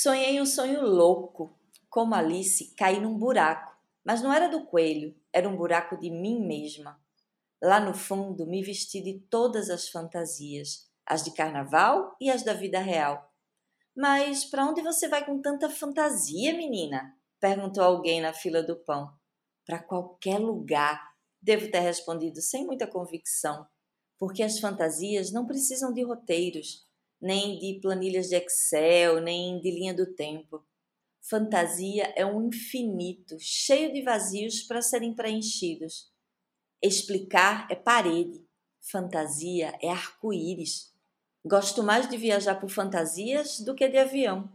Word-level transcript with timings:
Sonhei 0.00 0.40
um 0.40 0.46
sonho 0.46 0.80
louco. 0.82 1.58
Como 1.90 2.14
Alice, 2.14 2.72
caí 2.76 3.00
num 3.00 3.18
buraco. 3.18 3.76
Mas 4.04 4.22
não 4.22 4.32
era 4.32 4.48
do 4.48 4.64
coelho, 4.64 5.12
era 5.32 5.48
um 5.48 5.56
buraco 5.56 5.98
de 5.98 6.08
mim 6.08 6.46
mesma. 6.46 7.02
Lá 7.60 7.80
no 7.80 7.92
fundo, 7.92 8.46
me 8.46 8.62
vesti 8.62 9.02
de 9.02 9.18
todas 9.28 9.68
as 9.68 9.88
fantasias, 9.88 10.88
as 11.04 11.24
de 11.24 11.32
carnaval 11.32 12.14
e 12.20 12.30
as 12.30 12.44
da 12.44 12.54
vida 12.54 12.78
real. 12.78 13.34
Mas 13.92 14.44
para 14.44 14.66
onde 14.66 14.82
você 14.82 15.08
vai 15.08 15.26
com 15.26 15.42
tanta 15.42 15.68
fantasia, 15.68 16.56
menina? 16.56 17.18
perguntou 17.40 17.82
alguém 17.82 18.20
na 18.20 18.32
fila 18.32 18.62
do 18.62 18.76
pão. 18.76 19.12
Para 19.66 19.82
qualquer 19.82 20.38
lugar, 20.38 21.12
devo 21.42 21.72
ter 21.72 21.80
respondido 21.80 22.40
sem 22.40 22.64
muita 22.64 22.86
convicção, 22.86 23.66
porque 24.16 24.44
as 24.44 24.60
fantasias 24.60 25.32
não 25.32 25.44
precisam 25.44 25.92
de 25.92 26.04
roteiros, 26.04 26.87
nem 27.20 27.58
de 27.58 27.80
planilhas 27.80 28.28
de 28.28 28.36
Excel, 28.36 29.20
nem 29.20 29.60
de 29.60 29.70
linha 29.70 29.94
do 29.94 30.14
tempo. 30.14 30.64
Fantasia 31.20 32.12
é 32.16 32.24
um 32.24 32.46
infinito, 32.46 33.36
cheio 33.38 33.92
de 33.92 34.02
vazios 34.02 34.62
para 34.62 34.80
serem 34.80 35.14
preenchidos. 35.14 36.10
Explicar 36.82 37.66
é 37.70 37.74
parede, 37.74 38.46
fantasia 38.80 39.76
é 39.82 39.88
arco-íris. 39.90 40.92
Gosto 41.44 41.82
mais 41.82 42.08
de 42.08 42.16
viajar 42.16 42.54
por 42.56 42.70
fantasias 42.70 43.60
do 43.60 43.74
que 43.74 43.88
de 43.88 43.98
avião. 43.98 44.52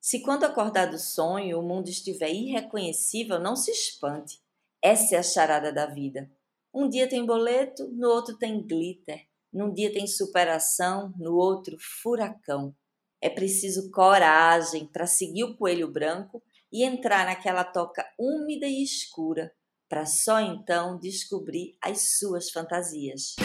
Se 0.00 0.20
quando 0.20 0.44
acordar 0.44 0.90
do 0.90 0.98
sonho 0.98 1.58
o 1.58 1.62
mundo 1.62 1.88
estiver 1.88 2.30
irreconhecível, 2.30 3.38
não 3.38 3.56
se 3.56 3.70
espante. 3.70 4.42
Essa 4.82 5.16
é 5.16 5.18
a 5.18 5.22
charada 5.22 5.72
da 5.72 5.86
vida. 5.86 6.30
Um 6.74 6.88
dia 6.88 7.08
tem 7.08 7.24
boleto, 7.24 7.88
no 7.88 8.10
outro 8.10 8.36
tem 8.36 8.60
glitter. 8.60 9.26
Num 9.54 9.72
dia 9.72 9.92
tem 9.92 10.04
superação, 10.04 11.14
no 11.16 11.36
outro 11.36 11.76
furacão. 12.02 12.74
É 13.22 13.30
preciso 13.30 13.88
coragem 13.92 14.84
para 14.84 15.06
seguir 15.06 15.44
o 15.44 15.56
coelho 15.56 15.86
branco 15.86 16.42
e 16.72 16.82
entrar 16.82 17.24
naquela 17.24 17.62
toca 17.62 18.04
úmida 18.18 18.66
e 18.66 18.82
escura, 18.82 19.52
para 19.88 20.06
só 20.06 20.40
então 20.40 20.98
descobrir 20.98 21.76
as 21.80 22.18
suas 22.18 22.50
fantasias. 22.50 23.36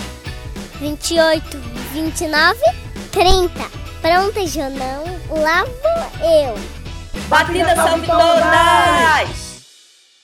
28, 0.80 1.46
29, 1.94 2.60
30. 3.12 3.50
Pronta, 4.02 4.48
Jonão? 4.48 5.04
Lá 5.30 5.64
vou 5.64 6.28
eu. 6.28 6.56
Batida 7.30 7.76
salve 7.76 8.08
todas! 8.08 9.49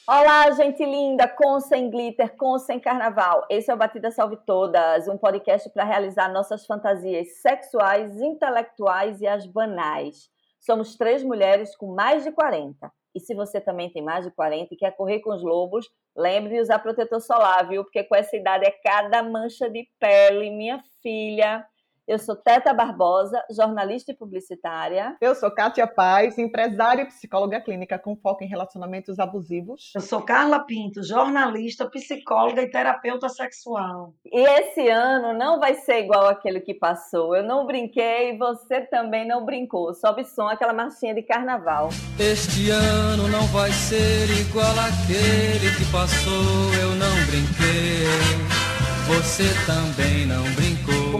Olá, 0.08 0.52
gente 0.52 0.86
linda, 0.86 1.28
com 1.28 1.60
sem 1.60 1.90
glitter, 1.90 2.38
com 2.38 2.60
sem 2.60 2.80
carnaval. 2.80 3.44
Esse 3.50 3.72
é 3.72 3.74
o 3.74 3.78
Batida 3.78 4.12
Salve 4.12 4.38
Todas, 4.46 5.08
um 5.08 5.18
podcast 5.18 5.68
para 5.72 5.84
realizar 5.84 6.32
nossas 6.32 6.64
fantasias 6.64 7.42
sexuais, 7.42 8.22
intelectuais 8.22 9.20
e 9.20 9.26
as 9.26 9.48
banais. 9.48 10.30
Somos 10.60 10.96
três 10.96 11.24
mulheres 11.24 11.76
com 11.76 11.88
mais 11.96 12.24
de 12.24 12.32
40. 12.32 12.92
E 13.16 13.20
se 13.20 13.34
você 13.34 13.60
também 13.60 13.90
tem 13.90 14.04
mais 14.04 14.24
de 14.24 14.32
40 14.32 14.76
e 14.76 14.78
quer 14.78 14.92
correr 14.96 15.22
com 15.22 15.34
os 15.34 15.42
lobos, 15.42 15.90
lembre 16.16 16.54
de 16.54 16.62
usar 16.62 16.78
protetor 16.78 17.20
solar, 17.20 17.68
viu? 17.68 17.84
Porque 17.84 18.04
com 18.04 18.16
essa 18.16 18.38
idade 18.38 18.64
é 18.64 18.72
cada 18.72 19.24
mancha 19.24 19.68
de 19.68 19.88
pele, 20.00 20.52
minha 20.52 20.84
filha. 21.02 21.66
Eu 22.08 22.20
sou 22.20 22.36
Teta 22.36 22.72
Barbosa, 22.72 23.44
jornalista 23.50 24.12
e 24.12 24.16
publicitária. 24.16 25.18
Eu 25.20 25.34
sou 25.34 25.50
Kátia 25.50 25.88
Paz, 25.88 26.38
empresária 26.38 27.02
e 27.02 27.08
psicóloga 27.08 27.60
clínica 27.60 27.98
com 27.98 28.16
foco 28.16 28.44
em 28.44 28.48
relacionamentos 28.48 29.18
abusivos. 29.18 29.92
Eu 29.96 30.02
sou 30.02 30.22
Carla 30.22 30.60
Pinto, 30.60 31.02
jornalista, 31.02 31.90
psicóloga 31.90 32.62
e 32.62 32.70
terapeuta 32.70 33.28
sexual. 33.28 34.14
E 34.24 34.40
esse 34.40 34.88
ano 34.88 35.34
não 35.34 35.60
vai 35.60 35.74
ser 35.74 36.04
igual 36.04 36.28
aquele 36.28 36.60
que 36.60 36.76
passou. 36.76 37.36
Eu 37.36 37.42
não 37.42 37.66
brinquei, 37.66 38.38
você 38.38 38.82
também 38.82 39.28
não 39.28 39.44
brincou. 39.44 39.92
Sobe 39.96 40.26
som 40.26 40.48
aquela 40.48 40.74
marchinha 40.74 41.16
de 41.16 41.24
carnaval. 41.24 41.90
Este 42.20 42.70
ano 42.70 43.28
não 43.30 43.48
vai 43.48 43.72
ser 43.72 44.30
igual 44.42 44.76
aquele 44.78 45.76
que 45.76 45.92
passou. 45.92 46.72
Eu 46.80 46.92
não 46.92 47.16
brinquei, 47.26 48.06
você 49.08 49.50
também 49.66 50.28
não 50.28 50.44
brincou 50.54 50.65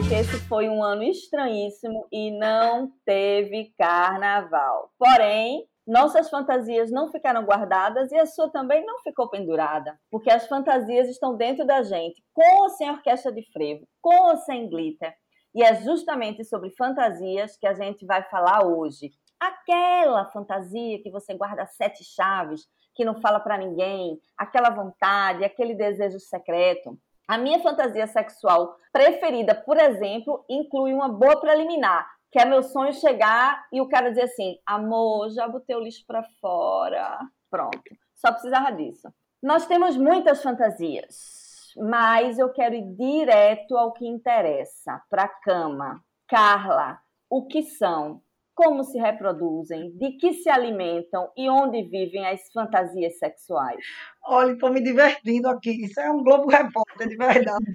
porque 0.06 0.22
esse 0.22 0.38
foi 0.48 0.70
um 0.70 0.84
ano 0.84 1.02
estranhíssimo 1.02 2.08
e 2.12 2.30
não 2.30 2.92
teve 3.04 3.74
carnaval. 3.76 4.92
Porém, 5.00 5.68
nossas 5.88 6.30
fantasias 6.30 6.92
não 6.92 7.12
ficaram 7.12 7.44
guardadas 7.44 8.12
e 8.12 8.16
a 8.16 8.28
sua 8.28 8.52
também 8.52 8.86
não 8.86 9.00
ficou 9.00 9.28
pendurada, 9.28 10.00
porque 10.12 10.30
as 10.30 10.48
fantasias 10.48 11.10
estão 11.10 11.36
dentro 11.36 11.66
da 11.66 11.82
gente, 11.82 12.24
com 12.34 12.62
ou 12.62 12.70
sem 12.70 12.92
orquestra 12.92 13.32
de 13.32 13.42
frevo, 13.52 13.88
com 14.00 14.30
ou 14.30 14.38
sem 14.38 14.70
glitter. 14.70 15.12
E 15.56 15.64
é 15.64 15.74
justamente 15.82 16.44
sobre 16.44 16.70
fantasias 16.76 17.58
que 17.58 17.66
a 17.66 17.74
gente 17.74 18.06
vai 18.06 18.22
falar 18.30 18.64
hoje. 18.64 19.10
Aquela 19.40 20.30
fantasia 20.30 21.02
que 21.02 21.10
você 21.10 21.34
guarda 21.34 21.66
sete 21.66 22.04
chaves, 22.04 22.62
que 22.94 23.04
não 23.04 23.20
fala 23.20 23.40
para 23.40 23.58
ninguém, 23.58 24.20
aquela 24.38 24.70
vontade, 24.70 25.44
aquele 25.44 25.74
desejo 25.74 26.20
secreto. 26.20 26.96
A 27.28 27.38
minha 27.38 27.60
fantasia 27.60 28.06
sexual 28.08 28.76
preferida, 28.94 29.56
por 29.56 29.78
exemplo, 29.78 30.46
inclui 30.50 30.94
uma 30.94 31.10
boa 31.10 31.40
preliminar, 31.40 32.08
que 32.32 32.40
é 32.40 32.46
meu 32.46 32.62
sonho 32.62 32.94
chegar 32.94 33.66
e 33.72 33.82
o 33.82 33.90
cara 33.90 34.10
dizer 34.10 34.24
assim: 34.24 34.58
amor, 34.66 35.30
já 35.32 35.48
botei 35.48 35.76
o 35.76 35.80
lixo 35.80 36.04
para 36.06 36.24
fora. 36.40 37.20
Pronto, 37.50 37.82
só 38.16 38.32
precisava 38.32 38.72
disso. 38.72 39.08
Nós 39.42 39.66
temos 39.66 39.98
muitas 39.98 40.42
fantasias, 40.44 41.74
mas 41.78 42.38
eu 42.38 42.52
quero 42.52 42.76
ir 42.76 42.96
direto 42.96 43.78
ao 43.78 43.94
que 43.94 44.08
interessa, 44.08 45.02
para 45.10 45.28
cama. 45.28 46.02
Carla, 46.28 47.00
o 47.30 47.46
que 47.48 47.62
são 47.62 48.22
como 48.56 48.86
se 48.86 48.98
reproduzem, 48.98 49.92
de 49.98 50.14
que 50.14 50.34
se 50.34 50.50
alimentam 50.50 51.30
e 51.36 51.50
onde 51.50 51.84
vivem 51.84 52.26
as 52.26 52.50
fantasias 52.54 53.20
sexuais. 53.20 53.84
Olha, 54.28 54.54
estou 54.54 54.72
me 54.72 54.82
divertindo 54.82 55.48
aqui. 55.48 55.86
Isso 55.86 56.00
é 56.00 56.10
um 56.10 56.24
Globo 56.24 56.50
Repórter 56.50 57.08
de 57.08 57.16
verdade. 57.16 57.66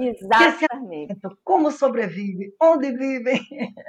Exatamente. 0.00 1.16
Como 1.44 1.70
sobrevive? 1.70 2.52
Onde 2.60 2.90
vivem? 2.92 3.40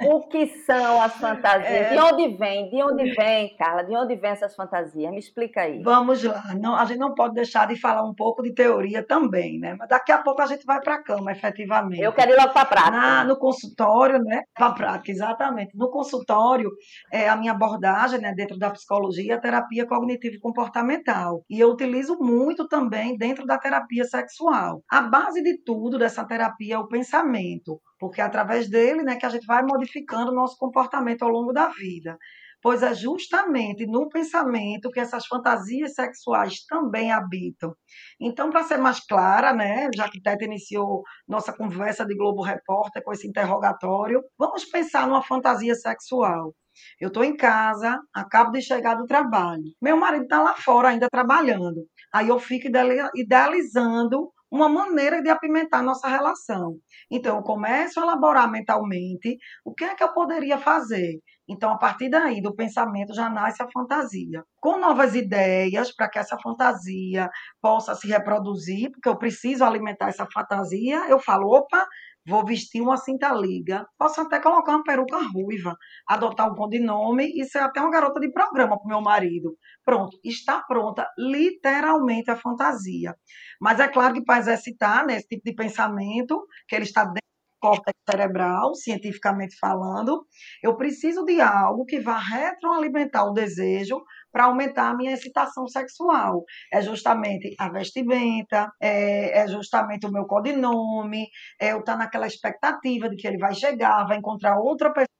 O 0.06 0.28
que 0.28 0.46
são 0.64 1.02
as 1.02 1.14
fantasias? 1.14 1.66
É... 1.68 1.94
De 1.94 1.98
onde 1.98 2.36
vem? 2.36 2.70
De 2.70 2.82
onde 2.82 3.12
vem, 3.14 3.56
Carla? 3.56 3.82
De 3.82 3.96
onde 3.96 4.14
vem 4.16 4.30
essas 4.30 4.54
fantasias? 4.54 5.10
Me 5.10 5.18
explica 5.18 5.62
aí. 5.62 5.82
Vamos 5.82 6.22
lá. 6.22 6.42
Não, 6.60 6.76
a 6.76 6.84
gente 6.84 6.98
não 6.98 7.14
pode 7.14 7.34
deixar 7.34 7.66
de 7.66 7.74
falar 7.76 8.04
um 8.04 8.14
pouco 8.14 8.42
de 8.42 8.54
teoria 8.54 9.04
também, 9.04 9.58
né? 9.58 9.74
Mas 9.76 9.88
daqui 9.88 10.12
a 10.12 10.18
pouco 10.18 10.42
a 10.42 10.46
gente 10.46 10.64
vai 10.64 10.80
para 10.80 10.96
a 10.96 11.02
cama, 11.02 11.32
efetivamente. 11.32 12.02
Eu 12.02 12.12
quero 12.12 12.32
ir 12.32 12.36
logo 12.36 12.52
para 12.52 12.62
a 12.62 12.66
prática. 12.66 12.90
Na, 12.92 13.24
no 13.24 13.36
consultório, 13.36 14.18
né? 14.22 14.42
Para 14.54 14.66
a 14.66 14.72
prática, 14.72 15.10
exatamente. 15.10 15.76
No 15.76 15.90
consultório, 15.90 16.70
é, 17.12 17.28
a 17.28 17.36
minha 17.36 17.52
abordagem, 17.52 18.20
né, 18.20 18.32
dentro 18.34 18.56
da 18.58 18.70
psicologia, 18.70 19.32
é 19.32 19.36
a 19.36 19.40
terapia 19.40 19.86
cognitivo-comportamental. 19.86 21.42
E 21.50 21.58
eu 21.58 21.70
utilizo 21.70 22.11
muito 22.18 22.66
também 22.68 23.16
dentro 23.16 23.44
da 23.46 23.58
terapia 23.58 24.04
sexual. 24.04 24.82
A 24.90 25.02
base 25.02 25.42
de 25.42 25.62
tudo 25.62 25.98
dessa 25.98 26.24
terapia 26.24 26.74
é 26.74 26.78
o 26.78 26.88
pensamento, 26.88 27.80
porque 27.98 28.20
é 28.20 28.24
através 28.24 28.68
dele 28.68 29.02
né, 29.02 29.16
que 29.16 29.26
a 29.26 29.28
gente 29.28 29.46
vai 29.46 29.62
modificando 29.62 30.30
o 30.32 30.34
nosso 30.34 30.56
comportamento 30.58 31.22
ao 31.22 31.30
longo 31.30 31.52
da 31.52 31.68
vida 31.68 32.16
pois 32.62 32.82
é 32.82 32.94
justamente 32.94 33.84
no 33.86 34.08
pensamento 34.08 34.90
que 34.90 35.00
essas 35.00 35.26
fantasias 35.26 35.94
sexuais 35.94 36.64
também 36.64 37.10
habitam. 37.10 37.74
Então, 38.20 38.50
para 38.50 38.62
ser 38.62 38.78
mais 38.78 39.04
clara, 39.04 39.52
né, 39.52 39.88
já 39.94 40.08
que 40.08 40.22
Teta 40.22 40.44
iniciou 40.44 41.02
nossa 41.26 41.52
conversa 41.52 42.06
de 42.06 42.14
Globo 42.14 42.42
Repórter 42.42 43.02
com 43.02 43.12
esse 43.12 43.26
interrogatório, 43.26 44.22
vamos 44.38 44.64
pensar 44.64 45.08
numa 45.08 45.22
fantasia 45.22 45.74
sexual. 45.74 46.54
Eu 47.00 47.08
estou 47.08 47.22
em 47.22 47.36
casa, 47.36 48.00
acabo 48.14 48.52
de 48.52 48.62
chegar 48.62 48.94
do 48.94 49.06
trabalho. 49.06 49.64
Meu 49.80 49.96
marido 49.96 50.24
está 50.24 50.40
lá 50.40 50.54
fora 50.54 50.88
ainda 50.88 51.08
trabalhando. 51.10 51.86
Aí 52.12 52.28
eu 52.28 52.38
fico 52.38 52.68
idealizando 53.14 54.30
uma 54.50 54.68
maneira 54.68 55.22
de 55.22 55.30
apimentar 55.30 55.82
nossa 55.82 56.06
relação. 56.08 56.76
Então, 57.10 57.36
eu 57.38 57.42
começo 57.42 57.98
a 57.98 58.02
elaborar 58.02 58.50
mentalmente 58.50 59.38
o 59.64 59.72
que 59.74 59.82
é 59.82 59.94
que 59.94 60.04
eu 60.04 60.12
poderia 60.12 60.58
fazer. 60.58 61.20
Então, 61.48 61.70
a 61.70 61.78
partir 61.78 62.10
daí, 62.10 62.42
do 62.42 62.54
pensamento, 62.54 63.14
já 63.14 63.30
nasce 63.30 63.62
a 63.62 63.68
fantasia. 63.72 64.44
Com 64.60 64.78
novas 64.78 65.14
ideias, 65.14 65.94
para 65.94 66.08
que 66.08 66.18
essa 66.18 66.36
fantasia 66.38 67.30
possa 67.62 67.94
se 67.94 68.06
reproduzir, 68.06 68.90
porque 68.90 69.08
eu 69.08 69.16
preciso 69.16 69.64
alimentar 69.64 70.08
essa 70.08 70.26
fantasia, 70.32 71.08
eu 71.08 71.18
falo, 71.18 71.48
opa, 71.48 71.86
vou 72.26 72.44
vestir 72.44 72.80
uma 72.80 72.96
cinta 72.96 73.32
liga, 73.32 73.86
posso 73.98 74.20
até 74.20 74.40
colocar 74.40 74.72
uma 74.72 74.84
peruca 74.84 75.18
ruiva, 75.32 75.76
adotar 76.06 76.50
um 76.50 76.54
codinome 76.54 77.32
e 77.34 77.44
ser 77.44 77.58
até 77.58 77.80
uma 77.80 77.90
garota 77.90 78.20
de 78.20 78.30
programa 78.32 78.76
para 78.76 78.84
o 78.84 78.88
meu 78.88 79.00
marido. 79.00 79.56
Pronto, 79.84 80.18
está 80.24 80.60
pronta 80.62 81.08
literalmente 81.18 82.30
a 82.30 82.36
fantasia. 82.36 83.14
Mas 83.60 83.80
é 83.80 83.88
claro 83.88 84.14
que 84.14 84.24
para 84.24 84.38
exercitar 84.38 85.06
né, 85.06 85.16
esse 85.16 85.28
tipo 85.28 85.42
de 85.44 85.54
pensamento, 85.54 86.46
que 86.68 86.76
ele 86.76 86.84
está 86.84 87.04
dentro 87.04 87.20
do 87.20 87.58
córtex 87.60 87.98
cerebral, 88.08 88.74
cientificamente 88.74 89.56
falando, 89.58 90.24
eu 90.62 90.76
preciso 90.76 91.24
de 91.24 91.40
algo 91.40 91.84
que 91.84 92.00
vá 92.00 92.18
retroalimentar 92.18 93.26
o 93.26 93.32
desejo 93.32 94.02
para 94.32 94.44
aumentar 94.44 94.90
a 94.90 94.96
minha 94.96 95.12
excitação 95.12 95.66
sexual. 95.68 96.44
É 96.72 96.80
justamente 96.80 97.54
a 97.58 97.68
vestimenta, 97.70 98.72
é, 98.80 99.40
é 99.40 99.46
justamente 99.48 100.06
o 100.06 100.10
meu 100.10 100.24
codinome, 100.24 101.28
é 101.60 101.72
eu 101.72 101.80
estar 101.80 101.92
tá 101.92 101.98
naquela 101.98 102.26
expectativa 102.26 103.08
de 103.08 103.16
que 103.16 103.26
ele 103.26 103.38
vai 103.38 103.54
chegar, 103.54 104.06
vai 104.06 104.18
encontrar 104.18 104.58
outra 104.58 104.90
pessoa 104.92 105.11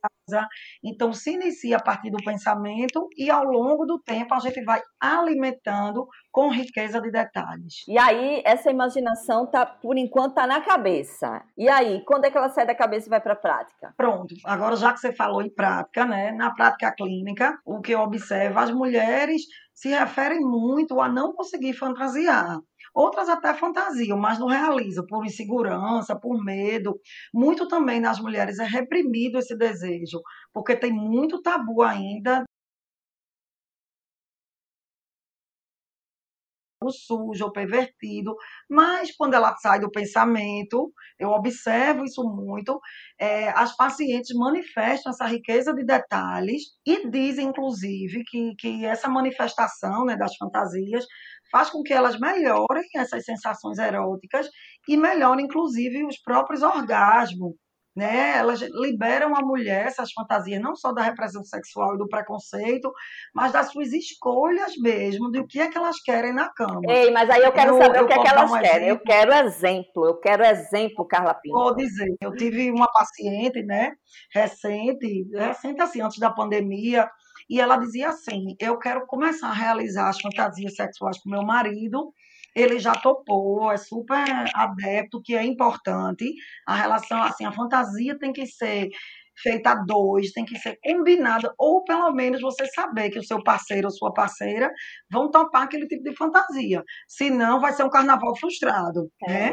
casa. 0.00 0.46
Então, 0.84 1.12
se 1.12 1.32
inicia 1.32 1.76
a 1.76 1.82
partir 1.82 2.10
do 2.10 2.22
pensamento 2.24 3.08
e 3.16 3.30
ao 3.30 3.44
longo 3.44 3.86
do 3.86 3.98
tempo 3.98 4.34
a 4.34 4.38
gente 4.38 4.62
vai 4.62 4.80
alimentando 5.00 6.06
com 6.30 6.50
riqueza 6.50 7.00
de 7.00 7.10
detalhes. 7.10 7.84
E 7.88 7.98
aí, 7.98 8.42
essa 8.44 8.70
imaginação 8.70 9.46
tá, 9.50 9.66
por 9.66 9.96
enquanto, 9.96 10.34
tá 10.34 10.46
na 10.46 10.60
cabeça. 10.60 11.42
E 11.56 11.68
aí, 11.68 12.02
quando 12.04 12.24
é 12.24 12.30
que 12.30 12.38
ela 12.38 12.48
sai 12.48 12.66
da 12.66 12.74
cabeça 12.74 13.08
e 13.08 13.10
vai 13.10 13.20
para 13.20 13.32
a 13.32 13.36
prática? 13.36 13.92
Pronto. 13.96 14.34
Agora, 14.44 14.76
já 14.76 14.92
que 14.92 15.00
você 15.00 15.12
falou 15.12 15.42
em 15.42 15.52
prática, 15.52 16.04
né? 16.04 16.32
Na 16.32 16.54
prática 16.54 16.94
clínica, 16.94 17.58
o 17.64 17.80
que 17.80 17.92
eu 17.92 18.00
observo, 18.00 18.58
as 18.58 18.70
mulheres 18.70 19.42
se 19.74 19.88
referem 19.88 20.40
muito 20.40 21.00
a 21.00 21.08
não 21.08 21.32
conseguir 21.32 21.72
fantasiar. 21.72 22.58
Outras 22.98 23.28
até 23.28 23.54
fantasiam, 23.54 24.18
mas 24.18 24.40
não 24.40 24.48
realizam 24.48 25.06
por 25.06 25.24
insegurança, 25.24 26.18
por 26.18 26.42
medo. 26.44 26.98
Muito 27.32 27.68
também 27.68 28.00
nas 28.00 28.18
mulheres 28.18 28.58
é 28.58 28.64
reprimido 28.64 29.38
esse 29.38 29.56
desejo, 29.56 30.20
porque 30.52 30.74
tem 30.74 30.92
muito 30.92 31.40
tabu 31.40 31.82
ainda 31.82 32.42
sujo 36.90 37.44
ou 37.44 37.52
pervertido, 37.52 38.34
mas 38.68 39.14
quando 39.16 39.34
ela 39.34 39.54
sai 39.56 39.80
do 39.80 39.90
pensamento, 39.90 40.92
eu 41.18 41.30
observo 41.30 42.04
isso 42.04 42.22
muito, 42.22 42.80
é, 43.18 43.48
as 43.50 43.76
pacientes 43.76 44.34
manifestam 44.36 45.10
essa 45.10 45.26
riqueza 45.26 45.74
de 45.74 45.84
detalhes 45.84 46.62
e 46.86 47.08
dizem, 47.10 47.48
inclusive, 47.48 48.22
que, 48.24 48.54
que 48.56 48.84
essa 48.84 49.08
manifestação 49.08 50.04
né, 50.04 50.16
das 50.16 50.36
fantasias 50.36 51.04
faz 51.50 51.70
com 51.70 51.82
que 51.82 51.92
elas 51.92 52.18
melhorem 52.18 52.84
essas 52.94 53.24
sensações 53.24 53.78
eróticas 53.78 54.48
e 54.88 54.96
melhorem, 54.96 55.46
inclusive, 55.46 56.04
os 56.04 56.20
próprios 56.20 56.62
orgasmos 56.62 57.54
né? 57.98 58.38
Elas 58.38 58.60
liberam 58.60 59.34
a 59.34 59.42
mulher 59.42 59.86
essas 59.86 60.12
fantasias 60.12 60.62
não 60.62 60.76
só 60.76 60.92
da 60.92 61.02
repressão 61.02 61.42
sexual 61.42 61.96
e 61.96 61.98
do 61.98 62.08
preconceito, 62.08 62.92
mas 63.34 63.50
das 63.50 63.72
suas 63.72 63.92
escolhas 63.92 64.76
mesmo, 64.76 65.30
do 65.32 65.44
que 65.44 65.60
é 65.60 65.68
que 65.68 65.76
elas 65.76 66.00
querem 66.00 66.32
na 66.32 66.48
cama. 66.48 66.80
Ei, 66.88 67.10
mas 67.10 67.28
aí 67.28 67.42
eu 67.42 67.50
quero 67.50 67.74
eu, 67.74 67.82
saber 67.82 67.98
eu 67.98 68.04
o 68.04 68.06
que 68.06 68.12
é 68.12 68.22
que 68.22 68.28
elas 68.28 68.50
um 68.50 68.60
querem. 68.60 68.88
Exemplo. 68.88 68.88
Eu 68.88 68.98
quero 69.00 69.34
exemplo, 69.34 70.06
eu 70.06 70.20
quero 70.20 70.44
exemplo, 70.44 71.06
Carla 71.08 71.34
Pinto. 71.34 71.58
Vou 71.58 71.74
dizer, 71.74 72.06
eu 72.20 72.32
tive 72.36 72.70
uma 72.70 72.86
paciente, 72.86 73.64
né, 73.64 73.92
recente, 74.32 75.26
recente 75.34 75.82
assim, 75.82 76.00
antes 76.00 76.18
da 76.18 76.30
pandemia, 76.30 77.10
e 77.50 77.60
ela 77.60 77.76
dizia 77.78 78.10
assim: 78.10 78.54
"Eu 78.60 78.78
quero 78.78 79.06
começar 79.06 79.48
a 79.48 79.54
realizar 79.54 80.08
as 80.08 80.20
fantasias 80.20 80.76
sexuais 80.76 81.18
com 81.18 81.30
meu 81.30 81.42
marido, 81.42 82.12
ele 82.54 82.78
já 82.78 82.92
topou, 82.92 83.70
é 83.70 83.76
super 83.76 84.24
adepto, 84.54 85.22
que 85.22 85.34
é 85.34 85.44
importante. 85.44 86.34
A 86.66 86.74
relação, 86.74 87.22
assim, 87.22 87.44
a 87.44 87.52
fantasia 87.52 88.18
tem 88.18 88.32
que 88.32 88.46
ser 88.46 88.90
feita 89.42 89.70
a 89.70 89.74
dois, 89.84 90.32
tem 90.32 90.44
que 90.44 90.58
ser 90.58 90.78
combinada, 90.84 91.52
ou 91.58 91.82
pelo 91.84 92.12
menos 92.12 92.40
você 92.40 92.66
saber 92.66 93.10
que 93.10 93.18
o 93.18 93.24
seu 93.24 93.42
parceiro 93.42 93.86
ou 93.88 93.92
sua 93.92 94.12
parceira 94.12 94.70
vão 95.10 95.30
topar 95.30 95.62
aquele 95.62 95.86
tipo 95.86 96.02
de 96.02 96.14
fantasia. 96.16 96.82
Senão 97.06 97.60
vai 97.60 97.72
ser 97.72 97.84
um 97.84 97.90
carnaval 97.90 98.36
frustrado. 98.36 99.08
né? 99.26 99.50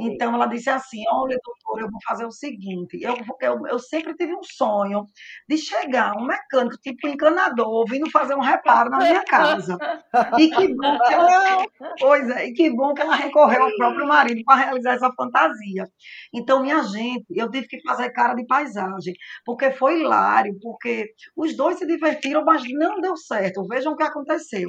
Então 0.00 0.34
ela 0.34 0.46
disse 0.46 0.70
assim: 0.70 1.02
olha, 1.12 1.38
doutor, 1.44 1.80
eu 1.80 1.90
vou 1.90 2.00
fazer 2.06 2.24
o 2.26 2.30
seguinte: 2.30 2.98
eu, 3.00 3.14
eu, 3.40 3.66
eu 3.66 3.78
sempre 3.78 4.14
tive 4.14 4.34
um 4.34 4.42
sonho 4.42 5.04
de 5.48 5.56
chegar 5.56 6.12
um 6.16 6.26
mecânico, 6.26 6.76
tipo 6.78 7.06
um 7.06 7.10
encanador, 7.10 7.84
vindo 7.88 8.10
fazer 8.10 8.34
um 8.34 8.40
reparo 8.40 8.90
na 8.90 8.98
minha 8.98 9.24
casa. 9.24 9.76
E 10.38 10.50
que 10.50 10.74
bom 10.74 10.98
que 10.98 11.12
ela, 11.12 11.64
pois 11.98 12.28
é, 12.30 12.46
e 12.46 12.52
que 12.52 12.70
bom 12.70 12.92
que 12.94 13.02
ela 13.02 13.14
recorreu 13.14 13.62
ao 13.64 13.74
próprio 13.76 14.06
marido 14.06 14.42
para 14.44 14.56
realizar 14.64 14.94
essa 14.94 15.10
fantasia. 15.16 15.84
Então, 16.34 16.62
minha 16.62 16.82
gente, 16.82 17.26
eu 17.30 17.50
tive 17.50 17.66
que 17.68 17.80
fazer 17.82 18.10
cara 18.10 18.34
de 18.34 18.46
paisagem 18.46 19.14
porque 19.44 19.70
foi 19.70 20.00
hilário, 20.00 20.58
porque 20.60 21.12
os 21.36 21.56
dois 21.56 21.78
se 21.78 21.86
divertiram, 21.86 22.44
mas 22.44 22.62
não 22.72 23.00
deu 23.00 23.16
certo. 23.16 23.66
Vejam 23.66 23.92
o 23.92 23.96
que 23.96 24.02
aconteceu 24.02 24.68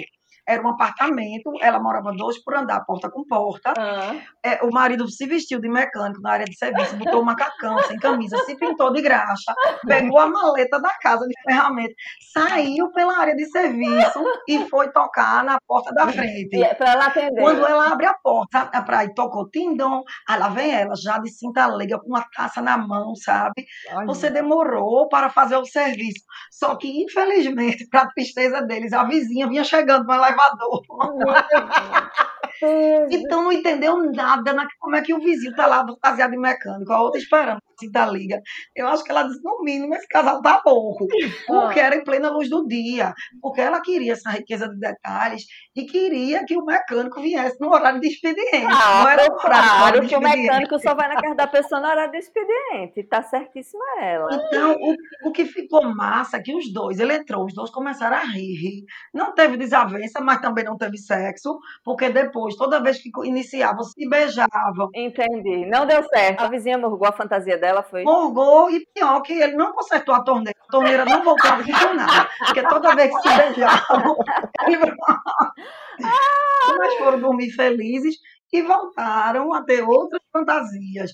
era 0.50 0.63
um 0.63 0.69
apartamento, 0.69 1.51
ela 1.62 1.80
morava 1.80 2.12
dois 2.12 2.44
por 2.44 2.56
andar, 2.56 2.84
porta 2.84 3.07
com 3.07 3.24
porta. 3.24 3.72
Uhum. 3.78 4.22
É, 4.44 4.66
o 4.66 4.72
marido 4.72 5.07
se 5.07 5.28
vestiu 5.28 5.62
de 5.62 5.69
mecânico 5.69 6.19
na 6.22 6.31
área 6.31 6.46
de 6.46 6.57
serviço, 6.57 6.98
botou 6.98 7.22
um 7.22 7.25
macacão, 7.25 7.78
sem 7.84 7.98
camisa, 8.00 8.36
se 8.46 8.56
pintou 8.57 8.92
de 8.92 9.00
graxa, 9.00 9.54
pegou 9.86 10.18
a 10.18 10.25
maleta 10.25 10.81
da 10.81 10.90
casa 11.01 11.28
de 11.28 11.34
ferramenta, 11.44 11.94
saiu 12.34 12.92
pela 12.92 13.19
área 13.19 13.36
de 13.36 13.46
serviço 13.46 14.24
e 14.48 14.68
foi 14.69 14.92
tocar 14.92 15.44
na 15.44 15.60
porta 15.68 15.94
da 15.94 16.07
frente. 16.07 16.63
É 16.63 16.74
Para 16.74 16.94
ela 16.94 17.06
atender. 17.06 17.42
Quando 17.42 17.68
ela 17.68 17.92
abre 17.92 18.07
a 18.07 18.16
porta, 18.16 18.66
pra, 18.81 19.06
e 19.06 19.13
tocou 19.13 19.48
tindom, 19.52 20.02
aí 20.28 20.40
lá 20.40 20.50
vem 20.50 20.72
ela, 20.72 20.95
já 20.95 21.19
de 21.19 21.30
cinta 21.30 21.68
leiga, 21.68 22.00
com 22.00 22.07
uma 22.07 22.25
taça 22.36 22.60
na 22.60 22.75
mão, 22.75 23.13
sabe? 23.16 23.68
Ai, 23.92 24.06
Você 24.07 24.31
demorou 24.31 25.07
para 25.10 25.30
fazer 25.30 25.57
o 25.57 25.66
serviço. 25.66 26.24
Só 26.50 26.75
que, 26.75 27.04
infelizmente, 27.04 27.88
para 27.92 28.07
tristeza 28.07 28.63
deles, 28.63 28.94
a 28.94 29.04
vizinha 29.04 29.48
vinha 29.48 29.63
chegando 29.63 30.07
para 30.07 30.28
levar 30.28 30.38
conservador 30.39 31.44
elevador. 32.65 33.07
então 33.11 33.44
não 33.44 33.51
entendeu 33.51 34.11
nada 34.11 34.53
na, 34.53 34.67
como 34.79 34.95
é 34.95 35.01
que 35.01 35.13
o 35.13 35.19
vizinho 35.19 35.56
tá 35.56 35.65
lá 35.65 35.85
fantasiado 35.85 36.31
de 36.31 36.38
mecânico, 36.38 36.91
a 36.91 37.01
outra 37.01 37.19
esperando 37.19 37.61
assim 37.79 37.91
da 37.91 38.06
liga. 38.06 38.41
Eu 38.75 38.88
acho 38.88 39.03
que 39.03 39.11
ela 39.11 39.23
disse, 39.23 39.41
no 39.44 39.63
mínimo, 39.63 39.95
esse 39.95 40.07
casal 40.07 40.41
tá 40.41 40.61
louco. 40.65 41.07
Porque 41.47 41.79
era 41.79 41.95
em 41.95 42.03
plena 42.03 42.29
luz 42.29 42.50
do 42.50 42.67
dia. 42.67 43.13
Porque 43.41 43.61
ela 43.61 43.81
queria 43.81 44.13
essa 44.13 44.29
riqueza 44.29 44.67
de 44.67 44.77
detalhes 44.77 45.44
e 45.75 45.85
queria 45.85 46.45
que 46.45 46.57
o 46.57 46.65
mecânico 46.65 47.21
viesse 47.21 47.57
no 47.59 47.69
horário 47.69 48.01
de 48.01 48.07
expediente. 48.07 48.67
Ah, 48.67 49.01
não 49.01 49.09
era 49.09 49.25
o 49.25 49.35
claro 49.38 50.07
que 50.07 50.15
o 50.15 50.19
mecânico 50.19 50.79
só 50.79 50.94
vai 50.94 51.07
na 51.07 51.21
casa 51.21 51.35
da 51.35 51.47
pessoa 51.47 51.81
no 51.81 51.88
horário 51.88 52.11
de 52.11 52.17
expediente. 52.17 53.03
Tá 53.07 53.23
certíssima 53.23 53.83
ela. 54.01 54.27
Então, 54.31 54.73
o, 54.73 55.29
o 55.29 55.31
que 55.31 55.45
ficou 55.45 55.83
massa 55.95 56.38
é 56.38 56.41
que 56.41 56.53
os 56.53 56.71
dois, 56.73 57.00
ele 57.00 57.13
entrou, 57.13 57.45
os 57.45 57.53
dois 57.53 57.69
começaram 57.69 58.17
a 58.17 58.23
rir. 58.23 58.56
rir. 58.56 58.83
Não 59.13 59.33
teve 59.33 59.57
desavença, 59.57 60.19
mas 60.19 60.41
também 60.41 60.65
não 60.65 60.77
teve 60.77 60.97
sexo, 60.97 61.57
porque 61.83 62.09
depois, 62.09 62.49
toda 62.56 62.81
vez 62.81 63.01
que 63.01 63.10
iniciavam, 63.24 63.84
se 63.84 64.07
beijavam. 64.07 64.90
Entendi. 64.96 65.66
Não 65.66 65.86
deu 65.86 66.04
certo. 66.04 66.42
A 66.42 66.48
vizinha 66.48 66.78
morgou 66.78 67.07
a 67.07 67.12
fantasia 67.12 67.57
dela, 67.57 67.84
foi? 67.84 68.04
Morgou, 68.04 68.69
e 68.69 68.86
pior 68.94 69.22
que 69.22 69.34
ele 69.34 69.56
não 69.56 69.74
consertou 69.74 70.16
a 70.16 70.24
torneira. 70.24 70.57
A 70.68 70.72
torneira 70.72 71.06
não 71.06 71.24
voltou 71.24 71.51
a 71.51 71.57
funcionar. 71.57 72.30
Porque 72.46 72.62
toda 72.63 72.96
vez 72.96 73.12
que 73.16 73.30
se 73.30 73.38
beijavam, 73.38 74.16
ele... 74.68 74.94
Mas 76.78 76.94
foram 76.96 77.19
dormir 77.19 77.51
felizes 77.51 78.16
e 78.52 78.62
voltaram 78.62 79.54
a 79.54 79.63
ter 79.63 79.84
outras 79.84 80.22
fantasias. 80.31 81.12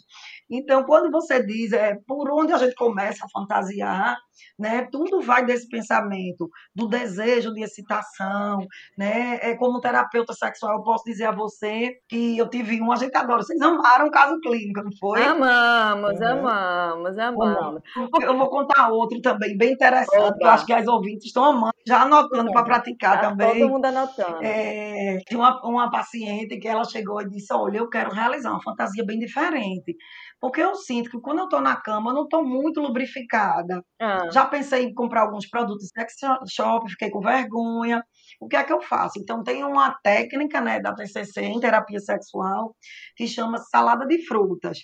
Então, 0.50 0.84
quando 0.84 1.12
você 1.12 1.44
diz 1.44 1.72
é, 1.74 1.98
por 2.08 2.30
onde 2.32 2.54
a 2.54 2.58
gente 2.58 2.76
começa 2.76 3.26
a 3.26 3.30
fantasiar, 3.30 4.16
né, 4.58 4.88
tudo 4.92 5.22
vai 5.22 5.46
desse 5.46 5.68
pensamento, 5.68 6.50
do 6.74 6.88
desejo 6.88 7.54
de 7.54 7.64
excitação. 7.64 8.60
Né? 8.98 9.40
É, 9.42 9.56
como 9.56 9.80
terapeuta 9.80 10.34
sexual, 10.34 10.78
eu 10.78 10.84
posso 10.84 11.04
dizer 11.06 11.26
a 11.26 11.32
você 11.32 11.94
que 12.08 12.38
eu 12.38 12.50
tive 12.50 12.82
um, 12.82 12.92
a 12.92 12.96
gente 12.96 13.16
adora, 13.16 13.42
vocês 13.42 13.60
amaram 13.62 14.08
o 14.08 14.12
caso 14.12 14.40
clínico, 14.40 14.84
não 14.84 14.92
foi? 15.00 15.24
Amamos, 15.24 16.20
uhum. 16.20 16.28
amamos, 16.28 17.18
amamos. 17.18 17.82
Eu 18.22 18.38
vou 18.38 18.50
contar 18.50 18.90
outro 18.90 19.20
também, 19.22 19.58
bem 19.58 19.74
interessante, 19.74 20.38
que 20.38 20.44
eu 20.44 20.50
acho 20.50 20.66
que 20.66 20.74
as 20.74 20.88
ouvintes 20.88 21.28
estão 21.28 21.46
amando, 21.46 21.74
já 21.88 22.04
anotando 22.04 22.52
para 22.52 22.64
praticar 22.64 23.22
tá 23.22 23.30
também. 23.30 23.60
Todo 23.60 23.70
mundo 23.70 23.86
anotando. 23.86 24.40
É, 24.44 25.18
tinha 25.28 25.40
uma, 25.40 25.62
uma 25.64 25.92
paciente 25.92 26.58
que 26.58 26.68
ela 26.68 26.84
chegou 26.84 27.22
e 27.22 27.30
disse: 27.30 27.54
Olha, 27.54 27.80
eu 27.80 27.90
quero 27.90 28.12
realizar 28.12 28.52
uma 28.52 28.62
fantasia 28.62 29.04
bem 29.06 29.20
diferente. 29.20 29.96
Porque 30.40 30.62
eu 30.62 30.76
sinto 30.76 31.10
que 31.10 31.20
quando 31.20 31.40
eu 31.40 31.46
estou 31.46 31.62
na 31.62 31.76
cama, 31.76 32.12
eu 32.12 32.16
não 32.16 32.24
estou 32.24 32.44
muito 32.44 32.80
lubrificada. 32.80 33.84
Ah. 34.00 34.30
Já 34.32 34.46
pensei 34.46 34.86
em 34.86 34.94
comprar 34.94 35.22
alguns 35.22 35.48
produtos 35.50 35.88
sex 35.88 36.14
shop, 36.50 36.90
fiquei 36.92 37.10
com 37.10 37.20
vergonha. 37.20 38.04
O 38.40 38.48
que 38.48 38.56
é 38.56 38.64
que 38.64 38.74
eu 38.74 38.82
faço? 38.82 39.20
Então, 39.20 39.44
tem 39.44 39.64
uma 39.64 39.98
técnica 40.04 40.62
né, 40.62 40.80
da 40.80 40.94
TCC 40.94 41.42
em 41.42 41.60
terapia 41.60 42.00
sexual 42.00 42.76
que 43.16 43.28
chama 43.28 43.58
salada 43.58 44.06
de 44.06 44.26
frutas. 44.26 44.80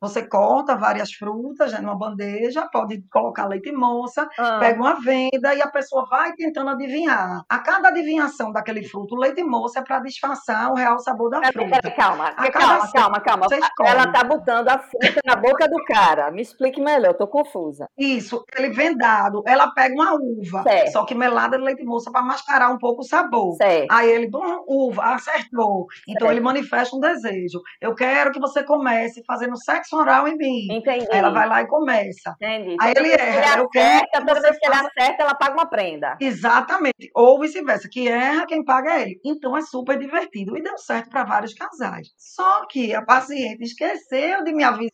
Você 0.00 0.26
corta 0.26 0.76
várias 0.76 1.10
frutas 1.12 1.72
né, 1.72 1.80
numa 1.80 1.96
bandeja, 1.96 2.68
pode 2.70 3.02
colocar 3.10 3.46
leite 3.46 3.72
moça, 3.72 4.28
ah. 4.38 4.58
pega 4.58 4.78
uma 4.78 5.00
venda 5.00 5.54
e 5.54 5.62
a 5.62 5.68
pessoa 5.68 6.06
vai 6.08 6.32
tentando 6.34 6.70
adivinhar. 6.70 7.42
A 7.48 7.58
cada 7.58 7.88
adivinhação 7.88 8.52
daquele 8.52 8.82
fruto, 8.82 9.14
o 9.14 9.18
leite 9.18 9.42
moça 9.42 9.80
é 9.80 9.82
para 9.82 10.00
disfarçar 10.00 10.70
o 10.70 10.74
real 10.74 10.98
sabor 10.98 11.30
da 11.30 11.40
fruta. 11.50 11.80
Calma, 11.96 12.32
calma, 12.32 12.92
calma, 12.92 13.20
calma. 13.20 13.46
Ela 13.84 14.12
tá 14.12 14.22
botando 14.22 14.68
a 14.68 14.78
fruta 14.78 15.20
na 15.24 15.34
boca 15.34 15.66
do 15.66 15.82
cara. 15.84 16.30
Me 16.30 16.42
explique 16.42 16.80
melhor, 16.80 17.12
eu 17.12 17.14
tô 17.14 17.26
confusa. 17.26 17.88
Isso, 17.96 18.44
ele 18.56 18.70
vendado, 18.70 19.42
ela 19.46 19.72
pega 19.72 19.94
uma 19.94 20.14
uva, 20.14 20.62
certo. 20.62 20.92
só 20.92 21.04
que 21.06 21.14
melada 21.14 21.56
de 21.56 21.64
leite 21.64 21.84
moça 21.84 22.10
para 22.10 22.22
mascarar 22.22 22.70
um 22.70 22.78
pouco 22.78 23.00
o 23.00 23.04
sabor. 23.04 23.56
Certo. 23.56 23.90
Aí 23.90 24.10
ele, 24.10 24.28
bom, 24.28 24.62
uva, 24.68 25.14
acertou. 25.14 25.86
Então 26.06 26.26
certo. 26.26 26.32
ele 26.32 26.40
manifesta 26.40 26.94
um 26.94 27.00
desejo. 27.00 27.60
Eu 27.80 27.94
quero 27.94 28.30
que 28.30 28.38
você 28.38 28.62
comece 28.62 29.22
fazendo 29.26 29.56
sexo 29.56 29.95
oral 29.96 30.28
em 30.28 30.36
mim. 30.36 30.68
Entendi. 30.70 31.06
Aí 31.10 31.18
ela 31.18 31.30
vai 31.30 31.48
lá 31.48 31.62
e 31.62 31.66
começa. 31.66 32.34
Entendi. 32.40 32.76
Aí 32.80 32.94
ele 32.96 33.12
erra. 33.12 33.58
eu 33.58 33.68
quero 33.68 34.06
toda 34.12 34.40
vez 34.40 34.58
que 34.58 34.66
ele 34.66 34.74
acerta, 34.74 35.22
ela 35.22 35.34
paga 35.34 35.54
uma 35.54 35.68
prenda. 35.68 36.16
Exatamente. 36.20 37.10
Ou 37.14 37.40
vice-versa, 37.40 37.88
que 37.90 38.08
erra, 38.08 38.46
quem 38.46 38.64
paga 38.64 38.94
é 38.94 39.02
ele. 39.02 39.20
Então 39.24 39.56
é 39.56 39.62
super 39.62 39.98
divertido 39.98 40.56
e 40.56 40.62
deu 40.62 40.76
certo 40.78 41.10
para 41.10 41.24
vários 41.24 41.54
casais. 41.54 42.08
Só 42.16 42.66
que 42.66 42.94
a 42.94 43.02
paciente 43.02 43.62
esqueceu 43.62 44.44
de 44.44 44.52
me 44.52 44.64
avisar 44.64 44.90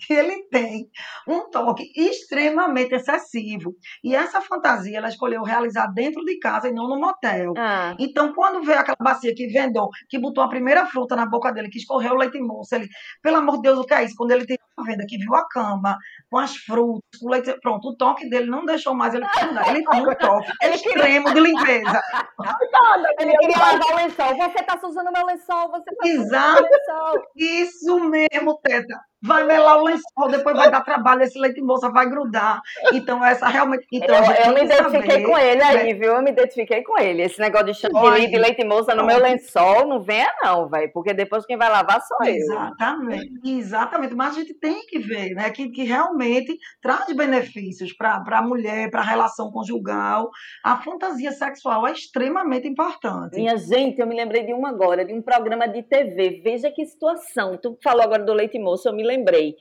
que 0.00 0.12
ele 0.12 0.44
tem 0.50 0.88
um 1.28 1.50
toque 1.50 1.84
extremamente 1.94 2.94
excessivo. 2.94 3.74
E 4.02 4.14
essa 4.14 4.40
fantasia 4.40 4.98
ela 4.98 5.08
escolheu 5.08 5.42
realizar 5.42 5.86
dentro 5.88 6.24
de 6.24 6.38
casa 6.38 6.68
e 6.68 6.72
não 6.72 6.88
no 6.88 6.98
motel. 6.98 7.52
Ah. 7.56 7.94
Então, 7.98 8.32
quando 8.32 8.62
veio 8.62 8.78
aquela 8.78 8.96
bacia 9.00 9.34
que 9.34 9.46
vendou, 9.48 9.88
que 10.08 10.18
botou 10.18 10.42
a 10.42 10.48
primeira 10.48 10.86
fruta 10.86 11.14
na 11.14 11.26
boca 11.26 11.52
dele, 11.52 11.68
que 11.68 11.78
escorreu 11.78 12.12
o 12.12 12.16
leite 12.16 12.40
moço, 12.40 12.74
ele, 12.74 12.88
pelo 13.22 13.36
amor 13.36 13.56
de 13.56 13.62
Deus, 13.62 13.78
o 13.78 13.84
que 13.84 13.94
é 13.94 14.04
isso? 14.04 14.14
Quando 14.16 14.30
ele 14.32 14.46
teve 14.46 14.60
a 14.78 14.82
venda, 14.82 15.04
que 15.06 15.18
viu 15.18 15.34
a 15.34 15.46
cama, 15.48 15.96
com 16.30 16.38
as 16.38 16.56
frutas, 16.56 17.20
com 17.20 17.26
o 17.26 17.30
leite, 17.30 17.52
pronto, 17.60 17.88
o 17.88 17.96
toque 17.96 18.28
dele 18.28 18.50
não 18.50 18.64
deixou 18.64 18.94
mais 18.94 19.14
ele 19.14 19.26
terminar. 19.28 19.68
Ele 19.68 19.84
tinha 19.84 20.02
um 20.02 20.14
toque 20.14 20.50
extremo 20.62 21.34
de 21.34 21.40
limpeza. 21.40 22.02
Ele 23.18 23.36
queria 23.36 23.58
lavar 23.58 23.92
o 23.92 23.96
lençol. 23.96 24.36
Você 24.36 24.62
tá 24.64 24.80
usando 24.82 25.12
meu 25.12 25.26
lençol, 25.26 25.70
você 25.70 25.94
tá 25.94 26.08
Exato. 26.08 26.62
usando 26.62 26.68
meu 26.68 26.70
lençol. 26.70 27.30
Isso 27.36 28.00
mesmo, 28.00 28.58
Teta. 28.62 29.09
Vai 29.22 29.44
melar 29.44 29.78
o 29.78 29.84
lençol, 29.84 30.28
depois 30.30 30.56
vai 30.56 30.70
dar 30.70 30.80
trabalho, 30.82 31.22
esse 31.22 31.38
leite 31.38 31.60
moça 31.60 31.90
vai 31.90 32.08
grudar. 32.08 32.60
Então, 32.92 33.24
essa 33.24 33.48
realmente. 33.48 33.86
Então, 33.92 34.16
eu, 34.16 34.32
eu 34.46 34.54
me 34.54 34.64
identifiquei 34.64 35.10
saber, 35.10 35.26
com 35.26 35.38
ele 35.38 35.62
aí, 35.62 35.92
né? 35.92 35.94
viu? 35.94 36.14
Eu 36.14 36.22
me 36.22 36.30
identifiquei 36.30 36.82
com 36.82 36.98
ele. 36.98 37.22
Esse 37.22 37.38
negócio 37.38 37.66
de 37.66 37.74
chantilly 37.74 38.28
de 38.28 38.38
leite 38.38 38.64
moça 38.64 38.94
no 38.94 39.04
meu 39.04 39.18
lençol, 39.18 39.86
não 39.86 40.00
venha 40.00 40.32
não, 40.42 40.68
velho. 40.68 40.90
Porque 40.92 41.12
depois 41.12 41.44
quem 41.44 41.56
vai 41.56 41.68
lavar 41.68 42.00
sou 42.02 42.16
eu. 42.26 42.34
Exatamente, 42.34 43.40
exatamente. 43.44 44.14
Mas 44.14 44.36
a 44.36 44.40
gente 44.40 44.54
tem 44.54 44.86
que 44.86 44.98
ver, 44.98 45.34
né, 45.34 45.50
que, 45.50 45.68
que 45.68 45.84
realmente 45.84 46.58
traz 46.80 47.14
benefícios 47.14 47.92
para 47.92 48.22
a 48.26 48.42
mulher, 48.42 48.90
para 48.90 49.00
a 49.00 49.04
relação 49.04 49.50
conjugal. 49.50 50.30
A 50.64 50.76
fantasia 50.78 51.32
sexual 51.32 51.86
é 51.86 51.92
extremamente 51.92 52.66
importante. 52.66 53.36
Minha 53.36 53.56
gente, 53.56 54.00
eu 54.00 54.06
me 54.06 54.16
lembrei 54.16 54.44
de 54.44 54.52
uma 54.52 54.70
agora, 54.70 55.04
de 55.04 55.12
um 55.12 55.20
programa 55.20 55.68
de 55.68 55.82
TV. 55.82 56.40
Veja 56.42 56.70
que 56.70 56.84
situação. 56.86 57.58
Tu 57.58 57.76
falou 57.82 58.02
agora 58.02 58.24
do 58.24 58.32
leite 58.32 58.58
moço, 58.58 58.88
eu 58.88 58.94
me 58.94 59.09
lembrei. 59.10 59.56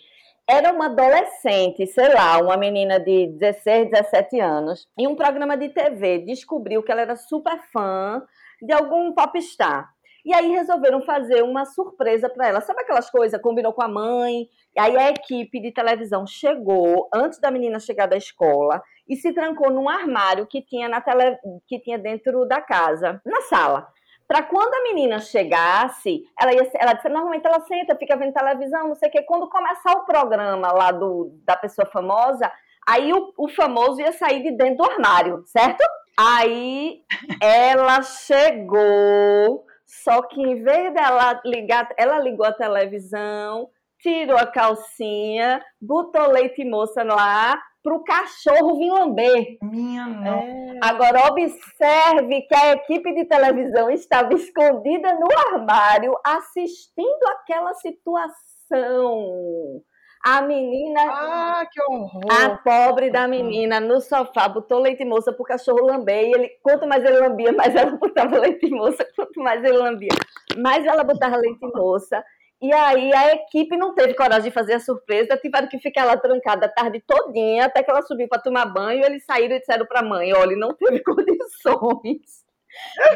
Era 0.48 0.74
uma 0.74 0.86
adolescente, 0.86 1.86
sei 1.88 2.14
lá, 2.14 2.40
uma 2.40 2.58
menina 2.58 3.00
de 3.00 3.28
16, 3.28 3.92
17 3.92 4.40
anos, 4.40 4.88
em 4.98 5.08
um 5.08 5.16
programa 5.16 5.56
de 5.56 5.70
TV, 5.70 6.20
descobriu 6.20 6.82
que 6.82 6.92
ela 6.92 7.02
era 7.02 7.16
super 7.16 7.60
fã 7.72 8.24
de 8.62 8.74
algum 8.74 9.14
popstar. 9.14 9.88
E 10.26 10.34
aí 10.34 10.50
resolveram 10.52 11.02
fazer 11.02 11.44
uma 11.44 11.66
surpresa 11.66 12.30
para 12.30 12.48
ela. 12.48 12.62
Sabe 12.62 12.82
aquelas 12.82 13.10
coisas? 13.10 13.42
Combinou 13.42 13.74
com 13.74 13.82
a 13.82 13.88
mãe. 13.88 14.48
E 14.76 14.80
aí 14.80 14.98
a 14.98 15.10
equipe 15.10 15.62
de 15.62 15.72
televisão 15.72 16.28
chegou 16.28 17.10
antes 17.14 17.40
da 17.40 17.50
menina 17.50 17.80
chegar 17.80 18.06
da 18.06 18.18
escola 18.18 18.82
e 19.08 19.16
se 19.16 19.34
trancou 19.34 19.72
num 19.72 19.88
armário 19.88 20.46
que 20.46 20.62
tinha 20.62 20.90
na 20.90 21.00
tele, 21.00 21.38
que 21.68 21.80
tinha 21.80 21.98
dentro 21.98 22.46
da 22.46 22.62
casa, 22.62 23.22
na 23.26 23.42
sala. 23.42 23.88
Para 24.30 24.44
quando 24.44 24.72
a 24.76 24.84
menina 24.84 25.18
chegasse, 25.18 26.22
ela 26.40 26.54
ia, 26.54 26.72
ela 26.76 26.94
disse, 26.94 27.10
normalmente 27.10 27.48
ela 27.48 27.62
senta, 27.62 27.96
fica 27.96 28.16
vendo 28.16 28.32
televisão, 28.32 28.90
não 28.90 28.94
sei 28.94 29.10
o 29.10 29.12
quê. 29.12 29.24
Quando 29.24 29.50
começar 29.50 29.92
o 29.94 30.06
programa 30.06 30.72
lá 30.72 30.92
do, 30.92 31.32
da 31.44 31.58
pessoa 31.58 31.88
famosa, 31.88 32.52
aí 32.88 33.12
o, 33.12 33.34
o 33.36 33.48
famoso 33.48 34.00
ia 34.00 34.12
sair 34.12 34.44
de 34.44 34.52
dentro 34.52 34.86
do 34.86 34.92
armário, 34.92 35.44
certo? 35.48 35.84
Aí 36.16 37.02
ela 37.42 38.04
chegou, 38.04 39.66
só 39.84 40.22
que 40.22 40.40
em 40.40 40.62
vez 40.62 40.94
dela 40.94 41.42
ligar, 41.44 41.90
ela 41.98 42.20
ligou 42.20 42.46
a 42.46 42.54
televisão, 42.54 43.68
tirou 43.98 44.38
a 44.38 44.46
calcinha, 44.46 45.60
botou 45.82 46.30
leite 46.30 46.64
moça 46.64 47.02
lá 47.04 47.60
pro 47.84 48.04
cachorro 48.04 48.78
vir 48.78 48.92
lamber. 48.92 49.58
Minha 49.62 50.08
nossa. 50.08 50.80
Agora, 50.82 51.28
observe 51.32 52.42
que 52.42 52.56
a 52.56 52.74
equipe 52.74 53.14
de 53.14 53.26
televisão 53.26 53.90
estava 53.90 54.34
escondida 54.34 55.14
no 55.14 55.28
armário 55.54 56.14
assistindo 56.26 57.28
aquela 57.32 57.74
situação. 57.74 59.82
A 60.26 60.42
menina, 60.42 61.00
Ah, 61.10 61.64
que 61.72 61.82
horror. 61.82 62.22
a 62.30 62.50
pobre 62.58 63.10
da 63.10 63.26
menina, 63.26 63.80
no 63.80 64.02
sofá, 64.02 64.50
botou 64.50 64.80
leite 64.80 65.06
moça 65.06 65.32
pro 65.32 65.46
cachorro 65.46 65.86
lamber. 65.86 66.26
E 66.26 66.34
ele, 66.34 66.50
quanto 66.62 66.86
mais 66.86 67.06
ele 67.06 67.20
lambia, 67.22 67.54
mais 67.54 67.74
ela 67.74 67.92
botava 67.98 68.38
leite 68.38 68.70
moça. 68.70 69.08
Quanto 69.16 69.40
mais 69.42 69.64
ele 69.64 69.78
lambia, 69.78 70.10
mais 70.58 70.86
ela 70.86 71.06
botava 71.06 71.38
leite 71.38 71.66
moça. 71.74 72.22
E 72.62 72.74
aí 72.74 73.14
a 73.14 73.34
equipe 73.36 73.78
não 73.78 73.96
teve 73.96 74.14
coragem 74.14 74.50
de 74.50 74.52
fazer 74.52 74.74
a 74.74 74.80
surpresa, 74.80 75.38
tiveram 75.38 75.70
que 75.70 75.80
ficar 75.80 76.04
lá 76.04 76.18
trancada 76.18 76.66
a 76.66 76.70
tarde 76.70 77.02
todinha, 77.08 77.66
até 77.66 77.82
que 77.82 77.90
ela 77.90 78.02
subiu 78.02 78.28
para 78.28 78.42
tomar 78.42 78.66
banho, 78.66 79.06
eles 79.06 79.24
saíram 79.24 79.56
e 79.56 79.60
disseram 79.60 79.86
para 79.86 80.02
a 80.02 80.04
mãe, 80.04 80.34
olha, 80.34 80.58
não 80.58 80.74
teve 80.74 81.00
condições 81.04 82.49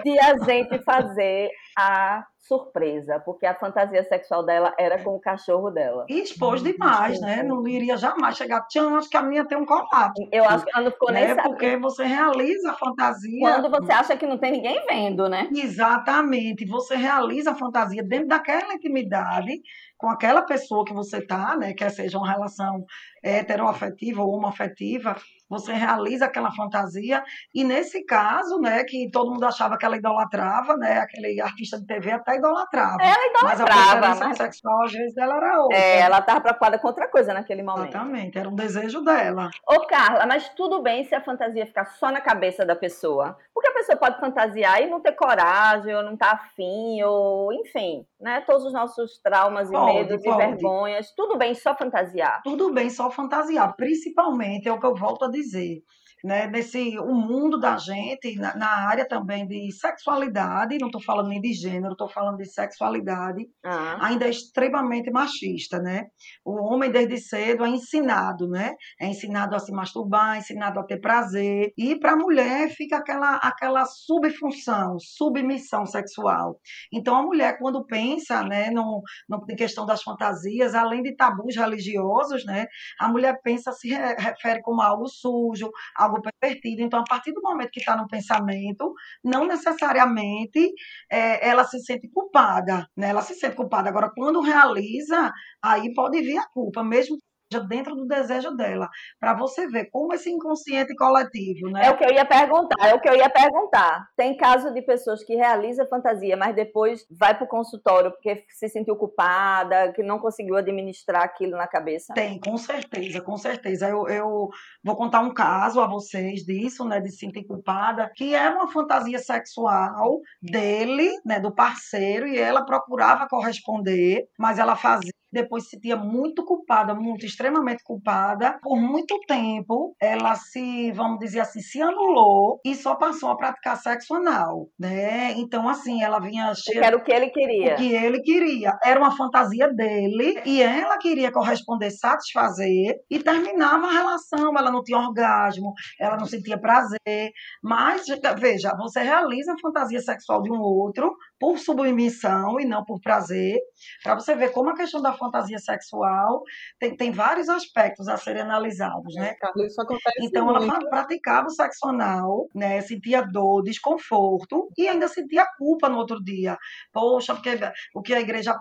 de 0.04 0.20
a 0.20 0.38
gente 0.38 0.84
fazer 0.84 1.50
a 1.78 2.24
surpresa, 2.40 3.22
porque 3.24 3.46
a 3.46 3.56
fantasia 3.56 4.04
sexual 4.04 4.46
dela 4.46 4.74
era 4.78 5.02
com 5.02 5.12
o 5.12 5.20
cachorro 5.20 5.72
dela. 5.72 6.06
E 6.10 6.22
expôs 6.22 6.62
demais, 6.62 7.20
né? 7.22 7.42
Não 7.42 7.66
iria 7.66 7.96
jamais 7.96 8.36
chegar. 8.36 8.66
Tchan, 8.68 8.98
acho 8.98 9.10
que 9.10 9.16
a 9.16 9.22
minha 9.24 9.46
tem 9.48 9.58
um 9.58 9.66
colapso. 9.66 10.28
Eu 10.32 10.44
acho 10.44 10.66
que 10.66 10.72
ela 10.76 10.84
não 10.84 10.92
ficou 10.92 11.12
nem 11.12 11.24
Né? 11.24 11.36
sabendo. 11.36 11.50
Porque 11.50 11.78
você 11.78 12.04
realiza 12.04 12.72
a 12.72 12.74
fantasia. 12.74 13.40
Quando 13.40 13.70
você 13.70 13.92
acha 13.94 14.18
que 14.18 14.28
não 14.28 14.38
tem 14.38 14.52
ninguém 14.52 14.86
vendo, 14.86 15.30
né? 15.30 15.48
Exatamente. 15.56 16.66
Você 16.66 16.96
realiza 16.96 17.52
a 17.52 17.56
fantasia 17.56 18.04
dentro 18.04 18.28
daquela 18.28 18.74
intimidade 18.74 19.62
com 19.98 20.10
aquela 20.10 20.42
pessoa 20.42 20.84
que 20.84 20.94
você 20.94 21.26
tá, 21.26 21.56
né? 21.56 21.74
Quer 21.74 21.92
seja 21.92 22.18
uma 22.18 22.30
relação 22.30 22.84
heteroafetiva 23.24 24.22
ou 24.22 24.36
homoafetiva, 24.36 25.16
você 25.54 25.74
realiza 25.74 26.26
aquela 26.26 26.52
fantasia. 26.52 27.24
E 27.54 27.64
nesse 27.64 28.04
caso, 28.06 28.60
né, 28.60 28.84
que 28.84 29.10
todo 29.12 29.32
mundo 29.32 29.46
achava 29.46 29.78
que 29.78 29.86
ela 29.86 29.98
idolatrava, 29.98 30.76
né? 30.78 31.00
Aquele 31.00 31.40
artista 31.42 31.80
de 31.80 31.86
TV 31.86 32.12
até 32.12 32.36
idolatrava. 32.38 32.98
Ela 33.02 33.16
mas 33.44 33.60
a 33.60 33.64
idolatrava, 33.64 33.92
preferência 34.02 34.28
mas- 34.28 34.38
sexual, 34.38 34.84
às 34.84 34.92
vezes, 34.92 35.14
dela 35.16 35.36
era 35.38 35.62
outra. 35.62 35.78
É, 35.78 36.00
ela 36.00 36.20
estava 36.20 36.42
preocupada 36.42 36.80
com 36.80 36.88
outra 36.88 37.08
coisa 37.08 37.34
naquele 37.34 37.64
momento. 37.64 37.90
Exatamente, 37.90 38.38
era 38.38 38.50
um 38.50 38.56
desejo 38.56 39.02
dela. 39.02 39.50
Ô, 39.68 39.82
Carla, 39.88 40.26
mas 40.26 40.50
tudo 40.50 40.82
bem 40.82 41.04
se 41.06 41.14
a 41.16 41.22
fantasia 41.24 41.66
ficar 41.66 41.86
só 41.86 42.12
na 42.12 42.22
cabeça 42.22 42.66
da 42.66 42.76
pessoa. 42.76 43.38
Porque 43.54 43.68
a 43.70 43.74
pessoa 43.74 43.98
pode 43.98 44.20
fantasiar 44.20 44.82
e 44.82 44.88
não 44.88 45.00
ter 45.00 45.12
coragem, 45.14 45.96
ou 45.96 46.02
não 46.04 46.14
estar 46.16 46.32
afim, 46.32 47.02
ou 47.04 47.54
enfim, 47.54 48.06
né? 48.20 48.42
Todos 48.42 48.66
os 48.66 48.74
nossos 48.74 49.20
traumas 49.20 49.70
e 49.70 49.72
Pode, 49.72 49.94
medos 49.94 50.22
e 50.22 50.24
pode. 50.30 50.38
vergonhas. 50.38 51.12
Tudo 51.16 51.38
bem 51.38 51.54
só 51.54 51.76
fantasiar. 51.76 52.42
tudo 52.44 52.74
bem 52.74 52.90
só 52.90 53.10
fantasiar, 53.12 53.76
principalmente 53.76 54.68
é 54.68 54.74
o 54.74 54.80
que 54.80 54.86
eu 54.86 54.96
volto 54.96 55.26
a 55.26 55.30
dizer, 55.30 55.43
dizer 55.44 55.84
né? 56.24 56.48
Nesse 56.48 56.98
o 57.00 57.14
mundo 57.14 57.60
da 57.60 57.78
gente 57.78 58.36
na, 58.38 58.56
na 58.56 58.88
área 58.88 59.08
também 59.08 59.46
de 59.48 59.72
sexualidade, 59.72 60.78
não 60.80 60.88
estou 60.88 61.02
falando 61.04 61.28
nem 61.30 61.42
de 61.42 61.54
gênero, 61.54 61.94
estou 61.94 62.10
falando 62.10 62.38
de 62.38 62.46
sexualidade, 62.46 63.46
Ah, 63.66 63.98
ainda 64.08 64.26
é 64.26 64.30
extremamente 64.30 65.12
machista, 65.12 65.80
né? 65.80 66.06
O 66.46 66.54
homem 66.74 66.92
desde 66.92 67.18
cedo 67.18 67.66
é 67.66 67.70
ensinado, 67.70 68.48
né? 68.48 68.74
É 69.00 69.08
ensinado 69.08 69.56
a 69.56 69.60
se 69.60 69.72
masturbar, 69.72 70.36
é 70.36 70.40
ensinado 70.40 70.80
a 70.80 70.84
ter 70.86 71.00
prazer, 71.00 71.72
e 71.78 71.98
para 72.00 72.14
a 72.14 72.18
mulher 72.18 72.70
fica 72.70 72.98
aquela 72.98 73.36
aquela 73.38 73.86
subfunção, 73.86 74.98
submissão 75.00 75.86
sexual. 75.86 76.60
Então 76.92 77.16
a 77.16 77.24
mulher 77.24 77.58
quando 77.60 77.86
pensa, 77.86 78.44
né, 78.44 78.70
no, 78.70 79.02
no 79.30 79.44
em 79.50 79.56
questão 79.56 79.86
das 79.86 80.02
fantasias, 80.02 80.74
além 80.76 81.02
de 81.02 81.16
tabus 81.16 81.56
religiosos, 81.56 82.46
né, 82.46 82.66
a 83.00 83.08
mulher 83.10 83.40
pensa 83.44 83.72
se 83.72 83.90
re- 83.90 84.16
refere 84.18 84.62
como 84.62 84.82
algo 84.82 85.08
sujo, 85.08 85.70
algo 85.98 86.13
pervertido. 86.22 86.82
Então 86.82 87.00
a 87.00 87.04
partir 87.04 87.32
do 87.34 87.42
momento 87.42 87.72
que 87.72 87.80
está 87.80 87.96
no 87.96 88.08
pensamento, 88.08 88.94
não 89.24 89.46
necessariamente 89.48 90.74
é, 91.10 91.48
ela 91.48 91.64
se 91.66 91.80
sente 91.80 92.10
culpada, 92.10 92.88
né? 92.96 93.10
Ela 93.10 93.22
se 93.22 93.36
sente 93.36 93.56
culpada. 93.56 93.90
Agora, 93.90 94.12
quando 94.16 94.42
realiza, 94.42 95.32
aí 95.62 95.94
pode 95.94 96.22
vir 96.22 96.38
a 96.38 96.48
culpa, 96.48 96.84
mesmo 96.84 97.18
que 97.18 97.24
dentro 97.60 97.96
do 97.96 98.06
desejo 98.06 98.52
dela, 98.56 98.90
para 99.20 99.34
você 99.34 99.68
ver 99.68 99.90
como 99.92 100.14
esse 100.14 100.30
inconsciente 100.30 100.96
coletivo, 100.96 101.70
né? 101.70 101.88
é 101.88 101.92
o 101.92 101.98
que 101.98 102.06
eu 102.06 102.12
ia 102.12 102.26
perguntar, 102.26 102.88
é 102.88 102.94
o 102.94 103.02
que 103.02 103.10
eu 103.10 103.16
ia 103.16 103.30
perguntar. 103.30 104.08
Tem 104.16 104.36
caso 104.38 104.74
de 104.74 104.82
pessoas 104.82 105.24
que 105.24 105.36
realizam 105.36 105.88
fantasia, 105.88 106.38
mas 106.38 106.56
depois 106.56 107.06
vai 107.12 107.36
para 107.36 107.46
o 107.46 107.48
consultório 107.48 108.12
porque 108.12 108.44
se 108.50 108.70
sentiu 108.70 108.96
culpada, 108.96 109.92
que 109.94 110.04
não 110.04 110.20
conseguiu 110.20 110.56
administrar 110.56 111.24
aquilo 111.24 111.58
na 111.58 111.68
cabeça. 111.68 112.14
Tem, 112.14 112.40
com 112.40 112.58
certeza, 112.58 113.22
com 113.22 113.38
certeza. 113.38 113.90
Eu, 113.90 114.08
eu 114.08 114.50
vou 114.84 114.96
contar 114.96 115.22
um 115.22 115.34
caso 115.34 115.82
a 115.82 115.88
vocês 115.88 116.42
disso, 116.42 116.86
né, 116.86 117.00
de 117.00 117.10
se 117.10 117.18
sentir 117.18 117.46
culpada, 117.46 118.12
que 118.16 118.34
era 118.34 118.56
uma 118.56 118.72
fantasia 118.72 119.20
sexual 119.20 120.20
dele, 120.42 121.12
né, 121.26 121.40
do 121.40 121.54
parceiro, 121.54 122.28
e 122.28 122.38
ela 122.38 122.66
procurava 122.66 123.28
corresponder, 123.28 124.28
mas 124.38 124.60
ela 124.60 124.76
fazia 124.76 125.14
depois 125.34 125.66
se 125.66 125.72
sentia 125.72 125.96
muito 125.98 126.46
culpada, 126.46 126.94
muito 126.94 127.26
extremamente 127.26 127.84
culpada. 127.84 128.60
Por 128.62 128.80
muito 128.80 129.20
tempo, 129.28 129.96
ela 130.00 130.36
se, 130.36 130.92
vamos 130.92 131.20
dizer 131.20 131.42
assim, 131.42 131.60
se 131.60 131.82
anulou 131.82 132.60
e 132.66 132.76
só 132.76 132.96
passou 132.96 133.30
a 133.30 133.36
praticar 133.36 133.78
sexo 133.78 134.14
anal, 134.16 134.68
né? 134.80 135.34
Então, 135.34 135.68
assim, 135.68 136.04
ela 136.04 136.20
vinha 136.20 136.52
Que 136.52 136.62
cheia 136.74 136.86
era 136.86 136.98
o 136.98 137.04
que 137.04 137.12
ele 137.12 137.30
queria. 137.30 137.74
o 137.74 137.78
que 137.78 137.94
ele 137.94 138.22
queria. 138.22 138.78
Era 138.84 139.00
uma 139.00 139.16
fantasia 139.16 139.68
dele 139.74 140.42
e 140.46 140.62
ela 140.62 140.98
queria 140.98 141.32
corresponder, 141.32 141.92
satisfazer 141.92 142.98
e 143.10 143.20
terminava 143.20 143.88
a 143.88 143.92
relação. 143.92 144.58
Ela 144.58 144.72
não 144.72 144.84
tinha 144.84 145.00
orgasmo, 145.00 145.74
ela 146.00 146.18
não 146.18 146.26
sentia 146.26 146.60
prazer. 146.60 147.32
Mas, 147.62 148.06
veja, 148.38 148.76
você 148.78 149.02
realiza 149.02 149.54
a 149.54 149.60
fantasia 149.60 150.00
sexual 150.00 150.42
de 150.42 150.52
um 150.52 150.60
outro 150.62 151.16
por 151.44 151.60
submissão 151.60 152.58
e 152.58 152.64
não 152.66 152.86
por 152.86 153.02
prazer, 153.02 153.60
para 154.02 154.16
você 154.16 154.34
ver 154.34 154.54
como 154.54 154.70
a 154.70 154.76
questão 154.78 155.02
da 155.02 155.12
fantasia 155.12 155.58
sexual 155.60 156.42
tem, 156.80 156.96
tem 156.96 157.12
vários 157.12 157.50
aspectos 157.50 158.08
a 158.08 158.16
serem 158.16 158.44
analisados, 158.44 159.14
né? 159.16 159.34
Isso 159.58 159.82
acontece 159.82 160.26
Então 160.26 160.46
muito. 160.46 160.64
ela 160.64 160.80
praticava 160.90 161.48
o 161.48 161.52
sexo 161.52 161.86
anal, 161.90 162.48
né? 162.56 162.80
Sentia 162.80 163.22
dor, 163.22 163.62
desconforto 163.62 164.70
e 164.78 164.88
ainda 164.88 165.10
sentia 165.10 165.46
culpa 165.58 165.90
no 165.90 165.98
outro 165.98 166.24
dia. 166.24 166.58
Poxa, 166.94 167.34
porque 167.34 167.60
o 167.94 168.02
que 168.02 168.14
a 168.14 168.22
igreja 168.22 168.58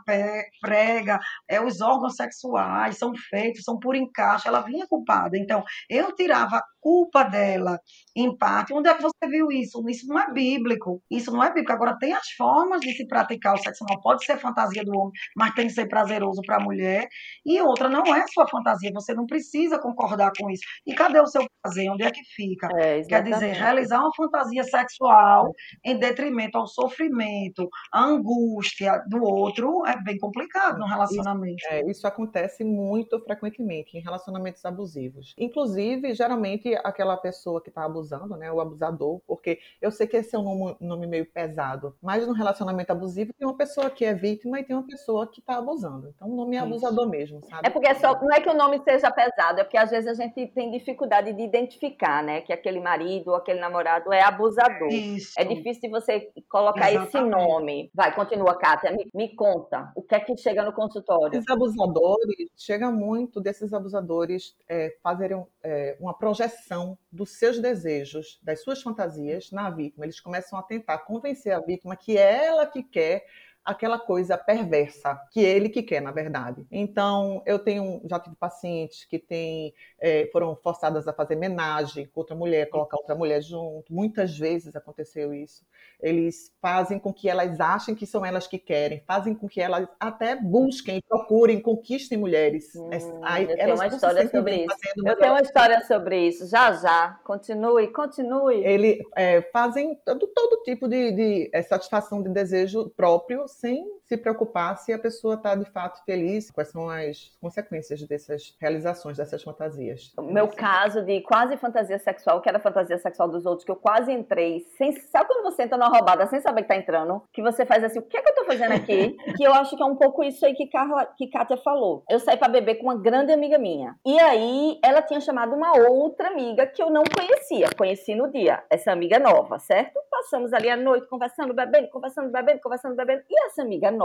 prega 0.61 1.21
é 1.49 1.61
os 1.61 1.81
órgãos 1.81 2.17
sexuais 2.17 2.99
são 2.99 3.12
feitos, 3.15 3.62
são 3.62 3.79
por 3.79 3.95
encaixe. 3.95 4.49
Ela 4.49 4.61
vinha 4.61 4.89
culpada. 4.89 5.39
Então 5.39 5.62
eu 5.89 6.12
tirava 6.17 6.57
a 6.57 6.65
culpa 6.81 7.23
dela 7.23 7.79
em 8.17 8.37
parte. 8.37 8.73
Onde 8.75 8.89
é 8.89 8.95
que 8.95 9.03
você 9.03 9.29
viu 9.29 9.53
isso? 9.53 9.81
Isso 9.89 10.07
não 10.09 10.19
é 10.19 10.33
bíblico. 10.33 11.01
Isso 11.11 11.31
não 11.31 11.43
é 11.45 11.49
bíblico. 11.49 11.73
Agora, 11.73 11.97
tem 11.99 12.12
as 12.12 12.29
formas 12.33 12.72
de 12.81 12.93
se 12.93 13.07
praticar 13.07 13.55
o 13.55 13.59
sexo 13.59 13.85
anal. 13.85 14.00
Pode 14.00 14.25
ser 14.25 14.38
fantasia 14.38 14.85
do 14.85 14.93
homem, 14.97 15.12
mas 15.37 15.55
tem 15.55 15.67
que 15.67 15.73
ser 15.73 15.87
prazeroso 15.87 16.41
para 16.43 16.57
a 16.57 16.61
mulher. 16.61 17.09
E 17.45 17.61
outra, 17.61 17.88
não 17.88 18.02
é 18.14 18.26
sua 18.29 18.47
fantasia. 18.49 18.91
Você 18.95 19.14
não 19.14 19.26
precisa 19.26 19.79
concordar 19.79 20.33
com 20.38 20.50
isso. 20.50 20.62
E 20.87 20.95
cadê 20.95 21.21
o 21.21 21.26
seu 21.26 21.45
prazer? 21.62 21.91
Onde 21.91 22.05
é 22.05 22.11
que 22.11 22.23
fica? 22.35 22.69
É, 22.76 23.02
Quer 23.02 23.23
dizer, 23.23 23.52
realizar 23.52 24.00
uma 24.00 24.14
fantasia 24.14 24.64
sexual 24.64 25.52
em 25.85 25.99
detrimento 25.99 26.59
ao 26.59 26.67
sofrimento, 26.67 27.69
à 27.93 28.05
angústia 28.05 29.02
do 29.09 29.23
outro 29.23 29.85
é 29.87 30.00
bem 30.02 30.19
complicado 30.19 30.79
no 30.79 30.87
relacionamento. 30.87 31.57
Isso, 31.57 31.73
é, 31.73 31.91
isso 31.91 32.07
acontece 32.07 32.64
muito 32.64 33.19
frequentemente 33.21 33.97
em 33.97 34.00
relacionamentos 34.00 34.64
abusivos. 34.64 35.35
Inclusive, 35.38 36.14
geralmente, 36.14 36.75
aquela 36.85 37.17
pessoa 37.17 37.62
que 37.62 37.69
está 37.69 37.85
abusando, 37.85 38.37
né, 38.37 38.50
o 38.50 38.61
abusador, 38.61 39.21
porque 39.26 39.59
eu 39.81 39.91
sei 39.91 40.07
que 40.07 40.17
esse 40.17 40.35
é 40.35 40.38
um 40.38 40.43
nome, 40.43 40.76
nome, 40.81 41.07
meio 41.07 41.26
pesado, 41.26 41.97
mas 42.02 42.26
no 42.26 42.33
relacionamento 42.33 42.51
abusivo 42.88 43.32
tem 43.32 43.47
uma 43.47 43.56
pessoa 43.56 43.90
que 43.90 44.04
é 44.04 44.14
vítima 44.14 44.61
e 44.61 44.64
tem 44.64 44.76
uma 44.76 44.87
pessoa 44.87 45.26
que 45.26 45.40
está 45.40 45.56
abusando. 45.59 46.12
Então 46.14 46.28
o 46.28 46.37
nome 46.37 46.56
é 46.56 46.61
abusador 46.61 47.09
mesmo, 47.09 47.40
sabe? 47.49 47.66
É 47.66 47.71
porque 47.71 47.88
é 47.88 47.94
só, 47.94 48.18
não 48.21 48.32
é 48.32 48.40
que 48.40 48.49
o 48.49 48.54
nome 48.54 48.80
seja 48.82 49.11
pesado, 49.11 49.61
é 49.61 49.64
porque 49.64 49.76
às 49.76 49.90
vezes 49.90 50.09
a 50.09 50.14
gente 50.14 50.47
tem 50.49 50.71
dificuldade 50.71 51.32
de 51.32 51.42
identificar, 51.42 52.23
né, 52.23 52.40
que 52.40 52.52
aquele 52.52 52.80
marido 52.80 53.28
ou 53.28 53.37
aquele 53.37 53.61
namorado 53.61 54.12
é 54.12 54.23
abusador. 54.23 54.88
Isso. 54.88 55.32
É 55.38 55.44
difícil 55.44 55.82
de 55.82 55.88
você 55.88 56.32
colocar 56.49 56.90
Exatamente. 56.90 57.16
esse 57.16 57.21
nome. 57.25 57.90
Vai, 57.94 58.14
continua, 58.14 58.54
Kátia, 58.56 58.92
me, 58.92 59.09
me, 59.14 59.35
conta, 59.35 59.92
o 59.97 60.02
que 60.02 60.14
é 60.14 60.21
que 60.21 60.37
chega 60.37 60.64
no 60.64 60.73
consultório? 60.73 61.38
Esses 61.38 61.50
abusadores, 61.50 62.50
chega 62.56 62.90
muito 62.90 63.40
desses 63.40 63.73
abusadores 63.73 64.56
é, 64.68 64.97
fazerem 65.02 65.44
é, 65.62 65.97
uma 66.00 66.14
projeção 66.14 66.99
dos 67.11 67.38
seus 67.38 67.59
desejos, 67.59 68.40
das 68.42 68.62
suas 68.62 68.82
fantasias 68.82 69.50
na 69.50 69.71
vítima. 69.71 70.04
Eles 70.04 70.21
começam 70.21 70.59
a 70.59 70.62
tentar 70.62 70.99
convencer 70.99 71.52
a 71.52 71.61
vítima 71.61 71.97
que 71.97 72.16
é 72.16 72.42
ela 72.43 72.67
que 72.67 72.83
quer 72.83 73.27
aquela 73.64 73.99
coisa 73.99 74.37
perversa 74.37 75.21
que 75.31 75.40
ele 75.40 75.69
que 75.69 75.83
quer, 75.83 76.00
na 76.00 76.11
verdade. 76.11 76.66
Então, 76.71 77.42
eu 77.47 77.59
tenho, 77.59 78.00
já 78.09 78.19
tive 78.19 78.35
pacientes 78.37 79.04
que 79.04 79.19
têm, 79.19 79.73
é, 80.00 80.28
foram 80.33 80.57
forçadas 80.57 81.07
a 81.07 81.12
fazer 81.12 81.37
homenagem 81.37 82.07
com 82.07 82.21
outra 82.21 82.35
mulher, 82.35 82.69
colocar 82.69 82.97
outra 82.97 83.14
mulher 83.14 83.40
junto. 83.40 83.92
Muitas 83.92 84.37
vezes 84.37 84.75
aconteceu 84.75 85.33
isso. 85.33 85.64
Eles 86.00 86.52
fazem 86.61 86.99
com 86.99 87.12
que 87.12 87.28
elas 87.28 87.61
achem 87.61 87.95
que 87.95 88.07
são 88.07 88.26
elas 88.26 88.47
que 88.47 88.59
querem, 88.59 89.02
fazem 89.07 89.35
com 89.35 89.49
que 89.49 89.61
elas 89.61 89.88
até 90.00 90.35
busquem, 90.35 91.00
procurem, 91.09 91.61
conquistem 91.61 92.19
mulheres. 92.19 92.75
Hum, 92.75 92.90
Aí, 93.23 93.49
eu 93.49 93.57
tenho 93.57 93.75
uma 93.75 93.87
história 93.87 94.28
sobre 94.28 94.57
isso. 94.64 94.76
Eu 95.04 95.16
tenho 95.16 95.33
uma 95.33 95.40
história 95.42 95.81
sobre 95.87 96.28
isso. 96.28 96.47
Já, 96.49 96.73
já. 96.73 97.21
Continue, 97.25 97.88
continue. 97.88 98.64
Eles 98.64 98.99
é, 99.16 99.40
fazem 99.52 99.95
todo, 100.04 100.26
todo 100.26 100.62
tipo 100.64 100.88
de, 100.88 101.12
de 101.12 101.50
é, 101.52 101.62
satisfação 101.62 102.23
de 102.23 102.28
desejo 102.28 102.90
próprio 102.97 103.47
sem 103.61 103.87
se 104.12 104.16
preocupar 104.19 104.76
se 104.76 104.92
a 104.92 104.99
pessoa 104.99 105.35
está 105.35 105.54
de 105.54 105.64
fato 105.64 106.04
feliz, 106.04 106.50
quais 106.50 106.69
são 106.69 106.90
as 106.90 107.31
consequências 107.40 108.02
dessas 108.02 108.54
realizações, 108.61 109.16
dessas 109.16 109.42
fantasias. 109.42 110.12
O 110.19 110.23
meu 110.23 110.49
caso 110.49 111.02
de 111.02 111.23
quase 111.23 111.57
fantasia 111.57 111.99
sexual, 111.99 112.42
que 112.42 112.49
era 112.49 112.61
fantasia 112.61 112.99
sexual 112.99 113.28
dos 113.28 113.47
outros, 113.47 113.64
que 113.64 113.71
eu 113.71 113.76
quase 113.76 114.12
entrei, 114.12 114.61
sem, 114.76 114.92
sabe 114.92 115.28
quando 115.28 115.45
você 115.45 115.62
entra 115.62 115.78
numa 115.78 115.88
roubada 115.88 116.26
sem 116.26 116.40
saber 116.40 116.62
que 116.62 116.69
tá 116.69 116.76
entrando? 116.76 117.23
Que 117.33 117.40
você 117.40 117.64
faz 117.64 117.82
assim, 117.82 118.00
o 118.00 118.02
que 118.02 118.17
é 118.17 118.21
que 118.21 118.28
eu 118.28 118.34
tô 118.34 118.45
fazendo 118.45 118.73
aqui? 118.73 119.17
que 119.37 119.43
eu 119.43 119.54
acho 119.54 119.76
que 119.76 119.82
é 119.82 119.87
um 119.87 119.97
pouco 119.97 120.23
isso 120.23 120.45
aí 120.45 120.54
que, 120.54 120.67
Carla, 120.67 121.06
que 121.17 121.28
Kátia 121.28 121.56
falou. 121.56 122.04
Eu 122.10 122.21
saí 122.21 122.37
para 122.37 122.52
beber 122.52 122.75
com 122.75 122.84
uma 122.84 122.97
grande 122.97 123.32
amiga 123.32 123.56
minha. 123.56 123.97
E 124.04 124.21
aí 124.21 124.78
ela 124.84 125.00
tinha 125.00 125.21
chamado 125.21 125.54
uma 125.54 125.73
outra 125.89 126.28
amiga 126.28 126.67
que 126.67 126.82
eu 126.82 126.91
não 126.91 127.02
conhecia, 127.04 127.71
conheci 127.76 128.15
no 128.15 128.30
dia, 128.30 128.63
essa 128.69 128.93
amiga 128.93 129.19
nova, 129.19 129.58
certo? 129.58 129.99
Passamos 130.10 130.52
ali 130.52 130.69
a 130.69 130.76
noite 130.76 131.06
conversando, 131.08 131.54
bebendo, 131.54 131.89
conversando, 131.89 132.30
bebendo, 132.30 132.60
conversando, 132.60 132.95
bebendo. 132.95 133.23
E 133.30 133.47
essa 133.47 133.63
amiga 133.63 133.91
nova 133.91 134.01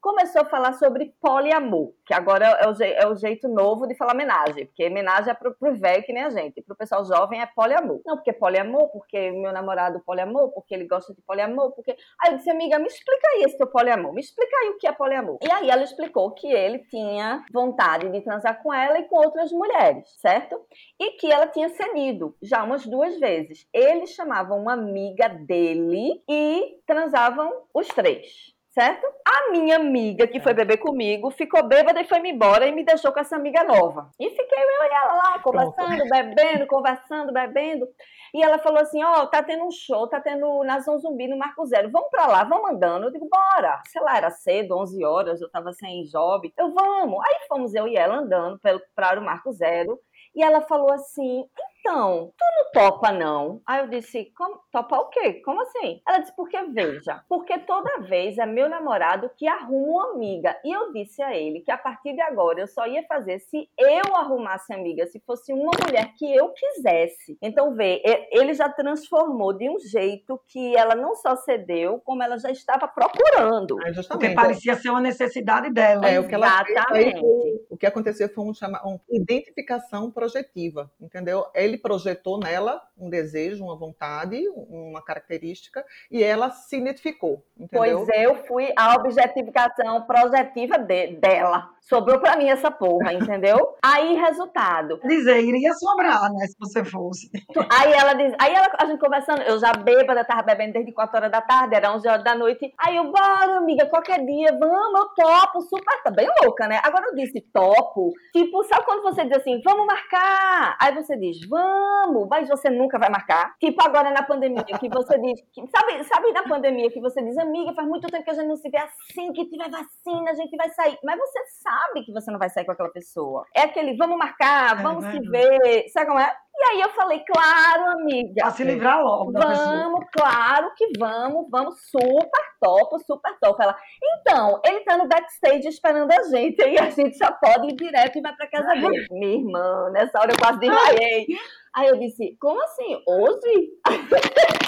começou 0.00 0.42
a 0.42 0.44
falar 0.44 0.72
sobre 0.74 1.14
poliamor, 1.20 1.92
que 2.06 2.14
agora 2.14 2.46
é 2.46 2.68
o, 2.68 2.82
é 2.82 3.06
o 3.06 3.16
jeito 3.16 3.48
novo 3.48 3.86
de 3.86 3.94
falar 3.94 4.12
homenagem, 4.12 4.66
porque 4.66 4.86
homenagem 4.86 5.30
é 5.30 5.34
pro, 5.34 5.54
pro 5.54 5.74
velho 5.74 6.02
que 6.02 6.12
nem 6.12 6.24
a 6.24 6.30
gente, 6.30 6.62
pro 6.62 6.76
pessoal 6.76 7.04
jovem 7.04 7.40
é 7.40 7.46
poliamor. 7.46 8.00
Não, 8.04 8.16
porque 8.16 8.32
poliamor, 8.32 8.88
porque 8.88 9.30
meu 9.30 9.52
namorado 9.52 10.00
poliamor, 10.00 10.50
porque 10.52 10.74
ele 10.74 10.86
gosta 10.86 11.14
de 11.14 11.22
poliamor, 11.22 11.72
porque... 11.72 11.96
Aí 12.22 12.32
eu 12.32 12.36
disse, 12.36 12.50
amiga, 12.50 12.78
me 12.78 12.86
explica 12.86 13.28
aí 13.28 13.44
esse 13.44 13.56
teu 13.56 13.66
poliamor, 13.66 14.12
me 14.12 14.20
explica 14.20 14.56
aí 14.58 14.70
o 14.70 14.78
que 14.78 14.86
é 14.86 14.92
poliamor. 14.92 15.38
E 15.42 15.50
aí 15.50 15.70
ela 15.70 15.82
explicou 15.82 16.32
que 16.32 16.46
ele 16.46 16.80
tinha 16.90 17.44
vontade 17.52 18.10
de 18.10 18.20
transar 18.20 18.62
com 18.62 18.72
ela 18.72 18.98
e 18.98 19.04
com 19.04 19.16
outras 19.16 19.50
mulheres, 19.52 20.08
certo? 20.20 20.60
E 21.00 21.12
que 21.12 21.30
ela 21.30 21.46
tinha 21.46 21.68
cedido 21.70 22.36
já 22.42 22.62
umas 22.62 22.86
duas 22.86 23.18
vezes. 23.18 23.66
Ele 23.72 24.06
chamava 24.06 24.54
uma 24.54 24.74
amiga 24.74 25.28
dele 25.28 26.22
e 26.28 26.80
transavam 26.86 27.52
os 27.74 27.88
três 27.88 28.57
certo? 28.78 29.04
A 29.24 29.50
minha 29.50 29.74
amiga 29.74 30.24
que 30.28 30.38
foi 30.38 30.54
beber 30.54 30.76
comigo 30.76 31.32
ficou 31.32 31.66
bêbada 31.66 32.00
e 32.00 32.04
foi-me 32.04 32.30
embora 32.30 32.64
e 32.64 32.72
me 32.72 32.84
deixou 32.84 33.10
com 33.10 33.18
essa 33.18 33.34
amiga 33.34 33.64
nova. 33.64 34.08
E 34.20 34.30
fiquei 34.30 34.58
eu 34.58 34.84
e 34.84 34.94
ela 34.94 35.14
lá, 35.14 35.38
conversando, 35.40 36.08
bebendo, 36.08 36.66
conversando, 36.68 37.32
bebendo. 37.32 37.88
E 38.32 38.40
ela 38.40 38.56
falou 38.58 38.78
assim: 38.80 39.02
Ó, 39.02 39.22
oh, 39.22 39.26
tá 39.26 39.42
tendo 39.42 39.64
um 39.64 39.70
show, 39.72 40.06
tá 40.06 40.20
tendo 40.20 40.62
na 40.62 40.78
Zão 40.78 40.96
Zumbi, 40.96 41.26
no 41.26 41.36
Marco 41.36 41.66
Zero. 41.66 41.90
Vamos 41.90 42.08
pra 42.08 42.28
lá, 42.28 42.44
vamos 42.44 42.70
andando. 42.70 43.06
Eu 43.06 43.10
digo, 43.10 43.28
bora. 43.28 43.82
Sei 43.88 44.00
lá, 44.00 44.16
era 44.16 44.30
cedo, 44.30 44.78
11 44.78 45.04
horas, 45.04 45.40
eu 45.40 45.50
tava 45.50 45.72
sem 45.72 46.04
job. 46.04 46.52
Eu, 46.56 46.72
vamos. 46.72 47.18
Aí 47.26 47.48
fomos 47.48 47.74
eu 47.74 47.88
e 47.88 47.96
ela 47.96 48.18
andando 48.18 48.60
pelo, 48.60 48.80
para 48.94 49.18
o 49.18 49.24
Marco 49.24 49.50
Zero. 49.50 49.98
E 50.36 50.42
ela 50.42 50.60
falou 50.60 50.92
assim: 50.92 51.44
então, 51.80 52.32
tu 52.36 52.44
não 52.44 52.72
topa 52.72 53.12
não? 53.12 53.62
Aí 53.66 53.80
eu 53.80 53.88
disse, 53.88 54.32
Como, 54.36 54.60
topa 54.70 54.96
o 54.96 55.08
quê? 55.08 55.34
Como 55.44 55.62
assim? 55.62 56.00
Ela 56.06 56.18
disse, 56.18 56.34
porque 56.36 56.60
veja, 56.64 57.22
porque 57.28 57.58
toda 57.60 58.00
vez 58.00 58.38
é 58.38 58.46
meu 58.46 58.68
namorado 58.68 59.30
que 59.36 59.46
arruma 59.46 59.88
uma 59.88 60.12
amiga. 60.12 60.56
E 60.64 60.72
eu 60.72 60.92
disse 60.92 61.22
a 61.22 61.36
ele 61.36 61.60
que 61.60 61.70
a 61.70 61.78
partir 61.78 62.14
de 62.14 62.20
agora 62.20 62.60
eu 62.60 62.66
só 62.66 62.86
ia 62.86 63.02
fazer 63.04 63.38
se 63.38 63.68
eu 63.78 64.14
arrumasse 64.16 64.72
amiga, 64.72 65.06
se 65.06 65.20
fosse 65.20 65.52
uma 65.52 65.70
mulher 65.84 66.12
que 66.16 66.34
eu 66.34 66.52
quisesse. 66.52 67.38
Então, 67.40 67.74
vê, 67.74 68.02
ele 68.30 68.54
já 68.54 68.68
transformou 68.68 69.52
de 69.52 69.68
um 69.70 69.78
jeito 69.78 70.40
que 70.46 70.76
ela 70.76 70.94
não 70.94 71.14
só 71.14 71.36
cedeu, 71.36 72.00
como 72.04 72.22
ela 72.22 72.38
já 72.38 72.50
estava 72.50 72.86
procurando. 72.86 73.78
É 73.86 73.92
porque 74.08 74.30
parecia 74.30 74.74
ser 74.74 74.90
uma 74.90 75.00
necessidade 75.00 75.70
dela. 75.72 76.08
É, 76.08 76.20
o 76.20 76.28
que 76.28 76.34
ela 76.34 76.48
Exatamente. 76.68 77.20
Fez, 77.20 77.60
o 77.70 77.76
que 77.76 77.86
aconteceu 77.86 78.28
foi 78.28 78.44
um 78.44 78.54
chama, 78.54 78.80
uma 78.84 79.00
identificação 79.10 80.10
projetiva, 80.10 80.90
entendeu? 81.00 81.46
Ele 81.68 81.78
projetou 81.78 82.38
nela 82.38 82.82
um 82.96 83.08
desejo, 83.08 83.64
uma 83.64 83.76
vontade, 83.76 84.42
uma 84.68 85.02
característica, 85.02 85.84
e 86.10 86.22
ela 86.22 86.50
se 86.50 86.76
identificou, 86.76 87.44
entendeu? 87.56 88.04
Pois 88.04 88.18
eu 88.18 88.34
fui 88.46 88.72
a 88.76 88.96
objetificação 88.96 90.02
projetiva 90.02 90.78
de, 90.78 91.16
dela. 91.16 91.70
Sobrou 91.88 92.20
para 92.20 92.36
mim 92.36 92.48
essa 92.48 92.70
porra, 92.70 93.14
entendeu? 93.14 93.76
aí, 93.82 94.14
resultado. 94.14 95.00
Dizer, 95.04 95.40
iria 95.40 95.72
sobrar, 95.74 96.30
né, 96.32 96.46
se 96.46 96.56
você 96.58 96.84
fosse. 96.84 97.30
Aí 97.72 97.92
ela 97.92 98.12
diz, 98.14 98.34
aí 98.38 98.52
ela, 98.52 98.68
a 98.78 98.84
gente 98.84 98.98
conversando, 98.98 99.42
eu 99.42 99.58
já 99.58 99.72
bêbada, 99.72 100.24
tava 100.24 100.42
bebendo 100.42 100.74
desde 100.74 100.92
4 100.92 101.16
horas 101.16 101.30
da 101.30 101.40
tarde, 101.40 101.74
era 101.74 101.94
11 101.94 102.08
horas 102.08 102.24
da 102.24 102.34
noite. 102.34 102.72
Aí 102.78 102.96
eu, 102.96 103.04
bora, 103.04 103.56
amiga, 103.56 103.86
qualquer 103.86 104.24
dia, 104.24 104.56
vamos, 104.58 105.00
eu 105.00 105.08
topo, 105.24 105.60
super, 105.62 106.02
tá 106.02 106.10
bem 106.10 106.28
louca, 106.42 106.68
né? 106.68 106.80
Agora 106.84 107.06
eu 107.06 107.14
disse 107.14 107.40
topo, 107.52 108.12
tipo, 108.32 108.62
sabe 108.64 108.84
quando 108.84 109.02
você 109.02 109.24
diz 109.24 109.38
assim, 109.38 109.60
vamos 109.64 109.86
marcar? 109.86 110.76
Aí 110.80 110.94
você 110.94 111.16
diz, 111.16 111.38
vamos, 111.48 112.28
mas 112.28 112.48
você 112.48 112.68
nunca 112.68 112.98
vai 112.98 113.08
marcar. 113.08 113.54
Tipo 113.58 113.82
agora 113.82 114.10
na 114.10 114.22
pandemia, 114.22 114.64
que 114.64 114.88
você 114.88 115.18
diz, 115.18 115.40
que, 115.52 115.66
sabe, 115.68 116.04
sabe 116.04 116.32
na 116.32 116.42
pandemia 116.42 116.90
que 116.90 117.00
você 117.00 117.22
diz, 117.22 117.38
amiga, 117.38 117.72
faz 117.72 117.88
muito 117.88 118.06
tempo 118.08 118.24
que 118.24 118.30
a 118.30 118.34
gente 118.34 118.48
não 118.48 118.56
se 118.56 118.68
vê 118.68 118.78
assim, 118.78 119.32
que 119.32 119.46
tiver 119.46 119.70
vacina, 119.70 120.30
a 120.30 120.34
gente 120.34 120.54
vai 120.56 120.68
sair. 120.70 120.98
Mas 121.02 121.18
você 121.18 121.38
sabe 121.62 121.77
sabe 121.78 122.04
que 122.04 122.12
você 122.12 122.30
não 122.30 122.38
vai 122.38 122.50
sair 122.50 122.64
com 122.64 122.72
aquela 122.72 122.90
pessoa. 122.90 123.44
É 123.54 123.62
aquele, 123.62 123.96
vamos 123.96 124.18
marcar, 124.18 124.78
é 124.78 124.82
vamos 124.82 125.04
é, 125.04 125.12
se 125.12 125.20
ver. 125.20 125.88
Sabe 125.88 126.06
como 126.06 126.18
é? 126.18 126.34
E 126.60 126.70
aí 126.70 126.80
eu 126.80 126.90
falei, 126.90 127.22
claro, 127.24 128.00
amiga. 128.00 128.42
Pra 128.42 128.50
se 128.50 128.64
livrar 128.64 129.00
logo. 129.00 129.32
Vamos, 129.32 130.06
claro 130.12 130.72
que 130.76 130.90
vamos, 130.98 131.48
vamos, 131.50 131.80
super 131.88 132.42
top, 132.60 133.04
super 133.04 133.38
top. 133.40 133.62
Ela, 133.62 133.76
então, 134.02 134.60
ele 134.64 134.80
tá 134.80 134.96
no 134.96 135.06
backstage 135.06 135.68
esperando 135.68 136.10
a 136.10 136.22
gente, 136.24 136.60
aí 136.60 136.76
a 136.78 136.90
gente 136.90 137.16
já 137.16 137.30
pode 137.30 137.68
ir 137.68 137.76
direto 137.76 138.18
e 138.18 138.22
vai 138.22 138.34
pra 138.34 138.50
casa 138.50 138.74
dele. 138.74 139.06
Minha 139.10 139.36
irmã, 139.36 139.90
nessa 139.92 140.18
hora 140.18 140.32
eu 140.32 140.38
quase 140.38 140.58
desmaiei. 140.58 141.26
Aí 141.76 141.86
eu 141.86 141.98
disse, 141.98 142.36
como 142.40 142.60
assim? 142.64 143.00
Hoje? 143.06 143.70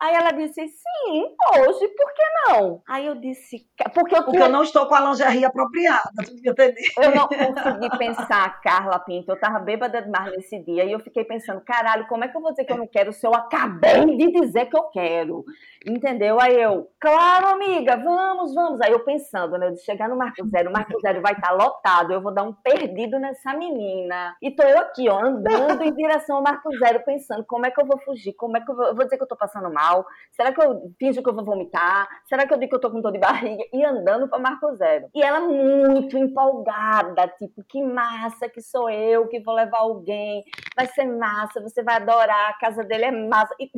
Aí 0.00 0.14
ela 0.14 0.30
disse, 0.30 0.64
sim, 0.68 1.24
hoje, 1.58 1.88
por 1.88 2.12
que 2.14 2.22
não? 2.46 2.80
Aí 2.88 3.04
eu 3.04 3.16
disse, 3.16 3.66
porque 3.92 4.14
eu, 4.14 4.22
porque 4.22 4.38
eu 4.38 4.48
não 4.48 4.62
estou 4.62 4.86
com 4.86 4.94
a 4.94 5.00
lingerie 5.00 5.44
apropriada, 5.44 6.08
tu 6.24 6.32
entendeu? 6.34 6.74
Eu 6.98 7.14
não 7.16 7.26
consegui 7.26 7.98
pensar, 7.98 8.60
Carla 8.60 9.00
Pinto, 9.00 9.32
eu 9.32 9.40
tava 9.40 9.58
bêbada 9.58 10.00
demais 10.00 10.30
nesse 10.36 10.60
dia, 10.60 10.84
e 10.84 10.92
eu 10.92 11.00
fiquei 11.00 11.24
pensando, 11.24 11.60
caralho, 11.62 12.06
como 12.06 12.22
é 12.22 12.28
que 12.28 12.36
eu 12.36 12.40
vou 12.40 12.52
dizer 12.52 12.64
que 12.64 12.72
eu 12.72 12.78
não 12.78 12.86
quero 12.86 13.12
se 13.12 13.26
eu 13.26 13.34
acabei 13.34 14.16
de 14.16 14.30
dizer 14.40 14.66
que 14.66 14.76
eu 14.76 14.84
quero? 14.84 15.44
Entendeu? 15.84 16.40
Aí 16.40 16.60
eu, 16.60 16.88
claro, 17.00 17.48
amiga, 17.48 17.96
vamos, 17.96 18.54
vamos. 18.54 18.80
Aí 18.80 18.92
eu 18.92 19.00
pensando, 19.00 19.58
né, 19.58 19.70
de 19.70 19.80
chegar 19.80 20.08
no 20.08 20.16
Marco 20.16 20.46
Zero, 20.48 20.70
o 20.70 20.72
Marco 20.72 21.00
Zero 21.00 21.20
vai 21.20 21.32
estar 21.32 21.48
tá 21.48 21.54
lotado, 21.54 22.12
eu 22.12 22.20
vou 22.20 22.32
dar 22.32 22.44
um 22.44 22.52
perdido 22.52 23.18
nessa 23.18 23.52
menina. 23.52 24.36
E 24.40 24.50
tô 24.52 24.62
eu 24.62 24.78
aqui, 24.78 25.08
ó, 25.08 25.18
andando 25.24 25.82
em 25.82 25.92
direção 25.92 26.36
ao 26.36 26.42
Marco 26.42 26.70
Zero, 26.78 27.02
pensando, 27.04 27.44
como 27.44 27.66
é 27.66 27.70
que 27.70 27.80
eu 27.80 27.86
vou 27.86 27.98
fugir? 27.98 28.32
Como 28.34 28.56
é 28.56 28.60
que 28.60 28.70
eu 28.70 28.76
vou, 28.76 28.86
eu 28.86 28.94
vou 28.94 29.04
dizer 29.04 29.16
que 29.16 29.22
eu 29.24 29.28
tô 29.28 29.36
passando 29.36 29.72
mal? 29.72 29.87
Mal? 29.88 30.06
Será 30.32 30.52
que 30.52 30.62
eu 30.62 30.92
finjo 30.98 31.22
que 31.22 31.28
eu 31.28 31.34
vou 31.34 31.44
vomitar? 31.44 32.08
Será 32.28 32.46
que 32.46 32.54
eu 32.54 32.58
digo 32.58 32.70
que 32.70 32.76
eu 32.76 32.80
tô 32.80 32.90
com 32.90 33.00
dor 33.00 33.10
de 33.10 33.18
barriga? 33.18 33.64
E 33.72 33.84
andando 33.84 34.28
para 34.28 34.38
Marco 34.38 34.72
Zero. 34.76 35.08
E 35.14 35.22
ela 35.22 35.40
muito 35.40 36.16
empolgada, 36.16 37.26
tipo, 37.28 37.64
que 37.68 37.82
massa 37.82 38.48
que 38.48 38.60
sou 38.60 38.88
eu 38.88 39.26
que 39.26 39.40
vou 39.40 39.54
levar 39.54 39.78
alguém. 39.78 40.44
Vai 40.76 40.86
ser 40.86 41.06
massa, 41.06 41.60
você 41.60 41.82
vai 41.82 41.96
adorar, 41.96 42.50
a 42.50 42.58
casa 42.58 42.84
dele 42.84 43.06
é 43.06 43.10
massa. 43.10 43.54
E 43.58 43.68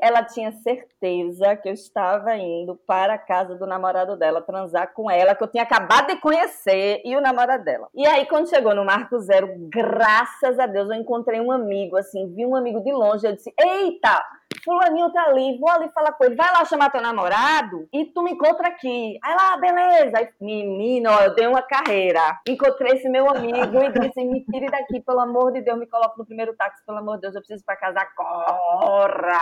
ela 0.00 0.24
tinha 0.24 0.52
certeza 0.52 1.56
que 1.56 1.68
eu 1.68 1.72
estava 1.72 2.36
indo 2.36 2.76
para 2.86 3.14
a 3.14 3.18
casa 3.18 3.54
do 3.54 3.66
namorado 3.66 4.16
dela 4.16 4.42
transar 4.42 4.92
com 4.92 5.10
ela, 5.10 5.34
que 5.34 5.44
eu 5.44 5.48
tinha 5.48 5.62
acabado 5.62 6.08
de 6.08 6.16
conhecer, 6.16 7.00
e 7.04 7.16
o 7.16 7.20
namorado 7.20 7.64
dela. 7.64 7.88
E 7.94 8.06
aí, 8.06 8.26
quando 8.26 8.48
chegou 8.48 8.74
no 8.74 8.84
Marco 8.84 9.18
Zero, 9.20 9.48
graças 9.68 10.58
a 10.58 10.66
Deus, 10.66 10.88
eu 10.88 10.96
encontrei 10.96 11.40
um 11.40 11.52
amigo, 11.52 11.96
assim, 11.96 12.34
vi 12.34 12.44
um 12.44 12.56
amigo 12.56 12.80
de 12.82 12.92
longe, 12.92 13.26
eu 13.26 13.34
disse, 13.34 13.52
eita, 13.58 14.20
fulaninho 14.64 15.12
tá 15.12 15.24
ali, 15.24 15.58
vou 15.58 15.70
ali 15.70 15.88
falar 15.90 16.12
com 16.12 16.24
ele, 16.24 16.34
vai 16.34 16.52
lá 16.52 16.64
chamar 16.64 16.90
teu 16.90 17.00
namorado 17.00 17.88
e 17.92 18.04
tu 18.06 18.22
me 18.22 18.32
encontra 18.32 18.68
aqui. 18.68 19.18
Aí 19.22 19.34
lá, 19.34 19.56
beleza. 19.56 20.18
Aí, 20.18 20.28
menino, 20.40 21.10
ó, 21.10 21.22
eu 21.22 21.34
dei 21.34 21.46
uma 21.46 21.62
carreira. 21.62 22.40
Encontrei 22.48 22.94
esse 22.94 23.08
meu 23.08 23.28
amigo 23.28 23.78
e 23.82 23.92
disse, 23.92 24.24
me 24.24 24.44
tire 24.44 24.66
daqui, 24.66 25.00
pelo 25.00 25.20
amor 25.20 25.52
de 25.52 25.62
Deus, 25.62 25.78
me 25.78 25.86
coloque 25.86 26.18
no 26.18 26.26
primeiro 26.26 26.54
táxi, 26.54 26.84
pelo 26.84 26.98
amor 26.98 27.16
de 27.16 27.22
Deus, 27.22 27.34
eu 27.34 27.40
preciso 27.40 27.62
ir 27.62 27.64
pra 27.64 27.76
casa, 27.76 28.06
corra! 28.16 29.38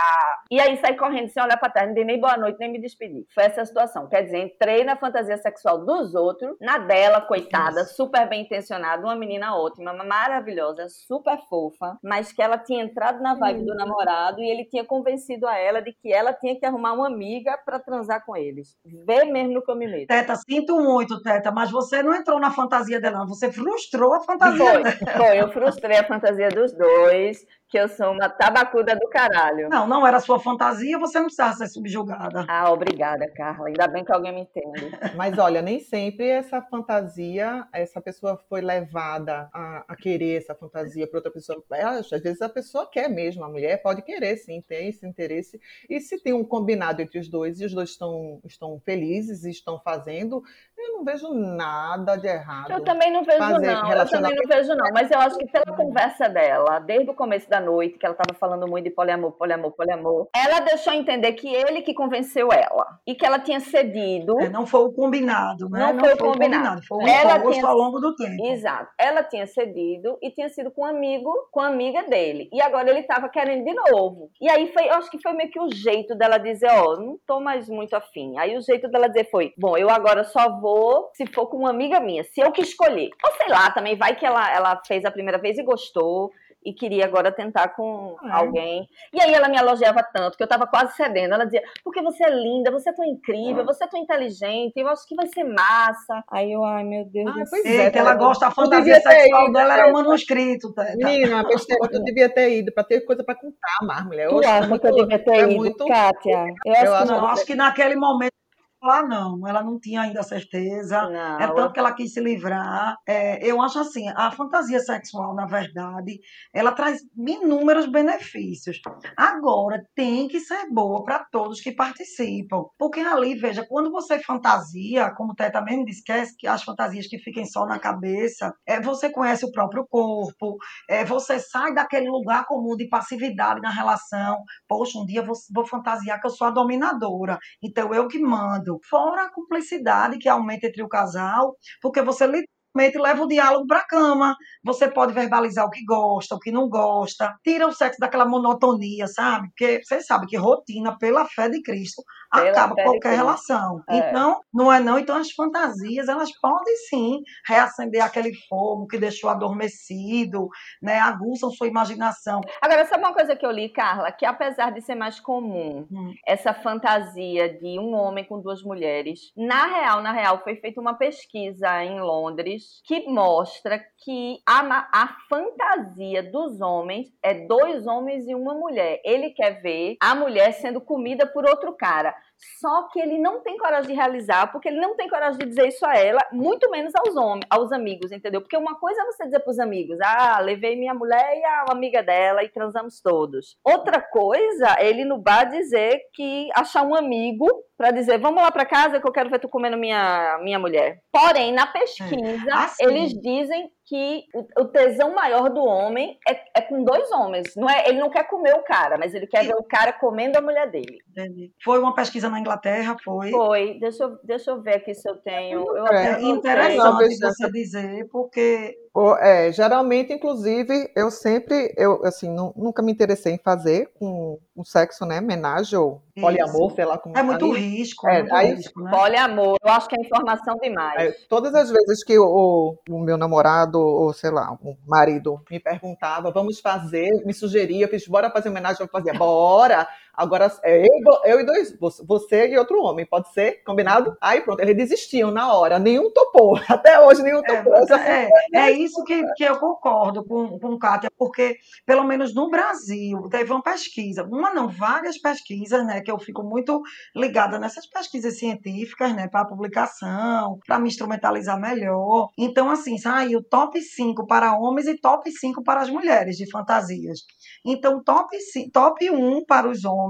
E 0.49 0.59
aí 0.59 0.77
saí 0.77 0.95
correndo 0.95 1.29
sem 1.29 1.43
olhar 1.43 1.57
pra 1.57 1.69
trás, 1.69 1.87
não 1.87 1.93
dei 1.93 2.05
nem 2.05 2.19
boa 2.19 2.37
noite, 2.37 2.59
nem 2.59 2.71
me 2.71 2.79
despedi. 2.79 3.25
Foi 3.33 3.43
essa 3.43 3.65
situação. 3.65 4.07
Quer 4.07 4.23
dizer, 4.23 4.39
entrei 4.39 4.83
na 4.83 4.95
fantasia 4.95 5.37
sexual 5.37 5.85
dos 5.85 6.15
outros, 6.15 6.55
na 6.59 6.77
dela, 6.77 7.21
coitada, 7.21 7.81
Isso. 7.81 7.95
super 7.95 8.27
bem 8.27 8.43
intencionada, 8.43 9.03
uma 9.03 9.15
menina 9.15 9.55
ótima, 9.55 9.93
maravilhosa, 9.93 10.87
super 10.89 11.37
fofa, 11.49 11.97
mas 12.03 12.31
que 12.31 12.41
ela 12.41 12.57
tinha 12.57 12.83
entrado 12.83 13.21
na 13.21 13.35
vibe 13.35 13.61
hum. 13.61 13.65
do 13.65 13.75
namorado 13.75 14.41
e 14.41 14.49
ele 14.49 14.65
tinha 14.65 14.85
convencido 14.85 15.08
a 15.47 15.57
ela 15.57 15.81
de 15.81 15.93
que 15.93 16.11
ela 16.11 16.33
tinha 16.33 16.57
que 16.57 16.65
arrumar 16.65 16.93
uma 16.93 17.07
amiga 17.07 17.57
para 17.65 17.79
transar 17.79 18.25
com 18.25 18.35
eles. 18.35 18.77
Vê 19.05 19.23
mesmo 19.25 19.53
no 19.53 19.61
que 19.61 19.71
eu 19.71 19.75
me 19.75 19.87
meto. 19.87 20.07
Teta, 20.07 20.35
sinto 20.35 20.79
muito, 20.79 21.21
Teta, 21.21 21.51
mas 21.51 21.71
você 21.71 22.03
não 22.03 22.13
entrou 22.13 22.39
na 22.39 22.51
fantasia 22.51 22.99
dela, 22.99 23.25
você 23.25 23.51
frustrou 23.51 24.13
a 24.13 24.21
fantasia 24.21 24.57
foi, 24.57 24.83
dela. 24.83 25.17
Foi, 25.17 25.41
eu 25.41 25.51
frustrei 25.51 25.97
a 25.97 26.03
fantasia 26.03 26.49
dos 26.49 26.73
dois 26.73 27.45
que 27.69 27.77
eu 27.77 27.87
sou 27.87 28.11
uma 28.11 28.27
tabacuda 28.27 28.95
do 28.95 29.07
caralho. 29.09 29.69
Não, 29.69 29.87
não 29.87 30.05
era 30.05 30.19
sua 30.19 30.39
fantasia, 30.39 30.97
você 30.97 31.19
não 31.19 31.25
precisava 31.25 31.53
ser 31.53 31.67
subjugada. 31.67 32.43
Ah, 32.47 32.71
obrigada, 32.71 33.29
Carla. 33.31 33.67
Ainda 33.67 33.87
bem 33.87 34.03
que 34.03 34.11
alguém 34.11 34.33
me 34.33 34.41
entende. 34.41 34.89
Mas 35.15 35.37
olha, 35.37 35.61
nem 35.61 35.79
sempre 35.79 36.27
essa 36.27 36.61
fantasia, 36.63 37.67
essa 37.71 38.01
pessoa 38.01 38.37
foi 38.49 38.61
levada 38.61 39.49
a, 39.53 39.85
a 39.87 39.95
querer 39.95 40.37
essa 40.37 40.55
fantasia 40.55 41.07
para 41.07 41.19
outra 41.19 41.31
pessoa. 41.31 41.63
É, 41.73 41.83
às 41.83 42.09
vezes 42.09 42.41
a 42.41 42.49
pessoa 42.49 42.89
quer 42.89 43.07
mesmo, 43.07 43.43
a 43.43 43.49
mulher 43.49 43.81
pode 43.83 44.01
querer, 44.01 44.35
sim, 44.37 44.61
tem 44.61 44.89
esse 44.89 45.05
interesse. 45.05 45.61
E 45.87 45.99
se 45.99 46.17
tem 46.23 46.33
um 46.33 46.43
combinado 46.43 47.03
entre 47.03 47.19
os 47.19 47.29
dois 47.29 47.61
e 47.61 47.65
os 47.65 47.73
dois 47.73 47.91
estão, 47.91 48.41
estão 48.45 48.81
felizes 48.83 49.43
e 49.43 49.51
estão 49.51 49.79
fazendo, 49.79 50.41
eu 50.81 50.97
não 50.97 51.03
vejo 51.03 51.33
nada 51.33 52.15
de 52.15 52.27
errado. 52.27 52.71
Eu 52.71 52.83
também 52.83 53.11
não 53.11 53.23
vejo, 53.23 53.39
não. 53.39 53.91
Eu 53.91 54.09
também 54.09 54.35
não 54.35 54.47
vejo, 54.47 54.75
não. 54.75 54.89
Mas 54.93 55.11
eu 55.11 55.19
acho 55.19 55.37
que 55.37 55.47
pela 55.47 55.75
conversa 55.75 56.29
dela, 56.29 56.79
desde 56.79 57.09
o 57.09 57.13
começo 57.13 57.49
da 57.49 57.59
noite, 57.59 57.97
que 57.97 58.05
ela 58.05 58.15
estava 58.15 58.37
falando 58.37 58.67
muito 58.67 58.85
de 58.85 58.91
poliamor, 58.91 59.31
poliamor, 59.31 59.71
poliamor. 59.71 60.27
Ela 60.35 60.59
deixou 60.61 60.93
entender 60.93 61.33
que 61.33 61.53
ele 61.53 61.81
que 61.81 61.93
convenceu 61.93 62.49
ela 62.51 62.99
e 63.05 63.15
que 63.15 63.25
ela 63.25 63.39
tinha 63.39 63.59
cedido. 63.59 64.39
É, 64.39 64.49
não 64.49 64.65
foi 64.65 64.81
o 64.81 64.91
combinado, 64.91 65.69
né? 65.69 65.79
Não, 65.79 65.93
não 65.93 65.99
foi, 65.99 66.15
foi 66.15 66.27
o 66.27 66.31
combinado. 66.31 66.81
Foi 66.85 67.03
o 67.03 67.07
ela 67.07 67.39
tinha... 67.39 67.65
ao 67.65 67.77
longo 67.77 67.99
do 67.99 68.15
tempo. 68.15 68.45
Exato. 68.47 68.89
Ela 68.97 69.23
tinha 69.23 69.47
cedido 69.47 70.17
e 70.21 70.31
tinha 70.31 70.49
sido 70.49 70.71
com 70.71 70.81
um 70.81 70.85
amigo, 70.85 71.31
com 71.51 71.59
a 71.59 71.67
amiga 71.67 72.03
dele. 72.03 72.49
E 72.53 72.61
agora 72.61 72.89
ele 72.89 72.99
estava 72.99 73.29
querendo 73.29 73.65
de 73.65 73.73
novo. 73.73 74.29
E 74.39 74.49
aí 74.49 74.71
foi, 74.71 74.87
eu 74.87 74.93
acho 74.93 75.09
que 75.09 75.21
foi 75.21 75.33
meio 75.33 75.51
que 75.51 75.59
o 75.59 75.71
jeito 75.71 76.15
dela 76.15 76.37
dizer, 76.37 76.69
ó, 76.71 76.93
oh, 76.93 76.97
não 76.97 77.19
tô 77.25 77.39
mais 77.39 77.67
muito 77.67 77.95
afim. 77.95 78.37
Aí 78.37 78.57
o 78.57 78.61
jeito 78.61 78.87
dela 78.87 79.07
dizer 79.07 79.29
foi, 79.29 79.53
bom, 79.57 79.77
eu 79.77 79.89
agora 79.89 80.23
só 80.23 80.59
vou 80.59 80.68
se 81.13 81.25
for 81.27 81.47
com 81.47 81.57
uma 81.57 81.69
amiga 81.69 81.99
minha, 81.99 82.23
se 82.23 82.39
eu 82.41 82.51
que 82.51 82.61
escolher. 82.61 83.09
Ou 83.25 83.31
sei 83.33 83.47
lá, 83.49 83.71
também 83.71 83.95
vai 83.97 84.15
que 84.15 84.25
ela, 84.25 84.51
ela 84.51 84.81
fez 84.85 85.05
a 85.05 85.11
primeira 85.11 85.37
vez 85.37 85.57
e 85.57 85.63
gostou 85.63 86.31
e 86.63 86.73
queria 86.73 87.05
agora 87.05 87.31
tentar 87.31 87.69
com 87.69 88.15
é. 88.23 88.31
alguém. 88.31 88.87
E 89.13 89.21
aí 89.21 89.33
ela 89.33 89.47
me 89.47 89.57
elogiava 89.57 90.03
tanto 90.03 90.37
que 90.37 90.43
eu 90.43 90.47
tava 90.47 90.67
quase 90.67 90.95
cedendo. 90.95 91.33
Ela 91.33 91.45
dizia: 91.45 91.63
Porque 91.83 92.01
você 92.01 92.23
é 92.23 92.29
linda, 92.29 92.71
você 92.71 92.89
é 92.89 92.93
tão 92.93 93.05
incrível, 93.05 93.65
você 93.65 93.83
é 93.83 93.87
tão 93.87 93.99
inteligente, 93.99 94.73
eu 94.75 94.87
acho 94.87 95.07
que 95.07 95.15
vai 95.15 95.27
ser 95.27 95.43
massa. 95.43 96.23
Aí 96.29 96.51
eu, 96.51 96.63
ai 96.63 96.83
meu 96.83 97.05
Deus 97.05 97.29
ah, 97.29 97.39
do 97.39 97.45
céu. 97.45 97.61
É, 97.65 97.89
que 97.89 97.97
ela 97.97 98.13
gosta, 98.15 98.47
a 98.47 98.51
fantasia 98.51 98.99
sexual 98.99 99.43
ido, 99.45 99.53
dela 99.53 99.73
era 99.73 99.91
manuscrito. 99.91 100.73
Tá, 100.73 100.85
tá. 100.85 100.93
Menina, 100.95 101.43
besteira, 101.43 101.87
tu 101.89 101.99
devia 102.03 102.29
ter 102.29 102.57
ido 102.57 102.73
pra 102.73 102.83
ter 102.83 103.01
coisa 103.01 103.23
pra 103.23 103.35
contar 103.35 103.77
mais, 103.83 104.05
mulher. 104.05 104.25
Eu 104.25 104.41
tu 104.41 104.47
acha 104.47 104.67
muito, 104.67 104.81
que 104.81 104.87
eu 104.87 104.95
devia 104.95 105.19
ter 105.19 105.31
é 105.31 105.43
ido, 105.43 105.55
muito... 105.55 105.85
Kátia? 105.85 106.45
Eu, 106.65 106.73
eu 106.73 106.95
acho, 106.95 107.11
não, 107.11 107.25
acho 107.27 107.45
que 107.45 107.55
naquele 107.55 107.95
momento 107.95 108.38
lá 108.81 109.05
não, 109.05 109.47
ela 109.47 109.63
não 109.63 109.79
tinha 109.79 110.01
ainda 110.01 110.23
certeza. 110.23 111.09
Não. 111.09 111.39
É 111.39 111.47
tanto 111.53 111.73
que 111.73 111.79
ela 111.79 111.93
quis 111.93 112.13
se 112.13 112.19
livrar. 112.19 112.95
É, 113.07 113.45
eu 113.45 113.61
acho 113.61 113.79
assim, 113.79 114.07
a 114.15 114.31
fantasia 114.31 114.79
sexual, 114.79 115.35
na 115.35 115.45
verdade, 115.45 116.19
ela 116.53 116.71
traz 116.71 117.01
inúmeros 117.17 117.87
benefícios. 117.87 118.79
Agora, 119.15 119.83
tem 119.95 120.27
que 120.27 120.39
ser 120.39 120.69
boa 120.71 121.03
para 121.03 121.25
todos 121.31 121.61
que 121.61 121.71
participam. 121.71 122.65
Porque 122.77 122.99
ali, 122.99 123.35
veja, 123.35 123.65
quando 123.67 123.91
você 123.91 124.19
fantasia, 124.19 125.11
como 125.15 125.33
o 125.33 125.35
Teta 125.35 125.61
mesmo 125.61 125.85
disse, 125.85 126.03
que 126.37 126.47
as 126.47 126.63
fantasias 126.63 127.07
que 127.07 127.19
fiquem 127.19 127.45
só 127.45 127.65
na 127.65 127.79
cabeça, 127.79 128.53
é, 128.65 128.81
você 128.81 129.11
conhece 129.11 129.45
o 129.45 129.51
próprio 129.51 129.85
corpo, 129.87 130.57
é, 130.89 131.03
você 131.03 131.39
sai 131.39 131.73
daquele 131.73 132.09
lugar 132.09 132.45
comum 132.45 132.75
de 132.75 132.87
passividade 132.87 133.61
na 133.61 133.69
relação. 133.69 134.37
Poxa, 134.67 134.97
um 134.99 135.05
dia 135.05 135.23
vou, 135.23 135.35
vou 135.53 135.65
fantasiar 135.65 136.19
que 136.19 136.27
eu 136.27 136.31
sou 136.31 136.47
a 136.47 136.51
dominadora, 136.51 137.37
então 137.61 137.93
eu 137.93 138.07
que 138.07 138.19
mando 138.19 138.68
fora 138.83 139.23
a 139.23 139.31
cumplicidade 139.33 140.17
que 140.17 140.29
aumenta 140.29 140.67
entre 140.67 140.83
o 140.83 140.89
casal, 140.89 141.55
porque 141.81 142.01
você 142.01 142.27
leva 142.27 143.23
o 143.23 143.27
diálogo 143.27 143.65
para 143.67 143.79
a 143.79 143.87
cama. 143.87 144.35
Você 144.63 144.89
pode 144.89 145.13
verbalizar 145.13 145.65
o 145.65 145.69
que 145.69 145.83
gosta, 145.83 146.35
o 146.35 146.39
que 146.39 146.51
não 146.51 146.69
gosta, 146.69 147.35
tira 147.43 147.67
o 147.67 147.71
sexo 147.71 147.99
daquela 147.99 148.27
monotonia, 148.27 149.07
sabe? 149.07 149.47
Porque 149.49 149.81
você 149.83 150.01
sabe 150.01 150.27
que 150.27 150.37
rotina, 150.37 150.97
pela 150.97 151.25
fé 151.25 151.49
de 151.49 151.61
Cristo, 151.61 152.03
acaba 152.31 152.75
qualquer 152.75 153.15
relação. 153.15 153.81
É. 153.89 153.97
Então, 153.97 154.39
não 154.53 154.71
é 154.71 154.79
não. 154.79 154.99
Então, 154.99 155.15
as 155.15 155.31
fantasias, 155.31 156.07
elas 156.07 156.29
podem 156.39 156.75
sim 156.89 157.21
reacender 157.47 158.03
aquele 158.03 158.31
fogo 158.47 158.87
que 158.87 158.97
deixou 158.97 159.29
adormecido, 159.29 160.47
né? 160.81 160.99
Aguçam 160.99 161.49
sua 161.51 161.67
imaginação. 161.67 162.41
Agora, 162.61 162.85
sabe 162.85 163.03
uma 163.03 163.13
coisa 163.13 163.35
que 163.35 163.45
eu 163.45 163.51
li, 163.51 163.69
Carla? 163.69 164.11
Que 164.11 164.25
apesar 164.25 164.71
de 164.71 164.81
ser 164.81 164.95
mais 164.95 165.19
comum 165.19 165.87
hum. 165.91 166.13
essa 166.25 166.53
fantasia 166.53 167.49
de 167.57 167.79
um 167.79 167.93
homem 167.93 168.23
com 168.23 168.41
duas 168.41 168.61
mulheres, 168.63 169.31
na 169.35 169.65
real, 169.67 170.01
na 170.01 170.11
real, 170.11 170.43
foi 170.43 170.55
feita 170.55 170.79
uma 170.79 170.93
pesquisa 170.93 171.83
em 171.83 171.99
Londres 171.99 172.81
que 172.85 173.07
mostra 173.07 173.79
que 174.03 174.39
a, 174.45 174.89
a 174.91 175.15
fantasia 175.29 176.23
dos 176.23 176.61
homens 176.61 177.07
é 177.23 177.33
dois 177.45 177.85
homens 177.87 178.27
e 178.27 178.35
uma 178.35 178.53
mulher. 178.53 179.01
Ele 179.03 179.31
quer 179.31 179.61
ver 179.61 179.97
a 180.01 180.15
mulher 180.15 180.53
sendo 180.53 180.81
comida 180.81 181.25
por 181.25 181.47
outro 181.47 181.73
cara. 181.75 182.13
Só 182.59 182.83
que 182.83 182.99
ele 182.99 183.17
não 183.17 183.41
tem 183.41 183.57
coragem 183.57 183.89
de 183.89 183.95
realizar, 183.95 184.51
porque 184.51 184.69
ele 184.69 184.79
não 184.79 184.95
tem 184.95 185.09
coragem 185.09 185.39
de 185.39 185.45
dizer 185.45 185.67
isso 185.67 185.85
a 185.85 185.95
ela, 185.95 186.21
muito 186.31 186.69
menos 186.69 186.93
aos 186.95 187.15
homens, 187.15 187.45
aos 187.49 187.71
amigos, 187.71 188.11
entendeu? 188.11 188.41
Porque 188.41 188.55
uma 188.55 188.75
coisa 188.79 189.01
é 189.01 189.05
você 189.05 189.25
dizer 189.25 189.39
para 189.39 189.51
os 189.51 189.59
amigos: 189.59 189.97
"Ah, 190.01 190.39
levei 190.39 190.75
minha 190.75 190.93
mulher 190.93 191.37
e 191.37 191.43
a 191.43 191.65
amiga 191.69 192.01
dela 192.01 192.43
e 192.43 192.49
transamos 192.49 193.01
todos". 193.01 193.57
Outra 193.63 194.01
coisa, 194.01 194.75
é 194.77 194.87
ele 194.87 195.03
no 195.03 195.17
bar 195.17 195.45
dizer 195.45 195.99
que 196.13 196.49
achar 196.55 196.83
um 196.83 196.95
amigo 196.95 197.47
para 197.77 197.91
dizer: 197.91 198.17
"Vamos 198.19 198.41
lá 198.41 198.51
para 198.51 198.65
casa 198.65 198.99
que 198.99 199.07
eu 199.07 199.11
quero 199.11 199.29
ver 199.29 199.39
tu 199.39 199.49
comendo 199.49 199.77
minha 199.77 200.39
minha 200.41 200.59
mulher". 200.59 200.99
Porém, 201.11 201.51
na 201.51 201.67
pesquisa, 201.67 202.49
é. 202.49 202.53
assim. 202.53 202.83
eles 202.83 203.13
dizem 203.13 203.69
que 203.89 204.25
o, 204.35 204.61
o 204.61 204.65
tesão 204.65 205.15
maior 205.15 205.49
do 205.49 205.65
homem 205.65 206.19
é, 206.27 206.59
é, 206.59 206.61
com 206.61 206.83
dois 206.83 207.11
homens. 207.11 207.55
Não 207.55 207.67
é, 207.67 207.89
ele 207.89 207.97
não 207.97 208.11
quer 208.11 208.27
comer 208.27 208.53
o 208.53 208.61
cara, 208.61 208.99
mas 208.99 209.15
ele 209.15 209.25
quer 209.25 209.43
ver 209.43 209.55
o 209.55 209.63
cara 209.63 209.91
comendo 209.91 210.37
a 210.37 210.41
mulher 210.41 210.69
dele. 210.69 210.99
Entendi. 211.09 211.51
Foi 211.63 211.79
uma 211.79 211.95
pesquisa 211.95 212.29
na 212.29 212.39
Inglaterra, 212.39 212.95
foi? 213.03 213.31
Foi. 213.31 213.79
Deixa 213.79 214.03
eu, 214.03 214.19
deixa 214.23 214.51
eu 214.51 214.61
ver 214.61 214.75
aqui 214.75 214.93
se 214.93 215.09
eu 215.09 215.15
tenho. 215.15 215.65
Eu 215.75 215.87
é 215.87 216.21
interessante 216.21 217.17
você 217.17 217.51
dizer, 217.51 218.07
porque 218.11 218.77
é, 219.19 219.51
geralmente, 219.51 220.11
inclusive, 220.11 220.91
eu 220.95 221.11
sempre, 221.11 221.73
eu 221.77 222.03
assim, 222.05 222.29
nunca 222.55 222.81
me 222.81 222.91
interessei 222.91 223.33
em 223.33 223.37
fazer 223.37 223.91
com 223.97 224.39
o 224.55 224.65
sexo, 224.65 225.05
né, 225.05 225.19
homenagem 225.19 225.77
ou 225.77 226.01
Isso. 226.15 226.25
poliamor, 226.25 226.71
sei 226.73 226.85
lá 226.85 226.97
como 226.97 227.17
É 227.17 227.23
muito 227.23 227.51
risco, 227.51 228.07
é, 228.07 228.19
muito 228.19 228.35
aí, 228.35 228.53
risco, 228.55 228.81
né? 228.81 228.91
Poliamor, 228.91 229.57
eu 229.63 229.71
acho 229.71 229.87
que 229.87 229.95
é 229.95 230.01
informação 230.01 230.55
demais. 230.57 231.01
É, 231.01 231.15
todas 231.29 231.53
as 231.55 231.69
vezes 231.69 232.03
que 232.03 232.17
o, 232.17 232.75
o, 232.89 232.99
meu 232.99 233.17
namorado, 233.17 233.79
ou 233.79 234.11
sei 234.13 234.31
lá, 234.31 234.51
o 234.61 234.75
marido 234.85 235.41
me 235.49 235.59
perguntava, 235.59 236.31
vamos 236.31 236.59
fazer, 236.59 237.09
me 237.25 237.33
sugeria, 237.33 237.85
eu 237.85 237.89
fiz, 237.89 238.07
bora 238.07 238.29
fazer 238.29 238.49
homenagem, 238.49 238.81
eu 238.81 238.89
fazia, 238.89 239.13
bora! 239.13 239.87
Agora, 240.19 240.51
é 240.63 240.81
eu, 240.81 241.21
eu 241.23 241.39
e 241.39 241.45
dois, 241.45 241.73
você 241.79 242.49
e 242.49 242.57
outro 242.57 242.83
homem, 242.83 243.05
pode 243.05 243.31
ser? 243.31 243.63
Combinado? 243.63 244.17
Aí 244.19 244.41
pronto, 244.41 244.59
eles 244.59 244.75
desistiam 244.75 245.31
na 245.31 245.53
hora, 245.53 245.79
nenhum 245.79 246.11
topou. 246.11 246.59
Até 246.67 246.99
hoje 246.99 247.23
nenhum 247.23 247.39
é, 247.39 247.55
topou. 247.55 247.73
É, 247.73 248.25
é, 248.25 248.29
é, 248.53 248.71
isso 248.71 249.01
que, 249.05 249.23
que 249.35 249.45
eu 249.45 249.57
concordo 249.57 250.25
com, 250.25 250.59
com 250.59 250.77
Kátia, 250.77 251.09
porque, 251.17 251.55
pelo 251.85 252.03
menos 252.03 252.35
no 252.35 252.49
Brasil, 252.49 253.29
teve 253.29 253.49
uma 253.53 253.63
pesquisa, 253.63 254.25
uma 254.25 254.53
não, 254.53 254.67
várias 254.67 255.17
pesquisas, 255.17 255.85
né, 255.85 256.01
que 256.01 256.11
eu 256.11 256.19
fico 256.19 256.43
muito 256.43 256.81
ligada 257.15 257.57
nessas 257.57 257.85
pesquisas 257.85 258.37
científicas, 258.37 259.15
né, 259.15 259.29
para 259.29 259.45
publicação, 259.45 260.59
para 260.67 260.79
me 260.79 260.89
instrumentalizar 260.89 261.57
melhor. 261.57 262.27
Então, 262.37 262.69
assim, 262.69 262.97
saiu 262.97 263.41
top 263.41 263.81
5 263.81 264.27
para 264.27 264.53
homens 264.59 264.85
e 264.85 264.99
top 264.99 265.31
5 265.31 265.63
para 265.63 265.79
as 265.79 265.89
mulheres 265.89 266.35
de 266.35 266.51
fantasias. 266.51 267.19
Então, 267.65 268.03
top, 268.03 268.35
top 268.73 269.09
1 269.09 269.45
para 269.45 269.69
os 269.69 269.85
homens, 269.85 270.08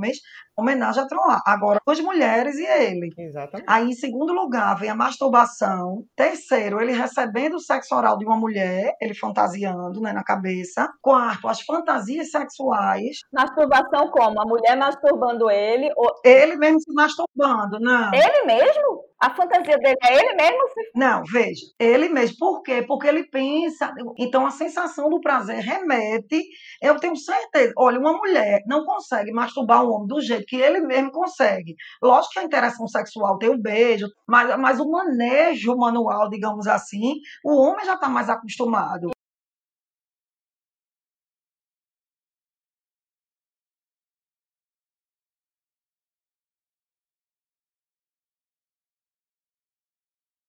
homenagem 0.58 1.04
a 1.04 1.08
Troar. 1.08 1.42
Agora, 1.46 1.80
as 1.88 2.00
mulheres 2.00 2.56
e 2.58 2.66
ele. 2.66 3.10
Exatamente. 3.18 3.66
Aí, 3.68 3.90
em 3.90 3.94
segundo 3.94 4.34
lugar, 4.34 4.78
vem 4.78 4.90
a 4.90 4.96
masturbação. 4.96 6.04
Terceiro, 6.16 6.82
ele 6.82 6.92
recebendo 6.92 7.56
o 7.56 7.60
sexo 7.60 7.96
oral 7.96 8.18
de 8.18 8.26
uma 8.26 8.38
mulher, 8.38 8.96
ele 9.02 9.14
fantasiando 9.14 10.02
né, 10.02 10.12
na 10.12 10.24
cabeça. 10.24 10.88
Quarto, 11.02 11.48
as 11.48 11.62
fantasias 11.62 12.32
sexuais. 12.32 13.20
Masturbação 13.32 14.10
como? 14.12 14.42
A 14.42 14.46
mulher 14.46 14.78
masturbando 14.78 15.50
ele? 15.50 15.90
Ou... 15.96 16.12
Ele 16.24 16.56
mesmo 16.56 16.80
se 16.82 16.94
masturbando, 16.94 17.80
não. 17.80 18.12
Ele 18.14 18.44
mesmo? 18.46 19.09
A 19.21 19.29
fantasia 19.36 19.77
dele 19.77 19.97
é 20.01 20.13
ele 20.17 20.34
mesmo? 20.36 20.60
Não, 20.95 21.23
veja, 21.29 21.65
ele 21.77 22.08
mesmo. 22.08 22.38
Por 22.38 22.62
quê? 22.62 22.82
Porque 22.88 23.05
ele 23.05 23.25
pensa. 23.25 23.93
Então, 24.17 24.45
a 24.45 24.49
sensação 24.49 25.10
do 25.10 25.19
prazer 25.19 25.60
remete. 25.60 26.41
Eu 26.82 26.97
tenho 26.97 27.17
certeza. 27.17 27.73
Olha, 27.77 27.99
uma 27.99 28.13
mulher 28.13 28.62
não 28.65 28.86
consegue 28.86 29.32
masturbar 29.32 29.84
um 29.84 29.91
homem 29.91 30.08
do 30.08 30.21
jeito 30.21 30.45
que 30.47 30.55
ele 30.55 30.79
mesmo 30.79 31.12
consegue. 31.12 31.75
Lógico 32.01 32.34
que 32.34 32.39
a 32.39 32.43
interação 32.43 32.88
sexual 32.88 33.38
tem 33.38 33.49
o 33.49 33.62
beijo, 33.62 34.08
mas, 34.25 34.58
mas 34.58 34.79
o 34.79 34.89
manejo 34.89 35.75
manual, 35.75 36.29
digamos 36.29 36.65
assim, 36.65 37.15
o 37.43 37.62
homem 37.62 37.86
já 37.86 37.95
está 37.95 38.08
mais 38.08 38.29
acostumado. 38.29 39.10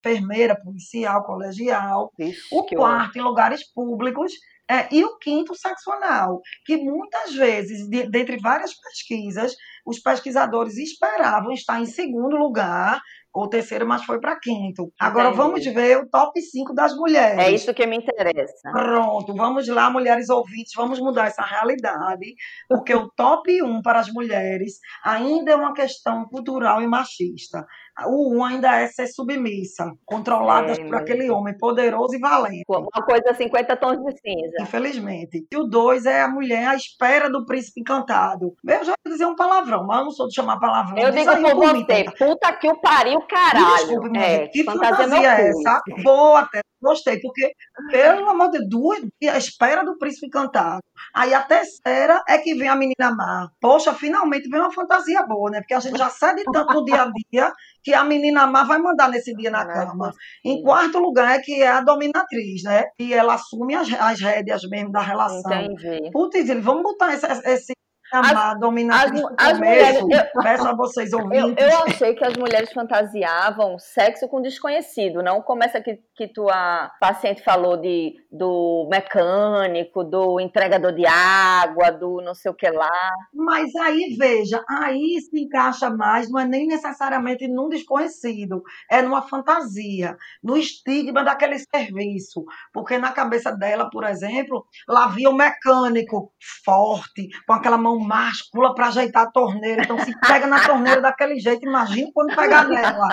Enfermeira, 0.01 0.61
policial, 0.61 1.25
colegial. 1.25 2.11
Ixi, 2.19 2.41
o 2.53 2.65
quarto, 2.65 3.19
em 3.19 3.23
lugares 3.23 3.63
públicos. 3.73 4.33
É, 4.71 4.87
e 4.95 5.05
o 5.05 5.19
quinto, 5.19 5.53
sexo 5.53 5.91
anal, 5.91 6.41
que 6.65 6.77
muitas 6.77 7.35
vezes, 7.35 7.89
de, 7.89 8.09
dentre 8.09 8.37
várias 8.37 8.73
pesquisas, 8.73 9.53
os 9.85 9.99
pesquisadores 9.99 10.77
esperavam 10.77 11.51
estar 11.51 11.81
em 11.81 11.87
segundo 11.87 12.37
lugar 12.37 13.01
ou 13.35 13.49
terceiro, 13.49 13.87
mas 13.87 14.05
foi 14.05 14.21
para 14.21 14.39
quinto. 14.39 14.93
Agora 14.99 15.29
Entendi. 15.29 15.43
vamos 15.43 15.65
ver 15.65 15.99
o 15.99 16.09
top 16.09 16.41
5 16.41 16.75
das 16.75 16.95
mulheres. 16.95 17.39
É 17.39 17.51
isso 17.51 17.73
que 17.75 17.87
me 17.87 17.97
interessa. 17.97 18.71
Pronto, 18.71 19.35
vamos 19.35 19.69
lá, 19.69 19.91
mulheres 19.91 20.29
ouvintes, 20.29 20.73
vamos 20.77 21.01
mudar 21.01 21.27
essa 21.27 21.43
realidade, 21.43 22.35
porque 22.69 22.95
o 22.95 23.09
top 23.11 23.63
1 23.63 23.83
para 23.83 24.01
as 24.01 24.09
mulheres 24.09 24.79
ainda 25.05 25.53
é 25.53 25.57
uma 25.57 25.73
questão 25.73 26.25
cultural 26.27 26.83
e 26.83 26.87
machista. 26.87 27.65
O 28.07 28.37
1 28.37 28.45
ainda 28.45 28.81
é 28.81 28.87
ser 28.87 29.07
submissa, 29.07 29.93
controlada 30.05 30.73
é, 30.73 30.85
por 30.85 30.95
aquele 30.97 31.31
homem 31.31 31.57
poderoso 31.57 32.15
e 32.15 32.19
valente. 32.19 32.65
Uma 32.69 33.05
coisa 33.05 33.35
50 33.35 33.77
tons 33.77 33.99
de 33.99 34.13
cinza. 34.21 34.57
Infelizmente. 34.61 35.47
E 35.51 35.57
o 35.57 35.65
2 35.65 36.07
é 36.07 36.23
a 36.23 36.29
mulher 36.29 36.69
à 36.69 36.75
espera 36.75 37.29
do 37.29 37.45
príncipe 37.45 37.81
encantado. 37.81 38.55
Eu 38.67 38.85
já 38.85 38.93
ia 38.93 39.13
dizer 39.13 39.27
um 39.27 39.35
palavrão, 39.35 39.87
mas 39.87 39.99
eu 39.99 40.05
não 40.05 40.11
sou 40.11 40.29
de 40.29 40.35
chamar 40.35 40.59
palavrão. 40.59 40.99
Eu 40.99 41.11
digo 41.11 41.31
por 41.37 41.55
você, 41.57 42.05
puta 42.19 42.53
que 42.53 42.69
o 42.69 42.81
pariu, 42.81 43.21
caralho. 43.23 43.87
Desculpe, 43.87 44.19
é, 44.19 44.49
que 44.49 44.65
fantasia, 44.65 44.97
fantasia 44.97 45.37
é 45.37 45.49
essa? 45.49 45.83
Boa 46.03 46.41
até. 46.41 46.61
Gostei, 46.83 47.21
porque, 47.21 47.53
pelo 47.91 48.29
amor 48.29 48.51
de 48.51 48.67
Deus, 48.67 49.35
a 49.35 49.39
espera 49.39 49.85
do 49.85 49.99
príncipe 49.99 50.27
encantado. 50.27 50.81
Aí 51.15 51.35
a 51.35 51.43
terceira 51.43 52.23
é 52.29 52.39
que 52.39 52.55
vem 52.55 52.69
a 52.69 52.77
menina 52.77 53.15
má. 53.15 53.49
Poxa, 53.61 53.93
finalmente 53.93 54.49
vem 54.49 54.61
uma 54.61 54.73
fantasia 54.73 55.23
boa, 55.25 55.51
né? 55.51 55.61
Porque 55.61 55.75
a 55.75 55.81
gente 55.81 55.99
já 55.99 56.09
cede 56.09 56.43
tanto 56.53 56.75
no 56.75 56.85
dia 56.85 57.03
a 57.03 57.11
dia 57.31 57.53
que 57.83 57.93
a 57.93 58.05
menina 58.05 58.47
má 58.47 58.65
vai 58.65 58.79
mandar 58.79 59.09
nesse 59.09 59.35
dia 59.35 59.51
na 59.51 59.67
cama. 59.67 60.13
Em 60.45 60.63
quarto 60.63 60.99
lugar 60.99 61.39
é 61.39 61.41
que 61.41 61.63
é 61.63 61.69
a 61.69 61.81
dominatriz, 61.81 62.63
né? 62.63 62.85
E 62.99 63.13
ela 63.13 63.35
assume 63.35 63.75
as, 63.75 63.93
as 63.93 64.21
rédeas 64.21 64.63
mesmo 64.69 64.93
da 64.93 65.01
relação. 65.01 65.53
Entendi. 65.53 66.11
Putz, 66.13 66.49
vamos 66.63 66.83
botar 66.83 67.13
esse, 67.13 67.27
esse 67.27 67.73
chamar 68.11 68.55
dominatriz 68.55 69.23
as, 69.39 69.59
mulheres, 69.59 70.01
eu, 70.01 70.43
peço 70.43 70.69
a 70.69 70.75
vocês 70.75 71.13
ouvintes. 71.13 71.65
Eu, 71.65 71.71
eu, 71.71 71.79
achei 71.85 72.15
que 72.15 72.25
as 72.25 72.35
mulheres 72.37 72.73
fantasiavam 72.73 73.79
sexo 73.79 74.29
com 74.29 74.43
desconhecido, 74.43 75.23
não 75.23 75.41
como 75.41 75.63
essa 75.63 75.81
que, 75.81 76.01
que 76.15 76.29
tua 76.29 76.91
paciente 77.01 77.43
falou 77.43 77.77
de, 77.77 78.15
do 78.31 78.89
mecânico, 78.91 80.03
do 80.03 80.41
entregador 80.41 80.93
de 80.93 81.07
água, 81.07 81.91
do 81.91 82.21
não 82.21 82.35
sei 82.35 82.51
o 82.51 82.55
que 82.55 82.69
lá. 82.69 82.91
Mas 83.33 83.75
aí, 83.77 84.17
veja, 84.19 84.63
aí 84.69 85.19
se 85.21 85.41
encaixa 85.41 85.89
mais, 85.89 86.29
não 86.31 86.41
é 86.41 86.45
nem 86.45 86.67
necessariamente 86.67 87.47
num 87.47 87.69
desconhecido, 87.69 88.63
é 88.91 89.01
numa 89.01 89.23
fantasia, 89.23 90.17
no 90.43 90.57
estigma 90.57 91.23
daquele 91.23 91.59
serviço. 91.59 92.45
Porque 92.73 92.99
na 92.99 93.13
cabeça 93.13 93.53
dela, 93.53 93.89
por 93.89 94.05
exemplo, 94.05 94.65
lá 94.89 95.07
via 95.09 95.31
o 95.31 95.37
mecânico 95.37 96.33
forte, 96.65 97.29
com 97.47 97.53
aquela 97.53 97.79
mão 97.79 98.00
máscula 98.01 98.75
para 98.75 98.89
ajeitar 98.89 99.25
a 99.25 99.31
torneira. 99.31 99.83
Então, 99.83 99.99
se 99.99 100.13
pega 100.21 100.47
na 100.47 100.67
torneira 100.67 101.01
daquele 101.01 101.39
jeito, 101.39 101.67
imagina 101.67 102.11
quando 102.15 102.35
pegar 102.35 102.67
nela. 102.67 103.09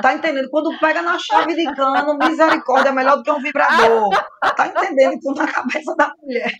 Tá 0.00 0.14
entendendo? 0.14 0.48
Quando 0.50 0.78
pega 0.78 1.02
na 1.02 1.18
chave 1.18 1.54
de 1.54 1.64
cano, 1.74 2.16
misericórdia 2.18 2.90
é 2.90 2.92
melhor 2.92 3.16
do 3.16 3.22
que 3.22 3.30
um 3.30 3.40
vibrador. 3.40 4.08
Tá 4.56 4.66
entendendo? 4.66 5.14
Então, 5.14 5.34
na 5.34 5.46
cabeça 5.46 5.94
da 5.96 6.12
mulher. 6.20 6.52